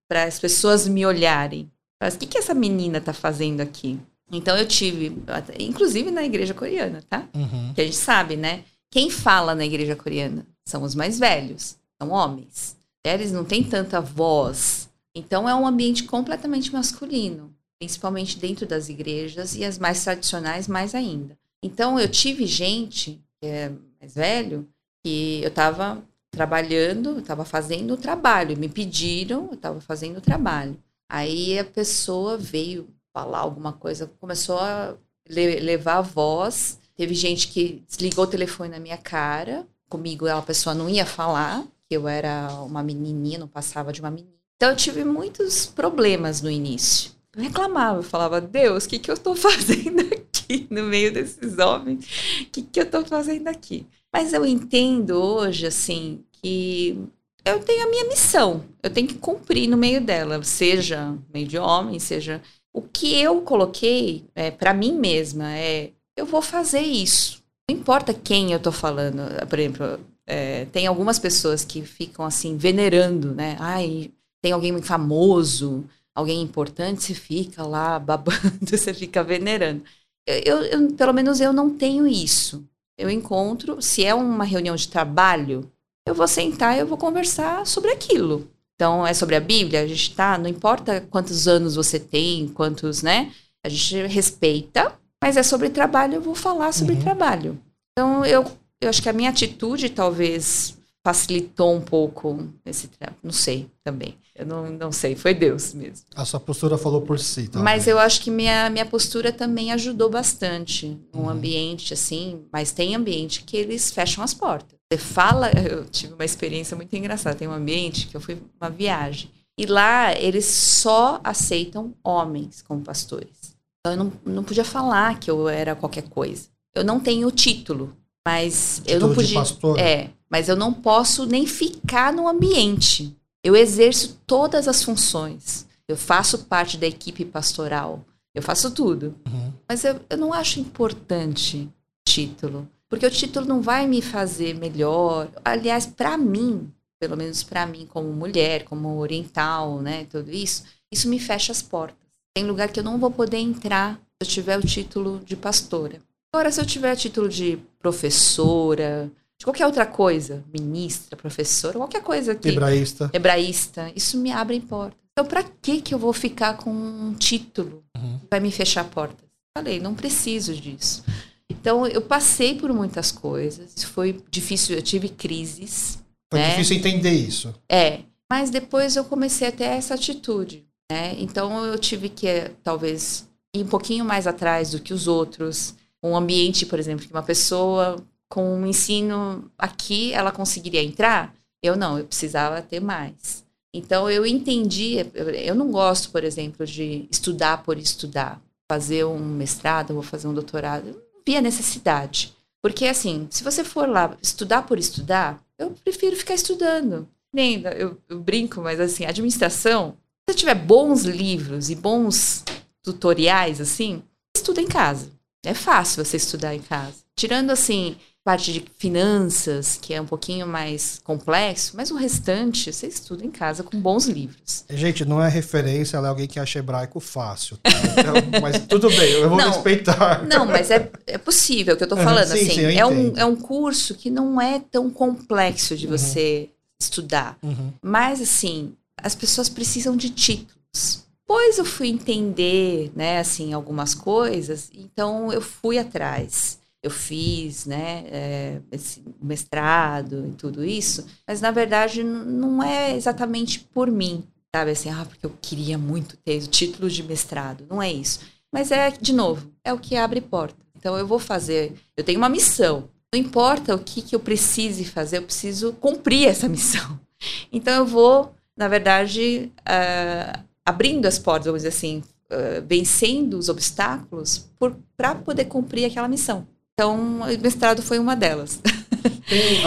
para 0.06 0.24
as 0.24 0.38
pessoas 0.38 0.86
me 0.86 1.04
olharem. 1.06 1.70
Mas 2.00 2.14
o 2.14 2.18
que, 2.18 2.26
que 2.26 2.38
essa 2.38 2.52
menina 2.52 2.98
está 2.98 3.14
fazendo 3.14 3.62
aqui? 3.62 3.98
Então 4.30 4.56
eu 4.56 4.66
tive, 4.66 5.16
inclusive 5.58 6.10
na 6.10 6.24
igreja 6.24 6.54
coreana, 6.54 7.02
tá? 7.08 7.26
Uhum. 7.34 7.72
Que 7.74 7.80
a 7.80 7.84
gente 7.84 7.96
sabe, 7.96 8.36
né? 8.36 8.64
Quem 8.90 9.10
fala 9.10 9.54
na 9.54 9.64
igreja 9.64 9.96
coreana 9.96 10.46
são 10.64 10.82
os 10.82 10.94
mais 10.94 11.18
velhos, 11.18 11.76
são 12.00 12.10
homens. 12.10 12.76
Eles 13.04 13.32
não 13.32 13.44
têm 13.44 13.62
tanta 13.62 14.00
voz. 14.00 14.88
Então 15.14 15.48
é 15.48 15.54
um 15.54 15.66
ambiente 15.66 16.04
completamente 16.04 16.72
masculino, 16.72 17.54
principalmente 17.78 18.38
dentro 18.38 18.66
das 18.66 18.88
igrejas 18.88 19.54
e 19.54 19.64
as 19.64 19.78
mais 19.78 20.02
tradicionais 20.02 20.66
mais 20.66 20.94
ainda. 20.94 21.36
Então 21.64 21.98
eu 21.98 22.06
tive 22.06 22.46
gente 22.46 23.24
é 23.42 23.72
mais 23.98 24.14
velho 24.14 24.68
que 25.02 25.40
eu 25.42 25.48
estava 25.48 26.02
trabalhando, 26.30 27.18
estava 27.18 27.44
fazendo 27.44 27.94
o 27.94 27.96
trabalho, 27.96 28.58
me 28.58 28.68
pediram, 28.68 29.46
eu 29.46 29.54
estava 29.54 29.80
fazendo 29.80 30.18
o 30.18 30.20
trabalho. 30.20 30.76
Aí 31.08 31.58
a 31.58 31.64
pessoa 31.64 32.36
veio 32.36 32.88
falar 33.14 33.38
alguma 33.38 33.72
coisa, 33.72 34.10
começou 34.20 34.58
a 34.58 34.94
le 35.26 35.60
levar 35.60 35.98
a 35.98 36.02
voz. 36.02 36.78
Teve 36.96 37.14
gente 37.14 37.48
que 37.48 37.82
desligou 37.88 38.24
o 38.24 38.28
telefone 38.28 38.70
na 38.70 38.78
minha 38.78 38.98
cara. 38.98 39.66
Comigo 39.88 40.26
a 40.26 40.42
pessoa 40.42 40.74
não 40.74 40.88
ia 40.88 41.06
falar, 41.06 41.64
que 41.88 41.96
eu 41.96 42.06
era 42.06 42.52
uma 42.62 42.82
menininha, 42.82 43.38
não 43.38 43.48
passava 43.48 43.90
de 43.90 44.00
uma 44.00 44.10
menina. 44.10 44.34
Então 44.56 44.70
eu 44.70 44.76
tive 44.76 45.02
muitos 45.02 45.64
problemas 45.66 46.42
no 46.42 46.50
início. 46.50 47.12
Eu 47.34 47.42
reclamava, 47.42 48.00
eu 48.00 48.02
falava, 48.02 48.40
Deus, 48.40 48.84
o 48.84 48.88
que, 48.88 48.98
que 48.98 49.10
eu 49.10 49.14
estou 49.14 49.34
fazendo 49.36 50.00
aqui 50.00 50.23
no 50.70 50.84
meio 50.84 51.12
desses 51.12 51.58
homens? 51.58 52.04
O 52.42 52.46
que, 52.46 52.62
que 52.62 52.80
eu 52.80 52.84
estou 52.84 53.04
fazendo 53.04 53.48
aqui? 53.48 53.86
Mas 54.12 54.32
eu 54.32 54.46
entendo 54.46 55.12
hoje, 55.14 55.66
assim, 55.66 56.24
que 56.32 56.96
eu 57.44 57.60
tenho 57.60 57.84
a 57.86 57.90
minha 57.90 58.04
missão. 58.06 58.64
Eu 58.82 58.90
tenho 58.90 59.08
que 59.08 59.14
cumprir 59.14 59.68
no 59.68 59.76
meio 59.76 60.00
dela, 60.00 60.42
seja 60.42 61.16
meio 61.32 61.46
de 61.46 61.58
homem, 61.58 61.98
seja 61.98 62.40
o 62.72 62.82
que 62.82 63.14
eu 63.20 63.40
coloquei 63.42 64.24
é, 64.34 64.50
para 64.50 64.74
mim 64.74 64.92
mesma 64.92 65.56
é: 65.56 65.92
eu 66.16 66.26
vou 66.26 66.42
fazer 66.42 66.80
isso. 66.80 67.42
Não 67.70 67.76
importa 67.76 68.12
quem 68.12 68.52
eu 68.52 68.60
tô 68.60 68.72
falando. 68.72 69.22
Por 69.48 69.58
exemplo, 69.58 70.00
é, 70.26 70.64
tem 70.66 70.86
algumas 70.86 71.18
pessoas 71.18 71.64
que 71.64 71.82
ficam 71.82 72.24
assim, 72.24 72.56
venerando, 72.56 73.34
né? 73.34 73.56
Ai, 73.60 74.10
tem 74.42 74.52
alguém 74.52 74.80
famoso, 74.82 75.84
alguém 76.14 76.42
importante, 76.42 77.02
você 77.02 77.14
fica 77.14 77.62
lá 77.62 77.98
babando, 77.98 78.40
você 78.66 78.92
fica 78.92 79.22
venerando. 79.22 79.82
Eu, 80.26 80.62
eu, 80.62 80.92
pelo 80.92 81.12
menos 81.12 81.40
eu 81.40 81.52
não 81.52 81.70
tenho 81.70 82.06
isso. 82.06 82.64
Eu 82.96 83.10
encontro, 83.10 83.82
se 83.82 84.04
é 84.04 84.14
uma 84.14 84.44
reunião 84.44 84.76
de 84.76 84.88
trabalho, 84.88 85.70
eu 86.06 86.14
vou 86.14 86.28
sentar 86.28 86.76
e 86.76 86.80
eu 86.80 86.86
vou 86.86 86.96
conversar 86.96 87.66
sobre 87.66 87.90
aquilo. 87.90 88.48
Então, 88.74 89.06
é 89.06 89.14
sobre 89.14 89.36
a 89.36 89.40
Bíblia, 89.40 89.82
a 89.82 89.86
gente 89.86 90.14
tá, 90.14 90.36
não 90.36 90.48
importa 90.48 91.00
quantos 91.10 91.46
anos 91.46 91.76
você 91.76 91.98
tem, 91.98 92.48
quantos, 92.48 93.02
né? 93.02 93.32
A 93.64 93.68
gente 93.68 94.06
respeita, 94.06 94.92
mas 95.22 95.36
é 95.36 95.42
sobre 95.42 95.70
trabalho, 95.70 96.14
eu 96.14 96.20
vou 96.20 96.34
falar 96.34 96.72
sobre 96.72 96.94
uhum. 96.94 97.00
trabalho. 97.00 97.60
Então, 97.92 98.24
eu, 98.24 98.44
eu 98.80 98.88
acho 98.88 99.02
que 99.02 99.08
a 99.08 99.12
minha 99.12 99.30
atitude 99.30 99.88
talvez 99.90 100.76
facilitou 101.04 101.74
um 101.74 101.80
pouco 101.80 102.48
esse 102.64 102.90
não 103.22 103.32
sei 103.32 103.68
também. 103.84 104.16
Eu 104.36 104.44
não, 104.44 104.68
não 104.68 104.90
sei, 104.90 105.14
foi 105.14 105.32
Deus 105.32 105.72
mesmo. 105.74 106.06
A 106.16 106.24
sua 106.24 106.40
postura 106.40 106.76
falou 106.76 107.02
por 107.02 107.20
si, 107.20 107.46
tá? 107.46 107.60
Mas 107.60 107.86
eu 107.86 108.00
acho 108.00 108.20
que 108.20 108.32
minha, 108.32 108.68
minha 108.68 108.84
postura 108.84 109.32
também 109.32 109.70
ajudou 109.72 110.10
bastante 110.10 110.98
no 111.12 111.22
uhum. 111.22 111.30
ambiente, 111.30 111.94
assim, 111.94 112.42
mas 112.52 112.72
tem 112.72 112.96
ambiente 112.96 113.44
que 113.44 113.56
eles 113.56 113.92
fecham 113.92 114.24
as 114.24 114.34
portas. 114.34 114.76
Você 114.92 114.98
fala, 114.98 115.50
eu 115.56 115.84
tive 115.84 116.14
uma 116.14 116.24
experiência 116.24 116.76
muito 116.76 116.94
engraçada. 116.96 117.36
Tem 117.36 117.46
um 117.46 117.52
ambiente 117.52 118.08
que 118.08 118.16
eu 118.16 118.20
fui 118.20 118.36
uma 118.60 118.68
viagem. 118.68 119.30
E 119.56 119.66
lá 119.66 120.12
eles 120.18 120.46
só 120.46 121.20
aceitam 121.22 121.94
homens 122.02 122.60
como 122.62 122.82
pastores. 122.82 123.54
Então 123.80 123.92
eu 123.92 123.96
não, 123.96 124.12
não 124.24 124.44
podia 124.44 124.64
falar 124.64 125.20
que 125.20 125.30
eu 125.30 125.48
era 125.48 125.76
qualquer 125.76 126.08
coisa. 126.08 126.48
Eu 126.74 126.82
não 126.82 126.98
tenho 126.98 127.30
título, 127.30 127.96
mas 128.26 128.82
título 128.84 128.94
eu 128.94 129.00
não 129.00 129.14
podia. 129.14 129.28
De 129.28 129.34
pastor. 129.34 129.78
É, 129.78 130.10
mas 130.28 130.48
eu 130.48 130.56
não 130.56 130.72
posso 130.72 131.24
nem 131.24 131.46
ficar 131.46 132.12
no 132.12 132.26
ambiente. 132.26 133.16
Eu 133.44 133.54
exerço 133.54 134.18
todas 134.26 134.66
as 134.66 134.82
funções. 134.82 135.68
Eu 135.86 135.98
faço 135.98 136.46
parte 136.46 136.78
da 136.78 136.86
equipe 136.86 137.26
pastoral. 137.26 138.02
Eu 138.34 138.42
faço 138.42 138.70
tudo. 138.70 139.14
Uhum. 139.28 139.52
Mas 139.68 139.84
eu, 139.84 140.00
eu 140.08 140.16
não 140.16 140.32
acho 140.32 140.58
importante 140.58 141.68
título. 142.08 142.66
Porque 142.88 143.04
o 143.04 143.10
título 143.10 143.46
não 143.46 143.60
vai 143.60 143.86
me 143.86 144.00
fazer 144.00 144.54
melhor. 144.54 145.28
Aliás, 145.44 145.84
para 145.84 146.16
mim, 146.16 146.72
pelo 146.98 147.16
menos 147.18 147.42
para 147.42 147.66
mim, 147.66 147.86
como 147.86 148.10
mulher, 148.12 148.64
como 148.64 148.98
oriental, 148.98 149.80
né, 149.80 150.06
tudo 150.06 150.30
isso, 150.30 150.64
isso 150.90 151.08
me 151.08 151.18
fecha 151.18 151.52
as 151.52 151.60
portas. 151.60 151.98
Tem 152.34 152.46
lugar 152.46 152.70
que 152.70 152.80
eu 152.80 152.84
não 152.84 152.98
vou 152.98 153.10
poder 153.10 153.36
entrar 153.36 153.94
se 153.94 154.22
eu 154.22 154.26
tiver 154.26 154.58
o 154.58 154.66
título 154.66 155.20
de 155.24 155.36
pastora. 155.36 156.00
Agora, 156.32 156.50
se 156.50 156.60
eu 156.60 156.66
tiver 156.66 156.92
o 156.92 156.96
título 156.96 157.28
de 157.28 157.58
professora, 157.78 159.10
de 159.38 159.44
qualquer 159.44 159.66
outra 159.66 159.86
coisa, 159.86 160.44
ministra, 160.52 161.16
professora, 161.16 161.78
qualquer 161.78 162.02
coisa 162.02 162.34
que 162.34 162.48
hebraísta, 162.48 163.10
hebraísta, 163.12 163.92
isso 163.94 164.18
me 164.18 164.32
abre 164.32 164.60
portas. 164.60 164.98
Então, 165.12 165.26
para 165.26 165.44
que 165.44 165.80
que 165.80 165.94
eu 165.94 165.98
vou 165.98 166.12
ficar 166.12 166.56
com 166.56 166.70
um 166.70 167.14
título 167.14 167.84
uhum. 167.96 168.18
que 168.18 168.26
vai 168.30 168.40
me 168.40 168.50
fechar 168.50 168.84
portas? 168.84 169.24
Falei, 169.56 169.78
não 169.78 169.94
preciso 169.94 170.52
disso. 170.52 171.04
Então, 171.48 171.86
eu 171.86 172.02
passei 172.02 172.56
por 172.56 172.72
muitas 172.72 173.12
coisas. 173.12 173.84
Foi 173.84 174.20
difícil, 174.28 174.74
eu 174.74 174.82
tive 174.82 175.08
crises. 175.08 176.00
Foi 176.32 176.40
né? 176.40 176.50
difícil 176.50 176.76
entender 176.76 177.12
isso. 177.12 177.54
É. 177.70 178.00
Mas 178.28 178.50
depois 178.50 178.96
eu 178.96 179.04
comecei 179.04 179.46
a 179.46 179.52
ter 179.52 179.64
essa 179.64 179.94
atitude. 179.94 180.66
Né? 180.90 181.14
Então, 181.18 181.64
eu 181.64 181.78
tive 181.78 182.08
que, 182.08 182.50
talvez, 182.64 183.28
ir 183.54 183.62
um 183.62 183.68
pouquinho 183.68 184.04
mais 184.04 184.26
atrás 184.26 184.72
do 184.72 184.80
que 184.80 184.92
os 184.92 185.06
outros. 185.06 185.74
Um 186.02 186.16
ambiente, 186.16 186.66
por 186.66 186.80
exemplo, 186.80 187.06
que 187.06 187.12
uma 187.12 187.22
pessoa 187.22 187.96
com 188.28 188.56
um 188.56 188.66
ensino 188.66 189.50
aqui, 189.58 190.12
ela 190.12 190.32
conseguiria 190.32 190.82
entrar. 190.82 191.34
Eu 191.62 191.76
não, 191.76 191.98
eu 191.98 192.04
precisava 192.04 192.60
ter 192.62 192.80
mais. 192.80 193.44
Então, 193.72 194.08
eu 194.08 194.24
entendi. 194.24 194.96
Eu 195.14 195.54
não 195.54 195.70
gosto, 195.70 196.10
por 196.10 196.22
exemplo, 196.22 196.64
de 196.64 197.08
estudar 197.10 197.62
por 197.62 197.76
estudar. 197.76 198.40
Fazer 198.70 199.04
um 199.04 199.18
mestrado, 199.18 199.94
vou 199.94 200.02
fazer 200.02 200.26
um 200.26 200.34
doutorado 200.34 201.00
via 201.26 201.40
necessidade. 201.40 202.34
Porque, 202.62 202.86
assim, 202.86 203.26
se 203.30 203.42
você 203.42 203.64
for 203.64 203.88
lá 203.88 204.16
estudar 204.22 204.62
por 204.62 204.78
estudar, 204.78 205.42
eu 205.58 205.72
prefiro 205.82 206.16
ficar 206.16 206.34
estudando. 206.34 207.08
Nem, 207.32 207.62
eu, 207.62 207.98
eu 208.08 208.20
brinco, 208.20 208.60
mas, 208.60 208.78
assim, 208.78 209.04
administração, 209.04 209.96
se 210.28 210.32
você 210.32 210.38
tiver 210.38 210.54
bons 210.54 211.02
livros 211.02 211.68
e 211.68 211.74
bons 211.74 212.44
tutoriais, 212.82 213.60
assim, 213.60 214.02
estuda 214.36 214.60
em 214.60 214.68
casa. 214.68 215.10
É 215.44 215.52
fácil 215.52 216.04
você 216.04 216.16
estudar 216.16 216.54
em 216.54 216.62
casa. 216.62 217.04
Tirando, 217.16 217.50
assim, 217.50 217.96
parte 218.24 218.54
de 218.54 218.64
finanças, 218.78 219.78
que 219.80 219.92
é 219.92 220.00
um 220.00 220.06
pouquinho 220.06 220.46
mais 220.46 220.98
complexo, 221.04 221.74
mas 221.76 221.90
o 221.90 221.94
restante 221.94 222.72
você 222.72 222.86
estuda 222.86 223.22
em 223.22 223.30
casa 223.30 223.62
com 223.62 223.78
bons 223.78 224.06
livros. 224.06 224.64
Gente, 224.70 225.04
não 225.04 225.22
é 225.22 225.28
referência, 225.28 225.98
ela 225.98 226.06
é 226.06 226.10
alguém 226.10 226.26
que 226.26 226.40
acha 226.40 226.58
hebraico 226.58 226.98
fácil. 227.00 227.58
Tá? 227.58 227.70
Então, 227.70 228.14
mas 228.40 228.66
tudo 228.66 228.88
bem, 228.88 229.10
eu 229.12 229.28
vou 229.28 229.36
não, 229.36 229.52
respeitar. 229.52 230.24
Não, 230.26 230.46
mas 230.46 230.70
é, 230.70 230.90
é 231.06 231.18
possível 231.18 231.74
o 231.74 231.76
que 231.76 231.84
eu 231.84 231.88
tô 231.88 231.98
falando. 231.98 232.28
Sim, 232.28 232.32
assim, 232.32 232.54
sim, 232.54 232.78
é, 232.78 232.86
um, 232.86 233.12
é 233.14 233.26
um 233.26 233.36
curso 233.36 233.94
que 233.94 234.08
não 234.08 234.40
é 234.40 234.58
tão 234.58 234.88
complexo 234.88 235.76
de 235.76 235.86
uhum. 235.86 235.92
você 235.92 236.48
uhum. 236.48 236.54
estudar. 236.80 237.38
Uhum. 237.42 237.72
Mas, 237.82 238.22
assim, 238.22 238.72
as 238.96 239.14
pessoas 239.14 239.50
precisam 239.50 239.94
de 239.94 240.08
títulos. 240.08 241.04
Pois 241.26 241.58
eu 241.58 241.64
fui 241.64 241.88
entender, 241.88 242.90
né, 242.96 243.18
assim, 243.18 243.52
algumas 243.52 243.94
coisas, 243.94 244.70
então 244.74 245.32
eu 245.32 245.40
fui 245.40 245.78
atrás 245.78 246.58
eu 246.84 246.90
fiz, 246.90 247.64
né, 247.64 248.04
é, 248.08 248.60
esse 248.70 249.02
mestrado 249.22 250.26
e 250.28 250.32
tudo 250.32 250.62
isso, 250.62 251.06
mas 251.26 251.40
na 251.40 251.50
verdade 251.50 252.04
não 252.04 252.62
é 252.62 252.94
exatamente 252.94 253.58
por 253.58 253.90
mim, 253.90 254.22
sabe, 254.54 254.72
assim, 254.72 254.90
ah, 254.90 255.06
porque 255.08 255.24
eu 255.24 255.32
queria 255.40 255.78
muito 255.78 256.14
ter 256.18 256.42
o 256.42 256.46
título 256.46 256.90
de 256.90 257.02
mestrado, 257.02 257.66
não 257.70 257.82
é 257.82 257.90
isso. 257.90 258.20
Mas 258.52 258.70
é, 258.70 258.90
de 258.90 259.14
novo, 259.14 259.50
é 259.64 259.72
o 259.72 259.78
que 259.78 259.96
abre 259.96 260.20
porta. 260.20 260.58
Então 260.76 260.96
eu 260.98 261.06
vou 261.06 261.18
fazer, 261.18 261.72
eu 261.96 262.04
tenho 262.04 262.18
uma 262.18 262.28
missão. 262.28 262.90
Não 263.12 263.18
importa 263.18 263.74
o 263.74 263.78
que, 263.78 264.02
que 264.02 264.14
eu 264.14 264.20
precise 264.20 264.84
fazer, 264.84 265.16
eu 265.16 265.22
preciso 265.22 265.72
cumprir 265.72 266.28
essa 266.28 266.48
missão. 266.48 267.00
Então 267.50 267.72
eu 267.72 267.86
vou, 267.86 268.34
na 268.54 268.68
verdade, 268.68 269.50
uh, 269.60 270.44
abrindo 270.62 271.06
as 271.06 271.18
portas, 271.18 271.46
vamos 271.46 271.62
dizer 271.62 271.68
assim, 271.68 272.02
uh, 272.30 272.62
vencendo 272.66 273.38
os 273.38 273.48
obstáculos 273.48 274.50
para 274.94 275.14
poder 275.14 275.46
cumprir 275.46 275.86
aquela 275.86 276.06
missão. 276.06 276.46
Então, 276.74 277.20
o 277.22 277.40
mestrado 277.40 277.82
foi 277.82 277.98
uma 277.98 278.16
delas. 278.16 278.60
Tem 279.28 279.62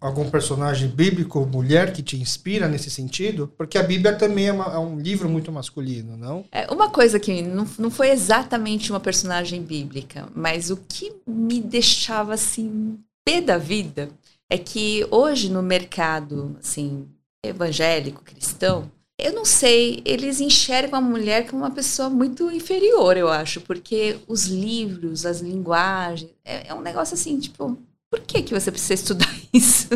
algum 0.00 0.28
personagem 0.30 0.88
bíblico, 0.88 1.46
mulher, 1.46 1.92
que 1.92 2.02
te 2.02 2.16
inspira 2.16 2.68
nesse 2.68 2.90
sentido? 2.90 3.52
Porque 3.56 3.78
a 3.78 3.82
Bíblia 3.82 4.14
também 4.14 4.48
é, 4.48 4.52
uma, 4.52 4.64
é 4.66 4.78
um 4.78 4.98
livro 4.98 5.28
muito 5.28 5.50
masculino, 5.50 6.16
não? 6.16 6.44
É 6.52 6.70
uma 6.70 6.90
coisa 6.90 7.18
que 7.18 7.40
não, 7.42 7.66
não 7.78 7.90
foi 7.90 8.10
exatamente 8.10 8.90
uma 8.90 9.00
personagem 9.00 9.62
bíblica, 9.62 10.28
mas 10.34 10.70
o 10.70 10.76
que 10.76 11.12
me 11.26 11.60
deixava 11.60 12.34
assim 12.34 12.98
pé 13.24 13.40
da 13.40 13.58
vida 13.58 14.10
é 14.50 14.58
que 14.58 15.06
hoje 15.10 15.50
no 15.50 15.62
mercado 15.62 16.56
assim 16.60 17.06
evangélico 17.44 18.22
cristão 18.22 18.90
eu 19.18 19.32
não 19.32 19.44
sei, 19.44 20.00
eles 20.04 20.40
enxergam 20.40 20.98
a 20.98 21.02
mulher 21.02 21.48
como 21.48 21.62
uma 21.62 21.70
pessoa 21.70 22.08
muito 22.08 22.50
inferior, 22.52 23.16
eu 23.16 23.28
acho, 23.28 23.60
porque 23.62 24.16
os 24.28 24.46
livros, 24.46 25.26
as 25.26 25.40
linguagens, 25.40 26.30
é, 26.44 26.68
é 26.68 26.74
um 26.74 26.80
negócio 26.80 27.14
assim, 27.14 27.38
tipo, 27.38 27.76
por 28.10 28.20
que, 28.20 28.42
que 28.42 28.54
você 28.54 28.70
precisa 28.70 28.94
estudar 28.94 29.34
isso? 29.52 29.88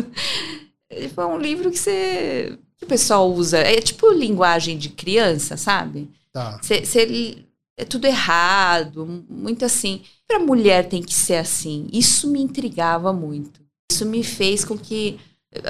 É 0.89 1.25
um 1.25 1.37
livro 1.37 1.71
que 1.71 1.79
você. 1.79 2.57
que 2.77 2.85
o 2.85 2.87
pessoal 2.87 3.31
usa. 3.31 3.57
É 3.57 3.81
tipo 3.81 4.11
linguagem 4.11 4.77
de 4.77 4.89
criança, 4.89 5.57
sabe? 5.57 6.09
Tá. 6.31 6.59
Cê, 6.61 6.85
cê, 6.85 7.43
é 7.77 7.83
tudo 7.83 8.05
errado, 8.05 9.25
muito 9.29 9.65
assim. 9.65 10.01
Para 10.27 10.39
mulher 10.39 10.87
tem 10.87 11.01
que 11.01 11.13
ser 11.13 11.35
assim. 11.35 11.87
Isso 11.91 12.29
me 12.29 12.41
intrigava 12.41 13.11
muito. 13.11 13.61
Isso 13.91 14.05
me 14.05 14.23
fez 14.23 14.63
com 14.63 14.77
que 14.77 15.19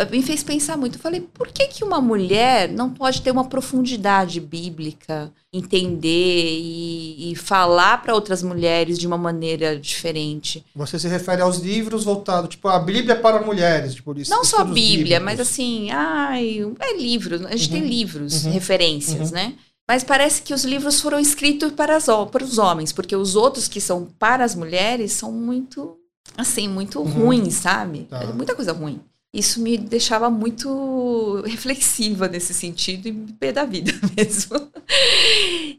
me 0.10 0.24
fez 0.24 0.44
pensar 0.44 0.78
muito. 0.78 0.96
Eu 0.96 1.02
falei, 1.02 1.20
por 1.20 1.50
que, 1.50 1.68
que 1.68 1.84
uma 1.84 2.00
mulher 2.00 2.70
não 2.70 2.90
pode 2.90 3.22
ter 3.22 3.32
uma 3.32 3.46
profundidade 3.46 4.40
bíblica, 4.40 5.32
entender 5.52 6.58
e, 6.60 7.32
e 7.32 7.36
falar 7.36 8.02
para 8.02 8.14
outras 8.14 8.42
mulheres 8.42 8.98
de 8.98 9.06
uma 9.06 9.18
maneira 9.18 9.78
diferente? 9.78 10.66
Você 10.76 10.98
se 10.98 11.08
refere 11.08 11.42
aos 11.42 11.58
livros 11.58 12.06
voltados, 12.06 12.52
tipo, 12.52 12.68
a 12.68 12.80
Bíblia 12.80 13.16
para 13.16 13.42
mulheres. 13.42 13.96
Tipo, 13.96 14.18
isso, 14.18 14.32
não 14.32 14.46
só 14.46 14.60
a 14.60 14.66
Bíblia, 14.66 15.20
mas 15.20 15.40
assim, 15.40 15.92
ai, 15.92 16.60
é 16.80 16.98
livros. 16.98 17.46
A 17.46 17.56
gente 17.56 17.74
uhum. 17.74 17.80
tem 17.80 17.88
livros, 17.88 18.46
uhum. 18.46 18.52
referências, 18.52 19.30
uhum. 19.30 19.36
né? 19.36 19.54
Mas 19.86 20.02
parece 20.02 20.42
que 20.42 20.54
os 20.54 20.64
livros 20.64 21.02
foram 21.02 21.20
escritos 21.20 21.74
para, 21.74 21.98
as, 21.98 22.06
para 22.32 22.44
os 22.44 22.58
homens, 22.58 22.94
porque 22.94 23.16
os 23.16 23.36
outros 23.36 23.68
que 23.68 23.82
são 23.82 24.08
para 24.18 24.46
as 24.46 24.56
mulheres 24.56 25.12
são 25.12 25.30
muito, 25.30 25.98
assim, 26.38 26.70
muito 26.70 27.00
uhum. 27.00 27.26
ruins, 27.26 27.56
sabe? 27.56 28.08
Tá. 28.10 28.24
É 28.24 28.28
muita 28.28 28.56
coisa 28.56 28.72
ruim 28.72 29.02
isso 29.34 29.60
me 29.62 29.78
deixava 29.78 30.30
muito 30.30 31.42
reflexiva 31.46 32.28
nesse 32.28 32.54
sentido 32.54 33.08
e 33.08 33.14
pé 33.34 33.52
da 33.52 33.66
vida 33.66 33.92
mesmo. 34.16 34.72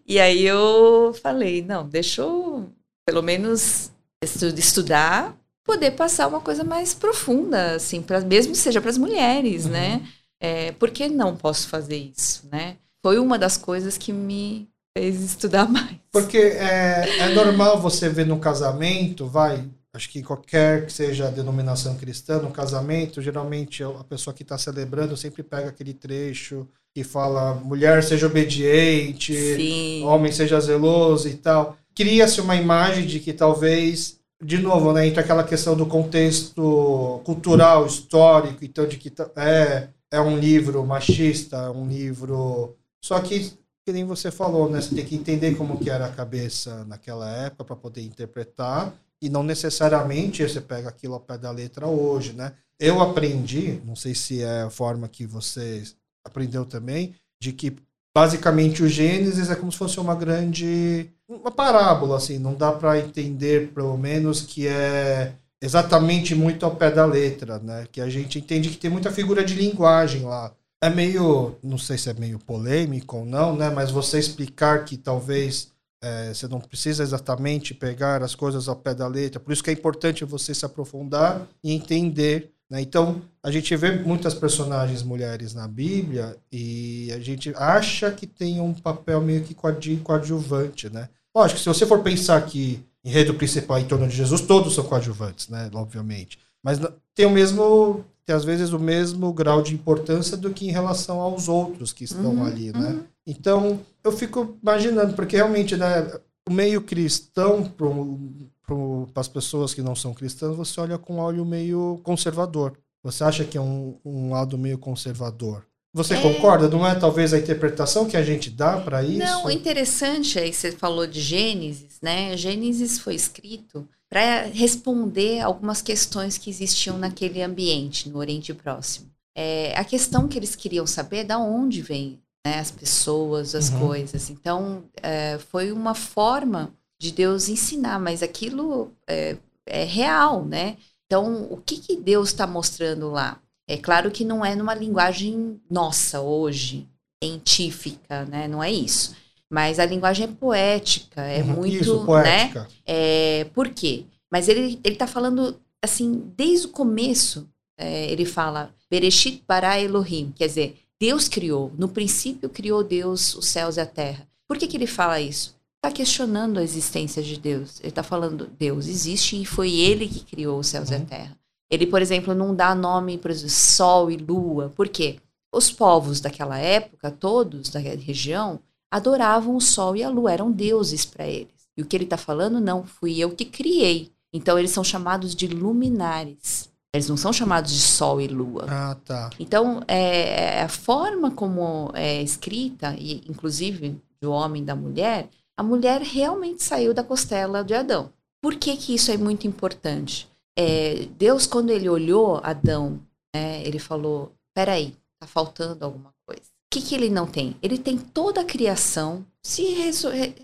e 0.07 0.19
aí 0.19 0.45
eu 0.45 1.15
falei, 1.23 1.63
não, 1.63 1.89
deixa 1.89 2.23
eu 2.23 2.69
pelo 3.07 3.23
menos 3.23 3.93
estudar, 4.23 5.37
poder 5.65 5.93
passar 5.93 6.27
uma 6.27 6.41
coisa 6.41 6.65
mais 6.65 6.95
profunda, 6.95 7.77
assim, 7.77 8.03
pra, 8.03 8.21
mesmo 8.21 8.53
que 8.53 8.59
seja 8.59 8.81
para 8.81 8.91
as 8.91 8.99
mulheres, 8.99 9.67
né? 9.67 9.95
uhum. 9.95 10.01
né? 10.01 10.09
É, 10.41 10.73
por 10.73 10.91
que 10.91 11.09
não 11.09 11.37
posso 11.37 11.69
fazer 11.69 11.97
isso, 11.97 12.47
né? 12.51 12.77
Foi 13.03 13.19
uma 13.19 13.39
das 13.39 13.57
coisas 13.57 13.97
que 13.97 14.13
me 14.13 14.69
fez 14.97 15.21
estudar 15.23 15.69
mais. 15.71 15.97
Porque 16.11 16.39
é, 16.39 17.19
é 17.19 17.35
normal 17.35 17.81
você 17.81 18.09
ver 18.09 18.27
no 18.27 18.39
casamento, 18.39 19.27
vai, 19.27 19.65
Acho 19.95 20.09
que 20.11 20.24
qualquer 20.24 20.86
que 20.86 20.92
seja 20.92 21.28
a 21.28 21.30
denominação 21.30 21.95
cristã, 21.95 22.40
no 22.40 22.51
casamento, 22.51 23.22
geralmente 23.22 23.84
a 23.84 24.03
pessoa 24.03 24.34
que 24.34 24.42
está 24.42 24.59
celebrando 24.59 25.16
sempre 25.16 25.45
pega 25.45 25.68
aquele 25.68 25.95
trecho 25.95 26.66
que 26.92 27.05
fala 27.05 27.55
mulher 27.55 28.03
seja 28.03 28.26
obediente, 28.26 29.32
Sim. 29.32 30.05
homem 30.05 30.32
seja 30.32 30.61
zeloso 30.61 31.28
e 31.28 31.34
tal. 31.34 31.76
Cria-se 31.95 32.40
uma 32.40 32.57
imagem 32.57 33.07
de 33.07 33.20
que 33.20 33.32
talvez, 33.32 34.18
de 34.42 34.59
novo, 34.59 34.92
né, 34.92 35.07
entra 35.07 35.22
aquela 35.22 35.45
questão 35.45 35.76
do 35.76 35.86
contexto 35.86 37.20
cultural, 37.24 37.86
histórico, 37.86 38.64
então 38.64 38.88
de 38.88 38.97
que 38.97 39.12
é, 39.36 39.88
é 40.11 40.20
um 40.20 40.36
livro 40.36 40.84
machista, 40.84 41.57
é 41.57 41.70
um 41.70 41.86
livro. 41.86 42.76
Só 43.01 43.20
que, 43.20 43.53
que 43.86 43.92
nem 43.92 44.05
você 44.05 44.32
falou, 44.32 44.68
né, 44.68 44.80
você 44.80 44.92
tem 44.92 45.05
que 45.05 45.14
entender 45.14 45.55
como 45.55 45.78
que 45.78 45.88
era 45.88 46.07
a 46.07 46.12
cabeça 46.12 46.84
naquela 46.84 47.30
época 47.30 47.64
para 47.64 47.76
poder 47.76 48.03
interpretar 48.03 48.92
e 49.25 49.31
não 49.31 49.43
necessariamente 49.43 50.47
você 50.47 50.61
pega 50.61 50.91
aquilo 50.91 51.14
ao 51.14 51.20
pé 51.20 51.39
da 51.39 51.51
letra 51.51 51.87
hoje, 51.87 52.35
né? 52.35 52.53
Eu 52.79 53.01
aprendi, 53.01 53.81
não 53.85 53.97
sei 53.97 54.14
se 54.14 54.43
é 54.43 54.62
a 54.62 54.70
forma 54.70 55.09
que 55.09 55.25
você 55.25 55.83
aprendeu 56.22 56.66
também, 56.66 57.14
de 57.41 57.53
que 57.53 57.75
basicamente 58.14 58.83
o 58.83 58.89
Gênesis 58.89 59.51
é 59.51 59.57
como 59.57 59.72
se 59.72 59.79
fosse 59.79 59.99
uma 59.99 60.14
grande 60.14 61.11
uma 61.27 61.51
parábola 61.51 62.18
assim, 62.18 62.39
não 62.39 62.55
dá 62.55 62.70
para 62.70 62.99
entender 62.99 63.72
pelo 63.72 63.97
menos 63.97 64.43
que 64.43 64.66
é 64.68 65.33
exatamente 65.62 66.35
muito 66.35 66.66
ao 66.66 66.77
pé 66.77 66.91
da 66.91 67.07
letra, 67.07 67.59
né? 67.59 67.87
Que 67.91 68.03
a 68.03 68.11
gente 68.11 68.39
entende 68.39 68.68
que 68.68 68.77
tem 68.77 68.91
muita 68.91 69.11
figura 69.11 69.43
de 69.43 69.55
linguagem 69.55 70.22
lá. 70.22 70.53
É 70.83 70.91
meio, 70.91 71.57
não 71.62 71.79
sei 71.79 71.97
se 71.97 72.11
é 72.11 72.12
meio 72.12 72.39
polêmico 72.39 73.16
ou 73.16 73.25
não, 73.25 73.57
né? 73.57 73.70
Mas 73.70 73.91
você 73.91 74.18
explicar 74.18 74.85
que 74.85 74.99
talvez 74.99 75.72
é, 76.05 76.35
você 76.35 76.47
não 76.47 76.61
precisa 76.61 77.03
exatamente 77.03 77.73
pegar 77.73 78.23
as 78.23 78.35
coisas 78.35 78.69
ao 78.69 78.77
pé 78.77 78.95
da 78.95 79.09
letra. 79.09 79.41
Por 79.41 79.53
isso 79.53 79.65
que 79.65 79.71
é 79.71 79.73
importante 79.73 80.23
você 80.23 80.55
se 80.55 80.67
aprofundar 80.67 81.49
e 81.63 81.73
entender. 81.73 82.51
Né? 82.69 82.83
Então, 82.83 83.23
a 83.43 83.51
gente 83.51 83.75
vê 83.75 83.93
muitas 83.93 84.35
personagens 84.35 85.03
mulheres 85.03 85.55
na 85.55 85.67
Bíblia 85.67 86.37
e 86.53 87.11
a 87.11 87.18
gente 87.18 87.55
acha 87.57 88.11
que 88.11 88.26
tem 88.26 88.61
um 88.61 88.75
papel 88.75 89.22
meio 89.22 89.45
que 89.45 89.55
coadjuvante, 89.55 90.91
né? 90.91 91.09
Lógico, 91.35 91.59
se 91.59 91.67
você 91.67 91.87
for 91.87 92.03
pensar 92.03 92.41
que 92.43 92.85
enredo 93.03 93.35
principal 93.35 93.79
em 93.79 93.87
torno 93.87 94.07
de 94.07 94.14
Jesus, 94.14 94.43
todos 94.43 94.75
são 94.75 94.85
coadjuvantes, 94.85 95.49
né? 95.49 95.71
Obviamente. 95.72 96.39
Mas 96.63 96.79
tem 97.14 97.25
o 97.25 97.31
mesmo, 97.31 98.05
tem 98.26 98.37
às 98.37 98.45
vezes 98.45 98.72
o 98.72 98.79
mesmo 98.79 99.33
grau 99.33 99.63
de 99.63 99.75
importância 99.75 100.37
do 100.37 100.51
que 100.51 100.67
em 100.67 100.71
relação 100.71 101.21
aos 101.21 101.49
outros 101.49 101.95
que 101.95 102.05
estão 102.05 102.37
uhum, 102.37 102.47
ali, 102.47 102.72
né? 102.72 102.91
Uhum. 102.91 103.05
Então, 103.26 103.81
eu 104.05 104.13
fico 104.13 104.57
imaginando, 104.63 105.14
porque 105.14 105.37
realmente, 105.37 105.76
né, 105.76 106.13
o 106.49 106.53
meio 106.53 106.83
cristão, 106.83 107.64
para 107.64 109.21
as 109.21 109.29
pessoas 109.29 109.72
que 109.72 109.83
não 109.83 109.97
são 109.97 110.13
cristãs, 110.13 110.55
você 110.55 110.79
olha 110.81 110.99
com 110.99 111.14
um 111.14 111.21
olho 111.21 111.45
meio 111.45 111.99
conservador. 112.03 112.79
Você 113.03 113.25
acha 113.25 113.45
que 113.45 113.57
é 113.57 113.61
um, 113.61 113.99
um 114.05 114.31
lado 114.31 114.57
meio 114.59 114.79
conservador. 114.79 115.64
Você 115.93 116.14
é... 116.14 116.21
concorda? 116.21 116.68
Não 116.68 116.87
é 116.87 116.95
talvez 116.95 117.33
a 117.33 117.39
interpretação 117.39 118.07
que 118.07 118.17
a 118.17 118.22
gente 118.22 118.51
dá 118.51 118.79
para 118.81 119.03
isso? 119.03 119.18
Não, 119.18 119.47
o 119.47 119.51
interessante 119.51 120.39
aí 120.39 120.53
você 120.53 120.72
falou 120.72 121.07
de 121.07 121.21
Gênesis, 121.21 121.99
né? 122.03 122.37
Gênesis 122.37 122.99
foi 122.99 123.14
escrito 123.14 123.89
para 124.09 124.47
responder 124.47 125.41
algumas 125.41 125.81
questões 125.81 126.37
que 126.37 126.51
existiam 126.51 126.99
naquele 126.99 127.43
ambiente, 127.43 128.09
no 128.09 128.18
Oriente 128.18 128.53
Próximo. 128.53 129.09
É, 129.37 129.76
a 129.76 129.85
questão 129.85 130.29
que 130.29 130.39
eles 130.39 130.55
queriam 130.55 130.87
saber 130.87 131.18
é 131.18 131.25
da 131.25 131.39
onde 131.39 131.83
vem 131.83 132.21
né, 132.45 132.58
as 132.58 132.71
pessoas, 132.71 133.54
as 133.54 133.71
uhum. 133.71 133.80
coisas. 133.80 134.30
Então, 134.30 134.84
é, 135.03 135.38
foi 135.50 135.72
uma 135.72 135.95
forma 135.95 136.72
de 136.99 137.11
Deus 137.11 137.49
ensinar, 137.49 137.99
mas 137.99 138.22
aquilo 138.22 138.92
é, 139.07 139.37
é 139.66 139.84
real, 139.84 140.45
né? 140.45 140.76
Então, 141.07 141.46
o 141.50 141.57
que, 141.57 141.79
que 141.79 141.96
Deus 141.96 142.29
está 142.29 142.46
mostrando 142.46 143.11
lá? 143.11 143.38
É 143.68 143.76
claro 143.76 144.11
que 144.11 144.25
não 144.25 144.45
é 144.45 144.54
numa 144.54 144.75
linguagem 144.75 145.61
nossa 145.71 146.21
hoje, 146.21 146.87
científica, 147.22 148.25
né? 148.26 148.46
Não 148.46 148.62
é 148.62 148.71
isso. 148.71 149.16
Mas 149.50 149.79
a 149.79 149.87
linguagem 149.87 150.25
é 150.25 150.29
poética, 150.29 151.22
é 151.22 151.42
uhum. 151.42 151.57
muito, 151.57 151.76
isso, 151.76 152.00
né? 152.00 152.07
poética. 152.07 152.61
né? 152.62 152.68
É, 152.84 153.45
por 153.54 153.68
quê? 153.68 154.04
Mas 154.30 154.49
ele 154.49 154.80
ele 154.83 154.95
está 154.95 155.07
falando 155.07 155.58
assim, 155.83 156.33
desde 156.37 156.66
o 156.66 156.71
começo, 156.71 157.49
é, 157.79 158.11
ele 158.11 158.25
fala 158.25 158.75
Bereshit 158.91 159.42
bara 159.46 159.80
Elohim, 159.80 160.33
quer 160.34 160.46
dizer, 160.46 160.84
Deus 161.05 161.29
criou. 161.29 161.71
No 161.76 161.87
princípio 161.87 162.49
criou 162.49 162.83
Deus 162.83 163.35
os 163.35 163.49
céus 163.49 163.76
e 163.76 163.81
a 163.83 163.85
terra. 163.85 164.26
Por 164.49 164.57
que, 164.57 164.67
que 164.67 164.75
ele 164.75 164.87
fala 164.87 165.21
isso? 165.21 165.55
Está 165.76 165.95
questionando 165.95 166.59
a 166.59 166.63
existência 166.63 167.22
de 167.22 167.39
Deus. 167.39 167.79
Ele 167.81 167.91
está 167.91 168.03
falando, 168.03 168.47
Deus 168.59 168.87
existe 168.87 169.39
e 169.39 169.45
foi 169.45 169.71
ele 169.75 170.09
que 170.09 170.25
criou 170.25 170.59
os 170.59 170.67
céus 170.67 170.89
uhum. 170.89 170.95
e 170.95 170.97
a 170.97 171.01
uhum. 171.01 171.05
terra. 171.05 171.39
Ele, 171.71 171.87
por 171.87 172.01
exemplo, 172.01 172.35
não 172.35 172.57
dá 172.57 172.75
nome, 172.75 173.18
para 173.18 173.35
sol 173.35 174.11
e 174.11 174.17
lua. 174.17 174.72
Por 174.75 174.89
quê? 174.89 175.21
Os 175.53 175.71
povos 175.71 176.22
daquela 176.22 176.59
época, 176.59 177.11
todos 177.11 177.68
da 177.68 177.81
região, 177.81 178.59
adoravam 178.91 179.57
o 179.57 179.61
sol 179.61 179.95
e 179.95 180.03
a 180.03 180.09
lua, 180.09 180.33
eram 180.33 180.51
deuses 180.51 181.05
para 181.05 181.26
eles. 181.26 181.68
E 181.76 181.83
o 181.83 181.87
que 181.87 181.95
ele 181.95 182.05
está 182.05 182.17
falando, 182.17 182.63
não, 182.63 182.83
fui 182.83 183.18
eu 183.18 183.33
que 183.33 183.45
criei. 183.45 184.11
Então 184.33 184.59
eles 184.59 184.71
são 184.71 184.83
chamados 184.83 185.35
de 185.35 185.49
luminares. 185.49 186.72
Eles 186.95 187.08
não 187.08 187.16
são 187.16 187.33
chamados 187.33 187.72
de 187.72 187.80
sol 187.80 188.21
e 188.21 188.29
lua. 188.29 188.66
Ah, 188.68 188.96
tá. 189.04 189.30
Então, 189.41 189.83
é, 189.88 190.58
é, 190.58 190.62
a 190.62 190.68
forma 190.68 191.29
como 191.33 191.91
é 191.92 192.22
escrita, 192.22 192.95
e 192.96 193.21
inclusive 193.29 194.00
do 194.21 194.30
homem 194.30 194.62
e 194.62 194.64
da 194.64 194.76
mulher, 194.76 195.29
a 195.57 195.62
mulher 195.64 196.00
realmente 196.03 196.62
saiu 196.62 196.95
da 196.95 197.03
costela 197.03 197.64
de 197.64 197.75
Adão. 197.75 198.12
Por 198.41 198.54
que, 198.54 198.76
que 198.76 198.95
isso 198.95 199.11
é 199.11 199.16
muito 199.16 199.45
importante? 199.45 200.29
É, 200.57 201.08
Deus, 201.18 201.49
quando 201.49 201.71
ele 201.71 201.88
olhou 201.88 202.41
Adão, 202.45 203.00
né, 203.34 203.61
ele 203.66 203.80
falou: 203.80 204.30
peraí, 204.54 204.95
tá 205.18 205.26
faltando 205.26 205.84
alguma 205.84 206.12
coisa. 206.25 206.42
O 206.42 206.71
que, 206.71 206.80
que 206.80 206.95
ele 206.95 207.11
não 207.11 207.26
tem? 207.26 207.57
Ele 207.61 207.76
tem 207.76 207.99
toda 207.99 208.42
a 208.42 208.45
criação 208.45 209.26
se 209.42 209.64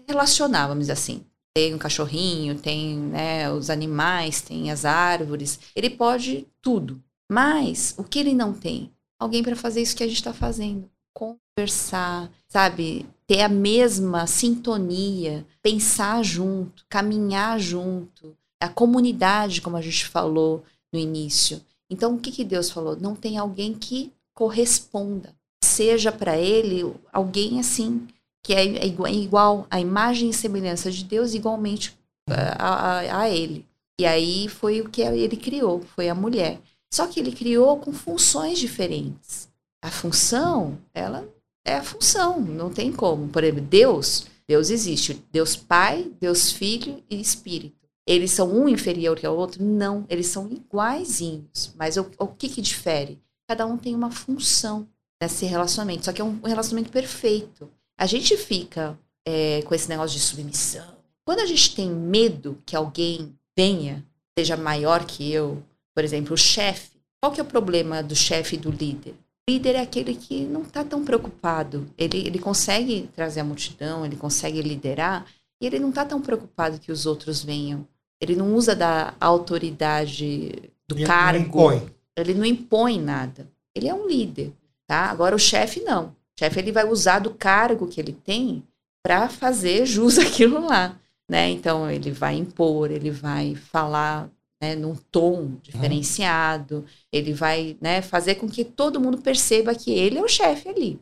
relacionar, 0.08 0.66
vamos 0.66 0.82
dizer 0.82 0.94
assim 0.94 1.24
tem 1.54 1.74
um 1.74 1.78
cachorrinho, 1.78 2.58
tem 2.58 2.96
né, 2.96 3.50
os 3.52 3.70
animais, 3.70 4.40
tem 4.40 4.70
as 4.70 4.84
árvores. 4.84 5.58
Ele 5.74 5.90
pode 5.90 6.46
tudo. 6.62 7.02
Mas 7.30 7.94
o 7.96 8.04
que 8.04 8.18
ele 8.18 8.34
não 8.34 8.52
tem? 8.52 8.90
Alguém 9.18 9.42
para 9.42 9.56
fazer 9.56 9.82
isso 9.82 9.96
que 9.96 10.02
a 10.02 10.06
gente 10.06 10.16
está 10.16 10.32
fazendo. 10.32 10.90
Conversar, 11.12 12.30
sabe? 12.48 13.06
Ter 13.26 13.42
a 13.42 13.48
mesma 13.48 14.26
sintonia, 14.26 15.46
pensar 15.62 16.24
junto, 16.24 16.84
caminhar 16.88 17.58
junto. 17.60 18.36
A 18.60 18.68
comunidade, 18.68 19.60
como 19.60 19.76
a 19.76 19.82
gente 19.82 20.06
falou 20.06 20.64
no 20.92 20.98
início. 20.98 21.60
Então, 21.88 22.14
o 22.14 22.18
que, 22.18 22.30
que 22.30 22.44
Deus 22.44 22.70
falou? 22.70 22.96
Não 22.96 23.14
tem 23.16 23.38
alguém 23.38 23.74
que 23.74 24.12
corresponda. 24.34 25.34
Seja 25.62 26.10
para 26.10 26.38
ele 26.38 26.94
alguém 27.12 27.58
assim 27.58 28.06
que 28.42 28.54
é, 28.54 28.86
igual 28.86 29.66
a 29.70 29.80
imagem 29.80 30.30
e 30.30 30.34
semelhança 30.34 30.90
de 30.90 31.04
Deus, 31.04 31.34
igualmente 31.34 31.96
a, 32.28 32.64
a, 32.64 33.20
a, 33.20 33.30
ele. 33.30 33.66
E 34.00 34.06
aí 34.06 34.48
foi 34.48 34.80
o 34.80 34.88
que 34.88 35.02
ele 35.02 35.36
criou, 35.36 35.82
foi 35.94 36.08
a 36.08 36.14
mulher. 36.14 36.60
Só 36.92 37.06
que 37.06 37.20
ele 37.20 37.32
criou 37.32 37.78
com 37.78 37.92
funções 37.92 38.58
diferentes. 38.58 39.48
A 39.82 39.90
função, 39.90 40.78
ela 40.92 41.28
é 41.64 41.74
a 41.76 41.82
função, 41.82 42.40
não 42.40 42.70
tem 42.70 42.92
como. 42.92 43.28
Por 43.28 43.44
exemplo, 43.44 43.62
Deus, 43.62 44.26
Deus 44.48 44.70
existe. 44.70 45.22
Deus 45.30 45.54
Pai, 45.54 46.10
Deus 46.18 46.50
Filho 46.50 47.02
e 47.08 47.20
Espírito. 47.20 47.80
Eles 48.06 48.32
são 48.32 48.50
um 48.52 48.68
inferior 48.68 49.18
que 49.18 49.26
o 49.26 49.32
outro? 49.32 49.62
Não, 49.62 50.04
eles 50.08 50.26
são 50.26 50.50
iguaizinhos. 50.50 51.72
Mas 51.76 51.96
o, 51.96 52.10
o 52.18 52.26
que, 52.26 52.48
que 52.48 52.60
difere? 52.60 53.20
Cada 53.48 53.66
um 53.66 53.76
tem 53.76 53.94
uma 53.94 54.10
função 54.10 54.88
nesse 55.22 55.44
relacionamento. 55.44 56.06
Só 56.06 56.12
que 56.12 56.20
é 56.20 56.24
um 56.24 56.40
relacionamento 56.40 56.90
perfeito. 56.90 57.70
A 58.00 58.06
gente 58.06 58.34
fica 58.34 58.98
é, 59.26 59.60
com 59.66 59.74
esse 59.74 59.86
negócio 59.86 60.16
de 60.16 60.24
submissão. 60.24 60.96
Quando 61.22 61.40
a 61.40 61.44
gente 61.44 61.74
tem 61.76 61.90
medo 61.90 62.56
que 62.64 62.74
alguém 62.74 63.36
venha, 63.54 64.02
seja 64.38 64.56
maior 64.56 65.04
que 65.04 65.30
eu, 65.30 65.62
por 65.94 66.02
exemplo, 66.02 66.32
o 66.32 66.38
chefe, 66.38 66.92
qual 67.20 67.30
que 67.30 67.38
é 67.38 67.42
o 67.42 67.46
problema 67.46 68.02
do 68.02 68.16
chefe 68.16 68.56
e 68.56 68.58
do 68.58 68.70
líder? 68.70 69.10
O 69.46 69.52
líder 69.52 69.74
é 69.74 69.82
aquele 69.82 70.14
que 70.14 70.44
não 70.46 70.62
está 70.62 70.82
tão 70.82 71.04
preocupado. 71.04 71.90
Ele, 71.98 72.26
ele 72.26 72.38
consegue 72.38 73.06
trazer 73.14 73.40
a 73.40 73.44
multidão, 73.44 74.02
ele 74.02 74.16
consegue 74.16 74.62
liderar, 74.62 75.26
e 75.60 75.66
ele 75.66 75.78
não 75.78 75.90
está 75.90 76.02
tão 76.02 76.22
preocupado 76.22 76.80
que 76.80 76.90
os 76.90 77.04
outros 77.04 77.44
venham. 77.44 77.86
Ele 78.18 78.34
não 78.34 78.54
usa 78.54 78.74
da 78.74 79.12
autoridade 79.20 80.70
do 80.88 80.96
ele 80.96 81.04
cargo. 81.04 81.38
Não 81.38 81.74
impõe. 81.74 81.94
Ele 82.16 82.32
não 82.32 82.46
impõe 82.46 82.98
nada. 82.98 83.46
Ele 83.74 83.88
é 83.88 83.94
um 83.94 84.08
líder, 84.08 84.54
tá? 84.86 85.10
Agora 85.10 85.36
o 85.36 85.38
chefe 85.38 85.80
não 85.80 86.18
chefe 86.40 86.58
ele 86.58 86.72
vai 86.72 86.88
usar 86.88 87.18
do 87.18 87.34
cargo 87.34 87.86
que 87.86 88.00
ele 88.00 88.12
tem 88.12 88.62
para 89.02 89.28
fazer 89.28 89.84
jus 89.84 90.16
aquilo 90.18 90.66
lá, 90.66 90.98
né? 91.28 91.50
Então 91.50 91.90
ele 91.90 92.10
vai 92.10 92.34
impor, 92.34 92.90
ele 92.90 93.10
vai 93.10 93.54
falar 93.54 94.30
né, 94.60 94.74
num 94.74 94.94
tom 94.94 95.56
diferenciado, 95.62 96.76
uhum. 96.76 96.84
ele 97.12 97.32
vai 97.32 97.76
né, 97.80 98.00
fazer 98.02 98.36
com 98.36 98.48
que 98.48 98.64
todo 98.64 99.00
mundo 99.00 99.18
perceba 99.18 99.74
que 99.74 99.90
ele 99.90 100.18
é 100.18 100.22
o 100.22 100.28
chefe 100.28 100.68
ali. 100.68 100.98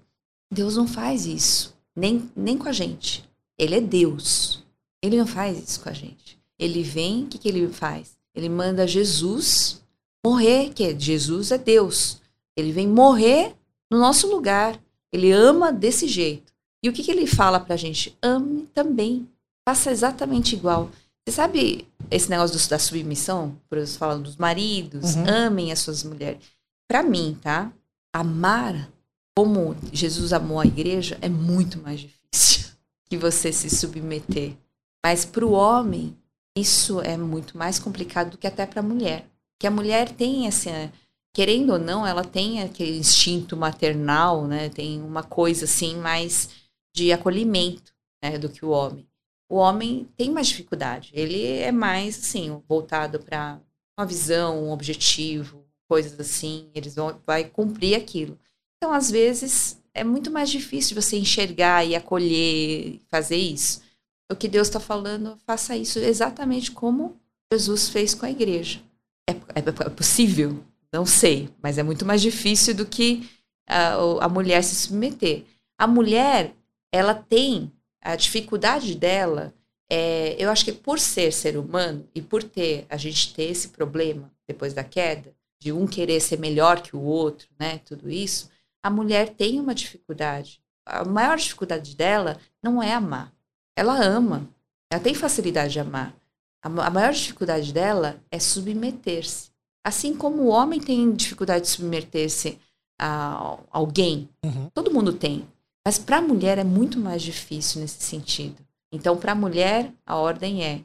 Deus 0.50 0.76
não 0.76 0.88
faz 0.88 1.26
isso, 1.26 1.76
nem, 1.94 2.28
nem 2.34 2.56
com 2.56 2.68
a 2.68 2.72
gente. 2.72 3.28
Ele 3.56 3.74
é 3.74 3.80
Deus. 3.80 4.64
Ele 5.02 5.18
não 5.18 5.26
faz 5.26 5.58
isso 5.62 5.80
com 5.80 5.88
a 5.88 5.92
gente. 5.92 6.38
Ele 6.58 6.82
vem, 6.82 7.24
o 7.24 7.26
que, 7.26 7.38
que 7.38 7.48
ele 7.48 7.68
faz? 7.68 8.16
Ele 8.34 8.48
manda 8.48 8.86
Jesus 8.86 9.82
morrer, 10.24 10.70
que 10.72 10.98
Jesus 10.98 11.50
é 11.52 11.58
Deus. 11.58 12.20
Ele 12.56 12.72
vem 12.72 12.88
morrer 12.88 13.54
no 13.90 13.98
nosso 13.98 14.28
lugar. 14.28 14.80
Ele 15.12 15.32
ama 15.32 15.72
desse 15.72 16.06
jeito. 16.06 16.52
E 16.82 16.88
o 16.88 16.92
que, 16.92 17.02
que 17.02 17.10
ele 17.10 17.26
fala 17.26 17.58
pra 17.58 17.76
gente? 17.76 18.16
Ame 18.22 18.66
também. 18.74 19.28
Faça 19.66 19.90
exatamente 19.90 20.54
igual. 20.54 20.90
Você 21.26 21.34
sabe 21.34 21.86
esse 22.10 22.30
negócio 22.30 22.56
do, 22.56 22.68
da 22.68 22.78
submissão? 22.78 23.56
Por 23.68 23.78
isso 23.78 23.98
falando 23.98 24.22
dos 24.22 24.36
maridos, 24.36 25.14
uhum. 25.14 25.24
amem 25.28 25.72
as 25.72 25.80
suas 25.80 26.02
mulheres. 26.04 26.40
Para 26.88 27.02
mim, 27.02 27.36
tá? 27.42 27.70
Amar 28.14 28.90
como 29.36 29.76
Jesus 29.92 30.32
amou 30.32 30.58
a 30.58 30.66
igreja 30.66 31.16
é 31.20 31.28
muito 31.28 31.80
mais 31.80 32.00
difícil 32.00 32.72
que 33.08 33.16
você 33.16 33.52
se 33.52 33.70
submeter. 33.70 34.56
Mas 35.04 35.24
para 35.24 35.46
o 35.46 35.52
homem, 35.52 36.16
isso 36.56 37.00
é 37.00 37.16
muito 37.16 37.56
mais 37.56 37.78
complicado 37.78 38.30
do 38.30 38.38
que 38.38 38.46
até 38.46 38.66
para 38.66 38.80
a 38.80 38.82
mulher. 38.82 39.26
Que 39.60 39.66
a 39.66 39.70
mulher 39.70 40.10
tem 40.10 40.48
essa 40.48 40.92
querendo 41.32 41.74
ou 41.74 41.78
não, 41.78 42.06
ela 42.06 42.24
tem 42.24 42.62
aquele 42.62 42.98
instinto 42.98 43.56
maternal, 43.56 44.46
né? 44.46 44.68
Tem 44.68 45.00
uma 45.02 45.22
coisa 45.22 45.64
assim 45.64 45.96
mais 45.96 46.50
de 46.94 47.12
acolhimento, 47.12 47.92
né, 48.22 48.38
do 48.38 48.48
que 48.48 48.64
o 48.64 48.70
homem. 48.70 49.06
O 49.48 49.56
homem 49.56 50.08
tem 50.16 50.30
mais 50.30 50.48
dificuldade. 50.48 51.10
Ele 51.14 51.46
é 51.46 51.72
mais 51.72 52.18
assim, 52.18 52.62
voltado 52.68 53.20
para 53.20 53.60
uma 53.98 54.06
visão, 54.06 54.64
um 54.64 54.72
objetivo, 54.72 55.64
coisas 55.88 56.18
assim, 56.20 56.70
eles 56.74 56.94
vão 56.94 57.20
vai 57.26 57.44
cumprir 57.44 57.96
aquilo. 57.96 58.38
Então, 58.76 58.92
às 58.92 59.10
vezes, 59.10 59.80
é 59.94 60.04
muito 60.04 60.30
mais 60.30 60.50
difícil 60.50 61.00
você 61.00 61.16
enxergar 61.16 61.84
e 61.84 61.96
acolher, 61.96 63.00
fazer 63.08 63.36
isso. 63.36 63.82
O 64.30 64.36
que 64.36 64.46
Deus 64.46 64.68
está 64.68 64.78
falando, 64.78 65.38
faça 65.46 65.76
isso 65.76 65.98
exatamente 65.98 66.70
como 66.70 67.16
Jesus 67.50 67.88
fez 67.88 68.14
com 68.14 68.26
a 68.26 68.30
igreja. 68.30 68.80
É, 69.28 69.32
é, 69.32 69.58
é 69.58 69.90
possível? 69.90 70.62
Não 70.92 71.04
sei, 71.04 71.50
mas 71.62 71.78
é 71.78 71.82
muito 71.82 72.04
mais 72.06 72.22
difícil 72.22 72.74
do 72.74 72.86
que 72.86 73.28
a, 73.68 73.94
a 74.24 74.28
mulher 74.28 74.62
se 74.64 74.74
submeter. 74.74 75.44
A 75.78 75.86
mulher, 75.86 76.54
ela 76.92 77.14
tem 77.14 77.70
a 78.00 78.16
dificuldade 78.16 78.94
dela. 78.94 79.54
É, 79.90 80.36
eu 80.38 80.50
acho 80.50 80.64
que 80.64 80.72
por 80.72 80.98
ser 80.98 81.32
ser 81.32 81.56
humano 81.56 82.08
e 82.14 82.22
por 82.22 82.42
ter 82.42 82.86
a 82.88 82.96
gente 82.96 83.34
ter 83.34 83.44
esse 83.50 83.68
problema 83.68 84.30
depois 84.46 84.72
da 84.72 84.84
queda 84.84 85.34
de 85.60 85.72
um 85.72 85.86
querer 85.86 86.20
ser 86.20 86.38
melhor 86.38 86.80
que 86.80 86.94
o 86.94 87.02
outro, 87.02 87.48
né? 87.58 87.78
Tudo 87.84 88.08
isso, 88.08 88.50
a 88.82 88.88
mulher 88.88 89.30
tem 89.30 89.58
uma 89.60 89.74
dificuldade. 89.74 90.62
A 90.86 91.04
maior 91.04 91.36
dificuldade 91.36 91.96
dela 91.96 92.40
não 92.62 92.82
é 92.82 92.92
amar. 92.94 93.32
Ela 93.76 94.02
ama. 94.02 94.48
Ela 94.90 95.02
tem 95.02 95.14
facilidade 95.14 95.72
de 95.72 95.80
amar. 95.80 96.14
A, 96.62 96.68
a 96.68 96.90
maior 96.90 97.12
dificuldade 97.12 97.72
dela 97.72 98.22
é 98.30 98.38
submeter-se. 98.38 99.47
Assim 99.88 100.14
como 100.14 100.42
o 100.42 100.48
homem 100.48 100.78
tem 100.78 101.10
dificuldade 101.14 101.62
de 101.62 101.70
submeter-se 101.70 102.58
a 103.00 103.58
alguém, 103.70 104.28
uhum. 104.44 104.68
todo 104.74 104.92
mundo 104.92 105.14
tem. 105.14 105.48
Mas 105.82 105.98
para 105.98 106.18
a 106.18 106.20
mulher 106.20 106.58
é 106.58 106.64
muito 106.64 107.00
mais 107.00 107.22
difícil 107.22 107.80
nesse 107.80 108.02
sentido. 108.02 108.56
Então, 108.92 109.16
para 109.16 109.32
a 109.32 109.34
mulher, 109.34 109.90
a 110.04 110.16
ordem 110.16 110.62
é: 110.62 110.82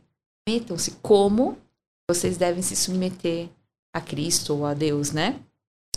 metam-se 0.48 0.92
como 1.02 1.58
vocês 2.10 2.38
devem 2.38 2.64
se 2.64 2.78
submeter 2.78 3.50
a 3.94 4.00
Cristo 4.00 4.56
ou 4.56 4.66
a 4.66 4.74
Deus, 4.74 5.12
né? 5.12 5.38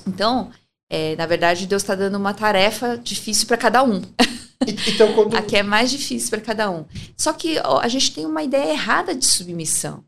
Então, 0.05 0.51
é, 0.91 1.15
na 1.15 1.27
verdade, 1.27 1.65
Deus 1.69 1.83
está 1.83 1.95
dando 1.95 2.17
uma 2.17 2.35
tarefa 2.35 2.99
difícil 2.99 3.47
para 3.47 3.57
cada 3.57 3.85
um. 3.85 4.03
Então, 4.89 5.13
quando... 5.13 5.37
Aqui 5.37 5.55
é 5.55 5.63
mais 5.63 5.91
difícil 5.91 6.31
para 6.31 6.41
cada 6.41 6.71
um. 6.71 6.87
Só 7.15 7.35
que 7.35 7.59
ó, 7.59 7.79
a 7.79 7.89
gente 7.89 8.15
tem 8.15 8.25
uma 8.25 8.43
ideia 8.43 8.73
errada 8.73 9.15
de 9.15 9.27
submissão. 9.27 10.03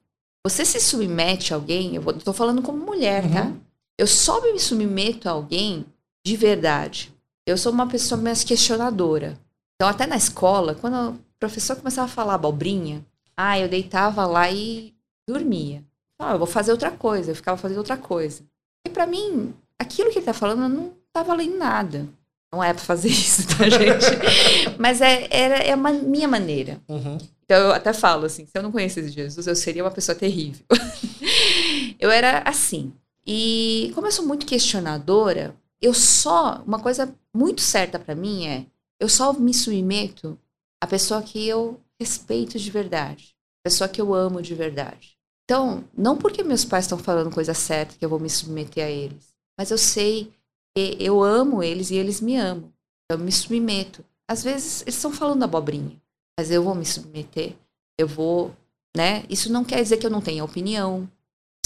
Você 0.49 0.65
se 0.65 0.81
submete 0.81 1.53
a 1.53 1.57
alguém, 1.57 1.95
eu 1.95 2.11
estou 2.11 2.33
falando 2.33 2.63
como 2.63 2.79
mulher, 2.79 3.23
tá? 3.23 3.45
uhum. 3.45 3.53
tá? 3.53 3.61
Eu 3.99 4.07
só 4.07 4.41
me 4.41 4.59
submeto 4.59 5.29
a 5.29 5.33
alguém 5.33 5.85
de 6.25 6.37
verdade. 6.37 7.13
Eu 7.47 7.59
sou 7.59 7.71
uma 7.71 7.87
pessoa 7.87 8.21
mais 8.21 8.45
questionadora. 8.45 9.39
Então, 9.75 9.89
até 9.89 10.07
na 10.07 10.17
escola, 10.17 10.75
quando 10.75 11.11
o 11.11 11.19
professor 11.39 11.77
começava 11.77 12.07
a 12.07 12.11
falar 12.11 12.35
abobrinha, 12.35 13.05
ah, 13.37 13.59
eu 13.59 13.69
deitava 13.69 14.25
lá 14.27 14.51
e 14.51 14.95
dormia. 15.29 15.85
Ah, 16.19 16.33
eu 16.33 16.39
vou 16.39 16.47
fazer 16.47 16.73
outra 16.73 16.91
coisa. 16.91 17.31
Eu 17.31 17.37
ficava 17.37 17.57
fazendo 17.57 17.79
outra 17.79 17.97
coisa. 17.97 18.43
E 18.87 18.91
para 18.91 19.07
mim, 19.07 19.55
aquilo 19.79 20.11
que 20.11 20.19
ele 20.19 20.27
tá 20.27 20.33
falando 20.33 20.69
não 20.69 20.93
tá 21.13 21.23
valendo 21.23 21.57
nada. 21.57 22.09
Não 22.53 22.65
é 22.65 22.73
para 22.73 22.83
fazer 22.83 23.09
isso, 23.13 23.47
tá, 23.47 23.69
gente? 23.69 24.07
Mas 24.79 25.01
é, 25.01 25.27
é, 25.31 25.69
é 25.69 25.73
a 25.73 25.77
minha 25.77 26.27
maneira. 26.27 26.81
Uhum. 26.89 27.19
Então 27.49 27.69
eu 27.69 27.73
até 27.73 27.95
falo 27.95 28.27
assim: 28.27 28.45
se 28.45 28.53
eu 28.55 28.63
não 28.63 28.71
conhecesse 28.71 29.09
Jesus, 29.09 29.47
eu 29.47 29.57
seria 29.57 29.83
uma 29.83 29.91
pessoa 29.91 30.15
terrível. 30.15 30.67
eu 31.99 32.11
era 32.11 32.41
assim. 32.41 32.93
E 33.27 33.91
como 33.95 34.07
eu 34.07 34.13
sou 34.13 34.27
muito 34.27 34.45
questionadora, 34.45 35.57
eu 35.81 35.95
só. 35.95 36.63
Uma 36.67 36.79
coisa 36.79 37.15
muito 37.35 37.63
certa 37.63 37.99
para 37.99 38.15
mim 38.15 38.47
é: 38.47 38.67
eu 39.01 39.09
só 39.09 39.33
me 39.33 39.55
submeto 39.55 40.39
à 40.79 40.87
pessoa 40.87 41.23
que 41.23 41.49
eu 41.49 41.81
respeito 41.99 42.59
de 42.59 42.71
verdade, 42.71 43.35
pessoa 43.65 43.89
que 43.89 44.01
eu 44.01 44.13
amo 44.13 44.43
de 44.43 44.55
verdade. 44.55 45.17
Então, 45.45 45.83
não 45.97 46.19
porque 46.19 46.43
meus 46.43 46.67
pais 46.67 46.85
estão 46.85 46.99
falando 46.99 47.35
coisa 47.35 47.55
certa 47.55 47.97
que 47.97 48.05
eu 48.05 48.09
vou 48.11 48.21
me 48.21 48.29
submeter 48.29 48.85
a 48.85 48.91
eles, 48.91 49.33
mas 49.59 49.71
eu 49.71 49.79
sei 49.79 50.31
eu 50.77 51.23
amo 51.23 51.63
eles 51.63 51.91
e 51.91 51.97
eles 51.97 52.21
me 52.21 52.37
amam. 52.37 52.73
Eu 53.11 53.19
me 53.19 53.33
submeto. 53.33 54.05
Às 54.29 54.45
vezes 54.45 54.83
eles 54.83 54.95
estão 54.95 55.13
falando 55.13 55.43
abobrinha, 55.43 56.01
mas 56.39 56.53
eu 56.53 56.63
vou 56.63 56.77
me 56.77 56.87
submeter. 56.87 57.57
Eu 57.99 58.07
vou, 58.07 58.55
né? 58.97 59.25
Isso 59.29 59.53
não 59.53 59.65
quer 59.65 59.83
dizer 59.83 59.97
que 59.97 60.07
eu 60.07 60.11
não 60.11 60.21
tenha 60.21 60.45
opinião. 60.45 61.11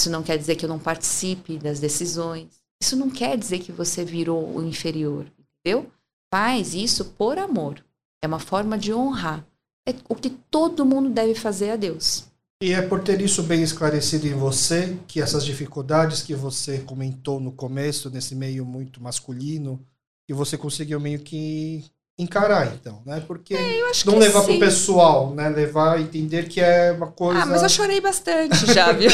Isso 0.01 0.09
não 0.09 0.23
quer 0.23 0.35
dizer 0.35 0.55
que 0.55 0.65
eu 0.65 0.69
não 0.69 0.79
participe 0.79 1.59
das 1.59 1.79
decisões. 1.79 2.47
Isso 2.81 2.95
não 2.95 3.11
quer 3.11 3.37
dizer 3.37 3.59
que 3.59 3.71
você 3.71 4.03
virou 4.03 4.57
o 4.57 4.63
inferior, 4.63 5.31
entendeu? 5.61 5.91
Faz 6.33 6.73
isso 6.73 7.05
por 7.05 7.37
amor. 7.37 7.85
É 8.23 8.25
uma 8.25 8.39
forma 8.39 8.75
de 8.75 8.91
honrar. 8.91 9.45
É 9.87 9.93
o 10.09 10.15
que 10.15 10.31
todo 10.31 10.85
mundo 10.85 11.11
deve 11.11 11.35
fazer 11.35 11.69
a 11.69 11.75
Deus. 11.75 12.25
E 12.63 12.73
é 12.73 12.81
por 12.81 13.03
ter 13.03 13.21
isso 13.21 13.43
bem 13.43 13.61
esclarecido 13.61 14.25
em 14.25 14.33
você 14.33 14.97
que 15.07 15.21
essas 15.21 15.45
dificuldades 15.45 16.23
que 16.23 16.33
você 16.33 16.79
comentou 16.79 17.39
no 17.39 17.51
começo, 17.51 18.09
nesse 18.09 18.33
meio 18.33 18.65
muito 18.65 19.03
masculino, 19.03 19.85
que 20.25 20.33
você 20.33 20.57
conseguiu 20.57 20.99
meio 20.99 21.19
que 21.19 21.85
encarar, 22.17 22.73
então, 22.73 23.01
né? 23.05 23.23
Porque 23.25 23.55
é, 23.55 23.91
não 24.05 24.17
levar 24.17 24.43
para 24.43 24.53
o 24.53 24.59
pessoal, 24.59 25.33
né? 25.33 25.49
Levar 25.49 25.99
entender 25.99 26.47
que 26.47 26.61
é 26.61 26.91
uma 26.91 27.07
coisa. 27.07 27.41
Ah, 27.41 27.45
mas 27.45 27.63
eu 27.63 27.69
chorei 27.69 27.99
bastante 27.99 28.71
já, 28.73 28.91
viu? 28.91 29.09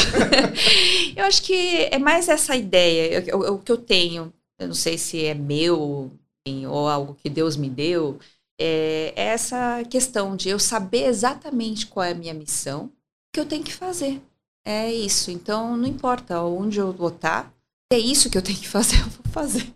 eu 1.16 1.24
acho 1.24 1.42
que 1.42 1.88
é 1.90 1.98
mais 1.98 2.28
essa 2.28 2.54
ideia, 2.54 3.24
o 3.36 3.58
que 3.58 3.72
eu 3.72 3.78
tenho, 3.78 4.32
eu 4.58 4.68
não 4.68 4.74
sei 4.74 4.98
se 4.98 5.24
é 5.24 5.34
meu 5.34 6.10
ou 6.68 6.88
algo 6.88 7.14
que 7.14 7.30
Deus 7.30 7.56
me 7.56 7.70
deu, 7.70 8.18
é 8.58 9.12
essa 9.14 9.82
questão 9.88 10.36
de 10.36 10.48
eu 10.48 10.58
saber 10.58 11.04
exatamente 11.04 11.86
qual 11.86 12.04
é 12.04 12.10
a 12.10 12.14
minha 12.14 12.34
missão 12.34 12.90
que 13.32 13.38
eu 13.38 13.46
tenho 13.46 13.62
que 13.62 13.72
fazer. 13.72 14.20
É 14.64 14.92
isso. 14.92 15.30
Então, 15.30 15.76
não 15.76 15.86
importa 15.86 16.42
onde 16.42 16.78
eu 16.78 16.92
vou 16.92 17.08
estar, 17.08 17.52
é 17.92 17.98
isso 17.98 18.28
que 18.28 18.36
eu 18.36 18.42
tenho 18.42 18.58
que 18.58 18.68
fazer, 18.68 18.96
eu 19.00 19.08
vou 19.08 19.32
fazer. 19.32 19.72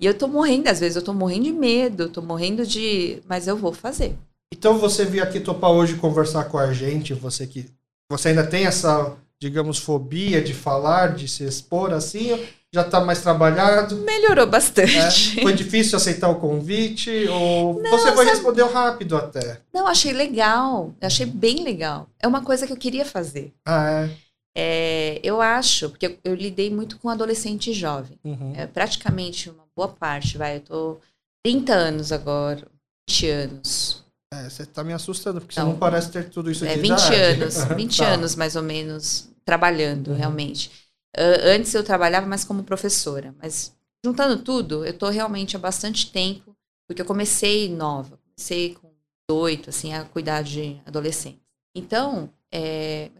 E 0.00 0.04
eu 0.04 0.14
tô 0.14 0.28
morrendo, 0.28 0.68
às 0.68 0.80
vezes 0.80 0.96
eu 0.96 1.02
tô 1.02 1.12
morrendo 1.12 1.44
de 1.44 1.52
medo, 1.52 2.08
tô 2.08 2.20
morrendo 2.20 2.66
de. 2.66 3.22
Mas 3.28 3.46
eu 3.46 3.56
vou 3.56 3.72
fazer. 3.72 4.14
Então 4.52 4.78
você 4.78 5.04
veio 5.04 5.22
aqui 5.22 5.40
topar 5.40 5.70
hoje 5.70 5.96
conversar 5.96 6.44
com 6.44 6.58
a 6.58 6.72
gente, 6.72 7.14
você 7.14 7.46
que. 7.46 7.66
Você 8.10 8.28
ainda 8.28 8.46
tem 8.46 8.66
essa, 8.66 9.16
digamos, 9.40 9.78
fobia 9.78 10.40
de 10.40 10.54
falar, 10.54 11.14
de 11.14 11.26
se 11.26 11.44
expor 11.44 11.92
assim? 11.92 12.38
já 12.76 12.82
está 12.82 13.00
mais 13.00 13.22
trabalhado? 13.22 13.96
Melhorou 13.96 14.46
bastante. 14.46 15.40
É? 15.40 15.42
Foi 15.42 15.54
difícil 15.54 15.96
aceitar 15.96 16.28
o 16.28 16.36
convite? 16.36 17.26
Ou 17.28 17.80
não, 17.82 17.90
você 17.90 18.12
foi 18.12 18.26
sabe... 18.26 18.36
respondeu 18.36 18.70
rápido 18.70 19.16
até? 19.16 19.60
Não, 19.72 19.86
achei 19.86 20.12
legal. 20.12 20.92
Achei 21.00 21.24
bem 21.24 21.64
legal. 21.64 22.06
É 22.20 22.28
uma 22.28 22.42
coisa 22.42 22.66
que 22.66 22.72
eu 22.72 22.76
queria 22.76 23.04
fazer. 23.04 23.52
Ah, 23.64 23.90
é? 23.90 24.10
É, 24.58 25.20
eu 25.22 25.42
acho, 25.42 25.90
porque 25.90 26.06
eu, 26.06 26.18
eu, 26.24 26.34
lidei 26.34 26.70
muito 26.70 26.98
com 26.98 27.10
adolescente 27.10 27.74
jovem. 27.74 28.18
Uhum. 28.24 28.54
É, 28.56 28.66
praticamente 28.66 29.50
uma 29.50 29.64
boa 29.76 29.88
parte, 29.88 30.38
vai. 30.38 30.56
Eu 30.56 30.60
tô 30.62 31.00
30 31.44 31.74
anos 31.74 32.10
agora, 32.10 32.66
20 33.06 33.28
anos. 33.28 34.02
É, 34.32 34.48
você 34.48 34.64
tá 34.64 34.82
me 34.82 34.94
assustando, 34.94 35.42
porque 35.42 35.60
não, 35.60 35.66
você 35.66 35.72
não 35.72 35.78
parece 35.78 36.10
ter 36.10 36.30
tudo 36.30 36.50
isso 36.50 36.64
é, 36.64 36.74
de 36.74 36.80
20 36.80 36.90
idade. 36.90 37.14
anos, 37.14 37.64
20 37.76 37.98
tá. 37.98 38.08
anos 38.08 38.34
mais 38.34 38.56
ou 38.56 38.62
menos, 38.62 39.28
trabalhando, 39.44 40.12
uhum. 40.12 40.16
realmente. 40.16 40.70
Uh, 41.14 41.54
antes 41.54 41.74
eu 41.74 41.84
trabalhava 41.84 42.26
mais 42.26 42.42
como 42.42 42.64
professora, 42.64 43.34
mas 43.38 43.76
juntando 44.02 44.42
tudo, 44.42 44.86
eu 44.86 44.92
estou 44.92 45.10
realmente 45.10 45.54
há 45.54 45.58
bastante 45.58 46.10
tempo, 46.10 46.56
porque 46.88 47.02
eu 47.02 47.06
comecei 47.06 47.68
nova, 47.68 48.18
comecei 48.24 48.74
com 48.74 48.90
oito, 49.30 49.68
assim, 49.68 49.92
a 49.92 50.04
cuidar 50.04 50.42
de 50.42 50.80
adolescentes. 50.86 51.42
Então, 51.74 52.30
é... 52.50 53.10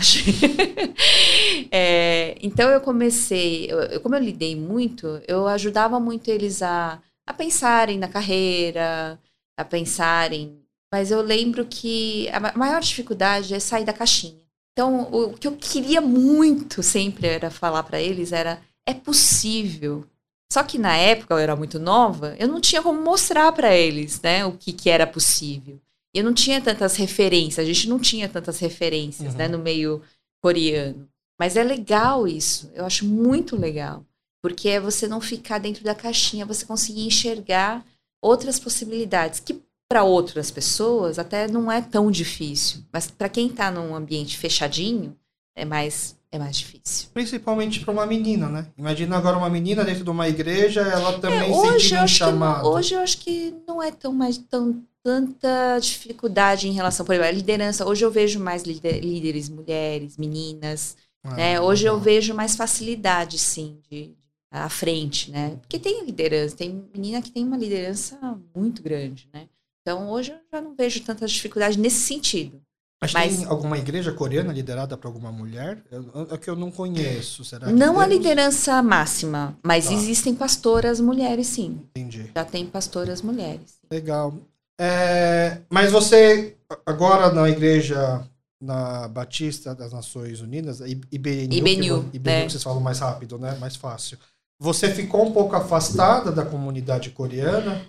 é, 1.70 2.36
então 2.40 2.70
eu 2.70 2.80
comecei, 2.80 3.70
eu, 3.70 4.00
como 4.00 4.14
eu 4.14 4.20
lidei 4.20 4.56
muito, 4.56 5.20
eu 5.26 5.46
ajudava 5.46 6.00
muito 6.00 6.28
eles 6.28 6.62
a, 6.62 7.00
a 7.26 7.34
pensarem 7.34 7.98
na 7.98 8.08
carreira, 8.08 9.18
a 9.56 9.64
pensarem. 9.64 10.58
Mas 10.92 11.10
eu 11.10 11.20
lembro 11.22 11.64
que 11.66 12.28
a 12.30 12.56
maior 12.56 12.80
dificuldade 12.80 13.54
é 13.54 13.60
sair 13.60 13.84
da 13.84 13.92
caixinha. 13.92 14.40
Então, 14.72 15.02
o 15.12 15.34
que 15.34 15.46
eu 15.46 15.56
queria 15.56 16.00
muito 16.00 16.82
sempre 16.82 17.26
era 17.26 17.50
falar 17.50 17.82
para 17.82 18.00
eles 18.00 18.32
era 18.32 18.60
é 18.86 18.94
possível. 18.94 20.06
Só 20.52 20.64
que 20.64 20.78
na 20.78 20.96
época 20.96 21.34
eu 21.34 21.38
era 21.38 21.54
muito 21.54 21.78
nova, 21.78 22.34
eu 22.38 22.48
não 22.48 22.60
tinha 22.60 22.82
como 22.82 23.00
mostrar 23.00 23.52
para 23.52 23.74
eles, 23.74 24.20
né, 24.20 24.44
o 24.44 24.52
que, 24.52 24.72
que 24.72 24.90
era 24.90 25.06
possível. 25.06 25.80
Eu 26.14 26.24
não 26.24 26.34
tinha 26.34 26.60
tantas 26.60 26.96
referências, 26.96 27.64
a 27.64 27.72
gente 27.72 27.88
não 27.88 27.98
tinha 27.98 28.28
tantas 28.28 28.58
referências, 28.58 29.34
né, 29.34 29.46
uhum. 29.46 29.50
né, 29.50 29.56
no 29.56 29.62
meio 29.62 30.02
coreano. 30.42 31.08
Mas 31.38 31.56
é 31.56 31.62
legal 31.62 32.26
isso, 32.28 32.70
eu 32.74 32.84
acho 32.84 33.06
muito 33.06 33.56
legal, 33.56 34.04
porque 34.42 34.68
é 34.68 34.80
você 34.80 35.08
não 35.08 35.20
ficar 35.20 35.58
dentro 35.58 35.82
da 35.84 35.94
caixinha, 35.94 36.44
você 36.44 36.66
conseguir 36.66 37.06
enxergar 37.06 37.84
outras 38.22 38.58
possibilidades 38.58 39.40
que 39.40 39.62
para 39.88 40.04
outras 40.04 40.50
pessoas 40.50 41.18
até 41.18 41.48
não 41.48 41.70
é 41.70 41.80
tão 41.80 42.10
difícil, 42.10 42.84
mas 42.92 43.10
para 43.10 43.28
quem 43.28 43.48
está 43.48 43.70
num 43.70 43.94
ambiente 43.94 44.36
fechadinho 44.38 45.16
é 45.56 45.64
mais 45.64 46.18
é 46.32 46.38
mais 46.38 46.58
difícil. 46.58 47.08
Principalmente 47.12 47.80
para 47.80 47.90
uma 47.90 48.06
menina, 48.06 48.48
né? 48.48 48.68
Imagina 48.78 49.16
agora 49.16 49.36
uma 49.36 49.50
menina 49.50 49.82
dentro 49.84 50.04
de 50.04 50.10
uma 50.10 50.28
igreja, 50.28 50.80
ela 50.82 51.18
também 51.18 51.50
é, 51.50 51.56
hoje 51.56 51.98
um 51.98 52.06
chamado. 52.06 52.68
hoje 52.68 52.94
eu 52.94 53.00
acho 53.00 53.18
que 53.18 53.52
não 53.66 53.82
é 53.82 53.90
tão 53.90 54.12
mais 54.12 54.38
tão 54.38 54.80
tanta 55.02 55.78
dificuldade 55.78 56.68
em 56.68 56.72
relação, 56.72 57.04
por 57.04 57.14
exemplo, 57.14 57.28
a 57.28 57.32
liderança. 57.32 57.86
Hoje 57.86 58.04
eu 58.04 58.10
vejo 58.10 58.38
mais 58.38 58.62
líderes 58.62 59.48
mulheres, 59.48 60.16
meninas, 60.16 60.96
ah, 61.22 61.34
né? 61.34 61.60
Hoje 61.60 61.86
eu 61.86 61.98
vejo 61.98 62.34
mais 62.34 62.56
facilidade, 62.56 63.38
sim, 63.38 63.78
de, 63.90 64.14
à 64.50 64.68
frente, 64.68 65.30
né? 65.30 65.56
Porque 65.60 65.78
tem 65.78 66.04
liderança, 66.04 66.56
tem 66.56 66.84
menina 66.94 67.22
que 67.22 67.30
tem 67.30 67.44
uma 67.44 67.56
liderança 67.56 68.18
muito 68.54 68.82
grande, 68.82 69.28
né? 69.32 69.48
Então, 69.82 70.10
hoje 70.10 70.32
eu 70.32 70.38
já 70.52 70.60
não 70.60 70.74
vejo 70.74 71.02
tanta 71.02 71.26
dificuldade 71.26 71.78
nesse 71.78 72.00
sentido. 72.00 72.60
Mas, 73.02 73.12
Mas 73.14 73.36
tem 73.38 73.46
alguma 73.46 73.78
igreja 73.78 74.12
coreana 74.12 74.52
liderada 74.52 74.94
por 74.94 75.06
alguma 75.06 75.32
mulher? 75.32 75.82
É 76.30 76.36
que 76.36 76.50
eu 76.50 76.54
não 76.54 76.70
conheço. 76.70 77.42
Será 77.46 77.70
não 77.70 77.98
a 77.98 78.06
liderança 78.06 78.82
máxima, 78.82 79.56
mas 79.64 79.86
tá. 79.86 79.94
existem 79.94 80.34
pastoras 80.34 81.00
mulheres, 81.00 81.46
sim. 81.46 81.80
Entendi. 81.96 82.30
Já 82.34 82.44
tem 82.44 82.66
pastoras 82.66 83.22
mulheres. 83.22 83.78
Legal. 83.90 84.34
É, 84.82 85.58
mas 85.68 85.92
você, 85.92 86.56
agora 86.86 87.30
na 87.30 87.50
igreja 87.50 88.26
na 88.58 89.06
Batista 89.08 89.74
das 89.74 89.92
Nações 89.92 90.40
Unidas, 90.40 90.80
IBNU, 90.80 91.52
IBNU, 91.52 92.10
IBNU 92.14 92.24
né? 92.24 92.48
vocês 92.48 92.62
falam 92.62 92.80
mais 92.80 92.98
rápido, 92.98 93.38
né? 93.38 93.58
Mais 93.60 93.76
fácil. 93.76 94.16
Você 94.58 94.90
ficou 94.90 95.26
um 95.26 95.32
pouco 95.32 95.54
afastada 95.54 96.32
da 96.32 96.46
comunidade 96.46 97.10
coreana? 97.10 97.84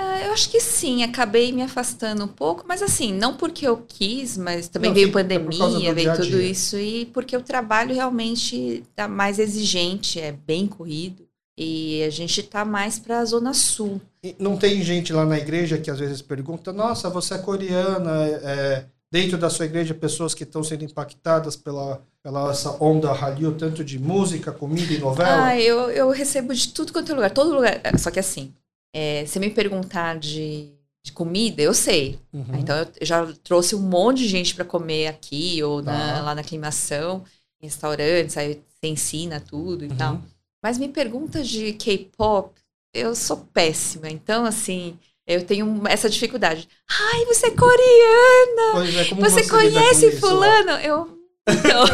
Ah, 0.00 0.20
eu 0.24 0.32
acho 0.32 0.50
que 0.50 0.60
sim, 0.60 1.04
acabei 1.04 1.52
me 1.52 1.62
afastando 1.62 2.24
um 2.24 2.28
pouco, 2.28 2.64
mas 2.66 2.82
assim, 2.82 3.12
não 3.12 3.36
porque 3.36 3.66
eu 3.66 3.76
quis, 3.76 4.36
mas 4.36 4.68
também 4.68 4.90
não, 4.90 4.94
veio 4.96 5.12
pandemia, 5.12 5.94
veio 5.94 6.16
tudo 6.16 6.40
isso, 6.40 6.76
e 6.76 7.06
porque 7.06 7.36
o 7.36 7.42
trabalho 7.42 7.94
realmente 7.94 8.84
está 8.90 9.06
mais 9.06 9.38
exigente, 9.38 10.20
é 10.20 10.32
bem 10.32 10.66
corrido, 10.66 11.27
e 11.60 12.04
a 12.04 12.10
gente 12.10 12.38
está 12.40 12.64
mais 12.64 13.00
para 13.00 13.18
a 13.18 13.24
Zona 13.24 13.52
Sul. 13.52 14.00
E 14.22 14.36
não 14.38 14.56
tem 14.56 14.80
gente 14.80 15.12
lá 15.12 15.24
na 15.26 15.36
igreja 15.36 15.76
que 15.76 15.90
às 15.90 15.98
vezes 15.98 16.22
pergunta, 16.22 16.72
nossa, 16.72 17.10
você 17.10 17.34
é 17.34 17.38
coreana, 17.38 18.26
é, 18.26 18.30
é 18.30 18.84
dentro 19.10 19.36
da 19.36 19.50
sua 19.50 19.64
igreja 19.64 19.92
pessoas 19.92 20.34
que 20.34 20.44
estão 20.44 20.62
sendo 20.62 20.84
impactadas 20.84 21.56
pela, 21.56 22.00
pela 22.22 22.52
essa 22.52 22.70
onda 22.80 23.10
Hallyu, 23.12 23.56
tanto 23.56 23.82
de 23.82 23.98
música, 23.98 24.52
comida 24.52 24.92
e 24.92 24.98
novela? 24.98 25.46
Ah, 25.46 25.60
eu, 25.60 25.90
eu 25.90 26.10
recebo 26.10 26.54
de 26.54 26.68
tudo 26.68 26.92
quanto 26.92 27.10
é 27.10 27.14
lugar, 27.16 27.30
todo 27.32 27.52
lugar, 27.52 27.80
só 27.98 28.12
que 28.12 28.20
assim, 28.20 28.54
é, 28.94 29.26
se 29.26 29.40
me 29.40 29.50
perguntar 29.50 30.16
de, 30.16 30.68
de 31.02 31.10
comida, 31.10 31.60
eu 31.60 31.74
sei. 31.74 32.20
Uhum. 32.32 32.54
Então, 32.56 32.76
eu 33.00 33.06
já 33.06 33.26
trouxe 33.42 33.74
um 33.74 33.80
monte 33.80 34.18
de 34.18 34.28
gente 34.28 34.54
para 34.54 34.64
comer 34.64 35.08
aqui 35.08 35.60
ou 35.64 35.82
na, 35.82 36.22
lá 36.22 36.36
na 36.36 36.40
aclimação, 36.40 37.24
em 37.60 37.66
restaurantes, 37.66 38.36
aí 38.36 38.62
você 38.80 38.86
ensina 38.86 39.40
tudo 39.40 39.84
e 39.84 39.88
uhum. 39.88 39.96
tal. 39.96 40.22
Mas 40.62 40.78
me 40.78 40.88
pergunta 40.88 41.42
de 41.42 41.72
K-pop, 41.74 42.54
eu 42.94 43.14
sou 43.14 43.38
péssima. 43.52 44.08
Então, 44.08 44.44
assim, 44.44 44.98
eu 45.26 45.44
tenho 45.44 45.82
essa 45.88 46.08
dificuldade. 46.08 46.68
Ai, 46.88 47.24
você 47.26 47.46
é 47.46 47.50
coreana! 47.50 48.86
É, 48.86 49.04
você, 49.04 49.14
você 49.14 49.48
conhece 49.48 50.12
fulano? 50.12 50.70
Eu 50.80 51.17
Então, 51.48 51.84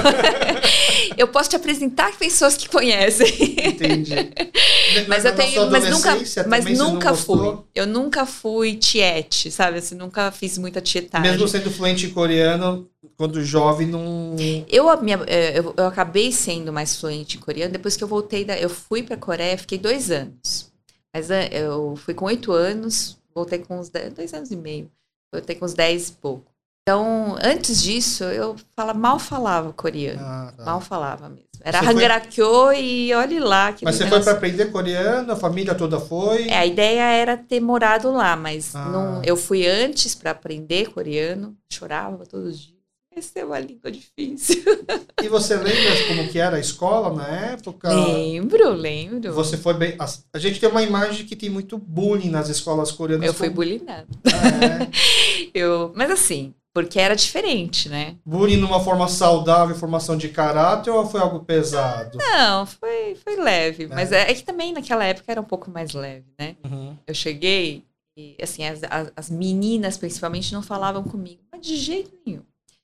eu 1.17 1.29
posso 1.29 1.51
te 1.51 1.57
apresentar 1.57 2.17
pessoas 2.17 2.57
que 2.57 2.69
conhecem. 2.69 3.27
Entendi. 3.65 4.15
mas 5.09 5.25
eu 5.25 5.35
tenho, 5.35 5.71
mas 5.71 5.89
nunca, 5.89 6.19
mas 6.49 6.65
nunca 6.79 7.15
fui. 7.15 7.59
Eu 7.75 7.87
nunca 7.87 8.27
fui 8.27 8.75
tiete, 8.75 9.51
sabe? 9.51 9.79
Assim, 9.79 9.95
nunca 9.95 10.31
fiz 10.31 10.59
muita 10.59 10.81
tietagem. 10.81 11.31
Mesmo 11.31 11.47
sendo 11.49 11.71
fluente 11.71 12.07
em 12.07 12.11
coreano, 12.11 12.89
quando 13.17 13.43
jovem 13.43 13.87
não. 13.87 14.37
Eu, 14.69 15.01
minha, 15.03 15.21
é, 15.27 15.59
eu, 15.59 15.75
eu 15.77 15.87
acabei 15.87 16.33
sendo 16.33 16.73
mais 16.73 16.97
fluente 16.97 17.37
em 17.37 17.41
coreano 17.41 17.73
depois 17.73 17.97
que 17.97 18.05
eu 18.05 18.09
voltei 18.09 18.45
da, 18.45 18.59
eu 18.59 18.71
fui 18.71 19.03
para 19.03 19.17
Coreia, 19.17 19.57
fiquei 19.59 19.79
dois 19.79 20.11
anos. 20.11 20.73
Mas 21.13 21.31
é, 21.31 21.49
eu 21.53 21.95
fui 21.97 22.13
com 22.13 22.25
oito 22.25 22.51
anos, 22.53 23.17
voltei 23.35 23.61
com 23.61 23.79
uns 23.79 23.89
dez, 23.89 24.13
dois 24.13 24.35
anos 24.35 24.51
e 24.51 24.57
meio. 24.57 24.91
Voltei 25.33 25.55
com 25.57 25.65
uns 25.65 25.75
dez 25.75 26.09
e 26.09 26.13
pouco. 26.13 26.54
Então, 26.87 27.35
antes 27.43 27.83
disso, 27.83 28.25
eu 28.25 28.57
fala, 28.77 28.93
mal 28.93 29.19
falava 29.19 29.73
coreano. 29.73 30.21
Ah, 30.21 30.53
tá. 30.55 30.65
Mal 30.67 30.83
falava 30.83 31.31
mesmo. 31.31 31.49
Era 31.63 31.81
Hangarakyo 31.81 32.45
foi... 32.45 32.85
e 32.85 33.15
olhe 33.15 33.41
lá. 33.41 33.75
Mas 33.81 33.97
você 33.97 34.05
negócio... 34.05 34.11
foi 34.11 34.21
para 34.23 34.33
aprender 34.35 34.67
coreano? 34.67 35.33
A 35.33 35.37
família 35.37 35.75
toda 35.75 35.99
foi? 35.99 36.47
É, 36.47 36.59
a 36.59 36.67
ideia 36.67 37.05
era 37.05 37.39
ter 37.39 37.59
morado 37.59 38.13
lá, 38.13 38.37
mas 38.37 38.77
ah. 38.77 38.85
não, 38.91 39.23
eu 39.25 39.35
fui 39.35 39.67
antes 39.67 40.15
para 40.15 40.33
aprender 40.33 40.91
coreano. 40.91 41.57
Chorava 41.73 42.27
todos 42.27 42.51
os 42.51 42.61
dias. 42.61 42.75
Essa 43.17 43.39
é 43.39 43.45
uma 43.47 43.59
língua 43.59 43.91
difícil. 43.91 44.63
E 45.23 45.29
você 45.29 45.57
lembra 45.57 46.07
como 46.07 46.29
que 46.29 46.39
era 46.39 46.59
a 46.59 46.61
escola 46.61 47.15
na 47.15 47.27
época? 47.27 47.89
Lembro, 47.89 48.75
lembro. 48.75 49.33
Você 49.33 49.57
foi 49.57 49.73
bem... 49.73 49.97
A 49.99 50.39
gente 50.39 50.61
tem 50.61 50.69
uma 50.69 50.83
imagem 50.83 51.25
que 51.25 51.35
tem 51.35 51.49
muito 51.49 51.79
bullying 51.79 52.29
nas 52.29 52.51
escolas 52.51 52.93
coreanas. 52.93 53.27
Eu 53.27 53.33
fui 53.33 53.49
como... 53.49 53.57
bullyingada. 53.57 54.07
Ah, 54.27 54.83
é. 54.85 54.89
eu... 55.59 55.95
Mas 55.97 56.11
assim, 56.11 56.53
porque 56.75 56.99
era 56.99 57.15
diferente, 57.15 57.89
né? 57.89 58.17
Bullying 58.27 58.57
numa 58.57 58.81
forma 58.81 59.07
saudável, 59.07 59.77
formação 59.77 60.17
de 60.17 60.29
caráter 60.29 60.91
ou 60.91 61.07
foi 61.07 61.21
algo 61.21 61.45
pesado? 61.45 62.19
Não, 62.19 62.67
foi, 62.67 63.15
foi 63.15 63.37
leve. 63.37 63.85
É. 63.85 63.87
Mas 63.87 64.11
é, 64.11 64.29
é, 64.29 64.35
que 64.35 64.43
também 64.43 64.73
naquela 64.73 65.05
época 65.05 65.31
era 65.31 65.41
um 65.41 65.45
pouco 65.45 65.71
mais 65.71 65.93
leve, 65.93 66.27
né? 66.37 66.57
Uhum. 66.65 66.99
Eu 67.07 67.15
cheguei 67.15 67.85
e, 68.17 68.37
assim, 68.43 68.65
as, 68.65 68.83
as, 68.91 69.13
as, 69.15 69.31
meninas 69.31 69.97
principalmente 69.97 70.53
não 70.53 70.63
falavam 70.63 71.05
comigo, 71.05 71.41
mas 71.53 71.65
de 71.65 71.77
jeito 71.77 72.11
nenhum. 72.27 72.43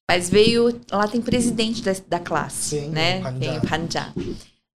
Mas 0.08 0.30
veio, 0.30 0.80
lá 0.90 1.08
tem 1.08 1.20
presidente 1.20 1.82
da, 1.82 1.92
da 2.06 2.20
classe, 2.20 2.80
Sim, 2.80 2.90
né? 2.90 3.20
Tem 3.40 3.60
Panja. 3.60 4.14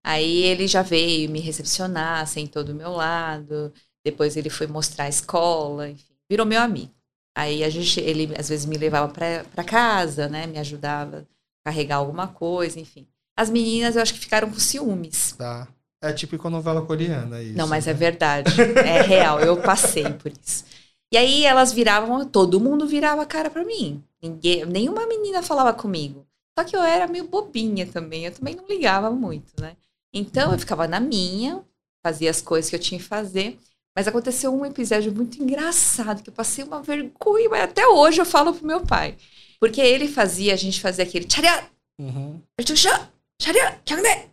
Aí 0.04 0.44
ele 0.44 0.68
já 0.68 0.82
veio 0.82 1.30
me 1.30 1.40
recepcionar, 1.40 2.28
sentou 2.28 2.66
do 2.66 2.76
meu 2.76 2.92
lado. 2.92 3.72
Depois 4.04 4.36
ele 4.36 4.50
foi 4.50 4.68
mostrar 4.68 5.06
a 5.06 5.10
escola, 5.10 5.90
enfim, 5.90 6.14
virou 6.30 6.46
meu 6.46 6.62
amigo. 6.62 6.92
Aí 7.36 7.64
a 7.64 7.70
gente, 7.70 8.00
ele 8.00 8.34
às 8.40 8.48
vezes 8.48 8.66
me 8.66 8.78
levava 8.78 9.12
para 9.12 9.64
casa, 9.64 10.30
né? 10.30 10.48
Me 10.48 10.58
ajudava 10.58 11.28
a 11.62 11.70
carregar 11.70 11.98
alguma 11.98 12.30
coisa, 12.30 12.80
enfim. 12.80 13.06
As 13.38 13.50
meninas 13.50 13.96
eu 13.96 14.02
acho 14.02 14.14
que 14.14 14.20
ficaram 14.20 14.50
com 14.50 14.58
ciúmes. 14.58 15.34
Tá. 15.34 15.68
É 16.02 16.14
típico 16.14 16.50
novela 16.50 16.82
coreana 16.82 17.42
isso. 17.42 17.58
Não, 17.58 17.68
mas 17.68 17.86
né? 17.86 17.92
é 17.92 17.96
verdade. 17.96 18.52
É 18.62 19.02
real. 19.02 19.40
Eu 19.40 19.58
passei 19.62 20.10
por 20.14 20.32
isso. 20.32 20.64
E 21.12 21.18
aí 21.18 21.46
elas 21.46 21.74
viravam, 21.74 22.26
todo 22.26 22.60
mundo 22.60 22.88
virava 22.88 23.24
a 23.24 23.26
cara 23.26 23.50
para 23.50 23.66
mim. 23.66 24.04
Ninguém, 24.22 24.66
nenhuma 24.66 25.06
menina 25.08 25.42
falava 25.42 25.74
comigo. 25.74 26.26
Só 26.58 26.64
que 26.64 26.76
eu 26.76 26.82
era 26.82 27.08
meio 27.08 27.28
bobinha 27.28 27.86
também. 27.86 28.26
Eu 28.26 28.32
também 28.32 28.56
não 28.56 28.68
ligava 28.68 29.12
muito, 29.12 29.60
né? 29.60 29.76
Então 30.14 30.52
eu 30.52 30.60
ficava 30.60 30.88
na 30.88 31.00
minha, 31.00 31.62
fazia 32.04 32.30
as 32.30 32.42
coisas 32.42 32.70
que 32.70 32.76
eu 32.76 32.80
tinha 32.80 33.00
que 33.00 33.06
fazer. 33.06 33.60
Mas 33.96 34.08
aconteceu 34.08 34.54
um 34.54 34.66
episódio 34.66 35.14
muito 35.14 35.42
engraçado 35.42 36.22
que 36.22 36.30
eu 36.30 36.34
passei 36.34 36.66
uma 36.66 36.82
vergonha, 36.82 37.50
mas 37.50 37.64
até 37.64 37.88
hoje 37.88 38.20
eu 38.20 38.26
falo 38.26 38.54
pro 38.54 38.68
meu 38.68 38.82
pai. 38.82 39.16
Porque 39.60 39.80
ele 39.80 40.08
fazia, 40.08 40.54
a 40.54 40.58
gente 40.58 40.82
fazia 40.82 41.06
aquele 41.06 41.26
uhum. 41.98 42.42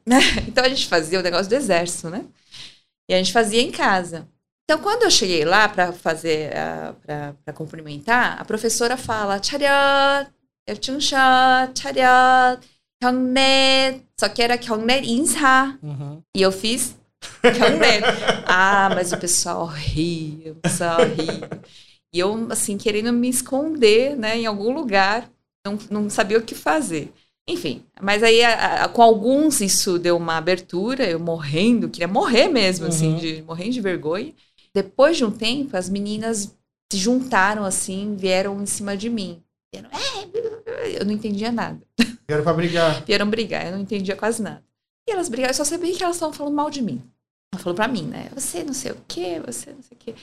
né? 0.05 0.19
Então 0.49 0.65
a 0.65 0.69
gente 0.69 0.89
fazia 0.89 1.21
o 1.21 1.23
negócio 1.23 1.49
do 1.49 1.55
exército, 1.55 2.11
né? 2.11 2.25
E 3.09 3.15
a 3.15 3.19
gente 3.19 3.33
fazia 3.33 3.63
em 3.63 3.71
casa. 3.71 4.29
Então 4.65 4.83
quando 4.83 5.05
eu 5.05 5.11
cheguei 5.11 5.45
lá 5.45 5.69
para 5.69 5.93
fazer, 5.93 6.51
para 7.45 7.53
cumprimentar, 7.53 8.41
a 8.41 8.45
professora 8.45 8.97
fala 8.97 9.39
só 14.19 14.29
que 14.29 14.43
era 14.43 14.57
insa. 15.05 15.79
Uhum. 15.83 16.23
E 16.37 16.43
eu 16.43 16.53
fiz 16.53 16.97
ah, 18.47 18.91
mas 18.95 19.13
o 19.13 19.19
pessoal 19.19 19.67
ria, 19.67 20.53
o 20.53 20.57
pessoal 20.57 20.99
ria. 21.01 21.49
E 22.13 22.19
eu, 22.19 22.49
assim, 22.51 22.77
querendo 22.77 23.13
me 23.13 23.29
esconder, 23.29 24.17
né, 24.17 24.37
em 24.39 24.47
algum 24.47 24.73
lugar, 24.73 25.31
não, 25.67 25.79
não 25.91 26.11
sabia 26.11 26.39
o 26.39 26.43
que 26.43 26.55
fazer. 26.55 27.13
Enfim, 27.49 27.85
mas 28.01 28.23
aí 28.23 28.43
a, 28.45 28.85
a, 28.85 28.89
com 28.89 29.03
alguns 29.03 29.61
isso 29.61 29.99
deu 29.99 30.17
uma 30.17 30.37
abertura, 30.37 31.05
eu 31.05 31.19
morrendo, 31.19 31.89
queria 31.89 32.07
morrer 32.07 32.49
mesmo, 32.49 32.87
assim, 32.87 33.13
uhum. 33.13 33.17
assim, 33.17 33.35
de, 33.35 33.43
morrendo 33.43 33.71
de 33.73 33.81
vergonha. 33.81 34.33
Depois 34.75 35.17
de 35.17 35.25
um 35.25 35.31
tempo, 35.31 35.77
as 35.77 35.89
meninas 35.89 36.55
se 36.93 36.99
juntaram, 36.99 37.65
assim, 37.65 38.15
vieram 38.17 38.63
em 38.63 38.67
cima 38.67 38.97
de 38.97 39.11
mim. 39.11 39.43
Vieram, 39.75 39.91
é, 39.91 41.01
eu 41.01 41.05
não 41.05 41.13
entendia 41.13 41.51
nada. 41.51 41.81
Vieram 42.29 42.45
pra 42.45 42.53
brigar. 42.53 43.05
Vieram 43.05 43.29
brigar, 43.29 43.67
eu 43.67 43.73
não 43.73 43.81
entendia 43.81 44.15
quase 44.15 44.41
nada. 44.41 44.63
E 45.09 45.13
elas 45.13 45.29
brigaram, 45.29 45.51
eu 45.51 45.55
só 45.55 45.65
sabia 45.65 45.95
que 45.95 46.03
elas 46.03 46.17
estavam 46.17 46.33
falando 46.33 46.55
mal 46.55 46.71
de 46.71 46.83
mim. 46.83 47.03
Ela 47.53 47.63
falou 47.63 47.77
pra 47.77 47.89
mim, 47.89 48.05
né? 48.05 48.31
Você 48.35 48.63
não 48.63 48.73
sei 48.73 48.93
o 48.93 49.05
quê, 49.07 49.41
você 49.41 49.73
não 49.73 49.83
sei 49.83 49.97
o 49.97 50.01
quê. 50.01 50.15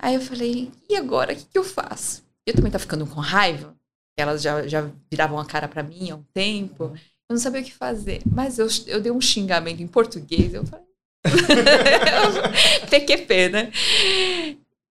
Aí 0.00 0.14
eu 0.14 0.20
falei, 0.20 0.70
e 0.88 0.96
agora? 0.96 1.32
O 1.32 1.36
que, 1.36 1.44
que 1.44 1.58
eu 1.58 1.64
faço? 1.64 2.22
Eu 2.46 2.54
também 2.54 2.70
tava 2.70 2.82
ficando 2.82 3.06
com 3.06 3.20
raiva. 3.20 3.76
Elas 4.16 4.42
já, 4.42 4.66
já 4.66 4.90
viravam 5.10 5.38
a 5.38 5.44
cara 5.44 5.68
para 5.68 5.82
mim 5.82 6.10
há 6.10 6.16
um 6.16 6.22
tempo. 6.32 6.84
Eu 7.28 7.34
não 7.34 7.38
sabia 7.38 7.60
o 7.60 7.64
que 7.64 7.74
fazer. 7.74 8.22
Mas 8.30 8.58
eu, 8.58 8.68
eu 8.86 9.00
dei 9.00 9.12
um 9.12 9.20
xingamento 9.20 9.82
em 9.82 9.86
português. 9.86 10.54
Eu 10.54 10.64
falei. 10.64 10.86
PQP, 12.88 13.48
né? 13.50 13.72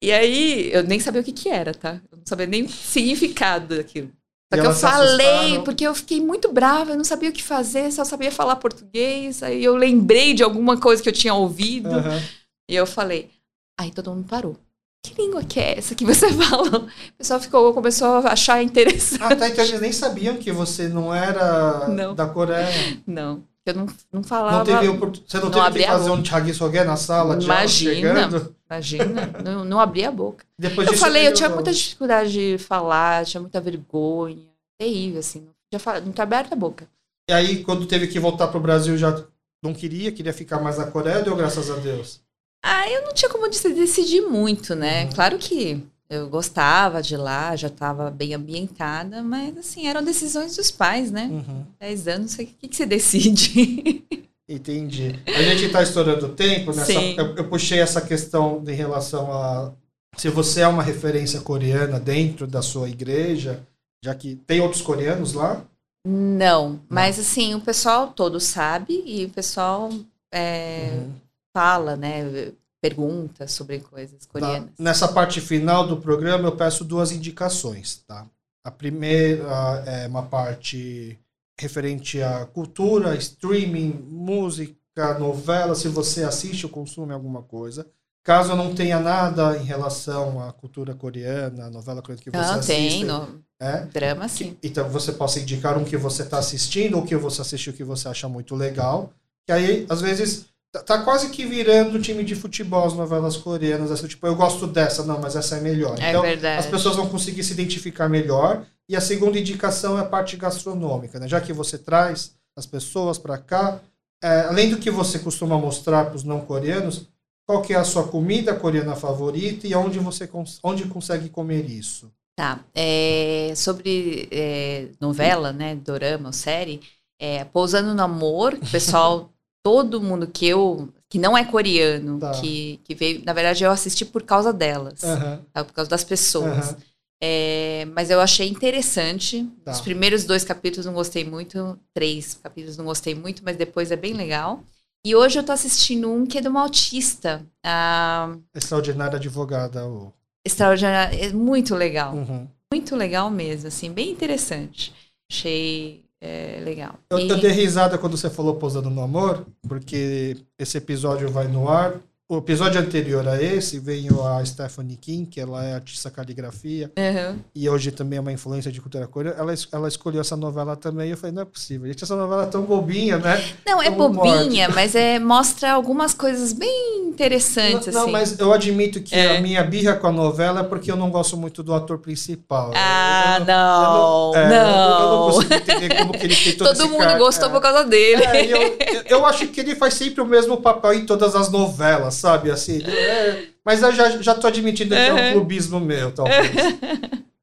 E 0.03 0.13
aí, 0.13 0.73
eu 0.73 0.83
nem 0.83 1.01
sabia 1.01 1.21
o 1.21 1.25
que 1.25 1.33
que 1.33 1.49
era, 1.49 1.75
tá? 1.75 2.01
Eu 2.11 2.19
não 2.19 2.27
sabia 2.27 2.47
nem 2.47 2.65
o 2.65 2.69
significado 2.71 3.77
daquilo. 3.77 4.13
Só 4.53 4.61
que 4.61 4.67
eu 4.67 4.73
falei, 4.73 5.61
porque 5.61 5.87
eu 5.87 5.95
fiquei 5.95 6.21
muito 6.21 6.53
brava, 6.53 6.91
eu 6.91 6.97
não 6.97 7.05
sabia 7.05 7.31
o 7.31 7.33
que 7.33 7.43
fazer, 7.43 7.93
só 7.93 8.05
sabia 8.05 8.33
falar 8.33 8.57
português. 8.57 9.45
Aí 9.45 9.63
eu 9.63 9.77
lembrei 9.77 10.35
de 10.35 10.43
alguma 10.43 10.77
coisa 10.77 11.01
que 11.01 11.09
eu 11.09 11.13
tinha 11.13 11.33
ouvido. 11.33 11.91
Uhum. 11.91 12.21
E 12.69 12.75
eu 12.75 12.85
falei. 12.85 13.31
Aí 13.79 13.93
todo 13.93 14.11
mundo 14.11 14.27
parou. 14.29 14.57
Que 15.03 15.15
língua 15.15 15.43
que 15.45 15.59
é 15.59 15.79
essa 15.79 15.95
que 15.95 16.05
você 16.05 16.31
fala? 16.35 16.79
O 16.81 16.89
pessoal 17.17 17.41
ficou, 17.41 17.73
começou 17.73 18.09
a 18.09 18.33
achar 18.33 18.63
interessante. 18.63 19.23
Ah, 19.23 19.37
tá, 19.37 19.49
então 19.49 19.65
eles 19.65 19.81
nem 19.81 19.93
sabiam 19.93 20.37
que 20.37 20.51
você 20.51 20.89
não 20.89 21.15
era 21.15 21.89
não. 21.89 22.15
da 22.15 22.27
Coreia. 22.27 23.01
Não. 23.07 23.45
Eu 23.71 23.75
não, 23.75 23.87
não 24.13 24.23
falava. 24.23 24.59
Não 24.59 24.65
teve, 24.65 24.89
você 24.89 25.39
não, 25.39 25.51
não 25.51 25.51
teve 25.51 25.79
que 25.79 25.87
fazer 25.87 26.11
um 26.11 26.25
chagisoge 26.25 26.85
na 26.85 26.97
sala 26.97 27.43
Imagina, 27.43 28.55
imagina. 28.69 29.33
não, 29.43 29.65
não 29.65 29.81
abria 29.81 30.09
a 30.09 30.13
boca. 30.13 30.45
Depois 30.59 30.89
eu 30.89 30.97
falei, 30.97 31.27
eu 31.27 31.35
tinha 31.35 31.49
muita 31.49 31.73
dificuldade 31.73 32.33
de 32.33 32.59
falar, 32.59 33.25
tinha 33.25 33.41
muita 33.41 33.61
vergonha. 33.61 34.51
Terrível, 34.79 35.21
assim. 35.21 35.47
Já 35.73 35.79
fala, 35.79 36.01
não 36.01 36.13
tá 36.13 36.23
aberta 36.23 36.55
a 36.55 36.59
boca. 36.59 36.89
E 37.29 37.33
aí, 37.33 37.63
quando 37.63 37.87
teve 37.87 38.09
que 38.09 38.19
voltar 38.19 38.49
pro 38.49 38.59
Brasil, 38.59 38.97
já 38.97 39.25
não 39.63 39.75
queria, 39.75 40.11
queria 40.11 40.33
ficar 40.33 40.61
mais 40.61 40.79
na 40.79 40.87
Coreia, 40.87 41.23
deu 41.23 41.37
graças 41.37 41.71
a 41.71 41.77
Deus? 41.77 42.21
Ah, 42.63 42.89
eu 42.91 43.03
não 43.03 43.15
tinha 43.15 43.31
como 43.31 43.49
decidir 43.49 44.23
muito, 44.23 44.75
né? 44.75 45.05
Uhum. 45.05 45.13
Claro 45.13 45.39
que 45.39 45.83
eu 46.11 46.29
gostava 46.29 47.01
de 47.01 47.17
lá, 47.17 47.55
já 47.55 47.69
estava 47.69 48.11
bem 48.11 48.35
ambientada, 48.35 49.23
mas 49.23 49.57
assim, 49.57 49.87
eram 49.87 50.03
decisões 50.03 50.57
dos 50.57 50.69
pais, 50.69 51.13
né? 51.13 51.29
Uhum. 51.31 51.65
Dez 51.79 52.09
anos, 52.09 52.35
o 52.35 52.39
que, 52.39 52.67
que 52.67 52.77
você 52.77 52.85
decide? 52.85 54.05
Entendi. 54.49 55.17
A 55.29 55.43
gente 55.43 55.67
está 55.67 55.81
estourando 55.81 56.27
o 56.27 56.35
tempo, 56.35 56.75
nessa, 56.75 56.93
eu, 56.93 57.37
eu, 57.37 57.49
puxei 57.49 57.79
essa 57.79 58.01
questão 58.01 58.61
em 58.67 58.75
relação 58.75 59.33
a 59.33 59.73
se 60.17 60.29
você 60.29 60.63
é 60.63 60.67
uma 60.67 60.83
referência 60.83 61.41
coreana 61.41 62.01
dentro 62.01 62.45
da 62.45 62.61
sua 62.61 62.89
igreja, 62.89 63.65
já 64.05 64.13
que 64.13 64.35
tem 64.35 64.61
outros 64.61 64.83
coreanos 64.83 65.35
lá? 65.35 65.65
Não, 66.05 66.71
Não. 66.71 66.81
mas 66.89 67.21
assim, 67.21 67.55
o 67.55 67.61
pessoal 67.61 68.09
todo 68.09 68.41
sabe 68.41 69.01
e 69.07 69.27
o 69.27 69.31
pessoal 69.31 69.91
é, 70.33 70.91
uhum. 70.95 71.13
fala, 71.57 71.97
né? 71.97 72.53
Perguntas 72.81 73.53
sobre 73.53 73.81
coisas 73.81 74.27
tá. 74.27 74.33
coreanas. 74.33 74.71
Tá. 74.71 74.83
Nessa 74.83 75.09
parte 75.09 75.41
final 75.41 75.87
do 75.87 75.97
programa, 75.97 76.49
eu 76.49 76.57
peço 76.57 76.85
duas 76.85 77.13
indicações, 77.13 78.03
tá? 78.07 78.27
A 78.65 78.71
primeira 78.71 79.45
é 79.87 80.07
uma 80.07 80.25
parte 80.25 81.19
referente 81.59 82.23
à 82.23 82.47
cultura, 82.47 83.15
streaming, 83.17 84.07
música, 84.09 85.19
novela, 85.19 85.75
se 85.75 85.89
você 85.89 86.25
assiste 86.25 86.67
ou 86.67 86.73
consome 86.73 87.13
alguma 87.13 87.43
coisa. 87.43 87.87
Caso 88.23 88.53
eu 88.53 88.57
não 88.57 88.75
tenha 88.75 89.01
nada 89.01 89.57
em 89.57 89.65
relação 89.65 90.43
à 90.47 90.53
cultura 90.53 90.95
coreana, 90.95 91.71
novela 91.71 92.03
coreana 92.03 92.23
que 92.23 92.31
você 92.31 92.37
não, 92.37 92.59
assiste. 92.59 92.99
Tem, 92.99 93.05
no... 93.05 93.43
é? 93.59 93.87
drama 93.87 94.29
sim. 94.29 94.55
Que, 94.61 94.69
então 94.69 94.89
você 94.91 95.13
possa 95.13 95.41
indicar 95.41 95.79
um 95.79 95.85
que 95.85 95.97
você 95.97 96.23
está 96.23 96.39
assistindo 96.39 96.99
ou 96.99 97.05
que 97.05 97.17
você 97.17 97.41
assistiu 97.41 97.73
que 97.73 97.85
você 97.85 98.09
acha 98.09 98.29
muito 98.29 98.55
legal. 98.55 99.11
Que 99.47 99.53
aí, 99.53 99.87
às 99.89 100.03
vezes, 100.03 100.47
Tá, 100.73 100.83
tá 100.83 101.03
quase 101.03 101.31
que 101.31 101.45
virando 101.45 102.01
time 102.01 102.23
de 102.23 102.37
futebol 102.37 102.87
as 102.87 102.95
novelas 102.95 103.37
coreanas. 103.37 103.91
Assim, 103.91 104.07
tipo, 104.07 104.27
eu 104.27 104.37
gosto 104.37 104.67
dessa, 104.67 105.05
não, 105.05 105.21
mas 105.21 105.35
essa 105.35 105.57
é 105.57 105.61
melhor. 105.61 105.99
É 106.01 106.11
então, 106.11 106.23
verdade. 106.23 106.59
as 106.59 106.67
pessoas 106.67 106.97
vão 106.97 107.09
conseguir 107.09 107.43
se 107.43 107.53
identificar 107.53 108.09
melhor 108.09 108.65
E 108.89 108.97
a 108.97 109.01
segunda 109.01 109.39
indicação 109.39 109.99
é 109.99 110.01
a 110.01 110.05
parte 110.05 110.37
gastronômica, 110.37 111.19
né? 111.19 111.29
Já 111.29 111.41
que 111.41 111.53
você 111.53 111.79
traz 111.79 112.35
as 112.57 112.67
pessoas 112.67 113.19
para 113.19 113.39
cá, 113.39 113.81
é, 114.23 114.43
além 114.43 114.71
do 114.71 114.79
que 114.79 114.91
você 114.91 115.19
costuma 115.19 115.59
mostrar 115.59 116.07
para 116.07 116.17
os 116.17 116.25
não 116.25 116.41
coreanos, 116.41 117.09
qual 117.47 117.63
que 117.63 117.73
é 117.73 117.77
a 117.77 117.85
sua 117.85 118.07
comida 118.07 118.55
coreana 118.55 118.95
favorita 118.95 119.67
e 119.67 119.75
onde 119.75 119.99
você 119.99 120.29
onde 120.63 120.85
consegue 120.85 121.29
comer 121.29 121.69
isso? 121.69 122.13
Tá. 122.37 122.65
É, 122.75 123.53
sobre 123.57 124.29
é, 124.31 124.89
novela, 125.01 125.53
né, 125.53 125.75
dorama, 125.75 126.33
série, 126.33 126.81
é, 127.19 127.45
Pousando 127.45 127.95
no 127.95 128.03
Amor, 128.03 128.55
o 128.55 128.71
pessoal, 128.71 129.33
todo 129.63 130.01
mundo 130.01 130.27
que 130.27 130.47
eu 130.47 130.89
que 131.09 131.19
não 131.19 131.37
é 131.37 131.45
coreano, 131.45 132.21
tá. 132.21 132.31
que, 132.33 132.81
que 132.85 132.95
veio, 132.95 133.25
na 133.25 133.33
verdade 133.33 133.65
eu 133.65 133.71
assisti 133.71 134.05
por 134.05 134.23
causa 134.23 134.53
delas, 134.53 135.03
uhum. 135.03 135.39
tá? 135.53 135.65
por 135.65 135.73
causa 135.73 135.91
das 135.91 136.05
pessoas. 136.05 136.71
Uhum. 136.71 136.77
É, 137.23 137.87
mas 137.95 138.11
eu 138.11 138.21
achei 138.21 138.49
interessante. 138.49 139.47
Tá. 139.65 139.73
Os 139.73 139.81
primeiros 139.81 140.25
dois 140.25 140.45
capítulos 140.45 140.87
não 140.87 140.95
gostei 140.95 141.25
muito, 141.25 141.79
três 141.93 142.35
capítulos 142.35 142.77
não 142.77 142.85
gostei 142.85 143.15
muito, 143.15 143.43
mas 143.45 143.57
depois 143.57 143.91
é 143.91 143.97
bem 143.97 144.15
legal. 144.15 144.63
E 145.05 145.15
hoje 145.15 145.39
eu 145.39 145.43
tô 145.43 145.53
assistindo 145.53 146.11
um 146.11 146.25
que 146.25 146.39
é 146.39 146.41
de 146.41 146.49
uma 146.49 146.63
autista. 146.63 147.45
A... 147.65 148.37
Extraordinária 148.55 149.17
advogada. 149.17 149.87
O... 149.87 150.13
Extraordinária, 150.45 151.27
é 151.27 151.33
muito 151.33 151.75
legal. 151.75 152.15
Uhum. 152.15 152.47
Muito 152.73 152.95
legal 152.95 153.31
mesmo, 153.31 153.69
assim, 153.69 153.91
bem 153.91 154.11
interessante. 154.11 154.95
Achei 155.31 156.05
é, 156.21 156.61
legal. 156.63 156.95
Eu, 157.11 157.19
e... 157.19 157.29
eu 157.29 157.39
dei 157.39 157.51
risada 157.51 157.97
quando 157.97 158.17
você 158.17 158.29
falou 158.29 158.57
Pousando 158.57 158.91
no 158.91 159.03
Amor, 159.03 159.47
porque 159.67 160.37
esse 160.59 160.77
episódio 160.77 161.31
vai 161.31 161.49
no 161.49 161.69
ar 161.69 161.95
o 162.31 162.39
episódio 162.39 162.81
anterior 162.81 163.27
a 163.27 163.43
esse 163.43 163.81
veio 163.81 164.25
a 164.25 164.45
Stephanie 164.45 164.97
Kim, 164.97 165.25
que 165.25 165.41
ela 165.41 165.65
é 165.65 165.75
artista 165.75 166.09
caligrafia 166.13 166.89
uhum. 166.97 167.41
e 167.53 167.69
hoje 167.69 167.91
também 167.91 168.19
é 168.19 168.21
uma 168.21 168.31
influência 168.31 168.71
de 168.71 168.81
cultura 168.81 169.09
coreana. 169.09 169.37
Ela, 169.37 169.53
ela 169.73 169.89
escolheu 169.89 170.21
essa 170.21 170.37
novela 170.37 170.77
também 170.77 171.09
e 171.09 171.11
eu 171.11 171.17
falei, 171.17 171.35
não 171.35 171.43
é 171.43 171.45
possível. 171.45 171.89
Gente, 171.89 172.05
essa 172.05 172.15
novela 172.15 172.45
é 172.45 172.47
tão 172.47 172.63
bobinha, 172.63 173.19
né? 173.19 173.45
Não, 173.67 173.83
é 173.83 173.91
bobinha, 173.91 174.69
mas 174.69 174.95
é, 174.95 175.19
mostra 175.19 175.73
algumas 175.73 176.15
coisas 176.15 176.53
bem 176.53 177.09
interessantes. 177.09 177.93
Não, 177.93 178.03
assim. 178.03 178.13
não 178.13 178.13
mas 178.13 178.39
eu 178.39 178.53
admito 178.53 179.01
que 179.01 179.13
é. 179.13 179.39
a 179.39 179.41
minha 179.41 179.65
birra 179.65 179.97
com 179.97 180.07
a 180.07 180.13
novela 180.13 180.61
é 180.61 180.63
porque 180.63 180.89
eu 180.89 180.97
não 180.97 181.11
gosto 181.11 181.37
muito 181.37 181.65
do 181.65 181.75
ator 181.75 181.99
principal. 181.99 182.71
Ah, 182.77 183.39
eu, 183.41 183.45
não. 183.45 184.35
Eu 184.37 184.41
não, 184.41 184.41
é, 184.41 184.49
não. 184.49 185.01
Eu, 185.01 185.11
não 185.11 185.33
consigo 185.33 185.55
entender 185.55 185.99
como 185.99 186.13
que 186.13 186.27
ele 186.27 186.37
tem 186.37 186.57
todo 186.57 186.77
Todo 186.77 186.89
mundo 186.91 187.01
cara, 187.01 187.19
gostou 187.19 187.49
é. 187.49 187.51
por 187.51 187.61
causa 187.61 187.85
dele. 187.85 188.23
É, 188.23 189.13
eu 189.13 189.27
acho 189.27 189.49
que 189.49 189.59
ele 189.59 189.75
faz 189.75 189.95
sempre 189.95 190.21
o 190.21 190.27
mesmo 190.27 190.59
papel 190.59 190.95
em 190.95 191.05
todas 191.05 191.35
as 191.35 191.51
novelas 191.51 192.20
sabe? 192.21 192.51
Assim, 192.51 192.83
é, 192.83 193.49
mas 193.65 193.83
eu 193.83 193.93
já, 193.93 194.11
já 194.21 194.35
tô 194.35 194.47
admitindo 194.47 194.95
que 194.95 195.01
é 195.01 195.13
um 195.13 195.33
clubismo 195.33 195.81
meu, 195.81 196.13
talvez. 196.13 196.51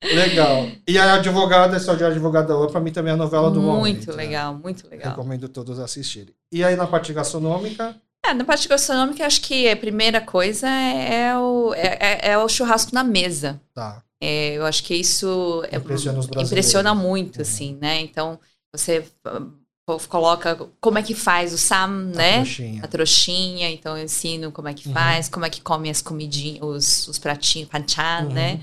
Legal. 0.04 0.68
E 0.88 0.98
a 0.98 1.16
advogada, 1.16 1.76
essa 1.76 1.96
de 1.96 2.04
advogada 2.04 2.56
para 2.56 2.68
pra 2.68 2.80
mim 2.80 2.92
também 2.92 3.12
é 3.12 3.14
a 3.14 3.18
novela 3.18 3.50
do 3.50 3.60
momento. 3.60 3.82
Muito 3.82 4.12
legal, 4.14 4.54
né? 4.54 4.60
muito 4.64 4.88
legal. 4.90 5.10
Recomendo 5.10 5.50
todos 5.50 5.80
assistirem. 5.80 6.34
E 6.52 6.64
aí 6.64 6.76
na 6.76 6.88
parte 6.88 7.12
gastronômica? 7.12 7.96
É, 8.26 8.34
na 8.34 8.44
parte 8.44 8.68
gastronômica, 8.68 9.26
acho 9.26 9.42
que 9.42 9.70
a 9.70 9.76
primeira 9.76 10.22
coisa 10.22 10.68
é 10.68 11.38
o, 11.38 11.74
é, 11.74 11.98
é, 12.00 12.32
é 12.32 12.38
o 12.38 12.48
churrasco 12.48 12.94
na 12.94 13.04
mesa. 13.04 13.60
Tá. 13.74 14.04
É, 14.22 14.54
eu 14.54 14.66
acho 14.66 14.84
que 14.84 14.96
isso 14.96 15.64
impressiona, 15.72 16.20
impressiona 16.42 16.96
muito, 16.96 17.38
uhum. 17.38 17.42
assim, 17.42 17.78
né? 17.80 18.02
Então, 18.02 18.40
você 18.74 19.04
coloca 20.10 20.68
como 20.82 20.98
é 20.98 21.04
que 21.04 21.14
faz 21.14 21.54
o 21.54 21.58
sam, 21.58 22.12
né? 22.14 22.36
Trouxinha. 22.36 22.84
A 22.84 22.88
trouxinha. 22.88 23.72
Então 23.72 23.98
eu 23.98 24.04
ensino 24.04 24.52
como 24.52 24.68
é 24.68 24.74
que 24.74 24.88
uhum. 24.88 24.94
faz, 24.94 25.30
como 25.30 25.46
é 25.46 25.50
que 25.50 25.62
come 25.62 25.90
as 25.90 26.02
comidinhas, 26.02 26.62
os, 26.62 27.08
os 27.08 27.20
pratinhos, 27.20 27.70
panchan, 27.70 28.26
uhum. 28.26 28.34
né? 28.34 28.60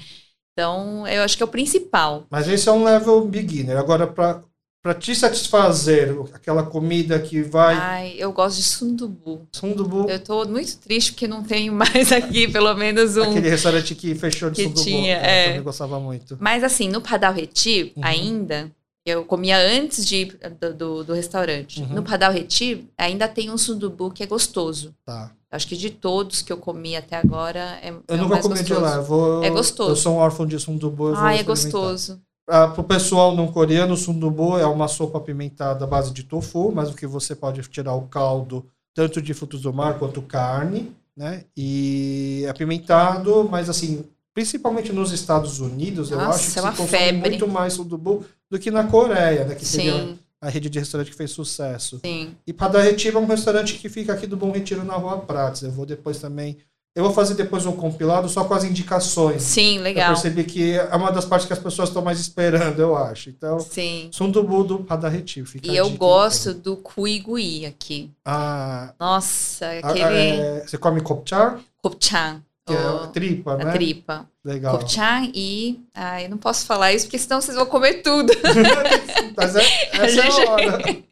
Então 0.52 1.06
eu 1.08 1.22
acho 1.22 1.36
que 1.36 1.42
é 1.42 1.46
o 1.46 1.48
principal. 1.48 2.26
Mas 2.30 2.46
esse 2.46 2.68
é 2.68 2.72
um 2.72 2.84
level 2.84 3.26
beginner. 3.26 3.78
Agora, 3.78 4.06
para 4.06 4.42
para 4.84 4.92
te 4.92 5.14
satisfazer, 5.14 6.14
aquela 6.34 6.62
comida 6.62 7.18
que 7.18 7.40
vai. 7.40 7.74
Ai, 7.74 8.14
eu 8.18 8.30
gosto 8.30 8.58
de 8.58 8.64
sundubu. 8.64 9.48
Sundubu. 9.50 10.10
Eu 10.10 10.20
tô 10.20 10.44
muito 10.44 10.76
triste 10.76 11.12
porque 11.12 11.26
não 11.26 11.42
tenho 11.42 11.72
mais 11.74 12.12
aqui, 12.12 12.46
pelo 12.46 12.74
menos 12.74 13.16
um. 13.16 13.22
Aquele 13.22 13.48
restaurante 13.48 13.94
que 13.94 14.14
fechou 14.14 14.50
de 14.50 14.56
que 14.56 14.62
sundubu. 14.64 14.84
Tinha, 14.84 15.16
é. 15.16 15.44
Eu 15.44 15.48
também 15.48 15.62
gostava 15.62 15.98
muito. 15.98 16.36
Mas 16.38 16.62
assim, 16.62 16.90
no 16.90 17.00
Padal 17.00 17.32
Reti, 17.32 17.94
uhum. 17.96 18.04
ainda, 18.04 18.70
eu 19.04 19.24
comia 19.24 19.58
antes 19.58 20.06
de 20.06 20.16
ir 20.16 20.38
do, 20.60 20.74
do, 20.74 21.04
do 21.04 21.12
restaurante. 21.12 21.82
Uhum. 21.82 21.88
No 21.88 22.02
Padal 22.02 22.32
Reti, 22.32 22.88
ainda 22.96 23.28
tem 23.28 23.50
um 23.50 23.58
sundubu 23.58 24.10
que 24.10 24.22
é 24.22 24.26
gostoso. 24.26 24.94
Tá. 25.04 25.30
Acho 25.50 25.68
que 25.68 25.76
de 25.76 25.90
todos 25.90 26.42
que 26.42 26.52
eu 26.52 26.56
comi 26.56 26.96
até 26.96 27.16
agora 27.16 27.78
é 27.80 27.90
Eu 27.90 28.02
é 28.08 28.16
nunca 28.16 28.40
comi 28.40 28.56
gostoso. 28.56 28.64
de 28.64 28.74
lá. 28.74 28.96
Eu 28.96 29.04
vou, 29.04 29.44
é 29.44 29.50
gostoso. 29.50 29.90
Eu 29.90 29.96
sou 29.96 30.14
um 30.14 30.18
órfão 30.18 30.46
de 30.46 30.58
sundubu. 30.58 31.10
Eu 31.10 31.16
ah, 31.16 31.34
é 31.34 31.42
gostoso. 31.42 32.20
Ah, 32.48 32.68
Para 32.68 32.80
o 32.80 32.84
pessoal 32.84 33.36
não 33.36 33.46
coreano, 33.46 33.94
o 33.94 33.96
sundubu 33.96 34.58
é 34.58 34.66
uma 34.66 34.88
sopa 34.88 35.18
apimentada 35.18 35.84
à 35.84 35.88
base 35.88 36.12
de 36.12 36.24
tofu, 36.24 36.72
mas 36.72 36.90
o 36.90 36.94
que 36.94 37.06
você 37.06 37.34
pode 37.36 37.62
tirar 37.62 37.94
o 37.94 38.08
caldo 38.08 38.66
tanto 38.94 39.20
de 39.20 39.34
frutos 39.34 39.62
do 39.62 39.72
mar 39.72 39.98
quanto 39.98 40.22
carne, 40.22 40.92
né? 41.16 41.44
E 41.56 42.42
é 42.46 42.48
apimentado, 42.48 43.46
mas 43.50 43.68
assim, 43.68 44.04
principalmente 44.34 44.92
nos 44.92 45.12
Estados 45.12 45.60
Unidos, 45.60 46.10
Nossa, 46.10 46.22
eu 46.22 46.28
acho 46.30 46.38
que 46.52 46.58
é 46.58 46.62
se 46.62 46.76
consome 46.76 46.88
febre. 46.88 47.30
muito 47.30 47.48
mais 47.48 47.74
sundubu 47.74 48.24
do 48.50 48.58
que 48.58 48.70
na 48.70 48.84
Coreia, 48.84 49.44
né? 49.44 49.54
Que 49.54 49.64
Sim. 49.64 49.76
seria 49.76 50.18
a 50.40 50.48
rede 50.50 50.68
de 50.68 50.78
restaurante 50.78 51.10
que 51.10 51.16
fez 51.16 51.30
sucesso. 51.30 52.00
Sim. 52.04 52.34
E 52.46 52.52
Padar 52.52 52.82
Retiro 52.82 53.16
é 53.16 53.20
um 53.20 53.26
restaurante 53.26 53.74
que 53.74 53.88
fica 53.88 54.12
aqui 54.12 54.26
do 54.26 54.36
Bom 54.36 54.50
Retiro 54.50 54.84
na 54.84 54.94
Rua 54.94 55.18
Prates. 55.18 55.62
Eu 55.62 55.70
vou 55.70 55.86
depois 55.86 56.18
também. 56.18 56.58
Eu 56.94 57.02
vou 57.02 57.12
fazer 57.12 57.34
depois 57.34 57.66
um 57.66 57.72
compilado 57.72 58.28
só 58.28 58.44
com 58.44 58.54
as 58.54 58.62
indicações. 58.62 59.42
Sim, 59.42 59.78
legal. 59.78 60.10
Eu 60.10 60.12
percebi 60.12 60.44
que 60.44 60.74
é 60.74 60.94
uma 60.94 61.10
das 61.10 61.24
partes 61.24 61.46
que 61.46 61.52
as 61.52 61.58
pessoas 61.58 61.88
estão 61.88 62.02
mais 62.02 62.20
esperando, 62.20 62.78
eu 62.78 62.96
acho. 62.96 63.30
Então, 63.30 63.58
Sim. 63.58 64.08
Sundubu 64.12 64.62
do 64.62 64.78
Padar 64.78 65.10
Retiro. 65.10 65.44
Fica 65.46 65.66
e 65.66 65.76
eu 65.76 65.90
gosto 65.90 66.50
então. 66.50 66.62
do 66.62 66.76
cuigui 66.76 67.66
aqui. 67.66 68.12
Ah. 68.24 68.94
Nossa, 69.00 69.66
aquele. 69.82 70.04
É, 70.04 70.64
você 70.66 70.78
come 70.78 71.00
kopchar? 71.00 71.58
Kopchar. 71.82 72.40
Que 72.66 72.72
é 72.72 72.76
a 72.76 73.06
tripa, 73.08 73.56
né? 73.56 73.64
A 73.64 73.72
tripa. 73.72 74.30
Legal. 74.42 74.78
Kopchang 74.78 75.30
e. 75.34 75.80
Ai, 75.94 76.28
não 76.28 76.38
posso 76.38 76.64
falar 76.64 76.94
isso 76.94 77.06
porque 77.06 77.18
senão 77.18 77.40
vocês 77.40 77.56
vão 77.56 77.66
comer 77.66 78.02
tudo. 78.02 78.32
Mas 79.36 79.54
é, 79.54 79.62
essa 79.92 80.08
gente... 80.08 80.40
é 80.40 80.46
a 80.46 80.50
hora. 80.50 80.78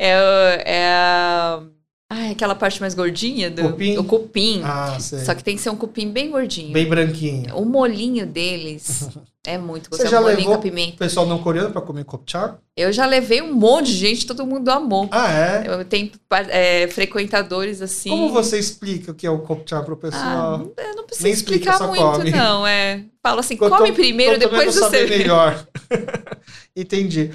É, 0.00 0.62
é 0.64 0.88
a. 0.88 1.62
Ai, 2.10 2.30
aquela 2.30 2.54
parte 2.54 2.80
mais 2.80 2.94
gordinha 2.94 3.50
do 3.50 3.62
cupim. 3.70 3.98
o 3.98 4.04
cupim. 4.04 4.62
Ah, 4.64 4.98
sei. 4.98 5.18
Só 5.18 5.34
que 5.34 5.44
tem 5.44 5.56
que 5.56 5.60
ser 5.60 5.68
um 5.68 5.76
cupim 5.76 6.10
bem 6.10 6.30
gordinho. 6.30 6.72
Bem 6.72 6.88
branquinho. 6.88 7.54
O 7.54 7.66
molinho 7.66 8.26
deles 8.26 9.10
é 9.46 9.58
muito 9.58 9.90
gostoso. 9.90 10.08
Você 10.08 10.16
já 10.16 10.18
levou 10.18 10.54
o 10.54 10.96
pessoal 10.96 11.26
não 11.26 11.42
coreano 11.42 11.70
para 11.70 11.82
comer 11.82 12.04
kopchar? 12.04 12.56
Eu 12.74 12.90
já 12.94 13.04
levei 13.04 13.42
um 13.42 13.52
monte 13.52 13.88
de 13.88 13.96
gente, 13.96 14.26
todo 14.26 14.46
mundo 14.46 14.70
amou. 14.70 15.06
Ah, 15.10 15.30
é? 15.30 15.64
Eu 15.66 15.84
tenho 15.84 16.10
é, 16.48 16.88
frequentadores 16.88 17.82
assim. 17.82 18.08
Como 18.08 18.30
você 18.30 18.58
explica 18.58 19.12
o 19.12 19.14
que 19.14 19.26
é 19.26 19.30
o 19.30 19.40
kopchar 19.40 19.84
pro 19.84 19.96
pessoal? 19.96 20.72
Ah, 20.78 20.82
eu 20.82 20.96
não 20.96 21.04
preciso 21.04 21.24
Nem 21.24 21.32
explicar 21.34 21.72
explica, 21.72 21.88
muito, 21.88 22.18
come. 22.18 22.30
não. 22.30 22.66
É, 22.66 23.04
falo 23.22 23.40
assim, 23.40 23.58
Quanto, 23.58 23.76
come 23.76 23.92
primeiro, 23.92 24.38
depois 24.38 24.74
você. 24.74 25.04
melhor. 25.04 25.62
Entendi. 26.74 27.32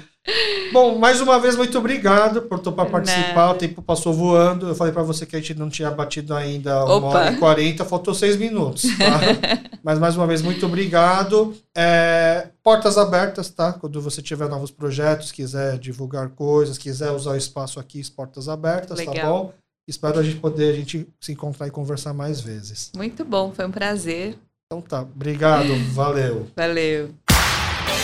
Bom, 0.72 0.98
mais 0.98 1.20
uma 1.20 1.38
vez, 1.38 1.54
muito 1.54 1.76
obrigado 1.76 2.42
por 2.42 2.58
topar 2.58 2.90
participar. 2.90 3.50
O 3.50 3.54
tempo 3.54 3.82
passou 3.82 4.12
voando. 4.12 4.68
Eu 4.68 4.74
falei 4.74 4.92
para 4.92 5.02
você 5.02 5.26
que 5.26 5.36
a 5.36 5.38
gente 5.38 5.54
não 5.54 5.68
tinha 5.68 5.90
batido 5.90 6.34
ainda 6.34 6.84
uma 6.84 6.94
Opa. 6.96 7.06
hora 7.06 7.32
e 7.32 7.36
quarenta, 7.36 7.84
faltou 7.84 8.14
seis 8.14 8.36
minutos. 8.36 8.84
Tá? 8.96 9.20
Mas 9.84 9.98
mais 9.98 10.16
uma 10.16 10.26
vez, 10.26 10.40
muito 10.40 10.64
obrigado. 10.64 11.54
É, 11.76 12.48
portas 12.62 12.96
abertas, 12.96 13.50
tá? 13.50 13.74
Quando 13.74 14.00
você 14.00 14.22
tiver 14.22 14.48
novos 14.48 14.70
projetos, 14.70 15.30
quiser 15.30 15.78
divulgar 15.78 16.30
coisas, 16.30 16.78
quiser 16.78 17.10
usar 17.10 17.32
o 17.32 17.36
espaço 17.36 17.78
aqui, 17.78 18.02
portas 18.10 18.48
abertas, 18.48 18.96
tá 18.98 19.10
Legal. 19.10 19.14
tá 19.14 19.30
bom? 19.30 19.52
Espero 19.86 20.18
a 20.18 20.22
gente 20.22 20.36
poder 20.36 20.72
a 20.72 20.76
gente 20.76 21.06
se 21.20 21.32
encontrar 21.32 21.66
e 21.66 21.70
conversar 21.70 22.14
mais 22.14 22.40
vezes. 22.40 22.90
Muito 22.96 23.22
bom, 23.26 23.52
foi 23.52 23.66
um 23.66 23.70
prazer. 23.70 24.38
Então 24.66 24.80
tá, 24.80 25.02
obrigado, 25.02 25.68
valeu. 25.92 26.46
Valeu. 26.56 27.10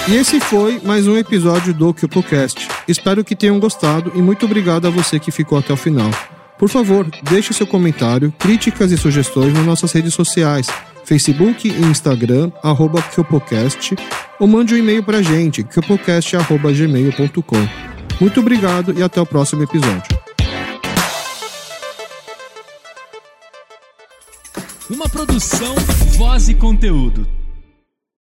E 0.09 0.17
esse 0.17 0.41
foi 0.41 0.81
mais 0.81 1.07
um 1.07 1.17
episódio 1.17 1.73
do 1.73 1.95
KyopoCast. 1.95 2.69
Espero 2.89 3.23
que 3.23 3.37
tenham 3.37 3.61
gostado 3.61 4.11
e 4.15 4.23
muito 4.23 4.45
obrigado 4.45 4.87
a 4.87 4.91
você 4.91 5.21
que 5.21 5.31
ficou 5.31 5.59
até 5.59 5.73
o 5.73 5.77
final. 5.77 6.11
Por 6.59 6.69
favor, 6.69 7.07
deixe 7.23 7.53
seu 7.53 7.67
comentário, 7.67 8.33
críticas 8.39 8.91
e 8.91 8.99
sugestões 8.99 9.53
nas 9.53 9.65
nossas 9.65 9.93
redes 9.93 10.13
sociais, 10.13 10.67
Facebook 11.05 11.69
e 11.69 11.83
Instagram, 11.83 12.51
arroba 12.63 13.01
Kyopocast, 13.03 13.95
ou 14.39 14.47
mande 14.47 14.75
um 14.75 14.79
e-mail 14.79 15.03
pra 15.03 15.23
gente, 15.23 15.63
kyopocast.gmail.com. 15.63 17.69
Muito 18.21 18.41
obrigado 18.41 18.99
e 18.99 19.03
até 19.03 19.21
o 19.21 19.27
próximo 19.27 19.63
episódio. 19.63 20.19
Uma 24.91 25.09
produção, 25.09 25.75
voz 26.19 26.49
e 26.49 26.55
conteúdo. 26.55 27.40